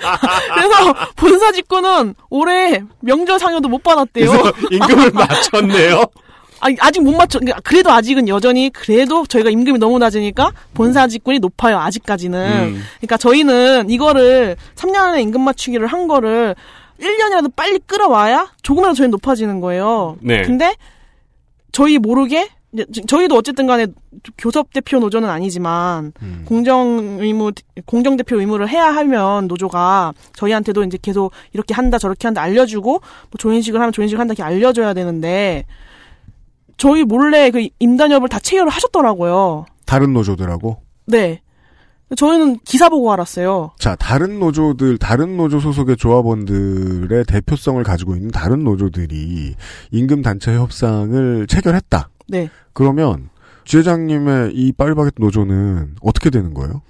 그래서 0.55 0.95
본사 1.17 1.51
직군은 1.51 2.15
올해 2.31 2.83
명절 3.01 3.41
상여도 3.41 3.69
못 3.69 3.83
받았대요. 3.83 4.31
그래서 4.31 4.53
임금을 4.71 5.11
맞췄네요. 5.11 6.05
아직 6.61 7.03
못 7.03 7.12
맞춰. 7.16 7.39
그러니까 7.39 7.61
그래도 7.62 7.91
아직은 7.91 8.28
여전히 8.28 8.70
그래도 8.70 9.24
저희가 9.27 9.51
임금이 9.51 9.78
너무 9.78 9.99
낮으니까 9.99 10.53
본사 10.74 11.07
직군이 11.09 11.39
높아요. 11.39 11.78
아직까지는. 11.78 12.39
음. 12.39 12.82
그러니까 12.99 13.16
저희는 13.16 13.91
이거를 13.91 14.57
3년 14.77 14.97
안에 14.97 15.23
임금 15.23 15.41
맞추기를 15.41 15.87
한 15.87 16.07
거를 16.07 16.55
1년이라도 17.01 17.55
빨리 17.57 17.78
끌어와야 17.78 18.53
조금이라도 18.62 18.95
저희는 18.95 19.11
높아지는 19.12 19.61
거예요. 19.61 20.16
네. 20.20 20.43
근데 20.43 20.74
저희 21.73 21.99
모르게 21.99 22.49
저희도 23.09 23.35
어쨌든 23.35 23.66
간에 23.66 23.87
교섭 24.39 24.73
대표 24.73 25.01
노조는 25.01 25.28
아니지만 25.28 26.12
음. 26.23 26.45
공정 26.47 27.16
의무 27.20 27.51
공정 27.85 28.16
대표 28.16 28.39
의무를 28.39 28.69
해야 28.69 28.87
하면 28.95 29.49
노조가 29.49 30.12
저희한테도 30.35 30.85
이제 30.85 30.97
계속 31.01 31.32
이렇게 31.53 31.74
한다 31.74 31.99
저렇게 31.99 32.28
한다 32.28 32.43
알려주고 32.43 32.91
뭐 32.93 33.39
조인식을 33.39 33.81
하면 33.81 33.93
조인식을 33.93 34.20
한다 34.20 34.35
이렇게 34.35 34.43
알려줘야 34.45 34.95
되는데 34.95 35.65
저희 36.81 37.05
몰래 37.05 37.51
그 37.51 37.69
임단협을 37.78 38.31
다 38.31 38.39
체결을 38.39 38.70
하셨더라고요. 38.70 39.66
다른 39.85 40.15
노조들하고 40.15 40.78
네. 41.05 41.43
저희는 42.16 42.59
기사 42.65 42.89
보고 42.89 43.12
알았어요. 43.12 43.73
자 43.78 43.94
다른 43.97 44.40
노조들 44.40 44.97
다른 44.97 45.36
노조 45.36 45.61
소속의 45.61 45.98
조합원들의 45.98 47.24
대표성을 47.27 47.82
가지고 47.85 48.16
있는 48.16 48.31
다른 48.31 48.65
노조들이 48.65 49.55
임금 49.90 50.23
단체 50.23 50.55
협상을 50.55 51.47
체결했다. 51.47 52.09
네. 52.28 52.48
그러면 52.73 53.28
지회장님의 53.66 54.52
이 54.55 54.73
파리바게트 54.73 55.20
노조는 55.20 55.97
어떻게 56.01 56.31
되는 56.31 56.55
거예요? 56.55 56.81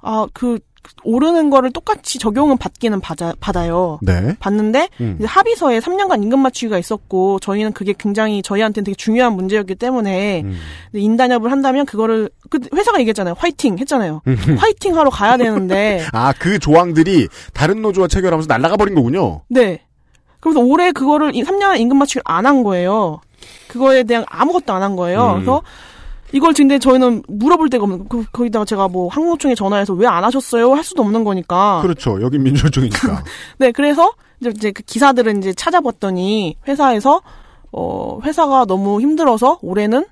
아, 0.00 0.26
그, 0.32 0.60
오르는 1.04 1.50
거를 1.50 1.70
똑같이 1.72 2.18
적용은 2.18 2.56
받기는 2.58 3.00
받아, 3.00 3.32
받아요. 3.40 3.98
네. 4.02 4.34
받는데, 4.40 4.88
음. 5.00 5.18
합의서에 5.24 5.78
3년간 5.80 6.22
임금 6.22 6.40
맞추기가 6.40 6.78
있었고, 6.78 7.38
저희는 7.40 7.72
그게 7.72 7.94
굉장히 7.96 8.42
저희한테는 8.42 8.84
되게 8.84 8.94
중요한 8.96 9.34
문제였기 9.34 9.76
때문에, 9.76 10.42
음. 10.44 10.56
인단협을 10.92 11.50
한다면 11.52 11.86
그거를, 11.86 12.28
그 12.50 12.58
회사가 12.74 12.98
얘기했잖아요. 13.00 13.34
화이팅! 13.38 13.78
했잖아요. 13.78 14.22
음. 14.26 14.36
화이팅 14.58 14.96
하러 14.98 15.10
가야 15.10 15.36
되는데, 15.36 16.04
아, 16.12 16.32
그 16.38 16.58
조항들이 16.58 17.28
다른 17.54 17.80
노조와 17.82 18.08
체결하면서 18.08 18.46
날아가 18.48 18.76
버린 18.76 18.94
거군요. 18.94 19.42
네. 19.48 19.82
그래서 20.40 20.60
올해 20.60 20.90
그거를 20.92 21.32
3년 21.32 21.78
임금 21.78 21.98
맞추기를 21.98 22.22
안 22.24 22.46
한 22.46 22.62
거예요. 22.62 23.20
그거에 23.68 24.02
대한 24.02 24.24
아무것도 24.28 24.72
안 24.72 24.82
한 24.82 24.96
거예요. 24.96 25.28
음. 25.30 25.34
그래서 25.36 25.62
이걸 26.32 26.52
근데 26.54 26.78
저희는 26.78 27.22
물어볼 27.28 27.68
데가 27.70 27.84
없는 27.84 28.08
그 28.08 28.24
거기다가 28.32 28.64
제가 28.64 28.88
뭐 28.88 29.08
항공청에 29.08 29.54
전화해서 29.54 29.94
왜 29.94 30.06
안 30.06 30.24
하셨어요 30.24 30.72
할 30.74 30.82
수도 30.84 31.02
없는 31.02 31.24
거니까. 31.24 31.80
그렇죠. 31.82 32.20
여긴 32.22 32.42
민주노총이니까. 32.42 33.24
네, 33.58 33.72
그래서 33.72 34.12
이제, 34.40 34.70
그 34.72 34.82
기사들은 34.82 35.38
이제 35.38 35.52
찾아봤더니 35.52 36.56
회사에서 36.66 37.20
어 37.72 38.18
회사가 38.24 38.64
너무 38.64 39.00
힘들어서 39.00 39.58
올해는 39.62 40.04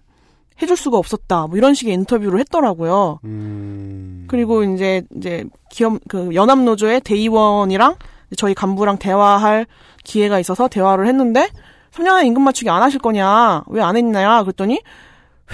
해줄 0.60 0.76
수가 0.76 0.98
없었다. 0.98 1.46
뭐 1.46 1.56
이런 1.56 1.74
식의 1.74 1.94
인터뷰를 1.94 2.38
했더라고요. 2.40 3.20
음. 3.24 4.24
그리고 4.28 4.62
이제 4.64 5.02
이제 5.16 5.44
기업 5.70 5.98
그 6.08 6.30
연합 6.34 6.58
노조의 6.60 7.00
대의원이랑 7.02 7.94
저희 8.36 8.54
간부랑 8.54 8.98
대화할 8.98 9.66
기회가 10.04 10.38
있어서 10.40 10.68
대화를 10.68 11.06
했는데 11.06 11.48
3년에 11.92 12.26
임금 12.26 12.42
맞추기 12.42 12.68
안 12.70 12.82
하실 12.82 13.00
거냐? 13.00 13.62
왜 13.68 13.80
안 13.82 13.96
했냐? 13.96 14.42
그랬더니 14.42 14.80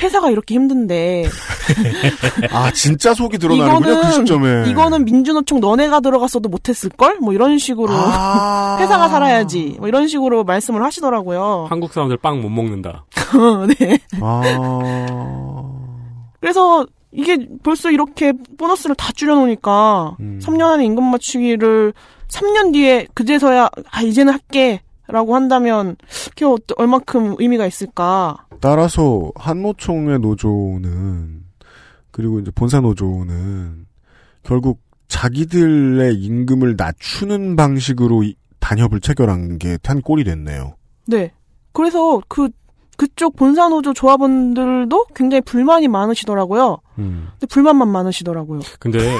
회사가 0.02 0.30
이렇게 0.30 0.54
힘든데 0.56 1.24
아, 2.52 2.70
진짜 2.72 3.14
속이 3.14 3.38
드러나는군요, 3.38 4.00
그 4.02 4.12
시점에. 4.12 4.68
이거는 4.68 5.04
민주노총 5.04 5.60
너네가 5.60 6.00
들어갔어도 6.00 6.48
못했을 6.48 6.90
걸? 6.90 7.18
뭐 7.20 7.32
이런 7.32 7.58
식으로 7.58 7.88
아. 7.92 8.76
회사가 8.82 9.08
살아야지. 9.08 9.76
뭐 9.78 9.88
이런 9.88 10.08
식으로 10.08 10.44
말씀을 10.44 10.82
하시더라고요. 10.82 11.66
한국 11.70 11.92
사람들 11.92 12.16
빵 12.18 12.40
못 12.42 12.48
먹는다. 12.50 13.04
네. 13.78 13.98
아. 14.20 14.42
그래서 16.40 16.86
이게 17.12 17.46
벌써 17.62 17.90
이렇게 17.90 18.32
보너스를 18.58 18.96
다 18.96 19.12
줄여놓으니까 19.14 20.16
음. 20.20 20.40
3년 20.42 20.62
안에 20.72 20.84
임금 20.84 21.04
맞추기를 21.04 21.92
3년 22.28 22.72
뒤에 22.72 23.06
그제서야 23.14 23.68
아 23.90 24.00
이제는 24.02 24.32
할게 24.32 24.80
라고 25.06 25.34
한다면 25.36 25.96
그게 26.30 26.44
어- 26.46 26.56
얼만큼 26.76 27.36
의미가 27.38 27.66
있을까? 27.66 28.43
따라서 28.60 29.30
한노총의 29.36 30.20
노조는 30.20 31.42
그리고 32.10 32.40
이제 32.40 32.50
본사 32.50 32.80
노조는 32.80 33.86
결국 34.42 34.80
자기들의 35.08 36.14
임금을 36.14 36.74
낮추는 36.76 37.56
방식으로 37.56 38.22
이- 38.24 38.36
단협을 38.60 39.00
체결한 39.00 39.58
게 39.58 39.76
탄 39.78 40.00
꼴이 40.00 40.24
됐네요. 40.24 40.76
네. 41.06 41.32
그래서 41.72 42.20
그 42.28 42.48
그쪽 42.96 43.36
본사 43.36 43.68
노조 43.68 43.92
조합원들도 43.92 45.06
굉장히 45.14 45.40
불만이 45.42 45.88
많으시더라고요. 45.88 46.78
음. 46.98 47.28
근데 47.32 47.46
불만만 47.46 47.88
많으시더라고요. 47.88 48.60
근데 48.78 48.98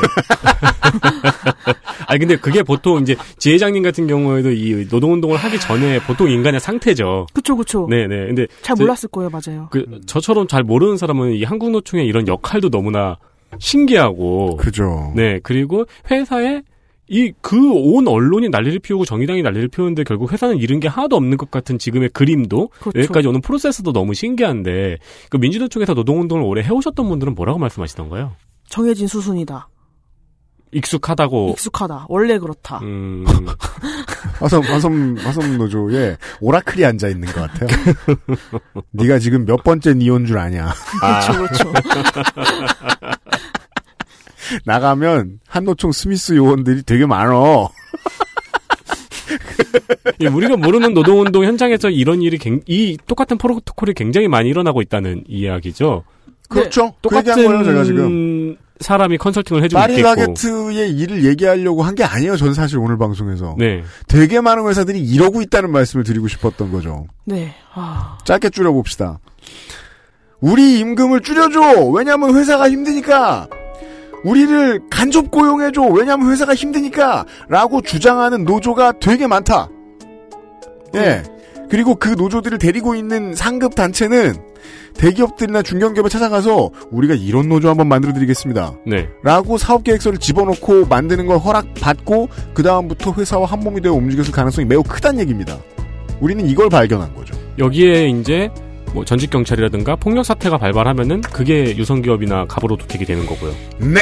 아니 2.06 2.18
근데 2.20 2.36
그게 2.36 2.62
보통 2.62 3.00
이제 3.02 3.16
지회장님 3.38 3.82
같은 3.82 4.06
경우에도 4.06 4.50
이 4.52 4.86
노동 4.88 5.12
운동을 5.14 5.36
하기 5.36 5.58
전에 5.60 6.00
보통 6.00 6.30
인간의 6.30 6.60
상태죠. 6.60 7.26
그쵸 7.32 7.56
그쵸. 7.56 7.86
네네. 7.88 8.26
근데 8.26 8.46
잘 8.62 8.76
저- 8.76 8.82
몰랐을 8.82 9.08
거예요, 9.10 9.30
맞아요. 9.30 9.68
그 9.70 10.00
저처럼 10.06 10.46
잘 10.48 10.62
모르는 10.62 10.96
사람은 10.96 11.32
이 11.32 11.44
한국노총의 11.44 12.06
이런 12.06 12.28
역할도 12.28 12.70
너무나 12.70 13.16
신기하고 13.58 14.56
그죠. 14.56 15.12
네 15.16 15.40
그리고 15.42 15.84
회사에 16.10 16.62
이 17.08 17.32
그 17.42 17.56
온 17.70 18.08
언론이 18.08 18.48
난리를 18.48 18.78
피우고 18.78 19.04
정의당이 19.04 19.42
난리를 19.42 19.68
피우는데 19.68 20.04
결국 20.04 20.32
회사는 20.32 20.56
잃은 20.58 20.80
게 20.80 20.88
하나도 20.88 21.16
없는 21.16 21.36
것 21.36 21.50
같은 21.50 21.78
지금의 21.78 22.08
그림도 22.10 22.68
그렇죠. 22.80 22.98
여기까지 22.98 23.28
오는 23.28 23.40
프로세스도 23.42 23.92
너무 23.92 24.14
신기한데 24.14 24.96
그 25.28 25.36
민주노총에서 25.36 25.92
노동운동을 25.94 26.42
오래 26.44 26.62
해오셨던 26.62 27.06
분들은 27.08 27.34
뭐라고 27.34 27.58
말씀하시던가요? 27.58 28.32
정해진 28.68 29.06
수순이다. 29.06 29.68
익숙하다고 30.72 31.50
익숙하다. 31.50 32.06
원래 32.08 32.36
그렇다. 32.38 32.78
음, 32.82 33.24
화섬 34.40 34.62
화섬 34.62 35.16
화섬 35.18 35.58
노조에 35.58 36.16
오라클이 36.40 36.84
앉아 36.84 37.08
있는 37.08 37.28
것 37.28 37.42
같아요. 37.42 37.68
네가 38.90 39.20
지금 39.20 39.44
몇 39.44 39.62
번째 39.62 39.94
니온 39.94 40.26
줄 40.26 40.36
아냐? 40.38 40.72
그렇죠, 41.00 41.32
그렇죠. 41.32 41.72
나가면 44.64 45.40
한노총 45.46 45.92
스미스 45.92 46.34
요원들이 46.34 46.82
되게 46.84 47.06
많어. 47.06 47.68
예, 50.20 50.26
우리가 50.26 50.56
모르는 50.56 50.94
노동운동 50.94 51.44
현장에서 51.44 51.90
이런 51.90 52.22
일이 52.22 52.38
굉- 52.38 52.60
이 52.66 52.96
똑같은 53.06 53.38
프로토콜이 53.38 53.94
굉장히 53.94 54.28
많이 54.28 54.48
일어나고 54.50 54.82
있다는 54.82 55.24
이야기죠. 55.26 56.04
그렇죠. 56.48 56.92
그 56.92 57.08
똑같은 57.08 57.32
얘기한 57.38 57.52
거예요, 57.52 57.64
제가 57.64 57.84
지금. 57.84 58.56
사람이 58.80 59.18
컨설팅을 59.18 59.62
해주고 59.64 59.80
파리 59.80 59.94
있겠고. 59.94 60.08
바게트의 60.14 60.90
일을 60.90 61.24
얘기하려고 61.24 61.82
한 61.82 61.94
게 61.94 62.04
아니에요. 62.04 62.36
전 62.36 62.52
사실 62.54 62.78
오늘 62.78 62.98
방송에서. 62.98 63.54
네. 63.58 63.82
되게 64.08 64.40
많은 64.40 64.66
회사들이 64.68 65.00
이러고 65.00 65.40
있다는 65.42 65.70
말씀을 65.70 66.04
드리고 66.04 66.28
싶었던 66.28 66.70
거죠. 66.70 67.06
네. 67.24 67.54
아, 67.72 68.18
짧게 68.24 68.50
줄여봅시다. 68.50 69.20
우리 70.40 70.78
임금을 70.80 71.22
줄여줘! 71.22 71.84
왜냐면 71.94 72.34
회사가 72.36 72.68
힘드니까! 72.68 73.48
우리를 74.24 74.80
간접 74.90 75.30
고용해줘! 75.30 75.82
왜냐면 75.82 76.30
회사가 76.30 76.54
힘드니까! 76.54 77.24
라고 77.48 77.80
주장하는 77.80 78.44
노조가 78.44 78.94
되게 79.00 79.26
많다. 79.26 79.68
예. 80.94 81.22
그리고 81.70 81.94
그 81.94 82.10
노조들을 82.10 82.58
데리고 82.58 82.94
있는 82.94 83.34
상급 83.34 83.74
단체는 83.74 84.34
대기업들이나 84.96 85.62
중견기업에 85.62 86.08
찾아가서 86.08 86.70
우리가 86.90 87.14
이런 87.14 87.48
노조 87.48 87.68
한번 87.68 87.88
만들어드리겠습니다. 87.88 88.74
네. 88.86 89.08
라고 89.22 89.58
사업계획서를 89.58 90.18
집어넣고 90.18 90.86
만드는 90.86 91.26
걸 91.26 91.38
허락받고 91.38 92.28
그 92.54 92.62
다음부터 92.62 93.12
회사와 93.14 93.46
한 93.46 93.60
몸이 93.60 93.80
되어 93.80 93.92
움직였을 93.92 94.32
가능성이 94.32 94.66
매우 94.66 94.82
크다는 94.82 95.20
얘기입니다. 95.20 95.58
우리는 96.20 96.46
이걸 96.46 96.68
발견한 96.68 97.14
거죠. 97.14 97.34
여기에 97.58 98.08
이제 98.08 98.50
뭐 98.94 99.04
전직 99.04 99.28
경찰이라든가 99.28 99.96
폭력 99.96 100.24
사태가 100.24 100.56
발발하면은 100.56 101.20
그게 101.20 101.76
유성기업이나 101.76 102.46
갑으로 102.46 102.76
도택이 102.76 103.04
되는 103.04 103.26
거고요. 103.26 103.52
네. 103.78 104.00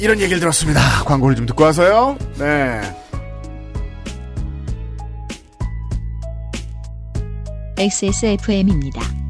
이런 0.00 0.18
얘기를 0.18 0.40
들었습니다. 0.40 0.80
광고를 1.04 1.36
좀 1.36 1.46
듣고 1.46 1.62
와서요. 1.62 2.16
네. 2.38 2.80
XSFM입니다. 7.78 9.21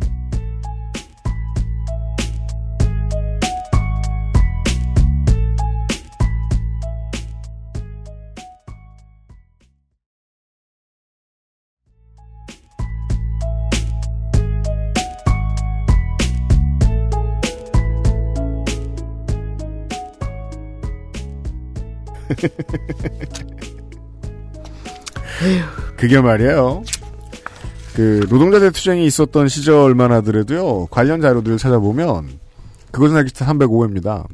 그게 25.97 26.21
말이에요. 26.21 26.83
그 27.95 28.27
노동자 28.29 28.59
대투쟁이 28.59 29.07
있었던 29.07 29.49
시절만 29.49 30.13
하더라도요. 30.13 30.87
관련 30.91 31.21
자료들을 31.21 31.59
찾아보면 31.59 32.29
그것은 32.91 33.17
알기 33.17 33.29
싫다 33.31 33.47
305회입니다. 33.53 34.27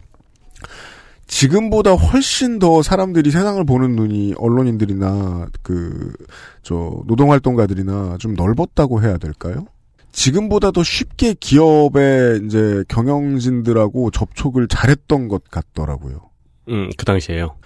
지금보다 1.27 1.93
훨씬 1.93 2.59
더 2.59 2.83
사람들이 2.83 3.31
세상을 3.31 3.63
보는 3.65 3.97
눈이 3.97 4.35
언론인들이나 4.39 5.49
그 5.63 6.13
저 6.69 7.01
노동활동가들이나 7.07 8.19
좀 8.19 8.35
넓었다고 8.35 9.03
해야 9.03 9.17
될까요? 9.17 9.65
지금보다 10.13 10.71
더 10.71 10.83
쉽게 10.83 11.33
기업의 11.33 12.43
이제 12.45 12.85
경영진들하고 12.89 14.11
접촉을 14.11 14.69
잘했던 14.69 15.29
것 15.29 15.45
같더라고요. 15.51 16.21
음, 16.69 16.91
그 16.99 17.07
당시에요. 17.07 17.57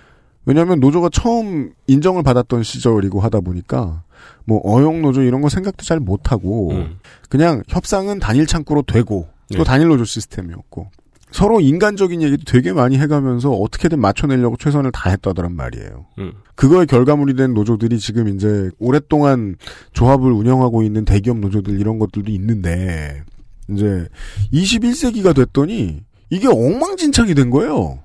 왜냐하면 0.44 0.80
노조가 0.80 1.10
처음 1.12 1.72
인정을 1.86 2.22
받았던 2.22 2.62
시절이고 2.62 3.20
하다 3.20 3.40
보니까 3.40 4.02
뭐 4.44 4.60
어용 4.64 5.02
노조 5.02 5.22
이런 5.22 5.40
거 5.40 5.48
생각도 5.48 5.84
잘 5.84 6.00
못하고 6.00 6.72
음. 6.72 6.98
그냥 7.28 7.62
협상은 7.68 8.18
단일 8.18 8.46
창구로 8.46 8.82
되고 8.82 9.28
또 9.52 9.58
네. 9.58 9.64
단일 9.64 9.88
노조 9.88 10.04
시스템이었고 10.04 10.90
서로 11.32 11.60
인간적인 11.60 12.20
얘기도 12.22 12.44
되게 12.44 12.72
많이 12.72 12.98
해가면서 12.98 13.50
어떻게든 13.50 13.98
맞춰내려고 13.98 14.56
최선을 14.58 14.92
다했다더란 14.92 15.54
말이에요. 15.56 16.06
음. 16.18 16.32
그거의 16.54 16.86
결과물이 16.86 17.34
된 17.34 17.54
노조들이 17.54 17.98
지금 17.98 18.28
이제 18.28 18.70
오랫동안 18.78 19.56
조합을 19.94 20.30
운영하고 20.30 20.82
있는 20.82 21.04
대기업 21.06 21.38
노조들 21.38 21.80
이런 21.80 21.98
것들도 21.98 22.30
있는데 22.32 23.22
이제 23.70 24.06
21세기가 24.52 25.34
됐더니 25.34 26.02
이게 26.28 26.48
엉망진창이 26.48 27.34
된 27.34 27.50
거예요. 27.50 28.00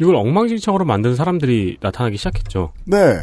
이걸 0.00 0.16
엉망진창으로 0.16 0.84
만든 0.84 1.16
사람들이 1.16 1.78
나타나기 1.80 2.16
시작했죠. 2.16 2.72
네. 2.84 3.18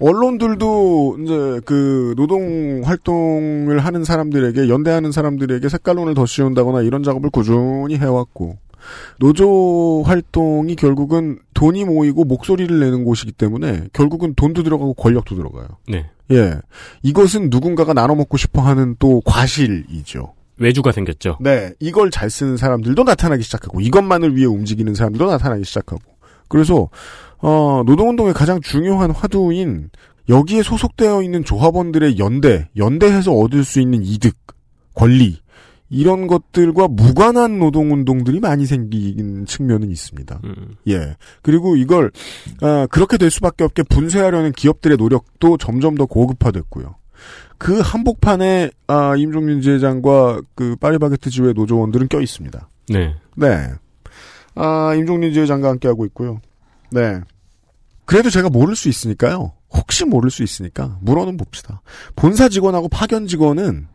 언론들도 0.00 1.18
이제 1.22 1.60
그 1.66 2.14
노동 2.16 2.80
활동을 2.84 3.78
하는 3.80 4.04
사람들에게 4.04 4.68
연대하는 4.68 5.12
사람들에게 5.12 5.68
색깔론을 5.68 6.14
더 6.14 6.24
씌운다거나 6.24 6.82
이런 6.82 7.02
작업을 7.02 7.28
꾸준히 7.30 7.96
해왔고 7.98 8.56
노조 9.18 10.02
활동이 10.06 10.74
결국은 10.74 11.38
돈이 11.52 11.84
모이고 11.84 12.24
목소리를 12.24 12.80
내는 12.80 13.04
곳이기 13.04 13.32
때문에 13.32 13.88
결국은 13.92 14.34
돈도 14.34 14.62
들어가고 14.62 14.94
권력도 14.94 15.36
들어가요. 15.36 15.68
네. 15.86 16.08
예. 16.30 16.54
이것은 17.02 17.50
누군가가 17.50 17.92
나눠 17.92 18.14
먹고 18.16 18.38
싶어 18.38 18.62
하는 18.62 18.96
또 18.98 19.20
과실이죠. 19.24 20.32
외주가 20.56 20.92
생겼죠. 20.92 21.38
네. 21.40 21.72
이걸 21.80 22.10
잘 22.10 22.30
쓰는 22.30 22.56
사람들도 22.56 23.02
나타나기 23.02 23.42
시작하고 23.42 23.80
이것만을 23.80 24.36
위해 24.36 24.46
움직이는 24.46 24.94
사람들도 24.94 25.30
나타나기 25.30 25.64
시작하고. 25.64 26.02
그래서 26.50 26.90
어, 27.38 27.82
노동운동의 27.86 28.34
가장 28.34 28.60
중요한 28.60 29.10
화두인 29.10 29.88
여기에 30.28 30.62
소속되어 30.62 31.22
있는 31.22 31.42
조합원들의 31.44 32.18
연대, 32.18 32.68
연대해서 32.76 33.32
얻을 33.32 33.64
수 33.64 33.80
있는 33.80 34.02
이득, 34.02 34.36
권리 34.94 35.38
이런 35.88 36.26
것들과 36.26 36.86
무관한 36.88 37.58
노동운동들이 37.58 38.38
많이 38.40 38.66
생긴 38.66 39.46
측면은 39.46 39.90
있습니다. 39.90 40.40
음. 40.44 40.76
예. 40.88 41.16
그리고 41.42 41.76
이걸 41.76 42.12
아, 42.60 42.86
그렇게 42.90 43.16
될 43.16 43.30
수밖에 43.30 43.64
없게 43.64 43.82
분쇄하려는 43.82 44.52
기업들의 44.52 44.96
노력도 44.98 45.56
점점 45.56 45.96
더 45.96 46.06
고급화됐고요. 46.06 46.94
그 47.58 47.80
한복판에 47.80 48.70
아, 48.86 49.16
임종민 49.16 49.62
지회장과 49.62 50.42
그 50.54 50.76
파리바게트 50.76 51.30
지회 51.30 51.52
노조원들은 51.52 52.08
껴 52.08 52.20
있습니다. 52.20 52.68
네. 52.90 53.16
네. 53.36 53.70
아, 54.60 54.94
임종민 54.94 55.32
지회장과 55.32 55.68
함께하고 55.68 56.04
있고요. 56.06 56.40
네. 56.90 57.20
그래도 58.04 58.30
제가 58.30 58.50
모를 58.50 58.76
수 58.76 58.88
있으니까요. 58.88 59.52
혹시 59.72 60.04
모를 60.04 60.30
수 60.30 60.42
있으니까 60.42 60.98
물어는 61.00 61.36
봅시다. 61.36 61.80
본사 62.16 62.48
직원하고 62.48 62.88
파견 62.88 63.26
직원은 63.26 63.86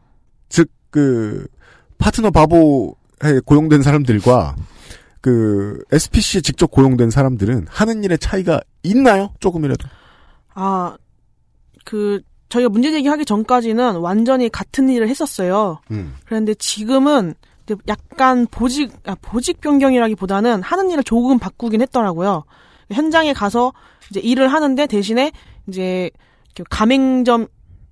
즉 0.50 0.70
그 0.96 1.46
파트너 1.98 2.32
바보에 2.32 3.42
고용된 3.44 3.82
사람들과 3.82 4.56
그 5.20 5.84
SPC에 5.92 6.40
직접 6.40 6.72
고용된 6.72 7.10
사람들은 7.10 7.68
하는 7.70 8.02
일의 8.06 8.18
차이가 8.18 8.62
있나요? 8.84 9.34
조금이라도. 9.42 9.90
아, 10.54 10.96
그, 11.84 12.22
저희가 12.48 12.70
문제 12.70 12.92
제기하기 12.92 13.26
전까지는 13.26 13.98
완전히 13.98 14.48
같은 14.48 14.88
일을 14.88 15.10
했었어요. 15.10 15.82
음. 15.92 16.16
그런데 16.24 16.54
지금은 16.54 17.34
약간 17.88 18.48
보직, 18.48 18.92
아, 19.06 19.16
보직 19.22 19.62
변경이라기보다는 19.62 20.62
하는 20.62 20.92
일을 20.92 21.04
조금 21.04 21.40
바꾸긴 21.40 21.82
했더라고요. 21.82 22.44
현장에 22.92 23.34
가서 23.34 23.74
이제 24.10 24.20
일을 24.20 24.48
하는데 24.50 24.86
대신에 24.88 25.32
이제 25.68 26.12
가맹점, 26.70 27.48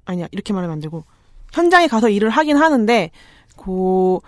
아니야, 0.06 0.28
이렇게 0.32 0.54
말하면 0.54 0.74
안 0.74 0.80
되고, 0.80 1.04
현장에 1.52 1.88
가서 1.88 2.10
일을 2.10 2.30
하긴 2.30 2.58
하는데, 2.58 3.12
그, 3.58 4.20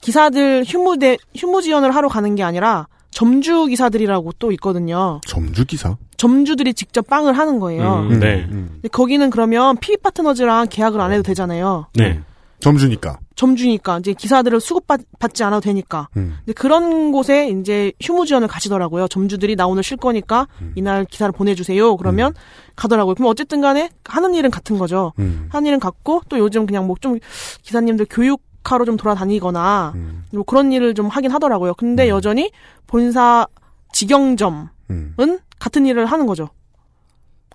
기사들 0.00 0.64
휴무대, 0.66 1.16
휴무 1.36 1.62
지원을 1.62 1.94
하러 1.94 2.08
가는 2.08 2.34
게 2.34 2.42
아니라, 2.42 2.88
점주 3.10 3.66
기사들이라고 3.66 4.32
또 4.38 4.50
있거든요. 4.52 5.20
점주 5.26 5.64
기사. 5.64 5.96
점주들이 6.16 6.74
직접 6.74 7.06
빵을 7.06 7.38
하는 7.38 7.60
거예요. 7.60 8.06
음, 8.10 8.18
네. 8.18 8.46
거기는 8.90 9.30
그러면 9.30 9.76
PB 9.76 9.98
파트너즈랑 9.98 10.66
계약을 10.68 11.00
안 11.00 11.12
해도 11.12 11.22
되잖아요. 11.22 11.86
네. 11.94 12.20
점주니까. 12.64 13.18
점주니까 13.36 13.98
이제 13.98 14.12
기사들을 14.12 14.60
수급받지 14.60 15.44
않아도 15.44 15.60
되니까. 15.60 16.08
음. 16.16 16.36
근데 16.38 16.52
그런 16.52 17.12
곳에 17.12 17.48
이제 17.48 17.92
휴무 18.00 18.26
지원을 18.26 18.48
가시더라고요. 18.48 19.08
점주들이 19.08 19.56
나 19.56 19.66
오늘 19.66 19.82
쉴 19.82 19.96
거니까 19.96 20.48
이날 20.74 21.04
기사를 21.04 21.30
보내주세요. 21.32 21.96
그러면 21.96 22.32
가더라고요. 22.76 23.14
그럼 23.14 23.30
어쨌든 23.30 23.60
간에 23.60 23.90
하는 24.04 24.34
일은 24.34 24.50
같은 24.50 24.78
거죠. 24.78 25.12
음. 25.18 25.48
하는 25.50 25.66
일은 25.66 25.78
같고 25.80 26.22
또 26.28 26.38
요즘 26.38 26.66
그냥 26.66 26.86
뭐 26.86 26.96
좀 27.00 27.18
기사님들 27.62 28.06
교육 28.08 28.42
하러 28.64 28.84
좀 28.86 28.96
돌아다니거나 28.96 29.92
음. 29.94 30.24
뭐 30.32 30.42
그런 30.42 30.72
일을 30.72 30.94
좀 30.94 31.08
하긴 31.08 31.30
하더라고요. 31.30 31.74
근데 31.74 32.08
여전히 32.08 32.50
본사 32.86 33.46
직영점은 33.92 34.68
음. 34.90 35.14
같은 35.58 35.84
일을 35.86 36.06
하는 36.06 36.26
거죠. 36.26 36.48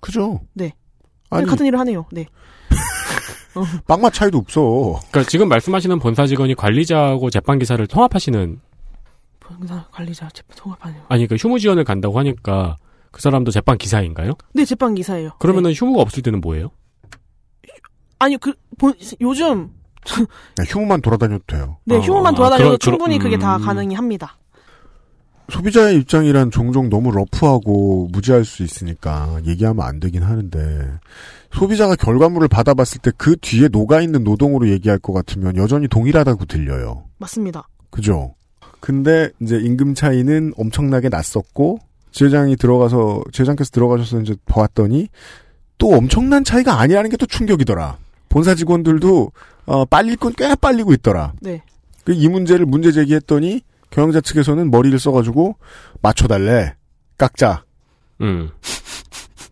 그죠? 0.00 0.40
네. 0.52 0.72
아니, 1.30 1.46
같은 1.46 1.66
일을 1.66 1.78
하네요. 1.80 2.06
네. 2.12 2.26
빵맛 3.86 4.12
차이도 4.12 4.38
없어. 4.38 5.00
그러니까 5.10 5.28
지금 5.30 5.48
말씀하시는 5.48 5.98
본사 5.98 6.26
직원이 6.26 6.54
관리자하고 6.54 7.30
제빵 7.30 7.58
기사를 7.58 7.84
통합하시는 7.86 8.60
본사 9.40 9.84
관리자 9.90 10.28
제품 10.32 10.54
통합하네요. 10.56 11.02
아니 11.08 11.26
그 11.26 11.34
휴무 11.36 11.58
지원을 11.58 11.84
간다고 11.84 12.18
하니까 12.18 12.76
그 13.10 13.20
사람도 13.20 13.50
제빵 13.50 13.78
기사인가요? 13.78 14.32
네, 14.54 14.64
제빵 14.64 14.94
기사예요. 14.94 15.30
그러면은 15.40 15.72
휴무가 15.72 16.02
없을 16.02 16.22
때는 16.22 16.40
뭐예요? 16.40 16.70
아니 18.18 18.36
그 18.36 18.52
본, 18.78 18.94
요즘 19.20 19.70
네, 20.56 20.64
휴무만 20.68 21.00
돌아다녀도 21.00 21.42
돼요. 21.46 21.78
네 21.84 21.96
어, 21.96 22.00
휴무만 22.00 22.34
아, 22.34 22.36
돌아다녀도 22.36 22.64
그러- 22.64 22.78
그러- 22.78 22.78
충분히 22.78 23.18
그게 23.18 23.38
다 23.38 23.56
음. 23.56 23.62
가능히 23.62 23.94
합니다. 23.94 24.36
소비자의 25.48 25.96
입장이란 25.96 26.52
종종 26.52 26.88
너무 26.88 27.10
러프하고 27.10 28.08
무지할 28.12 28.44
수 28.44 28.62
있으니까 28.62 29.40
얘기하면 29.46 29.84
안 29.84 29.98
되긴 29.98 30.22
하는데 30.22 30.92
소비자가 31.52 31.96
결과물을 31.96 32.48
받아봤을 32.48 33.00
때 33.02 33.10
그 33.16 33.36
뒤에 33.40 33.68
녹아있는 33.68 34.24
노동으로 34.24 34.68
얘기할 34.68 34.98
것 34.98 35.12
같으면 35.12 35.56
여전히 35.56 35.88
동일하다고 35.88 36.44
들려요. 36.46 37.04
맞습니다. 37.18 37.68
그죠? 37.90 38.34
근데 38.80 39.30
이제 39.40 39.56
임금 39.58 39.94
차이는 39.94 40.54
엄청나게 40.56 41.08
났었고 41.08 41.78
지회장이 42.12 42.56
들어가서 42.56 43.22
지회장께서 43.32 43.70
들어가셔서 43.70 44.20
이제 44.22 44.34
보았더니 44.46 45.08
또 45.78 45.94
엄청난 45.94 46.44
차이가 46.44 46.78
아니라는 46.80 47.10
게 47.10 47.16
또 47.16 47.26
충격이더라. 47.26 47.98
본사 48.28 48.54
직원들도 48.54 49.32
어, 49.66 49.84
빨릴 49.84 50.16
건 50.16 50.32
꽤 50.36 50.54
빨리고 50.54 50.92
있더라. 50.94 51.32
네. 51.40 51.62
그 52.04 52.12
이 52.12 52.28
문제를 52.28 52.64
문제 52.64 52.92
제기했더니 52.92 53.60
경영자 53.90 54.20
측에서는 54.22 54.70
머리를 54.70 54.98
써가지고 54.98 55.56
맞춰달래 56.00 56.74
깎자 57.18 57.64
음. 58.22 58.50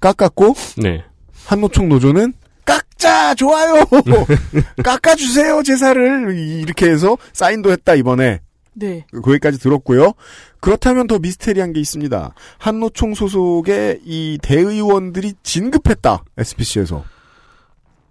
깎았고 0.00 0.54
네. 0.82 1.04
한노총 1.48 1.88
노조는 1.88 2.34
깎자 2.64 3.34
좋아요 3.34 3.84
깎아주세요 4.84 5.62
제사를 5.62 6.36
이렇게 6.36 6.90
해서 6.90 7.16
사인도 7.32 7.72
했다 7.72 7.94
이번에 7.94 8.40
네. 8.74 9.06
거기까지 9.10 9.58
들었고요. 9.58 10.12
그렇다면 10.60 11.08
더 11.08 11.18
미스테리한 11.18 11.72
게 11.72 11.80
있습니다. 11.80 12.32
한노총 12.58 13.14
소속의 13.14 14.02
이 14.04 14.38
대의원들이 14.40 15.32
진급했다. 15.42 16.22
SPC에서. 16.36 17.02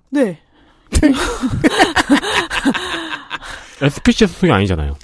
네. 0.10 0.42
SPC 3.82 4.28
소속이 4.28 4.52
아니잖아요. 4.52 4.98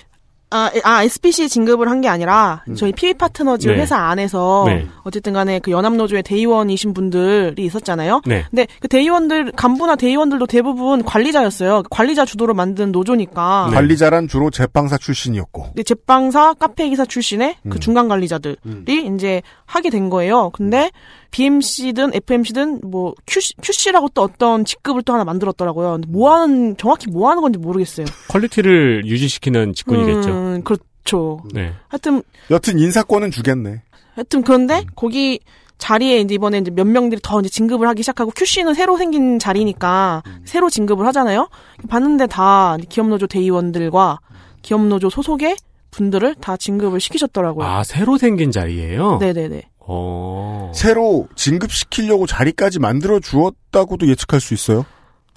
아, 0.53 0.69
에- 0.73 0.81
아 0.83 1.03
SPC에 1.03 1.47
진급을 1.47 1.89
한 1.89 2.01
게 2.03 2.07
아니라 2.09 2.63
저희 2.75 2.91
PB 2.91 3.13
파트너즈 3.17 3.67
네. 3.69 3.75
회사 3.75 3.97
안에서 3.97 4.63
네. 4.67 4.85
어쨌든 5.03 5.31
간에 5.33 5.59
그 5.59 5.71
연합노조의 5.71 6.23
대의원이신 6.23 6.93
분들이 6.93 7.63
있었잖아요. 7.65 8.21
네. 8.25 8.43
근데 8.49 8.67
그 8.81 8.87
대의원들 8.89 9.53
간부나 9.53 9.95
대의원들도 9.95 10.45
대부분 10.47 11.03
관리자였어요. 11.05 11.83
관리자 11.89 12.25
주도로 12.25 12.53
만든 12.53 12.91
노조니까. 12.91 13.67
네. 13.69 13.75
관리자란 13.75 14.27
주로 14.27 14.49
제빵사 14.49 14.97
출신이었고. 14.97 15.63
근데 15.67 15.83
제빵사 15.83 16.55
카페 16.55 16.89
기사 16.89 17.05
출신의 17.05 17.55
음. 17.65 17.69
그 17.69 17.79
중간 17.79 18.07
관리자들이 18.09 19.07
이제 19.15 19.41
하게 19.65 19.89
된 19.89 20.09
거예요. 20.09 20.49
근데 20.51 20.91
BMC든 21.33 22.13
FMC든 22.13 22.81
뭐 22.83 23.15
QC, 23.25 23.55
QC라고 23.61 24.09
또 24.13 24.21
어떤 24.21 24.63
직급을 24.63 25.01
또 25.01 25.13
하나 25.13 25.25
만들었더라고요. 25.25 25.93
근데 25.93 26.07
뭐 26.09 26.31
하는 26.31 26.77
정확히 26.77 27.09
뭐 27.09 27.29
하는 27.29 27.41
건지 27.41 27.57
모르겠어요. 27.57 28.05
quality를 28.29 29.03
유지시키는 29.05 29.73
직군이겠죠. 29.73 30.29
음, 30.29 30.63
그렇죠. 30.63 31.41
네. 31.51 31.73
하여튼 31.87 32.21
여튼 32.51 32.77
인사권은 32.77 33.31
주겠네. 33.31 33.81
하여튼 34.13 34.43
그런데 34.43 34.85
거기 34.95 35.39
자리에 35.79 36.19
이제 36.19 36.35
이번에 36.35 36.59
이제 36.59 36.69
몇 36.69 36.85
명들이 36.85 37.19
더 37.23 37.39
이제 37.39 37.49
진급을 37.49 37.87
하기 37.89 38.03
시작하고 38.03 38.31
QC는 38.31 38.75
새로 38.75 38.95
생긴 38.95 39.39
자리니까 39.39 40.21
새로 40.45 40.69
진급을 40.69 41.05
하잖아요. 41.07 41.49
봤는데 41.89 42.27
다 42.27 42.77
기업노조 42.89 43.25
대의원들과 43.25 44.19
기업노조 44.61 45.09
소속의 45.09 45.57
분들을 45.93 46.35
다 46.35 46.57
진급을 46.57 46.99
시키셨더라고요. 46.99 47.65
아, 47.65 47.83
새로 47.83 48.17
생긴 48.17 48.51
자리예요? 48.51 49.17
네네네. 49.19 49.61
어. 49.85 50.71
새로 50.73 51.27
진급시키려고 51.35 52.25
자리까지 52.25 52.79
만들어 52.79 53.19
주었다고도 53.19 54.07
예측할 54.07 54.39
수 54.39 54.53
있어요. 54.53 54.85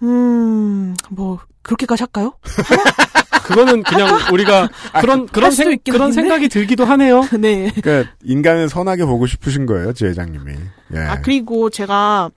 음, 0.03 0.95
뭐 1.11 1.39
그렇게까지 1.63 2.03
할까요? 2.05 2.35
그거는 3.45 3.83
그냥 3.85 4.19
우리가 4.33 4.69
그런 5.01 5.27
그런 5.27 5.47
할 5.47 5.53
수도 5.53 5.71
생 5.71 5.79
그런. 5.89 6.13
생각이 6.13 6.49
들기도 6.49 6.85
하네요. 6.85 7.23
네. 7.39 7.71
그러니까 7.81 8.11
인간을 8.25 8.69
선하게 8.69 9.05
보고 9.05 9.27
싶으신 9.27 9.67
거예요, 9.67 9.93
지회장님이. 9.93 10.53
예. 10.95 10.99
아 10.99 11.21
그리고 11.21 11.71
제가 11.71 12.31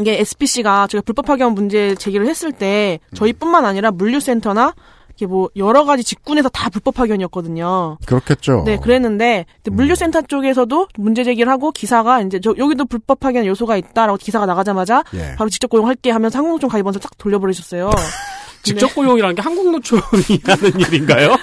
이게 0.00 0.18
SPC가 0.20 0.88
제가 0.88 1.02
불법 1.02 1.26
파견 1.26 1.54
문제 1.54 1.94
제기를 1.94 2.26
했을 2.26 2.52
때 2.52 2.98
저희뿐만 3.14 3.64
아니라 3.64 3.90
물류센터나 3.92 4.74
이게 5.16 5.26
뭐 5.26 5.48
여러 5.56 5.84
가지 5.84 6.04
직군에서 6.04 6.48
다 6.50 6.68
불법 6.68 6.94
파견이었거든요. 6.94 7.98
그렇겠죠. 8.06 8.62
네, 8.66 8.78
그랬는데 8.78 9.46
음. 9.68 9.74
물류센터 9.76 10.22
쪽에서도 10.22 10.88
문제 10.98 11.24
제기를 11.24 11.50
하고 11.50 11.72
기사가 11.72 12.20
이제 12.20 12.38
저 12.40 12.54
여기도 12.58 12.84
불법 12.84 13.20
파견 13.20 13.46
요소가 13.46 13.76
있다라고 13.76 14.18
기사가 14.18 14.44
나가자마자 14.46 15.02
예. 15.14 15.34
바로 15.36 15.48
직접 15.50 15.68
고용할게 15.68 16.10
하면서 16.10 16.38
항공노총 16.38 16.68
가입원서 16.68 17.00
딱 17.00 17.16
돌려버리셨어요. 17.18 17.90
직접 18.62 18.94
고용이라는 18.94 19.36
게 19.36 19.42
한국노총이 19.42 20.02
하는 20.44 20.80
일인가요? 20.80 21.36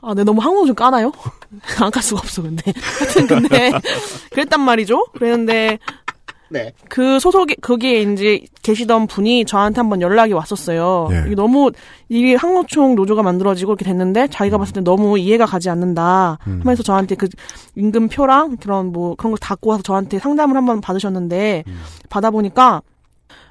아, 0.00 0.14
네, 0.14 0.22
너무 0.22 0.40
항공노총 0.40 0.76
까나요? 0.76 1.12
안 1.80 1.90
깔 1.90 2.02
수가 2.02 2.20
없어, 2.20 2.40
근데. 2.40 2.72
하여튼, 3.00 3.26
근데, 3.26 3.72
그랬단 4.30 4.60
말이죠? 4.60 5.06
그랬는데, 5.12 5.78
네. 6.52 6.72
그 6.88 7.18
소속에, 7.18 7.54
거기에 7.60 8.02
이제 8.02 8.44
계시던 8.62 9.06
분이 9.06 9.44
저한테 9.46 9.80
한번 9.80 10.00
연락이 10.00 10.32
왔었어요. 10.32 11.08
예. 11.10 11.24
이게 11.26 11.34
너무, 11.34 11.72
이게 12.08 12.34
항공노총 12.34 12.94
노조가 12.94 13.22
만들어지고 13.22 13.72
이렇게 13.72 13.84
됐는데, 13.84 14.28
자기가 14.28 14.58
봤을 14.58 14.74
때 14.74 14.80
너무 14.82 15.18
이해가 15.18 15.46
가지 15.46 15.70
않는다. 15.70 16.38
음. 16.46 16.60
하면서 16.62 16.82
저한테 16.82 17.14
그 17.14 17.28
임금표랑 17.74 18.58
그런 18.58 18.92
뭐, 18.92 19.14
그런 19.14 19.32
걸 19.32 19.38
갖고 19.40 19.70
와서 19.70 19.82
저한테 19.82 20.18
상담을 20.18 20.56
한번 20.56 20.80
받으셨는데, 20.80 21.64
음. 21.66 21.80
받아보니까, 22.10 22.82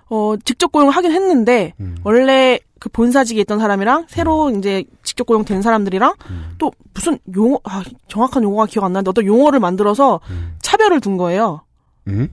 어, 0.10 0.36
직접 0.46 0.72
고용을 0.72 0.94
하긴 0.96 1.12
했는데, 1.12 1.74
음. 1.80 1.96
원래 2.04 2.60
그 2.82 2.90
본사직에 2.90 3.40
있던 3.42 3.60
사람이랑 3.60 4.06
새로 4.08 4.50
이제 4.50 4.84
직접 5.04 5.26
고용된 5.26 5.62
사람들이랑 5.62 6.16
음. 6.32 6.56
또 6.58 6.72
무슨 6.96 7.20
용어 7.36 7.60
아 7.64 7.84
정확한 8.08 8.42
용어가 8.42 8.66
기억 8.66 8.86
안 8.86 8.94
나는데 8.94 9.10
어떤 9.12 9.26
용어를 9.28 9.60
만들어서 9.60 10.20
음. 10.32 10.56
차별을 10.64 11.00
둔 11.00 11.16
거예요. 11.16 11.62
음? 12.08 12.30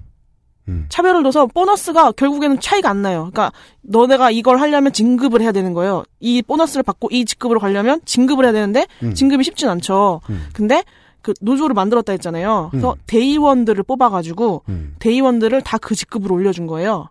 음. 0.68 0.86
차별을 0.88 1.22
둬서 1.22 1.46
보너스가 1.46 2.12
결국에는 2.12 2.60
차이가 2.60 2.90
안 2.90 3.02
나요. 3.02 3.30
그러니까 3.32 3.52
너네가 3.82 4.30
이걸 4.30 4.60
하려면 4.60 4.92
진급을 4.92 5.40
해야 5.40 5.50
되는 5.52 5.72
거예요. 5.72 6.04
이 6.20 6.42
보너스를 6.42 6.82
받고 6.82 7.08
이 7.10 7.24
직급으로 7.24 7.58
가려면 7.60 8.00
진급을 8.04 8.44
해야 8.44 8.52
되는데 8.52 8.86
음. 9.02 9.14
진급이 9.14 9.44
쉽진 9.44 9.68
않죠. 9.68 10.20
음. 10.30 10.46
근데 10.52 10.84
그 11.22 11.34
노조를 11.40 11.74
만들었다 11.74 12.12
했잖아요. 12.12 12.68
그래서 12.70 12.92
음. 12.92 13.02
대의원들을 13.06 13.82
뽑아가지고 13.82 14.62
음. 14.68 14.94
대의원들을 14.98 15.62
다 15.62 15.78
그 15.78 15.94
직급으로 15.94 16.34
올려준 16.34 16.66
거예요. 16.66 17.08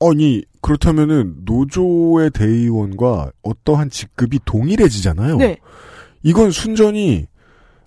아니 0.00 0.42
그렇다면은 0.60 1.36
노조의 1.44 2.30
대의원과 2.30 3.32
어떠한 3.42 3.90
직급이 3.90 4.38
동일해지잖아요. 4.44 5.36
네. 5.36 5.56
이건 6.22 6.50
순전히 6.52 7.26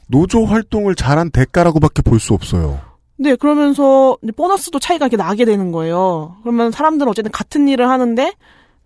노조 0.09 0.43
활동을 0.43 0.95
잘한 0.95 1.31
대가라고밖에 1.31 2.01
볼 2.01 2.19
수 2.19 2.33
없어요. 2.33 2.79
네, 3.21 3.35
그러면서 3.35 4.17
이제 4.23 4.31
보너스도 4.31 4.79
차이가 4.79 5.05
이렇게 5.05 5.15
나게 5.15 5.45
되는 5.45 5.71
거예요. 5.71 6.37
그러면 6.41 6.71
사람들은 6.71 7.07
어쨌든 7.07 7.31
같은 7.31 7.67
일을 7.67 7.87
하는데 7.87 8.33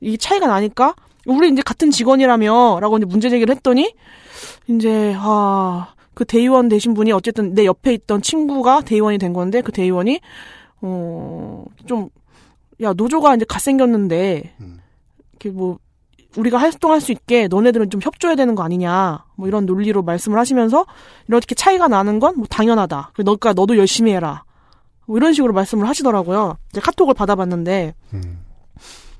이 0.02 0.18
차이가 0.18 0.48
나니까 0.48 0.94
우리 1.26 1.50
이제 1.50 1.62
같은 1.62 1.90
직원이라며라고 1.90 2.98
이제 2.98 3.06
문제 3.06 3.30
제기를 3.30 3.56
했더니 3.56 3.94
이제 4.68 5.16
아, 5.18 5.94
그 6.14 6.26
대의원 6.26 6.68
되신 6.68 6.96
분이 6.96 7.14
어쨌든 7.14 7.54
내 7.54 7.64
옆에 7.64 7.94
있던 7.94 8.22
친구가 8.22 8.82
대의원이 8.82 9.20
된 9.20 9.32
건데 9.32 9.62
그 9.62 9.72
대의원이 9.72 10.20
어좀 10.82 12.10
야 12.82 12.92
노조가 12.92 13.36
이제 13.36 13.46
갓생겼는데 13.48 14.54
음. 14.60 14.82
이렇게 15.32 15.50
뭐 15.50 15.80
우리가 16.38 16.58
활동할 16.58 17.00
수 17.02 17.12
있게 17.12 17.48
너네들은 17.48 17.90
좀 17.90 18.02
협조해야 18.02 18.36
되는 18.36 18.56
거 18.56 18.64
아니냐 18.64 19.24
뭐 19.36 19.48
이런 19.48 19.66
논리로 19.66 20.04
말씀을 20.04 20.38
하시면서 20.40 20.86
이렇게 21.28 21.56
차이가 21.56 21.88
나는 21.88 22.20
건 22.20 22.36
뭐 22.36 22.46
당연하다. 22.50 23.12
그래, 23.14 23.24
너가 23.24 23.54
너도 23.54 23.78
열심히 23.78 24.12
해라. 24.14 24.44
뭐 25.08 25.18
이런 25.18 25.34
식으로 25.34 25.54
말씀을 25.54 25.88
하시더라고요. 25.88 26.58
이제 26.72 26.82
카톡을 26.82 27.14
받아봤는데, 27.14 27.94
음. 28.14 28.40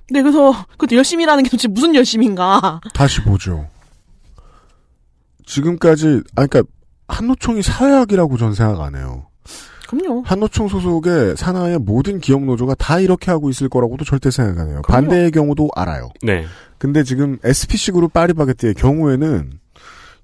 네 0.10 0.22
그래서 0.22 0.54
그 0.78 0.88
열심히라는 0.92 1.44
게 1.44 1.50
도대체 1.50 1.68
무슨 1.68 1.96
열심인가? 1.96 2.82
다시 2.94 3.22
보죠. 3.22 3.68
지금까지 5.46 6.22
아 6.36 6.46
그러니까 6.46 6.64
한노총이 7.08 7.62
사회학이라고 7.62 8.38
전 8.38 8.54
생각 8.54 8.82
안 8.82 8.96
해요. 8.96 9.28
그럼요. 9.88 10.24
한노총 10.26 10.68
소속의 10.68 11.36
산하의 11.38 11.80
모든 11.80 12.20
기업 12.20 12.44
노조가 12.44 12.76
다 12.76 13.00
이렇게 13.00 13.32
하고 13.32 13.50
있을 13.50 13.70
거라고도 13.70 14.04
절대 14.06 14.32
생각 14.32 14.60
안 14.60 14.70
해요. 14.70 14.82
그럼요. 14.84 15.08
반대의 15.08 15.32
경우도 15.32 15.70
알아요. 15.76 16.10
네. 16.24 16.46
근데 16.78 17.04
지금 17.04 17.38
SPC 17.44 17.92
그룹 17.92 18.14
파리바게뜨의 18.14 18.74
경우에는 18.76 19.52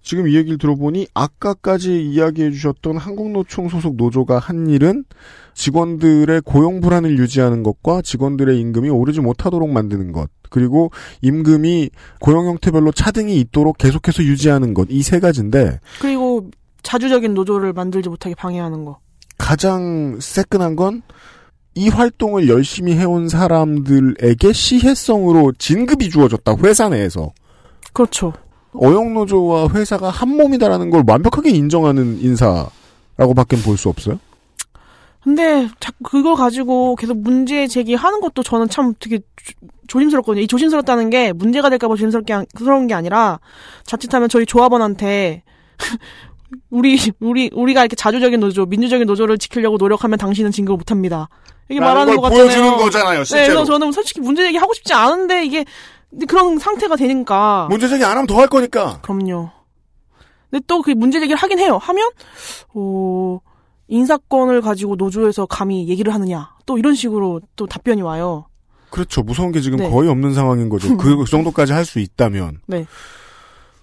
지금 0.04 0.28
이 0.28 0.36
얘기를 0.36 0.58
들어보니 0.58 1.08
아까까지 1.14 2.04
이야기해 2.04 2.50
주셨던 2.52 2.98
한국노총 2.98 3.70
소속 3.70 3.98
노조가 3.98 4.40
한 4.40 4.68
일은 4.68 5.04
직원들의 5.54 6.42
고용 6.42 6.82
불안을 6.82 7.20
유지하는 7.20 7.62
것과 7.62 8.02
직원들의 8.02 8.60
임금이 8.60 8.90
오르지 8.90 9.22
못하도록 9.22 9.70
만드는 9.70 10.12
것 10.12 10.30
그리고 10.50 10.90
임금이 11.22 11.92
고용 12.20 12.48
형태별로 12.48 12.92
차등이 12.92 13.40
있도록 13.40 13.78
계속해서 13.78 14.24
유지하는 14.24 14.74
것 14.74 14.88
이 14.90 15.04
세 15.04 15.20
가지인데 15.20 15.80
그리고 16.02 16.50
자주적인 16.82 17.36
노조를 17.36 17.74
만들지 17.74 18.10
못하게 18.10 18.34
방해하는 18.34 18.86
거. 18.86 18.98
가장 19.46 20.18
새끈한 20.20 20.76
건 20.76 21.02
이 21.74 21.88
활동을 21.88 22.50
열심히 22.50 22.96
해온 22.98 23.30
사람들에게 23.30 24.52
시혜성으로 24.52 25.54
진급이 25.58 26.10
주어졌다 26.10 26.54
회사 26.66 26.90
내에서 26.90 27.32
그렇죠. 27.94 28.34
어용노조와 28.74 29.70
회사가 29.70 30.10
한 30.10 30.36
몸이다라는 30.36 30.90
걸 30.90 31.04
완벽하게 31.08 31.50
인정하는 31.52 32.20
인사라고밖에 32.20 33.56
볼 33.64 33.78
수 33.78 33.88
없어요. 33.88 34.20
근데 35.24 35.70
자꾸 35.80 35.98
그걸 36.04 36.36
가지고 36.36 36.98
계속 36.98 37.18
문제 37.22 37.68
제기하는 37.68 38.20
것도 38.20 38.44
저는 38.44 38.68
참 38.68 38.94
되게 39.00 39.20
조- 39.38 39.54
조심스럽거든요. 39.88 40.44
이 40.44 40.48
조심스럽다는 40.48 41.10
게 41.10 41.32
문제가 41.32 41.70
될까봐 41.70 41.96
조심스럽게 41.96 42.34
한- 42.34 42.46
그런 42.54 42.88
게 42.88 42.94
아니라 42.96 43.40
자칫하면 43.86 44.28
저희 44.28 44.46
조합원한테 44.46 45.44
우리 46.70 46.98
우리 47.20 47.50
우리가 47.54 47.82
이렇게 47.82 47.96
자주적인 47.96 48.40
노조, 48.40 48.66
민주적인 48.66 49.08
노조를 49.08 49.38
지키려고 49.38 49.78
노력하면 49.78 50.18
당신은 50.18 50.52
진급을 50.52 50.78
못합니다. 50.78 51.30
이게 51.70 51.80
말하는 51.80 52.16
것 52.16 52.22
같잖아요. 52.24 52.78
거잖아요, 52.78 53.24
네, 53.24 53.44
그래서 53.48 53.64
저는 53.66 53.92
솔직히 53.92 54.20
문제 54.22 54.44
제기 54.44 54.58
하고 54.58 54.74
싶지 54.74 54.94
않은데 54.94 55.46
이게 55.46 55.66
그런 56.28 56.60
상태가 56.60 56.96
되니까 56.98 57.68
문제 57.70 57.88
제기 57.88 58.04
안 58.04 58.12
하면 58.12 58.28
더 58.28 58.38
할 58.40 58.48
거니까. 58.48 59.00
그럼요. 59.02 59.50
근데 60.50 60.64
또 60.68 60.82
그 60.82 60.92
문제 60.92 61.20
제기를 61.22 61.38
하긴 61.38 61.60
해요. 61.60 61.78
하면 61.82 62.10
어 62.74 63.40
인사권을 63.88 64.62
가지고 64.62 64.96
노조에서 64.96 65.46
감히 65.46 65.88
얘기를 65.88 66.14
하느냐 66.14 66.52
또 66.66 66.78
이런 66.78 66.96
식으로 66.96 67.42
또 67.56 67.68
답변이 67.68 68.02
와요. 68.02 68.46
그렇죠. 68.90 69.22
무서운 69.24 69.54
게 69.54 69.62
지금 69.62 69.78
네. 69.80 69.90
거의 69.90 70.10
없는 70.10 70.34
상황인 70.34 70.68
거죠. 70.68 70.98
그 70.98 71.24
정도까지 71.30 71.72
할 71.72 71.86
수 71.86 72.00
있다면. 72.00 72.60
네. 72.68 72.86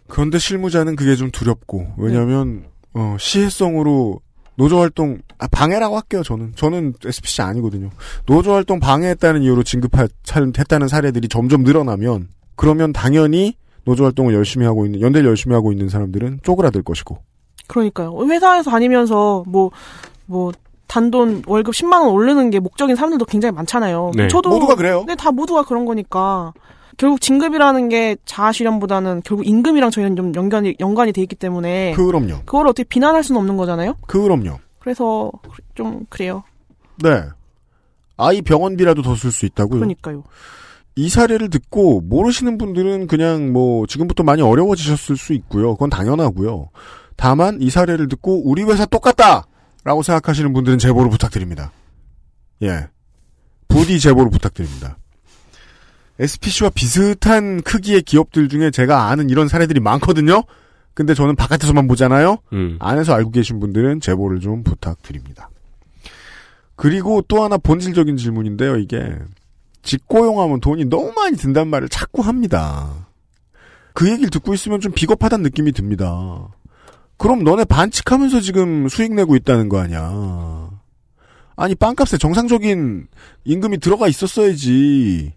그런데 0.09 0.39
실무자는 0.39 0.97
그게 0.97 1.15
좀 1.15 1.31
두렵고 1.31 1.95
왜냐하면 1.99 2.65
어, 2.95 3.17
시혜성으로 3.19 4.21
노조 4.57 4.81
활동 4.81 5.19
아, 5.39 5.47
방해라고 5.47 5.95
할게요. 5.97 6.23
저는 6.25 6.53
저는 6.57 6.95
SPC 7.05 7.43
아니거든요. 7.43 7.91
노조 8.27 8.53
활동 8.53 8.81
방해했다는 8.81 9.43
이유로 9.43 9.63
진급했다는 9.63 10.89
사례들이 10.89 11.29
점점 11.29 11.63
늘어나면 11.63 12.29
그러면 12.57 12.93
당연히 12.93 13.55
노조 13.85 14.05
활동을 14.05 14.35
열심히 14.35 14.67
하고 14.67 14.85
있는 14.85 15.01
연대를 15.01 15.29
열심히 15.29 15.55
하고 15.55 15.71
있는 15.71 15.89
사람들은 15.89 16.41
쪼그라들 16.43 16.83
것이고 16.83 17.19
그러니까요. 17.69 18.13
회사에서 18.29 18.71
다니면서 18.71 19.45
뭐뭐 19.47 20.53
단돈 20.89 21.45
월급 21.47 21.75
10만 21.75 22.01
원 22.01 22.09
오르는 22.09 22.51
게 22.51 22.59
목적인 22.59 22.97
사람들도 22.97 23.27
굉장히 23.27 23.55
많잖아요. 23.55 24.11
네. 24.17 24.29
저도 24.29 24.51
모두가 24.51 24.75
그래요. 24.75 25.05
네, 25.07 25.15
다 25.15 25.31
모두가 25.31 25.63
그런 25.63 25.85
거니까. 25.85 26.53
결국 26.99 27.21
진급이라는 27.21 27.89
게 27.89 28.17
자아 28.27 28.53
실현보다는 28.53 29.23
결국 29.25 29.47
임금이랑 29.47 29.91
저희는 29.91 30.17
좀 30.17 30.35
연관이 30.35 30.75
연관이 30.81 31.13
돼 31.13 31.23
있기 31.23 31.37
때문에 31.37 31.93
그럼요. 31.95 32.41
그걸 32.45 32.67
어떻게 32.67 32.85
비난할 32.85 33.23
수는 33.25 33.41
없는 33.41 33.57
거잖아요. 33.57 33.95
그럼요. 34.07 34.59
그래서 34.81 35.31
좀 35.75 36.05
그래요. 36.11 36.43
네. 37.03 37.23
아이 38.17 38.43
병원비라도 38.43 39.03
더 39.03 39.15
쓸 39.15 39.31
수 39.31 39.47
있다고요. 39.47 39.79
그러니까요. 39.79 40.25
이 40.97 41.09
사례를 41.09 41.51
듣고 41.51 42.01
모르시는 42.01 42.59
분들은 42.59 43.07
그냥 43.07 43.53
뭐 43.53 43.87
지금부터 43.87 44.25
많이 44.25 44.43
어려워지셨을 44.43 45.17
수 45.17 45.33
있고요. 45.35 45.75
그건 45.75 45.91
당연하고요. 45.91 46.71
다만 47.15 47.59
이 47.63 47.71
사례를 47.71 48.09
듣고 48.09 48.43
우리 48.51 48.65
회사 48.65 48.85
똑같다! 48.87 49.45
라고 49.85 50.03
생각하시는 50.03 50.53
분들은 50.53 50.79
제보를 50.79 51.09
부탁드립니다. 51.11 51.71
예. 52.63 52.89
부디 53.69 54.01
제보를 54.01 54.31
부탁드립니다. 54.31 54.99
SPC와 56.19 56.71
비슷한 56.71 57.63
크기의 57.63 58.03
기업들 58.03 58.49
중에 58.49 58.71
제가 58.71 59.09
아는 59.09 59.31
이런 59.31 59.49
사례들이 59.49 59.81
많거든요? 59.81 60.43
근데 60.95 61.15
저는 61.15 61.37
바깥에서만 61.37 61.87
보잖아요? 61.87 62.39
음. 62.53 62.77
안에서 62.81 63.15
알고 63.15 63.31
계신 63.31 63.61
분들은 63.61 64.01
제보를 64.01 64.41
좀 64.41 64.65
부탁드립니다. 64.65 65.49
그리고 66.75 67.23
또 67.23 67.43
하나 67.43 67.57
본질적인 67.57 68.17
질문인데요, 68.17 68.77
이게. 68.79 69.17
직고용하면 69.83 70.61
돈이 70.61 70.87
너무 70.87 71.13
많이 71.13 71.37
든단 71.37 71.69
말을 71.69 71.89
자꾸 71.89 72.23
합니다. 72.23 73.07
그 73.95 74.11
얘기를 74.11 74.31
듣고 74.31 74.55
있으면 74.55 74.81
좀 74.81 74.93
비겁하다는 74.93 75.45
느낌이 75.45 75.73
듭니다. 75.73 76.49
그럼 77.17 77.43
너네 77.43 77.65
반칙하면서 77.65 78.41
지금 78.41 78.89
수익 78.89 79.13
내고 79.13 79.37
있다는 79.37 79.69
거 79.69 79.79
아니야. 79.79 80.71
아니, 81.57 81.75
빵값에 81.75 82.19
정상적인 82.19 83.09
임금이 83.45 83.79
들어가 83.79 84.07
있었어야지. 84.07 85.33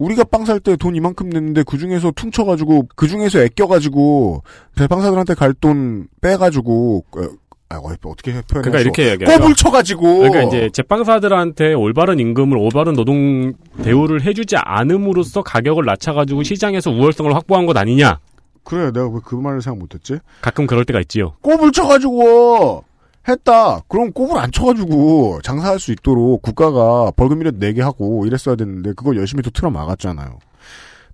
우리가 0.00 0.24
빵 0.24 0.44
살 0.46 0.60
때 0.60 0.76
돈 0.76 0.96
이만큼 0.96 1.28
냈는데 1.28 1.62
그 1.62 1.76
중에서 1.78 2.10
퉁쳐가지고 2.10 2.88
그 2.96 3.06
중에서 3.06 3.40
아껴가지고 3.44 4.42
제빵사들한테 4.76 5.34
갈 5.34 5.54
돈 5.60 6.08
빼가지고 6.22 7.04
어, 7.16 7.20
아, 7.68 7.76
어, 7.76 7.92
어떻게 8.06 8.32
표현해? 8.32 8.44
그러니까 8.48 8.80
이렇게 8.80 9.10
얘기해요. 9.10 9.38
꼽을 9.38 9.54
쳐가지고. 9.54 10.18
그러니까 10.20 10.42
이제 10.42 10.70
제빵사들한테 10.72 11.74
올바른 11.74 12.18
임금을 12.18 12.56
올바른 12.56 12.94
노동 12.94 13.52
대우를 13.82 14.22
해주지 14.24 14.56
않음으로써 14.56 15.42
가격을 15.42 15.84
낮춰가지고 15.84 16.42
시장에서 16.44 16.90
우월성을 16.90 17.32
확보한 17.34 17.66
것 17.66 17.76
아니냐? 17.76 18.18
그래, 18.64 18.90
내가 18.92 19.06
왜 19.08 19.20
그 19.24 19.34
말을 19.36 19.60
생각 19.62 19.78
못했지? 19.80 20.18
가끔 20.40 20.66
그럴 20.66 20.84
때가 20.84 21.00
있지요. 21.00 21.34
꼽을 21.42 21.72
쳐가지고 21.72 22.84
했다. 23.28 23.80
그럼 23.88 24.12
꼽을 24.12 24.38
안 24.38 24.50
쳐가지고 24.50 25.40
장사할 25.42 25.78
수 25.78 25.92
있도록 25.92 26.42
국가가 26.42 27.10
벌금이라도 27.12 27.58
내게 27.58 27.82
하고 27.82 28.26
이랬어야 28.26 28.56
됐는데 28.56 28.94
그걸 28.94 29.16
열심히 29.16 29.42
또 29.42 29.50
틀어 29.50 29.70
막았잖아요. 29.70 30.38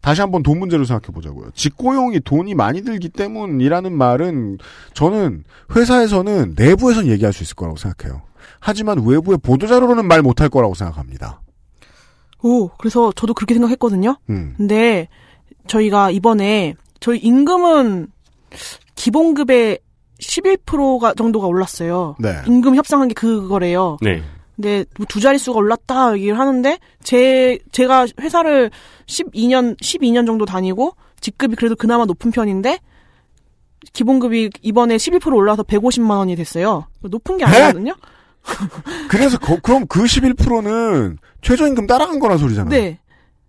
다시 0.00 0.20
한번 0.20 0.42
돈 0.44 0.60
문제로 0.60 0.84
생각해 0.84 1.12
보자고요. 1.12 1.50
직고용이 1.54 2.20
돈이 2.20 2.54
많이 2.54 2.82
들기 2.82 3.08
때문이라는 3.08 3.92
말은 3.92 4.58
저는 4.94 5.42
회사에서는 5.74 6.54
내부에선 6.56 7.08
얘기할 7.08 7.32
수 7.32 7.42
있을 7.42 7.56
거라고 7.56 7.76
생각해요. 7.76 8.22
하지만 8.60 9.04
외부의 9.04 9.38
보도자료로는 9.38 10.06
말 10.06 10.22
못할 10.22 10.48
거라고 10.48 10.74
생각합니다. 10.74 11.40
오, 12.42 12.68
그래서 12.68 13.12
저도 13.16 13.34
그렇게 13.34 13.54
생각했거든요. 13.54 14.16
음. 14.30 14.54
근데 14.56 15.08
저희가 15.66 16.10
이번에 16.12 16.74
저희 17.00 17.18
임금은 17.18 18.06
기본급의 18.94 19.80
11%가 20.20 21.14
정도가 21.14 21.46
올랐어요. 21.46 22.16
네. 22.18 22.34
임금 22.46 22.74
협상한 22.76 23.08
게 23.08 23.14
그거래요. 23.14 23.96
네. 24.00 24.22
근데 24.56 24.84
뭐 24.98 25.06
두 25.08 25.20
자릿수가 25.20 25.58
올랐다 25.58 26.14
얘기를 26.16 26.38
하는데 26.38 26.78
제 27.02 27.58
제가 27.72 28.06
회사를 28.20 28.70
12년 29.06 29.78
12년 29.80 30.26
정도 30.26 30.46
다니고 30.46 30.94
직급이 31.20 31.56
그래도 31.56 31.76
그나마 31.76 32.04
높은 32.06 32.30
편인데 32.30 32.78
기본급이 33.92 34.50
이번에 34.62 34.96
11% 34.96 35.34
올라서 35.34 35.62
150만 35.62 36.10
원이 36.18 36.36
됐어요. 36.36 36.86
높은 37.02 37.36
게 37.36 37.44
네? 37.44 37.50
아니거든요. 37.62 37.94
그래서 39.08 39.38
거- 39.38 39.58
그럼 39.62 39.86
그 39.86 40.04
11%는 40.04 41.18
최저임금 41.42 41.86
따라간 41.86 42.18
거란 42.18 42.38
소리잖아요. 42.38 42.70
네. 42.70 42.98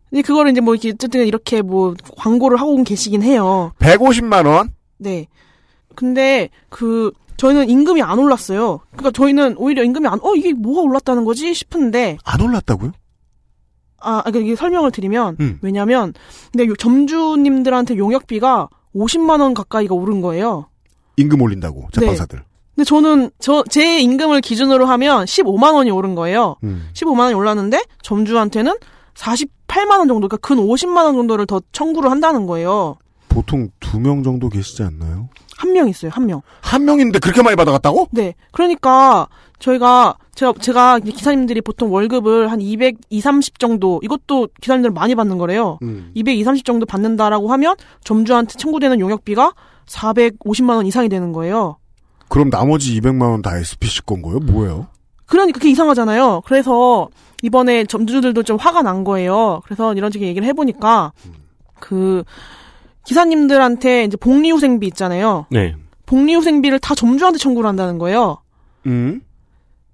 근데 0.09 0.21
그거를 0.21 0.51
이제 0.51 0.61
뭐 0.61 0.73
이렇게 0.75 0.89
어쨌든 0.91 1.25
이렇게 1.27 1.61
뭐 1.61 1.93
광고를 2.17 2.59
하고 2.59 2.81
계시긴 2.83 3.23
해요. 3.23 3.71
150만 3.79 4.45
원? 4.45 4.71
네. 4.97 5.27
근데 6.07 6.49
그 6.69 7.11
저희는 7.37 7.69
임금이 7.69 8.01
안 8.03 8.19
올랐어요. 8.19 8.79
그러니까 8.91 9.11
저희는 9.11 9.55
오히려 9.57 9.83
임금이 9.83 10.07
안 10.07 10.19
어 10.21 10.35
이게 10.35 10.53
뭐가 10.53 10.81
올랐다는 10.81 11.25
거지 11.25 11.53
싶은데 11.55 12.17
안 12.23 12.39
올랐다고요? 12.41 12.91
아, 13.99 14.21
그러니까 14.21 14.39
이게 14.45 14.55
설명을 14.55 14.91
드리면 14.91 15.37
음. 15.39 15.57
왜냐면 15.63 16.13
근데 16.51 16.67
요 16.67 16.75
점주님들한테 16.75 17.97
용역비가 17.97 18.69
50만 18.95 19.41
원 19.41 19.53
가까이가 19.55 19.95
오른 19.95 20.21
거예요. 20.21 20.67
임금 21.17 21.41
올린다고 21.41 21.87
제빵사들. 21.93 22.43
근데 22.75 22.85
저는 22.85 23.31
저 23.39 23.63
제 23.69 23.99
임금을 23.99 24.41
기준으로 24.41 24.85
하면 24.85 25.25
15만 25.25 25.73
원이 25.73 25.89
오른 25.89 26.13
거예요. 26.13 26.57
음. 26.63 26.89
15만 26.93 27.21
원이 27.21 27.33
올랐는데 27.33 27.81
점주한테는 28.03 28.71
48만 29.15 29.97
원 29.97 30.07
정도, 30.07 30.27
그러니까 30.27 30.37
근 30.37 30.57
50만 30.57 31.05
원 31.05 31.15
정도를 31.15 31.47
더 31.47 31.59
청구를 31.71 32.11
한다는 32.11 32.45
거예요. 32.45 32.97
보통 33.29 33.69
두 33.79 33.99
명 33.99 34.21
정도 34.21 34.47
계시지 34.47 34.83
않나요? 34.83 35.29
한 35.57 35.73
명 35.73 35.87
있어요, 35.89 36.11
한 36.13 36.25
명. 36.25 36.41
한 36.61 36.85
명인데 36.85 37.19
그렇게 37.19 37.41
많이 37.41 37.55
받아갔다고? 37.55 38.07
네. 38.11 38.35
그러니까 38.51 39.27
저희가 39.59 40.15
제가 40.35 40.53
제가 40.59 40.99
기사님들이 40.99 41.61
보통 41.61 41.91
월급을 41.91 42.51
한 42.51 42.61
200, 42.61 42.97
2, 43.09 43.19
30 43.21 43.57
정도 43.59 43.99
이것도 44.03 44.49
기사님들 44.61 44.91
많이 44.91 45.15
받는 45.15 45.37
거래요. 45.39 45.79
음. 45.81 46.11
200, 46.13 46.37
2, 46.37 46.43
30 46.43 46.63
정도 46.65 46.85
받는다라고 46.85 47.51
하면 47.53 47.75
점주한테 48.03 48.53
청구되는 48.57 48.99
용역비가 48.99 49.53
450만 49.87 50.75
원 50.75 50.85
이상이 50.85 51.09
되는 51.09 51.31
거예요. 51.33 51.77
그럼 52.29 52.49
나머지 52.49 52.99
200만 52.99 53.29
원 53.31 53.41
다 53.41 53.57
SPC 53.57 54.05
건 54.05 54.21
거예요? 54.21 54.39
뭐예요? 54.39 54.87
그러니까 55.25 55.57
그게 55.57 55.71
이상하잖아요. 55.71 56.41
그래서 56.45 57.07
이번에 57.41 57.85
점주들도 57.85 58.43
좀 58.43 58.57
화가 58.57 58.81
난 58.83 59.03
거예요. 59.03 59.61
그래서 59.65 59.93
이런 59.93 60.11
식의 60.11 60.27
얘기를 60.27 60.47
해보니까 60.49 61.13
그 61.79 62.23
기사님들한테 63.17 64.03
이제 64.03 64.17
복리후생비 64.17 64.85
있잖아요. 64.87 65.45
네. 65.49 65.75
복리후생비를 66.05 66.79
다 66.79 66.93
점주한테 66.93 67.39
청구를 67.39 67.67
한다는 67.67 67.97
거예요. 67.97 68.37
음? 68.85 69.21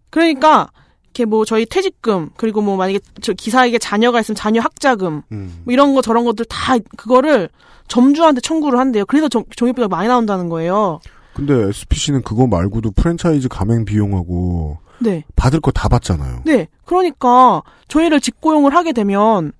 그러니까 0.09 0.69
이렇게 1.05 1.25
뭐 1.25 1.45
저희 1.45 1.65
퇴직금 1.67 2.31
그리고 2.37 2.61
뭐 2.61 2.75
만약에 2.75 2.99
저 3.21 3.33
기사에게 3.33 3.77
자녀가 3.77 4.19
있으면 4.19 4.35
자녀 4.35 4.61
학자금 4.61 5.21
음. 5.31 5.61
뭐 5.63 5.71
이런 5.73 5.93
거 5.93 6.01
저런 6.01 6.25
것들 6.25 6.45
다 6.45 6.75
그거를 6.97 7.49
점주한테 7.87 8.41
청구를 8.41 8.79
한대요. 8.79 9.05
그래서 9.05 9.29
점- 9.29 9.43
종업비가 9.55 9.87
많이 9.87 10.07
나온다는 10.07 10.49
거예요. 10.49 10.99
근데 11.35 11.53
SPC는 11.69 12.23
그거 12.23 12.47
말고도 12.47 12.91
프랜차이즈 12.91 13.47
가맹 13.47 13.85
비용하고 13.85 14.79
네. 14.99 15.23
받을 15.35 15.59
거 15.59 15.69
다 15.71 15.87
받잖아요. 15.87 16.41
네. 16.45 16.67
그러니까 16.85 17.61
저희를 17.89 18.19
직고용을 18.21 18.73
하게 18.75 18.91
되면 18.91 19.51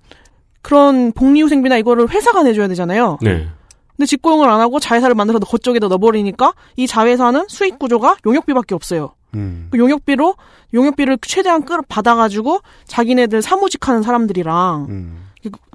그런 0.64 1.12
복리후생비나 1.12 1.76
이거를 1.76 2.08
회사가 2.08 2.42
내줘야 2.42 2.68
되잖아요. 2.68 3.18
네. 3.20 3.46
근데 3.96 4.06
직고용을 4.06 4.48
안 4.48 4.60
하고 4.60 4.80
자회사를 4.80 5.14
만들어서 5.14 5.44
그쪽에다 5.44 5.88
넣어버리니까 5.88 6.54
이 6.76 6.86
자회사는 6.86 7.44
수익 7.48 7.78
구조가 7.78 8.16
용역비밖에 8.24 8.74
없어요. 8.74 9.12
음. 9.34 9.68
그 9.70 9.78
용역비로 9.78 10.34
용역비를 10.72 11.18
최대한 11.20 11.66
끌 11.66 11.80
받아가지고 11.86 12.60
자기네들 12.86 13.42
사무직하는 13.42 14.02
사람들이랑 14.02 14.86
음. 14.88 15.28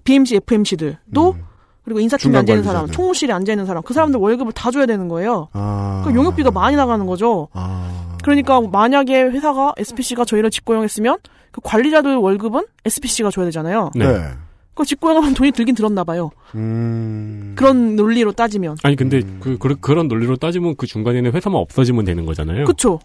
BMC, 0.05 0.37
FMC들도 0.37 1.31
음. 1.33 1.45
그리고 1.85 1.99
인사팀에 1.99 2.39
앉아 2.39 2.53
있는 2.53 2.63
사람. 2.63 2.87
총무실에 2.87 3.31
앉아 3.31 3.53
있는 3.53 3.67
사람, 3.67 3.83
그 3.83 3.93
사람들 3.93 4.19
월급을 4.19 4.53
다 4.53 4.71
줘야 4.71 4.87
되는 4.87 5.07
거예요. 5.07 5.49
아. 5.53 6.01
그 6.03 6.13
용역비가 6.15 6.49
많이 6.49 6.75
나가는 6.75 7.05
거죠. 7.05 7.47
아. 7.53 8.17
그러니까 8.23 8.59
만약에 8.59 9.21
회사가 9.21 9.75
SPC가 9.77 10.25
저희를 10.25 10.49
직고용했으면 10.49 11.17
그 11.51 11.61
관리자들 11.63 12.15
월급은 12.15 12.65
SPC가 12.85 13.29
줘야 13.29 13.45
되잖아요. 13.45 13.91
네. 13.95 14.11
네. 14.11 14.31
그 14.79 14.85
직고용하면 14.85 15.33
돈이 15.33 15.51
들긴 15.51 15.75
들었나 15.75 16.05
봐요. 16.05 16.31
음. 16.55 17.53
그런 17.57 17.97
논리로 17.97 18.31
따지면. 18.31 18.77
아니 18.83 18.95
근데 18.95 19.21
그, 19.41 19.57
그 19.57 19.75
그 19.75 19.91
런 19.93 20.07
논리로 20.07 20.37
따지면 20.37 20.75
그 20.77 20.87
중간에는 20.87 21.33
회사만 21.33 21.59
없어지면 21.59 22.05
되는 22.05 22.25
거잖아요. 22.25 22.63
그쵸? 22.63 22.99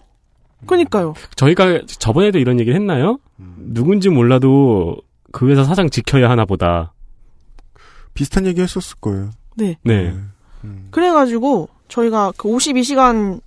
그니까요. 0.66 1.14
저희가 1.34 1.82
저번에도 1.86 2.38
이런 2.38 2.60
얘기를 2.60 2.78
했나요? 2.78 3.18
누군지 3.58 4.08
몰라도 4.08 4.96
그 5.32 5.50
회사 5.50 5.64
사장 5.64 5.90
지켜야 5.90 6.30
하나 6.30 6.44
보다. 6.44 6.92
비슷한 8.14 8.46
얘기 8.46 8.60
했었을 8.60 8.96
거예요. 9.00 9.30
네. 9.56 9.76
네. 9.82 10.14
음. 10.62 10.86
그래가지고 10.92 11.68
저희가 11.88 12.32
그 12.36 12.48
52시간 12.48 13.40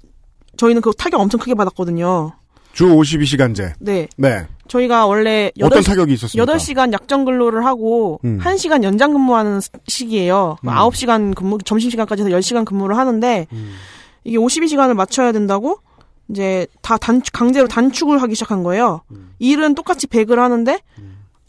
저희는 0.57 0.81
그 0.81 0.91
타격 0.97 1.21
엄청 1.21 1.39
크게 1.39 1.53
받았거든요. 1.55 2.33
주 2.73 2.87
52시간제. 2.87 3.75
네. 3.79 4.09
네. 4.17 4.45
저희가 4.67 5.05
원래 5.07 5.51
어떤 5.61 5.81
8시, 5.81 5.85
타격이 5.85 6.13
있었습니까? 6.13 6.53
8시간 6.53 6.93
약정 6.93 7.25
근로를 7.25 7.65
하고 7.65 8.19
음. 8.25 8.39
1시간 8.41 8.83
연장 8.83 9.13
근무하는 9.13 9.59
스- 9.61 9.69
시기예요. 9.87 10.57
음. 10.63 10.67
9시간 10.69 11.33
근무, 11.35 11.57
점심 11.63 11.89
시간까지 11.89 12.23
해서 12.23 12.35
10시간 12.37 12.65
근무를 12.65 12.97
하는데 12.97 13.47
음. 13.51 13.73
이게 14.23 14.37
52시간을 14.37 14.93
맞춰야 14.93 15.31
된다고 15.31 15.79
이제 16.29 16.67
다 16.81 16.97
단축, 16.97 17.31
강제로 17.33 17.67
단축을 17.67 18.21
하기 18.21 18.35
시작한 18.35 18.63
거예요. 18.63 19.01
음. 19.11 19.31
일은 19.39 19.75
똑같이 19.75 20.07
100을 20.07 20.35
하는데 20.37 20.79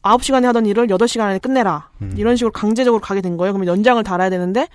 9시간에 0.02 0.44
하던 0.44 0.64
일을 0.66 0.86
8시간 0.86 1.22
안에 1.22 1.38
끝내라. 1.40 1.88
음. 2.02 2.14
이런 2.16 2.36
식으로 2.36 2.52
강제적으로 2.52 3.00
가게 3.00 3.20
된 3.20 3.36
거예요. 3.36 3.52
그러면 3.52 3.66
연장을 3.66 4.02
달아야 4.04 4.30
되는데 4.30 4.68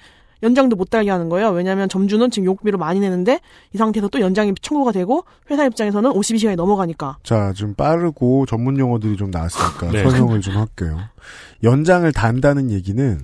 연장도 0.43 0.75
못 0.75 0.89
달게 0.89 1.09
하는 1.09 1.29
거예요. 1.29 1.49
왜냐하면 1.49 1.89
점주는 1.89 2.29
지금 2.29 2.45
욕비를 2.45 2.77
많이 2.77 2.99
내는데 2.99 3.39
이 3.73 3.77
상태에서 3.77 4.09
또 4.09 4.19
연장이 4.19 4.53
청구가 4.61 4.91
되고 4.91 5.23
회사 5.49 5.65
입장에서는 5.65 6.11
52시간이 6.11 6.55
넘어가니까. 6.55 7.17
자, 7.23 7.53
좀 7.55 7.73
빠르고 7.73 8.45
전문 8.45 8.77
용어들이 8.77 9.15
좀 9.17 9.31
나왔으니까 9.31 9.89
네. 9.91 10.03
설명을 10.03 10.41
좀 10.41 10.57
할게요. 10.57 10.99
연장을 11.63 12.11
단다는 12.11 12.69
얘기는 12.69 13.19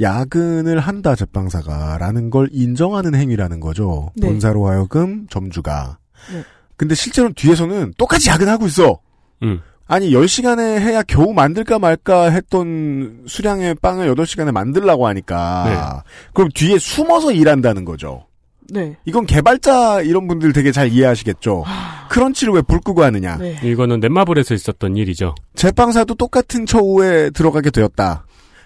야근을 0.00 0.80
한다 0.80 1.14
제빵사가라는 1.14 2.30
걸 2.30 2.48
인정하는 2.50 3.14
행위라는 3.14 3.60
거죠. 3.60 4.10
네. 4.16 4.26
본사로 4.28 4.66
하여금 4.66 5.26
점주가. 5.30 5.98
네. 6.32 6.42
근데 6.76 6.94
실제로는 6.94 7.34
뒤에서는 7.34 7.94
똑같이 7.96 8.28
야근하고 8.28 8.66
있어. 8.66 8.98
음. 9.42 9.60
아니 9.88 10.10
10시간에 10.10 10.80
해야 10.80 11.02
겨우 11.02 11.32
만들까 11.32 11.78
말까 11.78 12.30
했던 12.30 13.22
수량의 13.26 13.76
빵을 13.76 14.12
8시간에 14.14 14.50
만들라고 14.52 15.06
하니까 15.06 16.02
그럼 16.34 16.48
뒤에 16.54 16.78
숨어서 16.78 17.32
일한다는 17.32 17.84
거죠. 17.84 18.26
네. 18.68 18.96
이건 19.04 19.26
개발자 19.26 20.00
이런 20.02 20.26
분들 20.26 20.52
되게 20.52 20.72
잘 20.72 20.88
이해하시겠죠. 20.90 21.64
크런치를 22.10 22.52
왜 22.54 22.62
불 22.62 22.80
끄고 22.80 23.04
하느냐. 23.04 23.36
네. 23.36 23.56
이거는 23.62 24.00
넷마블에서 24.00 24.54
있었던 24.54 24.96
일이죠. 24.96 25.34
제빵사도 25.54 26.16
똑같은 26.16 26.66
처우에 26.66 27.30
들어가게 27.30 27.70
되었다. 27.70 28.24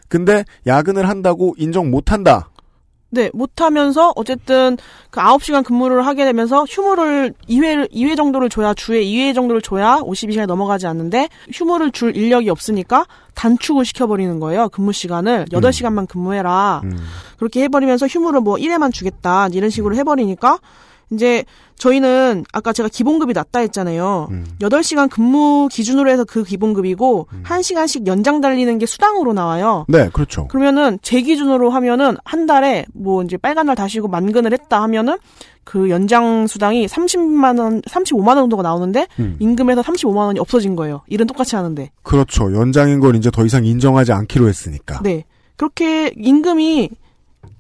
근데 0.08 0.44
야근을 0.66 1.08
한다고 1.08 1.54
인정 1.58 1.90
못한다. 1.90 2.49
네, 3.12 3.28
못하면서 3.34 4.12
어쨌든 4.14 4.78
그 5.10 5.20
9시간 5.20 5.64
근무를 5.64 6.06
하게 6.06 6.24
되면서 6.24 6.64
휴무를 6.64 7.34
2회, 7.48 7.92
2회 7.92 8.16
정도를 8.16 8.48
줘야 8.48 8.72
주에 8.72 9.02
2회 9.02 9.34
정도를 9.34 9.60
줘야 9.60 9.96
52시간이 9.98 10.46
넘어가지 10.46 10.86
않는데 10.86 11.28
휴무를 11.52 11.90
줄 11.90 12.16
인력이 12.16 12.48
없으니까 12.50 13.06
단축을 13.34 13.84
시켜버리는 13.84 14.38
거예요. 14.38 14.68
근무 14.68 14.92
시간을 14.92 15.46
8시간만 15.50 16.08
근무해라. 16.08 16.82
음. 16.84 16.98
그렇게 17.38 17.62
해버리면서 17.64 18.06
휴무를 18.06 18.40
뭐 18.40 18.56
1회만 18.56 18.92
주겠다. 18.92 19.48
이런 19.52 19.70
식으로 19.70 19.96
해버리니까 19.96 20.58
이제 21.12 21.44
저희는 21.76 22.44
아까 22.52 22.72
제가 22.72 22.88
기본급이 22.88 23.32
낮다 23.32 23.60
했잖아요. 23.60 24.28
음. 24.30 24.44
8시간 24.60 25.08
근무 25.08 25.68
기준으로 25.70 26.10
해서 26.10 26.24
그 26.24 26.44
기본급이고 26.44 27.26
1시간씩 27.44 28.06
연장 28.06 28.40
달리는 28.40 28.78
게 28.78 28.86
수당으로 28.86 29.32
나와요. 29.32 29.86
네, 29.88 30.10
그렇죠. 30.12 30.46
그러면은 30.48 30.98
제 31.02 31.22
기준으로 31.22 31.70
하면은 31.70 32.16
한 32.24 32.46
달에 32.46 32.84
뭐 32.92 33.22
이제 33.22 33.36
빨간 33.36 33.66
날 33.66 33.76
다시고 33.76 34.08
만근을 34.08 34.52
했다 34.52 34.82
하면은 34.82 35.16
그 35.64 35.88
연장 35.88 36.46
수당이 36.46 36.86
30만 36.86 37.58
원, 37.58 37.80
35만 37.82 38.28
원 38.28 38.38
정도가 38.38 38.62
나오는데 38.62 39.06
음. 39.18 39.36
임금에서 39.38 39.82
35만 39.82 40.16
원이 40.16 40.38
없어진 40.38 40.76
거예요. 40.76 41.02
일은 41.08 41.26
똑같이 41.26 41.56
하는데. 41.56 41.90
그렇죠. 42.02 42.52
연장인 42.54 43.00
걸 43.00 43.16
이제 43.16 43.30
더 43.30 43.44
이상 43.44 43.64
인정하지 43.64 44.12
않기로 44.12 44.48
했으니까. 44.48 45.00
네. 45.02 45.24
그렇게 45.56 46.12
임금이 46.16 46.90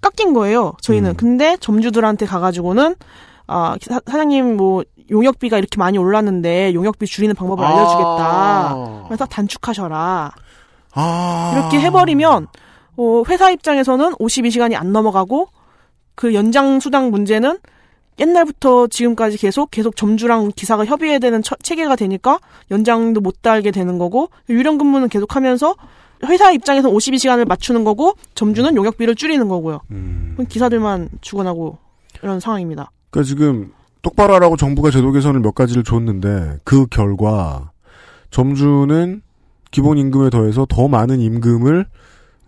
깎인 0.00 0.32
거예요. 0.32 0.74
저희는. 0.80 1.10
음. 1.10 1.14
근데 1.16 1.56
점주들한테 1.60 2.26
가가지고는 2.26 2.96
아 3.52 3.76
사, 3.82 4.00
사장님 4.06 4.56
뭐 4.56 4.84
용역비가 5.10 5.58
이렇게 5.58 5.76
많이 5.76 5.98
올랐는데 5.98 6.72
용역비 6.72 7.06
줄이는 7.06 7.34
방법을 7.34 7.64
알려주겠다. 7.64 8.06
아. 8.20 9.04
그래서 9.08 9.26
단축하셔라. 9.26 10.30
아. 10.92 11.52
이렇게 11.54 11.80
해버리면 11.80 12.46
어, 12.96 13.22
회사 13.28 13.50
입장에서는 13.50 14.12
52시간이 14.14 14.76
안 14.76 14.92
넘어가고 14.92 15.48
그 16.14 16.32
연장 16.34 16.78
수당 16.78 17.10
문제는 17.10 17.58
옛날부터 18.20 18.86
지금까지 18.88 19.38
계속 19.38 19.70
계속 19.70 19.96
점주랑 19.96 20.52
기사가 20.54 20.84
협의해야 20.84 21.18
되는 21.18 21.42
처- 21.42 21.56
체계가 21.56 21.96
되니까 21.96 22.38
연장도 22.70 23.20
못 23.20 23.40
달게 23.42 23.70
되는 23.70 23.98
거고 23.98 24.28
유령 24.48 24.78
근무는 24.78 25.08
계속 25.08 25.34
하면서 25.36 25.74
회사 26.26 26.50
입장에서 26.52 26.90
52시간을 26.90 27.48
맞추는 27.48 27.82
거고 27.82 28.12
점주는 28.34 28.76
용역비를 28.76 29.14
줄이는 29.14 29.48
거고요. 29.48 29.80
음. 29.90 30.36
기사들만 30.48 31.08
죽어나고 31.22 31.78
이런 32.22 32.38
상황입니다. 32.40 32.90
그러니까 33.10 33.28
지금 33.28 33.72
똑바로 34.02 34.34
하라고 34.34 34.56
정부가 34.56 34.90
제도 34.90 35.12
개선을 35.12 35.40
몇 35.40 35.54
가지를 35.54 35.84
줬는데 35.84 36.58
그 36.64 36.86
결과 36.86 37.70
점주는 38.30 39.22
기본 39.70 39.98
임금에 39.98 40.30
더해서 40.30 40.66
더 40.68 40.88
많은 40.88 41.20
임금을 41.20 41.86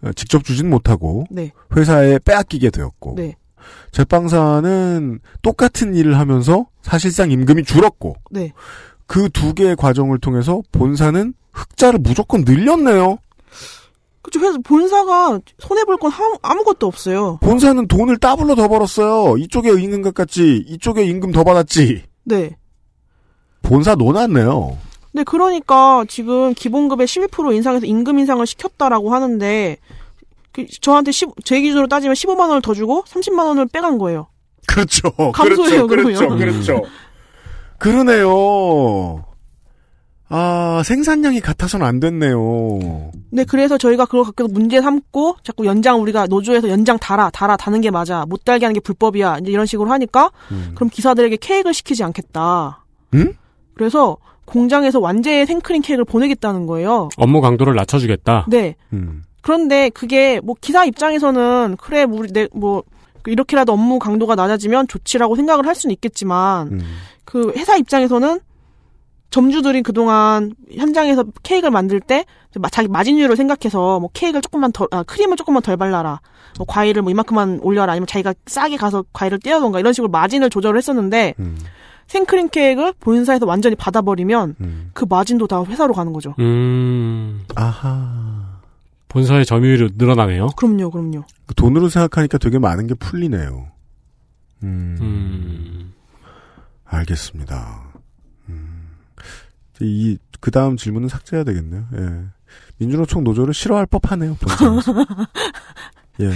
어, 0.03 0.13
직접 0.15 0.45
주진 0.45 0.71
못하고 0.71 1.27
네, 1.31 1.53
회사에 1.77 2.19
빼앗기게 2.19 2.71
되었고 2.71 3.15
네, 3.17 3.37
제빵사는 3.93 5.21
똑같은 5.43 5.95
일을 5.95 6.19
하면서 6.19 6.67
사실상 6.83 7.31
임금이 7.31 7.65
줄었고 7.65 8.17
네. 8.31 8.53
그두 9.07 9.55
개의 9.55 9.77
과정을 9.77 10.19
통해서 10.19 10.63
본사는 10.73 11.35
흑자를 11.53 11.99
무조건 12.01 12.45
늘렸네요. 12.45 13.19
그쵸. 14.23 14.41
회사 14.41 14.57
본사가 14.65 15.41
손해 15.59 15.85
볼 15.85 15.97
건 15.99 16.13
아무것도 16.43 16.87
없어요. 16.87 17.39
본사는 17.43 17.87
돈을 17.89 18.19
더블로 18.19 18.55
더 18.55 18.69
벌었어요. 18.69 19.37
이쪽에 19.39 19.71
임금값 19.71 20.15
같지, 20.15 20.65
이쪽에 20.69 21.05
임금 21.05 21.33
더 21.33 21.43
받았지. 21.45 22.05
네. 22.25 22.57
본사 23.63 23.95
논았네요. 23.95 24.77
네, 25.13 25.25
그러니까 25.25 26.05
지금 26.09 26.55
기본급의 26.55 27.07
12% 27.07 27.55
인상해서 27.55 27.85
임금 27.87 28.19
인상을 28.19 28.45
시켰다라고 28.47 29.13
하는데 29.13 29.77
그 30.53 30.67
저한테 30.81 31.13
10, 31.13 31.31
제 31.45 31.61
기준으로 31.61 31.87
따지면 31.89 32.15
15만 32.15 32.41
원을 32.49 32.63
더 32.63 32.75
주고 32.75 33.05
30만 33.05 33.47
원을 33.47 33.67
빼간 33.67 33.99
거예요. 33.99 34.29
그렇죠. 34.67 35.11
감소해요, 35.33 35.87
그렇죠. 35.87 36.19
그러면. 36.29 36.39
그렇죠. 36.39 36.83
그러네요. 37.79 39.25
아, 40.35 40.83
생산량이 40.83 41.41
같아서는 41.41 41.85
안 41.87 42.01
됐네요. 42.01 43.11
네, 43.31 43.45
그래서 43.45 43.77
저희가 43.77 44.07
그걸 44.07 44.25
갖고 44.25 44.49
문제 44.49 44.81
삼고 44.81 45.37
자꾸 45.43 45.67
연장 45.67 46.01
우리가 46.01 46.27
노조에서 46.27 46.71
연장 46.71 46.99
달아, 46.99 47.29
달아, 47.31 47.59
다는 47.59 47.83
게 47.83 47.91
맞아. 47.91 48.25
못 48.27 48.43
달게 48.45 48.65
하는 48.65 48.73
게 48.73 48.81
불법이야. 48.81 49.39
이제 49.43 49.51
이런 49.53 49.67
식으로 49.67 49.91
하니까 49.91 50.31
음. 50.51 50.73
그럼 50.75 50.89
기사들에게 50.89 51.37
케이크를 51.37 51.75
시키지 51.75 52.03
않겠다. 52.03 52.83
음? 53.13 53.35
그래서 53.75 54.17
공장에서 54.47 55.01
완제의 55.01 55.45
생크림 55.47 55.83
케이크를 55.83 56.05
보내겠다는 56.07 56.67
거예요. 56.67 57.11
업무 57.19 57.41
강도를 57.43 57.75
낮춰주겠다. 57.75 58.47
네. 58.49 58.75
음. 58.95 59.25
그런데 59.43 59.91
그게 59.91 60.41
뭐 60.43 60.55
기사 60.61 60.85
입장에서는 60.87 61.77
그래 61.79 62.05
우리 62.05 62.33
내 62.33 62.49
뭐 62.55 62.83
이렇게라도 63.27 63.73
업무 63.73 63.99
강도가 63.99 64.35
낮아지면 64.35 64.89
좋지라고 64.89 65.37
생각을 65.37 65.67
할 65.67 65.75
수는 65.75 65.93
있겠지만 65.93 66.69
음. 66.73 66.81
그 67.25 67.53
회사 67.57 67.77
입장에서는 67.77 68.41
점주들이 69.33 69.83
그동안 69.83 70.55
현장에서 70.71 71.25
케이크를 71.43 71.71
만들 71.73 72.01
때 72.01 72.25
마- 72.57 72.69
자기 72.69 72.87
마진율을 72.87 73.35
생각해서 73.37 73.99
뭐 73.99 74.11
케이크를 74.13 74.43
조금만 74.43 74.71
덜, 74.73 74.87
아, 74.93 75.03
크림을 75.03 75.37
조금만 75.37 75.63
덜 75.63 75.77
발라라. 75.77 76.21
뭐 76.59 76.67
과일을 76.69 77.01
뭐 77.03 77.11
이만큼만 77.11 77.61
올려라. 77.63 77.93
아니면 77.93 78.07
자기가 78.07 78.35
싸게 78.47 78.77
가서 78.77 79.05
과일을 79.15 79.41
떼어던가 79.41 79.81
이런 79.81 79.93
식으로 79.95 80.11
마진을 80.11 80.51
조절을 80.51 80.77
했었는데 80.79 81.35
음. 81.41 81.59
생크림 82.09 82.51
케이크를 82.51 82.93
본사에서 83.01 83.47
완전히 83.47 83.75
받아버리면 83.75 84.57
음. 84.61 84.91
그 84.93 85.07
마진도 85.09 85.47
다 85.47 85.65
회사로 85.65 85.95
가는 85.95 86.13
거죠. 86.13 86.35
음, 86.39 87.43
아하. 87.55 88.61
본사의 89.09 89.47
점유율이 89.47 89.93
늘어나네요. 89.97 90.49
그럼요, 90.57 90.91
그럼요. 90.91 91.25
그 91.47 91.55
돈으로 91.55 91.89
생각하니까 91.89 92.37
되게 92.37 92.59
많은 92.59 92.87
게 92.87 92.95
풀리네요. 92.95 93.67
음. 94.63 94.99
음, 95.01 95.93
알겠습니다. 96.85 97.92
음. 99.83 99.87
이, 99.87 100.19
그 100.41 100.51
다음 100.51 100.77
질문은 100.77 101.09
삭제해야 101.09 101.45
되겠네요. 101.45 101.87
예. 101.97 102.25
민주노총 102.79 103.25
노조를 103.25 103.55
싫어할 103.55 103.87
법하네요. 103.87 104.37
예. 106.21 106.31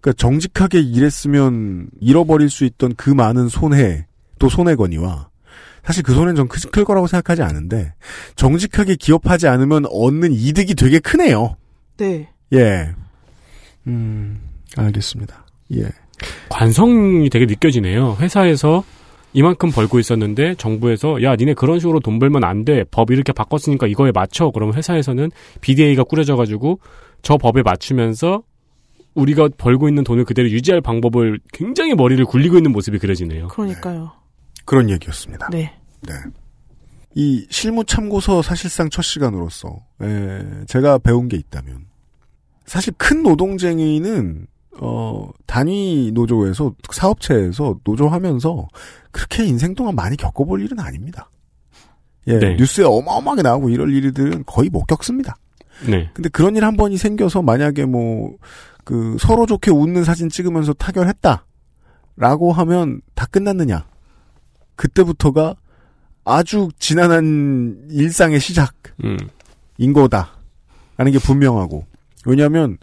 그니까 0.00 0.16
정직하게 0.16 0.80
일했으면 0.80 1.88
잃어버릴 2.00 2.48
수 2.48 2.64
있던 2.64 2.94
그 2.96 3.10
많은 3.10 3.48
손해, 3.48 4.06
또 4.38 4.48
손해거니와, 4.48 5.28
사실 5.84 6.02
그 6.02 6.14
손해는 6.14 6.36
전 6.36 6.48
클, 6.48 6.60
클 6.70 6.84
거라고 6.84 7.06
생각하지 7.06 7.42
않은데, 7.42 7.92
정직하게 8.36 8.96
기업하지 8.96 9.48
않으면 9.48 9.84
얻는 9.90 10.32
이득이 10.32 10.74
되게 10.74 11.00
크네요. 11.00 11.56
네. 11.98 12.30
예. 12.54 12.94
음, 13.86 14.40
알겠습니다. 14.76 15.46
예. 15.74 15.90
관성이 16.48 17.28
되게 17.30 17.46
느껴지네요. 17.46 18.16
회사에서 18.20 18.84
이만큼 19.32 19.70
벌고 19.70 19.98
있었는데 19.98 20.56
정부에서 20.56 21.22
야 21.22 21.36
니네 21.36 21.54
그런 21.54 21.78
식으로 21.78 22.00
돈 22.00 22.18
벌면 22.18 22.44
안 22.44 22.64
돼. 22.64 22.84
법 22.90 23.10
이렇게 23.10 23.32
바꿨으니까 23.32 23.86
이거에 23.86 24.10
맞춰. 24.12 24.50
그러면 24.50 24.74
회사에서는 24.74 25.30
BDA가 25.60 26.04
꾸려져가지고 26.04 26.80
저 27.22 27.36
법에 27.36 27.62
맞추면서 27.62 28.42
우리가 29.14 29.48
벌고 29.56 29.88
있는 29.88 30.04
돈을 30.04 30.24
그대로 30.24 30.48
유지할 30.50 30.80
방법을 30.80 31.40
굉장히 31.52 31.94
머리를 31.94 32.24
굴리고 32.24 32.56
있는 32.56 32.72
모습이 32.72 32.98
그려지네요. 32.98 33.48
그러니까요. 33.48 34.12
그런 34.64 34.88
얘기였습니다. 34.90 35.48
네. 35.50 35.74
네. 36.02 36.14
이 37.14 37.46
실무 37.50 37.84
참고서 37.84 38.40
사실상 38.40 38.88
첫 38.88 39.02
시간으로서 39.02 39.68
에, 40.00 40.64
제가 40.66 40.98
배운 40.98 41.28
게 41.28 41.36
있다면 41.36 41.86
사실 42.66 42.92
큰 42.96 43.22
노동쟁이는 43.24 44.46
어, 44.80 45.28
단위 45.46 46.12
노조에서 46.14 46.72
사업체에서 46.90 47.76
노조하면서 47.84 48.68
그렇게 49.12 49.44
인생 49.44 49.74
동안 49.74 49.94
많이 49.94 50.16
겪어볼 50.16 50.62
일은 50.62 50.78
아닙니다. 50.80 51.30
예, 52.26 52.38
네. 52.38 52.56
뉴스에 52.56 52.84
어마어마하게 52.84 53.42
나오고 53.42 53.70
이럴 53.70 53.92
일들은 53.92 54.44
거의 54.46 54.68
못 54.68 54.84
겪습니다. 54.84 55.36
네. 55.88 56.10
근데 56.12 56.28
그런 56.28 56.56
일 56.56 56.64
한 56.64 56.76
번이 56.76 56.96
생겨서 56.98 57.42
만약에 57.42 57.86
뭐, 57.86 58.36
그, 58.84 59.16
서로 59.18 59.46
좋게 59.46 59.70
웃는 59.70 60.04
사진 60.04 60.28
찍으면서 60.28 60.72
타결했다. 60.74 61.46
라고 62.16 62.52
하면 62.52 63.00
다 63.14 63.26
끝났느냐. 63.26 63.86
그때부터가 64.76 65.56
아주 66.24 66.68
지난한 66.78 67.88
일상의 67.90 68.40
시작인 68.40 68.70
음. 69.04 69.92
거다. 69.94 70.38
라는 70.98 71.12
게 71.12 71.18
분명하고. 71.18 71.86
왜냐하면, 72.26 72.76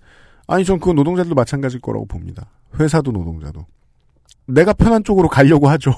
아니, 0.47 0.65
전 0.65 0.79
그건 0.79 0.95
노동자들도 0.95 1.35
마찬가지일 1.35 1.81
거라고 1.81 2.05
봅니다. 2.07 2.47
회사도 2.79 3.11
노동자도. 3.11 3.65
내가 4.47 4.73
편한 4.73 5.03
쪽으로 5.03 5.27
가려고 5.29 5.69
하죠. 5.69 5.93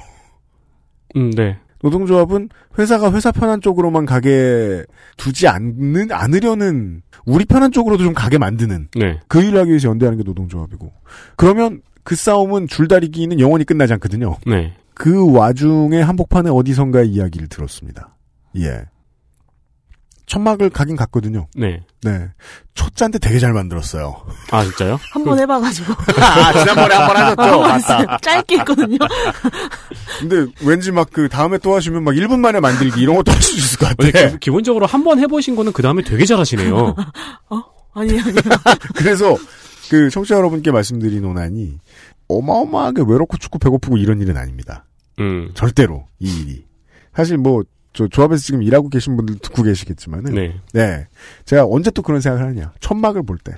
음, 1.15 1.31
네. 1.31 1.57
노동조합은 1.81 2.49
회사가 2.77 3.14
회사 3.14 3.31
편한 3.31 3.61
쪽으로만 3.61 4.06
가게 4.06 4.84
두지 5.18 5.48
않는, 5.48 6.11
않으려는, 6.11 7.02
우리 7.26 7.45
편한 7.45 7.72
쪽으로도 7.72 8.03
좀 8.03 8.14
가게 8.14 8.38
만드는, 8.38 8.90
네. 8.95 9.19
그 9.27 9.41
일을 9.41 9.60
하기 9.60 9.69
위해서 9.69 9.88
연대하는 9.90 10.18
게 10.18 10.23
노동조합이고. 10.23 10.91
그러면 11.38 11.81
그 12.03 12.15
싸움은 12.15 12.68
줄다리기는 12.68 13.40
영원히 13.40 13.64
끝나지 13.64 13.94
않거든요. 13.94 14.38
네. 14.45 14.73
그 14.94 15.31
와중에 15.31 16.02
한복판에 16.02 16.49
어디선가의 16.49 17.07
이야기를 17.10 17.48
들었습니다. 17.48 18.15
예. 18.57 18.84
천막을 20.30 20.69
가긴 20.69 20.95
갔거든요. 20.95 21.47
네. 21.56 21.81
네. 22.03 22.30
첫 22.76 22.95
잔데 22.95 23.18
되게 23.18 23.39
잘 23.39 23.51
만들었어요. 23.51 24.15
아, 24.51 24.64
진짜요? 24.64 24.99
한 25.11 25.23
번 25.26 25.39
해봐가지고. 25.39 25.91
아, 26.22 26.53
지난번에 26.53 26.93
한 26.95 27.07
번 27.07 27.18
하셨죠? 27.18 27.61
맞다. 27.61 28.18
짧게 28.19 28.60
했거든요. 28.60 28.97
근데 30.19 30.45
왠지 30.64 30.91
막 30.91 31.10
그 31.11 31.27
다음에 31.30 31.57
또 31.57 31.76
하시면 31.76 32.03
막 32.03 32.14
1분 32.14 32.39
만에 32.39 32.60
만들기 32.60 33.01
이런 33.01 33.15
것도 33.15 33.31
할 33.31 33.41
수 33.41 33.57
있을 33.57 33.80
것 33.80 33.97
근데 33.97 34.11
같아. 34.11 34.38
기, 34.38 34.51
본적으로 34.51 34.85
한 34.85 35.03
번 35.03 35.18
해보신 35.19 35.56
거는 35.56 35.72
그 35.73 35.81
다음에 35.81 36.03
되게 36.03 36.26
잘 36.26 36.38
하시네요. 36.39 36.95
아니, 37.93 38.19
아니. 38.19 38.31
그래서 38.95 39.35
그 39.89 40.10
청취자 40.11 40.35
여러분께 40.35 40.72
말씀드린 40.72 41.26
오난이 41.26 41.80
어마어마하게 42.27 43.01
외롭고 43.07 43.38
춥고 43.38 43.57
배고프고 43.57 43.97
이런 43.97 44.22
일은 44.22 44.38
아닙니다. 44.38 44.85
음. 45.19 45.49
절대로 45.56 46.06
이 46.19 46.30
일이. 46.41 46.65
사실 47.15 47.38
뭐 47.38 47.64
저 48.00 48.08
조합에서 48.08 48.42
지금 48.42 48.64
일하고 48.64 48.88
계신 48.88 49.18
분들 49.18 49.40
듣고 49.40 49.62
계시겠지만은 49.64 50.34
네. 50.34 50.56
네. 50.72 51.06
제가 51.44 51.66
언제 51.70 51.92
또 51.92 52.02
그런 52.02 52.22
생각을 52.22 52.48
하냐. 52.48 52.72
천막을 52.80 53.24
볼 53.24 53.38
때. 53.38 53.52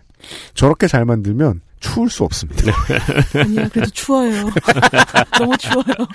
저렇게 0.56 0.88
잘 0.88 1.06
만들면 1.06 1.62
추울 1.80 2.10
수 2.10 2.24
없습니다. 2.24 2.64
아니야, 3.40 3.68
그래도 3.70 3.92
추워요. 3.92 4.50
너무 5.38 5.56
추워요. 5.58 6.08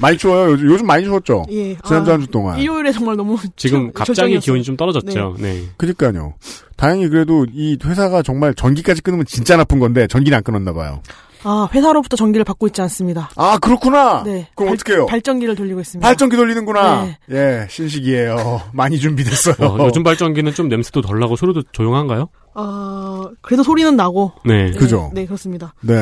많이 0.00 0.16
추워요. 0.16 0.52
요즘, 0.52 0.70
요즘 0.70 0.86
많이 0.86 1.04
추웠죠? 1.04 1.44
예. 1.50 1.76
지난주 1.84 2.10
아, 2.10 2.14
한주 2.14 2.28
동안. 2.28 2.58
일요일에 2.58 2.92
정말 2.92 3.16
너무 3.16 3.36
지금 3.56 3.88
추- 3.88 3.92
갑자기 3.92 4.16
절정이었어요. 4.16 4.40
기온이 4.40 4.62
좀 4.62 4.76
떨어졌죠. 4.78 5.36
네. 5.38 5.64
그니까요. 5.76 6.32
다행히 6.76 7.08
그래도 7.10 7.44
이 7.52 7.76
회사가 7.84 8.22
정말 8.22 8.54
전기까지 8.54 9.02
끊으면 9.02 9.26
진짜 9.26 9.58
나쁜 9.58 9.78
건데 9.80 10.06
전기는 10.06 10.34
안 10.36 10.42
끊었나 10.42 10.72
봐요. 10.72 11.02
아, 11.44 11.68
회사로부터 11.72 12.16
전기를 12.16 12.44
받고 12.44 12.66
있지 12.68 12.80
않습니다. 12.82 13.30
아, 13.36 13.58
그렇구나. 13.58 14.22
네. 14.24 14.48
그럼 14.54 14.68
발- 14.70 14.74
어떡해요? 14.74 15.06
발전기를 15.06 15.54
돌리고 15.54 15.80
있습니다. 15.80 16.06
발전기 16.06 16.36
돌리는구나. 16.36 17.04
네. 17.04 17.18
예, 17.30 17.66
신식이에요. 17.70 18.62
많이 18.72 18.98
준비됐어요. 18.98 19.56
어, 19.60 19.86
요즘 19.86 20.02
발전기는 20.02 20.52
좀 20.54 20.68
냄새도 20.68 21.02
덜 21.02 21.18
나고 21.20 21.36
소리도 21.36 21.62
조용한가요? 21.72 22.28
어, 22.54 23.22
그래도 23.42 23.62
소리는 23.62 23.94
나고. 23.96 24.32
네. 24.44 24.70
네, 24.70 24.78
그죠? 24.78 25.10
네, 25.14 25.24
그렇습니다. 25.26 25.74
네. 25.82 25.94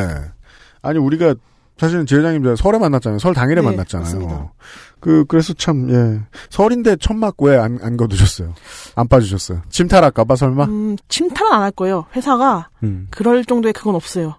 아니 0.83 0.99
우리가 0.99 1.35
사실은 1.77 2.07
지회장님 2.07 2.55
설에 2.57 2.79
만났잖아요. 2.79 3.19
설 3.19 3.35
당일에 3.35 3.61
네, 3.61 3.67
만났잖아요. 3.67 4.05
맞습니다. 4.05 4.53
그 5.01 5.25
그래서 5.27 5.53
참 5.55 5.91
예. 5.91 6.21
설인데 6.49 6.97
천막 6.97 7.35
왜안안 7.43 7.97
거두셨어요? 7.97 8.55
안 8.95 9.09
빠주셨어요? 9.09 9.63
침탈할까봐 9.69 10.37
설마? 10.37 10.65
음, 10.67 10.97
침탈은 11.09 11.53
안 11.53 11.63
할 11.63 11.71
거예요. 11.73 12.07
회사가 12.15 12.69
음. 12.85 13.09
그럴 13.11 13.45
정도의 13.45 13.73
그건 13.73 13.97
없어요. 13.97 14.37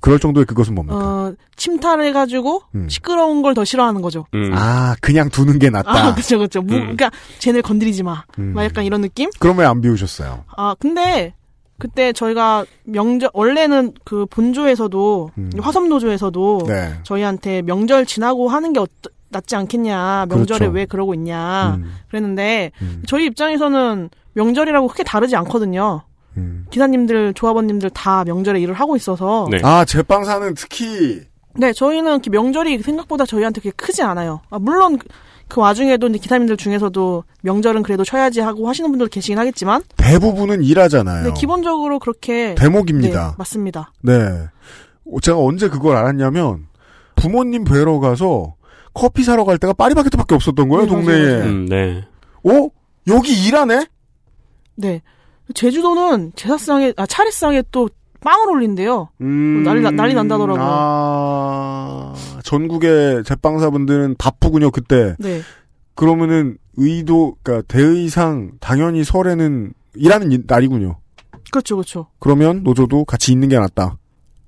그, 0.00 0.10
럴 0.10 0.18
정도의 0.18 0.46
그것은 0.46 0.74
뭡니까? 0.74 0.96
어, 0.98 1.32
침탈을 1.56 2.04
해가지고 2.06 2.62
음. 2.74 2.88
시끄러운 2.88 3.42
걸 3.42 3.54
더 3.54 3.64
싫어하는 3.64 4.02
거죠. 4.02 4.26
음. 4.34 4.50
아 4.54 4.94
그냥 5.00 5.30
두는 5.30 5.58
게 5.58 5.70
낫다. 5.70 6.08
아, 6.08 6.14
그쵸, 6.14 6.38
그쵸. 6.38 6.60
무, 6.62 6.74
음. 6.74 6.80
그러니까 6.80 7.10
쟤네 7.38 7.60
건드리지 7.62 8.02
마. 8.02 8.22
음. 8.38 8.52
막 8.54 8.64
약간 8.64 8.84
이런 8.84 9.00
느낌? 9.00 9.30
그럼 9.38 9.58
왜 9.58 9.64
안 9.64 9.80
비우셨어요? 9.80 10.44
아, 10.56 10.74
근데 10.78 11.34
그때 11.78 12.12
저희가 12.12 12.64
명절 12.84 13.30
원래는 13.34 13.92
그 14.04 14.26
본조에서도 14.26 15.30
음. 15.38 15.50
화섬 15.60 15.88
노조에서도 15.88 16.60
네. 16.66 16.94
저희한테 17.02 17.62
명절 17.62 18.06
지나고 18.06 18.48
하는 18.48 18.72
게 18.72 18.80
어떠, 18.80 19.10
낫지 19.28 19.56
않겠냐. 19.56 20.26
명절에 20.28 20.58
그렇죠. 20.60 20.72
왜 20.72 20.86
그러고 20.86 21.12
있냐. 21.14 21.76
음. 21.76 21.94
그랬는데 22.08 22.70
음. 22.82 23.02
저희 23.06 23.26
입장에서는 23.26 24.08
명절이라고 24.34 24.88
크게 24.88 25.02
다르지 25.02 25.34
않거든요. 25.36 26.02
음. 26.36 26.66
기사님들, 26.70 27.34
조합원님들 27.34 27.90
다 27.90 28.24
명절에 28.24 28.60
일을 28.60 28.74
하고 28.74 28.96
있어서 28.96 29.46
네. 29.50 29.58
아 29.62 29.84
제빵사는 29.84 30.54
특히 30.54 31.22
네, 31.54 31.72
저희는 31.72 32.20
명절이 32.30 32.82
생각보다 32.82 33.24
저희한테 33.24 33.60
그렇게 33.62 33.76
크지 33.76 34.02
않아요. 34.02 34.40
아, 34.50 34.58
물론 34.58 34.98
그- 34.98 35.06
그 35.48 35.60
와중에도 35.60 36.08
이제 36.08 36.18
기사님들 36.18 36.56
중에서도 36.56 37.24
명절은 37.42 37.82
그래도 37.82 38.02
쉬어야지 38.04 38.40
하고 38.40 38.68
하시는 38.68 38.90
분들 38.90 39.06
계시긴 39.08 39.38
하겠지만, 39.38 39.80
대부분은 39.96 40.62
일하잖아요. 40.64 41.22
네, 41.28 41.32
기본적으로 41.34 41.98
그렇게 42.00 42.54
대목입니다. 42.56 43.28
네, 43.28 43.34
맞습니다. 43.38 43.92
네. 44.02 44.12
어, 44.12 45.20
제가 45.22 45.38
언제 45.38 45.68
그걸 45.68 45.96
알았냐면 45.96 46.66
부모님 47.14 47.64
뵈러 47.64 48.00
가서 48.00 48.56
커피 48.92 49.22
사러 49.22 49.44
갈 49.44 49.56
때가 49.56 49.72
파리바게트밖에 49.72 50.34
없었던 50.34 50.68
거예요 50.68 50.84
네, 50.84 50.88
동네에. 50.90 51.42
음, 51.42 51.66
네. 51.66 52.04
어? 52.44 52.68
여기 53.06 53.46
일하네? 53.46 53.86
네, 54.74 55.00
제주도는 55.54 56.32
제사상에 56.36 56.92
아 56.96 57.06
차례상에 57.06 57.62
또 57.70 57.88
빵을 58.20 58.48
올린대요. 58.50 59.08
음... 59.20 59.62
난리 59.62 59.80
나- 59.82 59.90
난리 59.90 60.14
난다더라고요. 60.14 60.64
아, 60.68 62.14
전국의 62.42 63.22
제빵사분들은 63.24 64.16
바쁘군요 64.18 64.70
그때. 64.70 65.14
네, 65.18 65.40
그러면은 65.94 66.58
의도, 66.76 67.36
그러니까 67.42 67.66
대의상 67.68 68.52
당연히 68.60 69.04
설에는 69.04 69.72
일하는 69.94 70.32
이- 70.32 70.38
날이군요. 70.46 70.96
그렇죠, 71.52 71.76
그렇죠. 71.76 72.06
그러면 72.18 72.62
노조도 72.64 73.04
같이 73.04 73.32
있는 73.32 73.48
게 73.48 73.58
낫다. 73.58 73.96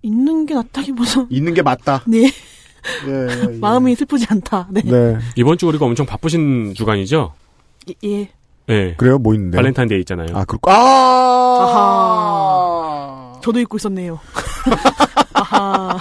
있는 0.03 0.47
게 0.47 0.55
낫다기보다 0.55 1.27
있는 1.31 1.55
게 1.55 1.63
맞다. 1.63 2.03
네 2.09 2.25
예, 3.07 3.11
예, 3.11 3.53
예. 3.55 3.59
마음이 3.59 3.95
슬프지 3.95 4.27
않다. 4.31 4.69
네, 4.71 4.83
네. 4.83 5.19
이번 5.37 5.59
주 5.59 5.67
우리가 5.69 5.85
엄청 5.85 6.07
바쁘신 6.07 6.75
주간이죠? 6.75 7.33
예, 7.89 7.95
예. 8.09 8.29
네. 8.69 8.95
그래요? 8.97 9.19
뭐 9.19 9.35
있는데? 9.35 9.57
발렌타인데이 9.57 9.99
있잖아요. 10.01 10.29
아, 10.35 10.45
그렇고 10.45 10.71
아! 10.71 11.99
저도 13.43 13.59
잊고 13.61 13.79
있었네요. 13.79 14.21
아하, 15.35 15.99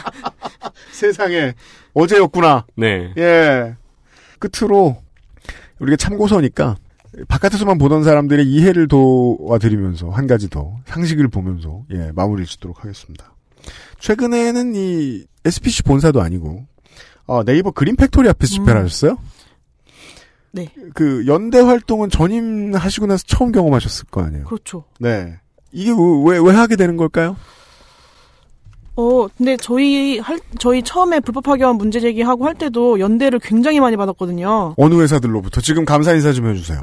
세상에 0.91 1.53
어제였구나. 1.93 2.65
네. 2.75 3.13
예. 3.17 3.75
끝으로 4.39 4.97
우리가 5.79 5.95
참고서니까 5.95 6.75
바깥에서만 7.27 7.77
보던 7.77 8.03
사람들의 8.03 8.45
이해를 8.45 8.87
도와드리면서 8.87 10.09
한 10.09 10.27
가지 10.27 10.49
더 10.49 10.75
상식을 10.85 11.29
보면서 11.29 11.83
예 11.91 12.11
마무리를 12.13 12.45
짓도록 12.45 12.83
하겠습니다. 12.83 13.33
최근에는 13.99 14.75
이 14.75 15.23
SPC 15.45 15.83
본사도 15.83 16.21
아니고 16.21 16.65
어, 17.25 17.43
네이버 17.43 17.71
그린 17.71 17.95
팩토리 17.95 18.27
앞에서 18.29 18.53
집회를 18.53 18.81
음. 18.81 18.85
하셨어요? 18.85 19.17
네, 20.65 20.71
그 20.93 21.25
연대 21.27 21.59
활동은 21.59 22.09
전임하시고 22.09 23.07
나서 23.07 23.23
처음 23.27 23.51
경험하셨을 23.51 24.05
거 24.11 24.23
아니에요? 24.23 24.45
그렇죠. 24.45 24.83
네. 24.99 25.39
이게 25.71 25.91
왜 25.91 26.39
왜 26.39 26.53
하게 26.53 26.75
되는 26.75 26.97
걸까요? 26.97 27.35
어, 28.95 29.27
근데 29.37 29.55
저희 29.57 30.17
할 30.17 30.39
저희 30.57 30.81
처음에 30.81 31.19
불법 31.19 31.43
파견 31.43 31.75
문제 31.77 31.99
제기하고 31.99 32.45
할 32.45 32.55
때도 32.55 32.99
연대를 32.99 33.39
굉장히 33.39 33.79
많이 33.79 33.95
받았거든요. 33.95 34.73
어느 34.75 34.95
회사들로부터 34.95 35.61
지금 35.61 35.85
감사 35.85 36.13
인사 36.13 36.33
좀 36.33 36.49
해주세요. 36.49 36.79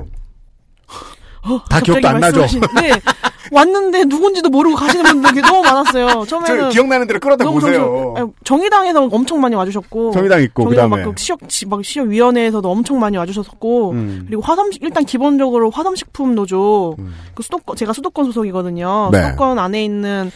다 1.43 1.59
갑자기 1.69 1.85
기억도 2.01 2.09
안 2.09 2.21
나죠? 2.21 2.41
네. 2.81 2.91
왔는데 3.55 4.05
누군지도 4.05 4.49
모르고 4.51 4.77
가시는 4.77 5.05
분들이 5.05 5.41
너무 5.43 5.63
많았어요. 5.63 6.09
저 6.09 6.25
처음에는 6.27 6.71
기억나는 6.71 7.07
대로 7.07 7.21
끌어다 7.21 7.45
보세요. 7.51 8.15
아니, 8.17 8.29
정의당에서 8.45 9.05
엄청 9.13 9.41
많이 9.41 9.55
와주셨고 9.55 10.11
정의당 10.13 10.43
있고 10.43 10.65
정의당 10.65 10.91
그다음에 10.91 11.07
막 11.07 11.19
지역 11.19 11.49
지- 11.49 11.67
막 11.67 11.85
지역 11.85 12.09
위원회에서도 12.09 12.69
엄청 12.71 12.99
많이 12.99 13.17
와주셨었고 13.17 13.91
음. 13.93 14.25
그리고 14.27 14.43
화섬 14.43 14.71
일단 14.81 15.05
기본적으로 15.05 15.71
화섬식품 15.71 16.35
노조 16.35 16.97
음. 16.99 17.15
그 17.35 17.43
수도권 17.43 17.77
제가 17.77 17.93
수도권 17.93 18.25
소속이거든요. 18.27 19.11
네. 19.13 19.23
수도권 19.23 19.59
안에 19.59 19.85
있는 19.85 20.31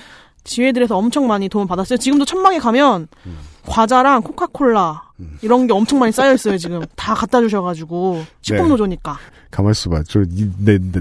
지회들에서 0.45 0.97
엄청 0.97 1.27
많이 1.27 1.49
도움 1.49 1.67
받았어요. 1.67 1.99
지금도 1.99 2.25
천막에 2.25 2.59
가면 2.59 3.09
음. 3.27 3.39
과자랑 3.67 4.23
코카콜라 4.23 5.08
이런 5.43 5.67
게 5.67 5.73
엄청 5.73 5.99
많이 5.99 6.13
쌓여 6.13 6.33
있어요. 6.35 6.57
지금 6.59 6.83
다 6.97 7.15
갖다 7.15 7.41
주셔가지고 7.41 8.25
식품 8.41 8.65
네. 8.65 8.69
노조니까. 8.71 9.19
가만 9.51 9.73
있어봐. 9.73 10.03
저, 10.09 10.23
이, 10.23 10.51
내, 10.59 10.79
내, 10.79 11.01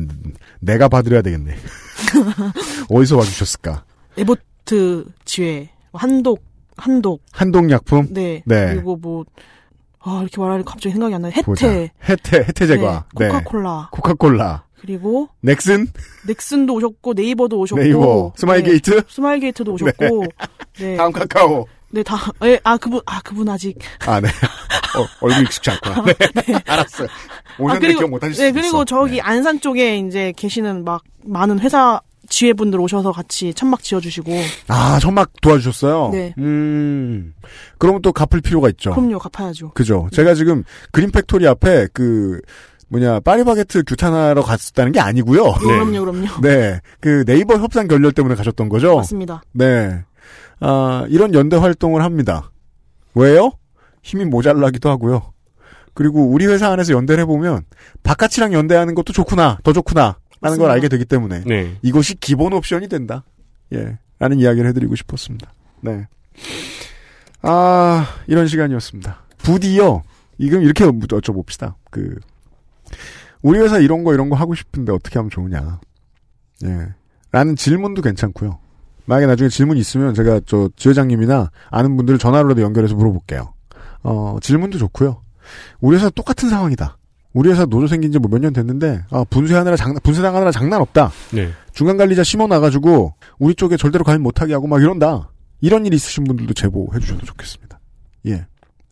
내가 0.59 0.87
봐드려야 0.87 1.21
되겠네. 1.21 1.55
어디서 2.89 3.17
와주셨을까? 3.17 3.83
에보트 4.17 5.05
지회 5.25 5.69
한독 5.93 6.43
한독 6.77 7.23
한동약품? 7.31 8.07
네, 8.11 8.43
네. 8.45 8.73
그리고 8.73 8.95
뭐 8.95 9.25
아, 9.99 10.19
이렇게 10.21 10.39
말하니까 10.39 10.71
갑자기 10.71 10.93
생각이 10.93 11.13
안 11.13 11.21
나요. 11.21 11.33
보자. 11.43 11.67
혜태, 11.67 11.91
혜태, 12.09 12.37
혜태 12.47 12.67
제과. 12.67 13.05
네, 13.17 13.25
네. 13.27 13.31
코카콜라, 13.31 13.89
코카콜라. 13.91 14.63
그리고 14.79 15.27
넥슨? 15.41 15.87
넥슨도 16.27 16.75
오셨고 16.75 17.13
네이버도 17.13 17.59
오셨고 17.59 17.81
네이버. 17.83 18.31
스마일 18.37 18.63
네, 18.63 18.69
게이트? 18.71 19.01
스마일게이트도 19.09 19.73
오셨고 19.73 20.25
네, 20.79 20.95
다음 20.95 21.11
카카오. 21.11 21.65
네, 21.89 22.03
다, 22.03 22.17
예, 22.43 22.59
아, 22.63 22.77
그분, 22.77 23.01
아, 23.05 23.21
그분 23.21 23.47
아직. 23.49 23.77
아, 24.05 24.19
네. 24.19 24.27
어, 24.27 25.05
얼굴 25.21 25.43
익숙치 25.43 25.71
않구나. 25.71 26.03
네. 26.05 26.13
알았어요. 26.65 27.07
오셨는데 27.59 27.95
기억 27.95 28.09
못하실 28.09 28.35
수도 28.35 28.45
네, 28.45 28.51
그리고 28.51 28.67
있어. 28.67 28.85
저기 28.85 29.13
네. 29.13 29.21
안산 29.21 29.61
쪽에 29.61 29.97
이제 29.97 30.33
계시는 30.35 30.83
막 30.83 31.03
많은 31.23 31.59
회사 31.59 32.01
지회분들 32.29 32.79
오셔서 32.79 33.11
같이 33.11 33.53
천막 33.53 33.83
지어주시고. 33.83 34.31
아, 34.67 34.99
천막 34.99 35.31
도와주셨어요? 35.41 36.09
네. 36.11 36.33
음. 36.37 37.33
그러면 37.77 38.01
또 38.01 38.11
갚을 38.11 38.41
필요가 38.41 38.69
있죠. 38.69 38.91
그럼요, 38.91 39.17
갚아야죠. 39.19 39.71
그죠. 39.71 40.09
제가 40.11 40.33
지금 40.33 40.63
그린 40.91 41.09
팩토리 41.11 41.47
앞에 41.47 41.87
그, 41.93 42.41
뭐냐, 42.89 43.21
파리바게트 43.21 43.83
규탄하러 43.85 44.41
갔었다는 44.43 44.91
게 44.91 44.99
아니고요. 44.99 45.43
네. 45.43 45.59
그럼요, 45.59 45.99
그럼요. 46.01 46.41
네. 46.41 46.79
그 46.99 47.23
네이버 47.25 47.57
협상 47.57 47.87
결렬 47.87 48.11
때문에 48.11 48.35
가셨던 48.35 48.67
거죠? 48.69 48.97
맞습니다. 48.97 49.41
네. 49.53 50.03
아, 50.59 51.05
이런 51.09 51.33
연대 51.33 51.55
활동을 51.55 52.03
합니다. 52.03 52.51
왜요? 53.15 53.51
힘이 54.03 54.25
모자라기도 54.25 54.89
하고요. 54.89 55.33
그리고 55.93 56.27
우리 56.27 56.45
회사 56.45 56.71
안에서 56.71 56.93
연대를 56.93 57.23
해보면 57.23 57.63
바깥이랑 58.03 58.53
연대하는 58.53 58.95
것도 58.95 59.13
좋구나, 59.13 59.59
더 59.63 59.73
좋구나. 59.73 60.17
라는 60.39 60.59
걸 60.59 60.69
알게 60.69 60.87
되기 60.87 61.03
때문에 61.03 61.43
네. 61.45 61.77
이것이 61.81 62.15
기본 62.15 62.53
옵션이 62.53 62.87
된다. 62.89 63.23
예. 63.73 63.97
라는 64.19 64.39
이야기를 64.39 64.69
해드리고 64.69 64.95
싶었습니다. 64.95 65.51
네. 65.81 66.07
아, 67.41 68.07
이런 68.27 68.47
시간이었습니다. 68.47 69.23
부디요. 69.39 70.03
이금 70.37 70.61
이렇게 70.61 70.85
여쭤봅시다. 70.85 71.73
그, 71.89 72.19
우리 73.41 73.59
회사 73.59 73.79
이런 73.79 74.03
거 74.03 74.13
이런 74.13 74.29
거 74.29 74.35
하고 74.35 74.53
싶은데 74.53 74.91
어떻게 74.91 75.17
하면 75.17 75.31
좋으냐. 75.31 75.79
예. 76.65 76.93
라는 77.31 77.55
질문도 77.55 78.01
괜찮고요. 78.03 78.59
만약에 79.07 79.25
나중에 79.25 79.49
질문 79.49 79.77
있으면 79.77 80.13
제가 80.13 80.41
저 80.45 80.69
지회장님이나 80.75 81.49
아는 81.69 81.97
분들을 81.97 82.19
전화로라도 82.19 82.61
연결해서 82.61 82.93
물어볼게요. 82.95 83.53
어, 84.03 84.37
질문도 84.41 84.77
좋고요. 84.77 85.21
우리 85.79 85.95
회사 85.95 86.09
똑같은 86.09 86.49
상황이다. 86.49 86.97
우리 87.33 87.49
회사 87.49 87.65
노조 87.65 87.87
생긴 87.87 88.11
지뭐몇년 88.11 88.51
됐는데, 88.51 89.03
아, 89.11 89.23
분쇄하느라 89.29 89.75
장난, 89.77 89.99
분쇄당하느라 90.03 90.51
장난 90.51 90.81
없다. 90.81 91.11
네. 91.31 91.51
중간 91.71 91.95
관리자 91.95 92.23
심어 92.23 92.47
놔가지고 92.47 93.13
우리 93.39 93.55
쪽에 93.55 93.77
절대로 93.77 94.03
가입 94.03 94.21
못하게 94.21 94.53
하고 94.53 94.67
막 94.67 94.81
이런다. 94.81 95.29
이런 95.61 95.85
일이 95.85 95.95
있으신 95.95 96.23
분들도 96.25 96.53
제보해 96.53 96.99
주셔도 96.99 97.25
좋겠습니다. 97.25 97.79
예. 98.27 98.45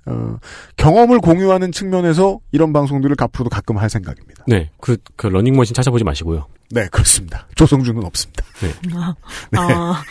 어, 0.07 0.37
경험을 0.77 1.19
공유하는 1.19 1.71
측면에서 1.71 2.39
이런 2.51 2.73
방송들을 2.73 3.15
앞으로도 3.19 3.49
가끔 3.49 3.77
할 3.77 3.89
생각입니다. 3.89 4.43
네. 4.47 4.69
그, 4.79 4.97
그 5.15 5.27
러닝머신 5.27 5.73
찾아보지 5.73 6.03
마시고요. 6.03 6.47
네, 6.71 6.87
그렇습니다. 6.87 7.47
조성주는 7.55 8.03
없습니다. 8.03 8.43
아, 9.57 10.03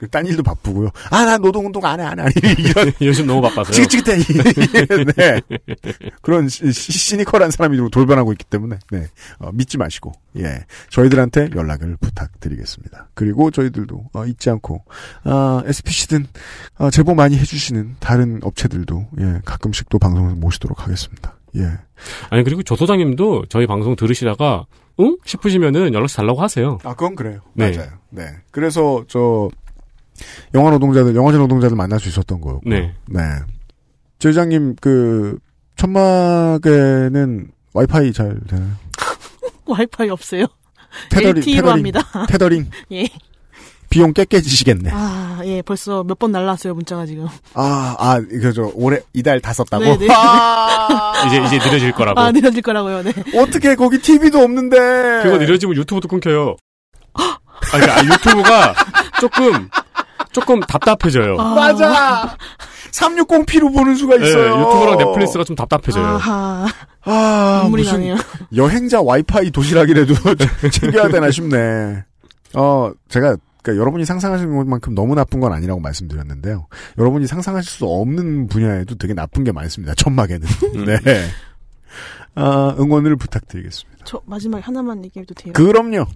딴 0.10 0.26
일도 0.26 0.42
바쁘고요. 0.42 0.90
아, 1.10 1.24
난 1.24 1.40
노동운동 1.40 1.84
안 1.84 1.98
해, 2.00 2.04
안 2.04 2.18
해. 2.20 2.24
이런 2.58 2.92
요즘 3.00 3.26
너무 3.26 3.40
바빠서요. 3.42 3.72
지긋지긋해. 3.72 4.18
네. 5.16 5.40
그런 6.22 6.48
시, 6.48 6.70
시- 6.72 6.92
시니컬한 6.92 7.50
사람이 7.50 7.76
좀 7.76 7.90
돌변하고 7.90 8.32
있기 8.32 8.44
때문에, 8.44 8.78
네. 8.90 9.06
어, 9.38 9.50
믿지 9.52 9.76
마시고, 9.78 10.12
예. 10.38 10.64
저희들한테 10.90 11.50
연락을 11.54 11.96
부탁드리겠습니다. 12.00 13.08
그리고 13.14 13.50
저희들도, 13.50 14.10
어, 14.12 14.24
잊지 14.26 14.50
않고, 14.50 14.84
아, 15.24 15.62
SPC든, 15.66 16.26
아, 16.76 16.90
제보 16.90 17.14
많이 17.14 17.36
해주시는 17.38 17.96
다른 18.00 18.40
업체들도, 18.42 19.08
예, 19.20 19.40
가끔씩 19.44 19.88
또 19.88 19.98
방송을 19.98 20.34
모시도록 20.34 20.84
하겠습니다. 20.84 21.34
예. 21.56 21.62
아니 22.30 22.44
그리고 22.44 22.62
조 22.62 22.76
소장님도 22.76 23.46
저희 23.48 23.66
방송 23.66 23.96
들으시다가 23.96 24.66
응 25.00 25.16
싶으시면은 25.24 25.94
연락처 25.94 26.16
달라고 26.18 26.42
하세요. 26.42 26.78
아, 26.84 26.90
그건 26.94 27.14
그래요. 27.16 27.40
네. 27.54 27.72
맞아요. 27.74 27.90
네. 28.10 28.26
그래서, 28.50 29.04
저, 29.08 29.48
영화 30.54 30.70
노동자들, 30.70 31.14
영화제 31.14 31.38
노동자들 31.38 31.76
만날 31.76 32.00
수 32.00 32.08
있었던 32.08 32.40
거였고. 32.40 32.62
네. 32.68 32.94
네. 33.06 33.20
조 34.18 34.28
회장님, 34.28 34.76
그, 34.80 35.38
천막에는 35.76 37.48
와이파이 37.72 38.12
잘 38.12 38.38
되나요? 38.48 38.70
와이파이 39.66 40.10
없어요. 40.10 40.46
테더링, 41.10 41.36
LTE로 41.38 41.56
테더링, 41.56 41.72
합니다. 41.72 42.00
테더링. 42.28 42.70
예. 42.92 43.08
비용 43.90 44.12
꽤 44.12 44.24
깨지시겠네. 44.26 44.90
아, 44.92 45.40
예, 45.44 45.62
벌써 45.62 46.04
몇 46.04 46.18
번 46.18 46.30
날라왔어요, 46.32 46.74
문자가 46.74 47.06
지금. 47.06 47.26
아, 47.54 47.96
아, 47.98 48.20
이거 48.30 48.52
저, 48.52 48.70
올해, 48.74 49.00
이달 49.14 49.40
다 49.40 49.54
썼다고? 49.54 49.82
네, 49.82 49.96
네. 49.96 50.08
아, 50.10 51.12
이제 51.26 51.38
이제 51.56 51.58
느려질 51.66 51.92
거라고. 51.92 52.20
아, 52.20 52.30
느려질 52.30 52.60
거라고요, 52.60 53.02
네. 53.02 53.12
어떻게 53.36 53.74
거기 53.76 53.98
TV도 53.98 54.40
없는데. 54.40 54.76
그거 55.22 55.38
느려지면 55.38 55.74
유튜브도 55.76 56.06
끊겨요. 56.08 56.56
아, 57.14 57.38
그러니까 57.72 57.96
아, 57.96 58.04
유튜브가 58.04 58.74
조금 59.20 59.70
조금 60.32 60.60
답답해져요. 60.60 61.36
아, 61.38 61.54
맞아! 61.54 62.36
360p로 62.92 63.74
보는 63.74 63.94
수가 63.94 64.16
네, 64.18 64.26
있어요. 64.28 64.60
유튜브랑 64.60 64.98
넷플릭스가 64.98 65.44
좀 65.44 65.56
답답해져요. 65.56 66.04
아하, 66.04 66.66
아, 67.04 67.66
무슨 67.70 67.92
나네요. 67.92 68.16
여행자 68.54 69.02
와이파이 69.02 69.50
도시락이라도 69.50 70.14
챙겨야 70.72 71.08
되나 71.08 71.30
싶네. 71.30 72.04
어, 72.54 72.90
제가, 73.08 73.36
그러니까 73.62 73.80
여러분이 73.80 74.04
상상하시는 74.04 74.56
것만큼 74.56 74.94
너무 74.94 75.14
나쁜 75.14 75.40
건 75.40 75.52
아니라고 75.52 75.80
말씀드렸는데요. 75.80 76.66
여러분이 76.98 77.26
상상하실 77.26 77.70
수 77.70 77.84
없는 77.86 78.48
분야에도 78.48 78.94
되게 78.94 79.14
나쁜 79.14 79.44
게 79.44 79.52
많습니다. 79.52 79.94
천막에는. 79.94 80.46
네. 80.86 81.28
아, 82.34 82.74
응원을 82.78 83.16
부탁드리겠습니다. 83.16 84.04
저 84.04 84.20
마지막에 84.24 84.62
하나만 84.62 85.04
얘기해도 85.04 85.34
돼요? 85.34 85.52
그럼요. 85.52 86.06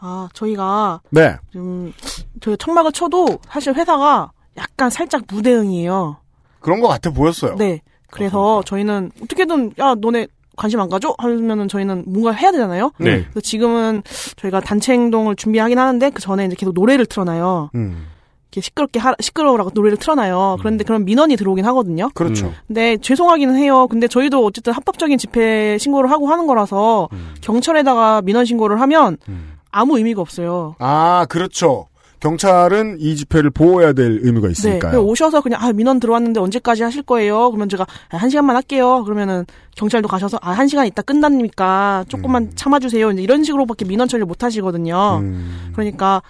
아, 0.00 0.28
저희가 0.32 1.00
네. 1.10 1.36
좀, 1.52 1.92
저희가 2.40 2.56
청막을 2.64 2.92
쳐도 2.92 3.38
사실 3.48 3.74
회사가 3.74 4.30
약간 4.56 4.90
살짝 4.90 5.22
무대응이에요. 5.28 6.16
그런 6.60 6.80
것 6.80 6.88
같아 6.88 7.10
보였어요. 7.10 7.56
네. 7.56 7.80
그래서 8.10 8.62
저희는 8.64 9.10
어떻게든, 9.22 9.72
야, 9.78 9.94
너네 9.94 10.26
관심 10.56 10.80
안 10.80 10.88
가져? 10.88 11.14
하면은 11.18 11.68
저희는 11.68 12.04
뭔가 12.06 12.32
해야 12.32 12.50
되잖아요? 12.50 12.90
네. 12.98 13.22
그래서 13.22 13.40
지금은 13.40 14.02
저희가 14.36 14.60
단체 14.60 14.92
행동을 14.92 15.36
준비하긴 15.36 15.78
하는데 15.78 16.10
그 16.10 16.20
전에 16.20 16.46
이제 16.46 16.56
계속 16.58 16.74
노래를 16.74 17.06
틀어놔요. 17.06 17.70
음, 17.76 18.06
이렇게 18.50 18.60
시끄럽게 18.62 18.98
하, 18.98 19.14
시끄러우라고 19.20 19.70
노래를 19.72 19.98
틀어놔요. 19.98 20.56
그런데 20.58 20.82
그런 20.82 21.04
민원이 21.04 21.36
들어오긴 21.36 21.64
하거든요. 21.66 22.10
그렇죠. 22.14 22.46
음. 22.46 22.54
근데 22.66 22.96
죄송하기는 22.96 23.54
해요. 23.54 23.86
근데 23.88 24.08
저희도 24.08 24.44
어쨌든 24.44 24.72
합법적인 24.72 25.16
집회 25.18 25.78
신고를 25.78 26.10
하고 26.10 26.26
하는 26.28 26.46
거라서 26.48 27.08
음. 27.12 27.34
경찰에다가 27.40 28.22
민원 28.22 28.44
신고를 28.44 28.80
하면 28.80 29.16
음. 29.28 29.57
아무 29.70 29.96
의미가 29.98 30.20
없어요. 30.20 30.74
아, 30.78 31.26
그렇죠. 31.28 31.86
경찰은 32.20 32.96
이 32.98 33.14
집회를 33.14 33.50
보호해야 33.50 33.92
될 33.92 34.18
의무가 34.22 34.48
네. 34.48 34.52
있으니까요. 34.52 34.90
그냥 34.90 35.06
오셔서 35.06 35.40
그냥 35.40 35.62
아 35.62 35.72
민원 35.72 36.00
들어왔는데 36.00 36.40
언제까지 36.40 36.82
하실 36.82 37.02
거예요? 37.04 37.48
그러면 37.50 37.68
제가 37.68 37.86
아, 38.10 38.16
한 38.16 38.28
시간만 38.28 38.56
할게요. 38.56 39.04
그러면은 39.04 39.46
경찰도 39.76 40.08
가셔서 40.08 40.36
아 40.42 40.50
한 40.52 40.66
시간 40.66 40.84
있다 40.86 41.02
끝나니까 41.02 42.06
조금만 42.08 42.44
음. 42.44 42.50
참아주세요. 42.56 43.12
이런 43.12 43.44
식으로밖에 43.44 43.84
민원 43.84 44.08
처리를 44.08 44.26
못 44.26 44.42
하시거든요. 44.42 45.18
음. 45.22 45.70
그러니까 45.72 46.20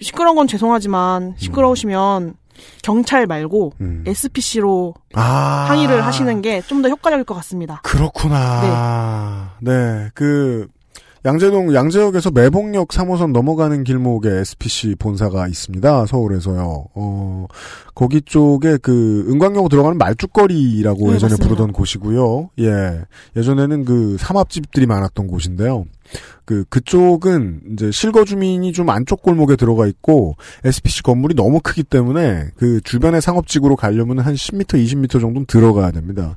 시끄러운 0.00 0.36
건 0.36 0.46
죄송하지만 0.46 1.34
시끄러우시면 1.38 2.34
경찰 2.82 3.26
말고 3.26 3.72
음. 3.80 4.04
SPC로 4.06 4.92
아. 5.14 5.66
항의를 5.70 6.04
하시는 6.04 6.42
게 6.42 6.60
좀 6.62 6.82
더 6.82 6.90
효과적일 6.90 7.24
것 7.24 7.34
같습니다. 7.36 7.80
그렇구나. 7.82 9.54
네. 9.60 10.10
그, 10.14 10.66
양재동, 11.26 11.74
양재역에서 11.74 12.30
매봉역 12.30 12.88
3호선 12.88 13.32
넘어가는 13.32 13.82
길목에 13.82 14.30
SPC 14.30 14.94
본사가 14.94 15.48
있습니다. 15.48 16.06
서울에서요. 16.06 16.86
어, 16.94 17.46
거기 17.96 18.22
쪽에 18.22 18.76
그, 18.76 19.26
은광역으로 19.28 19.68
들어가는 19.68 19.98
말죽거리라고 19.98 20.98
네, 21.08 21.14
예전에 21.14 21.32
맞습니다. 21.32 21.44
부르던 21.44 21.72
곳이고요. 21.72 22.50
예. 22.60 23.02
예전에는 23.36 23.84
그 23.84 24.16
삼합집들이 24.20 24.86
많았던 24.86 25.26
곳인데요. 25.26 25.86
그, 26.44 26.64
그쪽은 26.68 27.60
이제 27.72 27.90
실거 27.90 28.24
주민이 28.24 28.72
좀 28.72 28.88
안쪽 28.90 29.22
골목에 29.22 29.56
들어가 29.56 29.86
있고, 29.86 30.36
SPC 30.64 31.02
건물이 31.02 31.34
너무 31.34 31.60
크기 31.62 31.82
때문에 31.82 32.48
그 32.56 32.80
주변의 32.82 33.20
상업지구로 33.20 33.76
가려면 33.76 34.20
한 34.20 34.34
10m, 34.34 34.66
20m 34.66 35.20
정도는 35.20 35.46
들어가야 35.46 35.90
됩니다. 35.90 36.36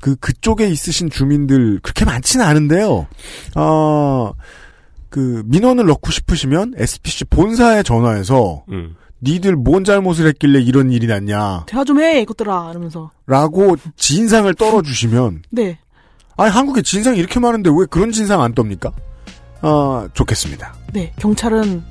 그, 0.00 0.16
그쪽에 0.16 0.68
있으신 0.68 1.10
주민들 1.10 1.80
그렇게 1.82 2.04
많지는 2.04 2.44
않은데요. 2.44 3.06
어, 3.56 4.32
그, 5.08 5.42
민원을 5.46 5.86
넣고 5.86 6.10
싶으시면 6.10 6.74
SPC 6.76 7.24
본사에 7.26 7.82
전화해서 7.82 8.64
음. 8.70 8.94
니들 9.22 9.56
뭔 9.56 9.84
잘못을 9.84 10.26
했길래 10.28 10.60
이런 10.60 10.92
일이 10.92 11.06
났냐. 11.06 11.64
대화 11.66 11.84
좀 11.84 12.00
해, 12.00 12.20
이것들아. 12.20 12.68
이러면서. 12.70 13.10
라고 13.26 13.76
진상을 13.96 14.52
떨어주시면, 14.54 15.42
네. 15.50 15.78
아니, 16.36 16.50
한국에 16.52 16.82
진상이 16.82 17.18
이렇게 17.18 17.40
많은데 17.40 17.70
왜 17.70 17.84
그런 17.90 18.12
진상 18.12 18.40
안 18.42 18.54
떱니까? 18.54 18.92
아, 19.60 20.08
좋겠습니다. 20.14 20.74
네. 20.92 21.12
경찰은. 21.18 21.82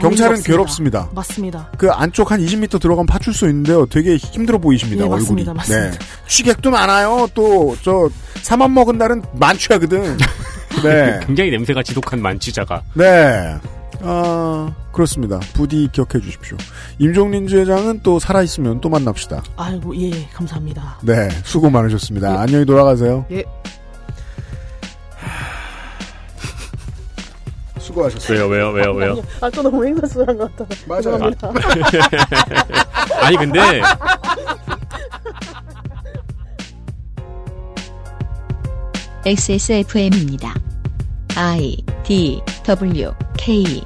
경찰은. 0.00 0.42
괴롭습니다. 0.42 1.08
맞습니다. 1.14 1.68
그 1.76 1.90
안쪽 1.90 2.30
한 2.30 2.40
20m 2.40 2.80
들어가면 2.80 3.06
파출소 3.06 3.48
있는데요. 3.48 3.84
되게 3.86 4.16
힘들어 4.16 4.58
보이십니다. 4.58 5.04
예, 5.04 5.08
얼굴이. 5.08 5.44
맞습니다. 5.44 5.54
맞습니다. 5.54 5.90
네. 5.90 5.98
취객도 6.26 6.70
많아요. 6.70 7.28
또 7.34 7.74
저 7.82 8.08
사만 8.42 8.72
먹은 8.72 8.96
날은 8.98 9.22
만취하거든. 9.34 10.16
네. 10.82 11.20
굉장히 11.26 11.50
냄새가 11.50 11.82
지독한 11.82 12.22
만취자가. 12.22 12.82
네. 12.94 13.56
아, 14.02 14.72
그렇습니다. 14.92 15.38
부디 15.52 15.88
기억해 15.92 16.20
주십시오. 16.22 16.56
임종린 16.98 17.46
주회장은 17.48 18.00
또 18.02 18.18
살아 18.18 18.40
있으면 18.42 18.80
또 18.80 18.88
만납시다. 18.88 19.42
아이고, 19.58 19.94
예, 19.96 20.10
예, 20.10 20.28
감사합니다. 20.32 21.00
네. 21.02 21.28
수고 21.44 21.68
많으셨습니다. 21.68 22.32
예. 22.32 22.36
안녕히 22.38 22.64
돌아가세요. 22.64 23.26
예. 23.32 23.44
수고하셨어요. 27.90 28.46
왜요, 28.46 28.70
왜요, 28.70 28.92
왜요, 28.92 29.12
왜요? 29.14 29.22
아, 29.40 29.50
또 29.50 29.62
너무 29.62 29.84
행사스러운 29.84 30.38
것 30.38 30.56
같아서. 30.56 30.84
맞아요. 30.86 31.02
죄송합니다. 31.02 31.50
아니 33.22 33.36
근데 33.36 33.82
XSFM입니다. 39.26 40.54
I 41.36 41.76
D 42.04 42.42
W 42.64 43.12
K 43.36 43.82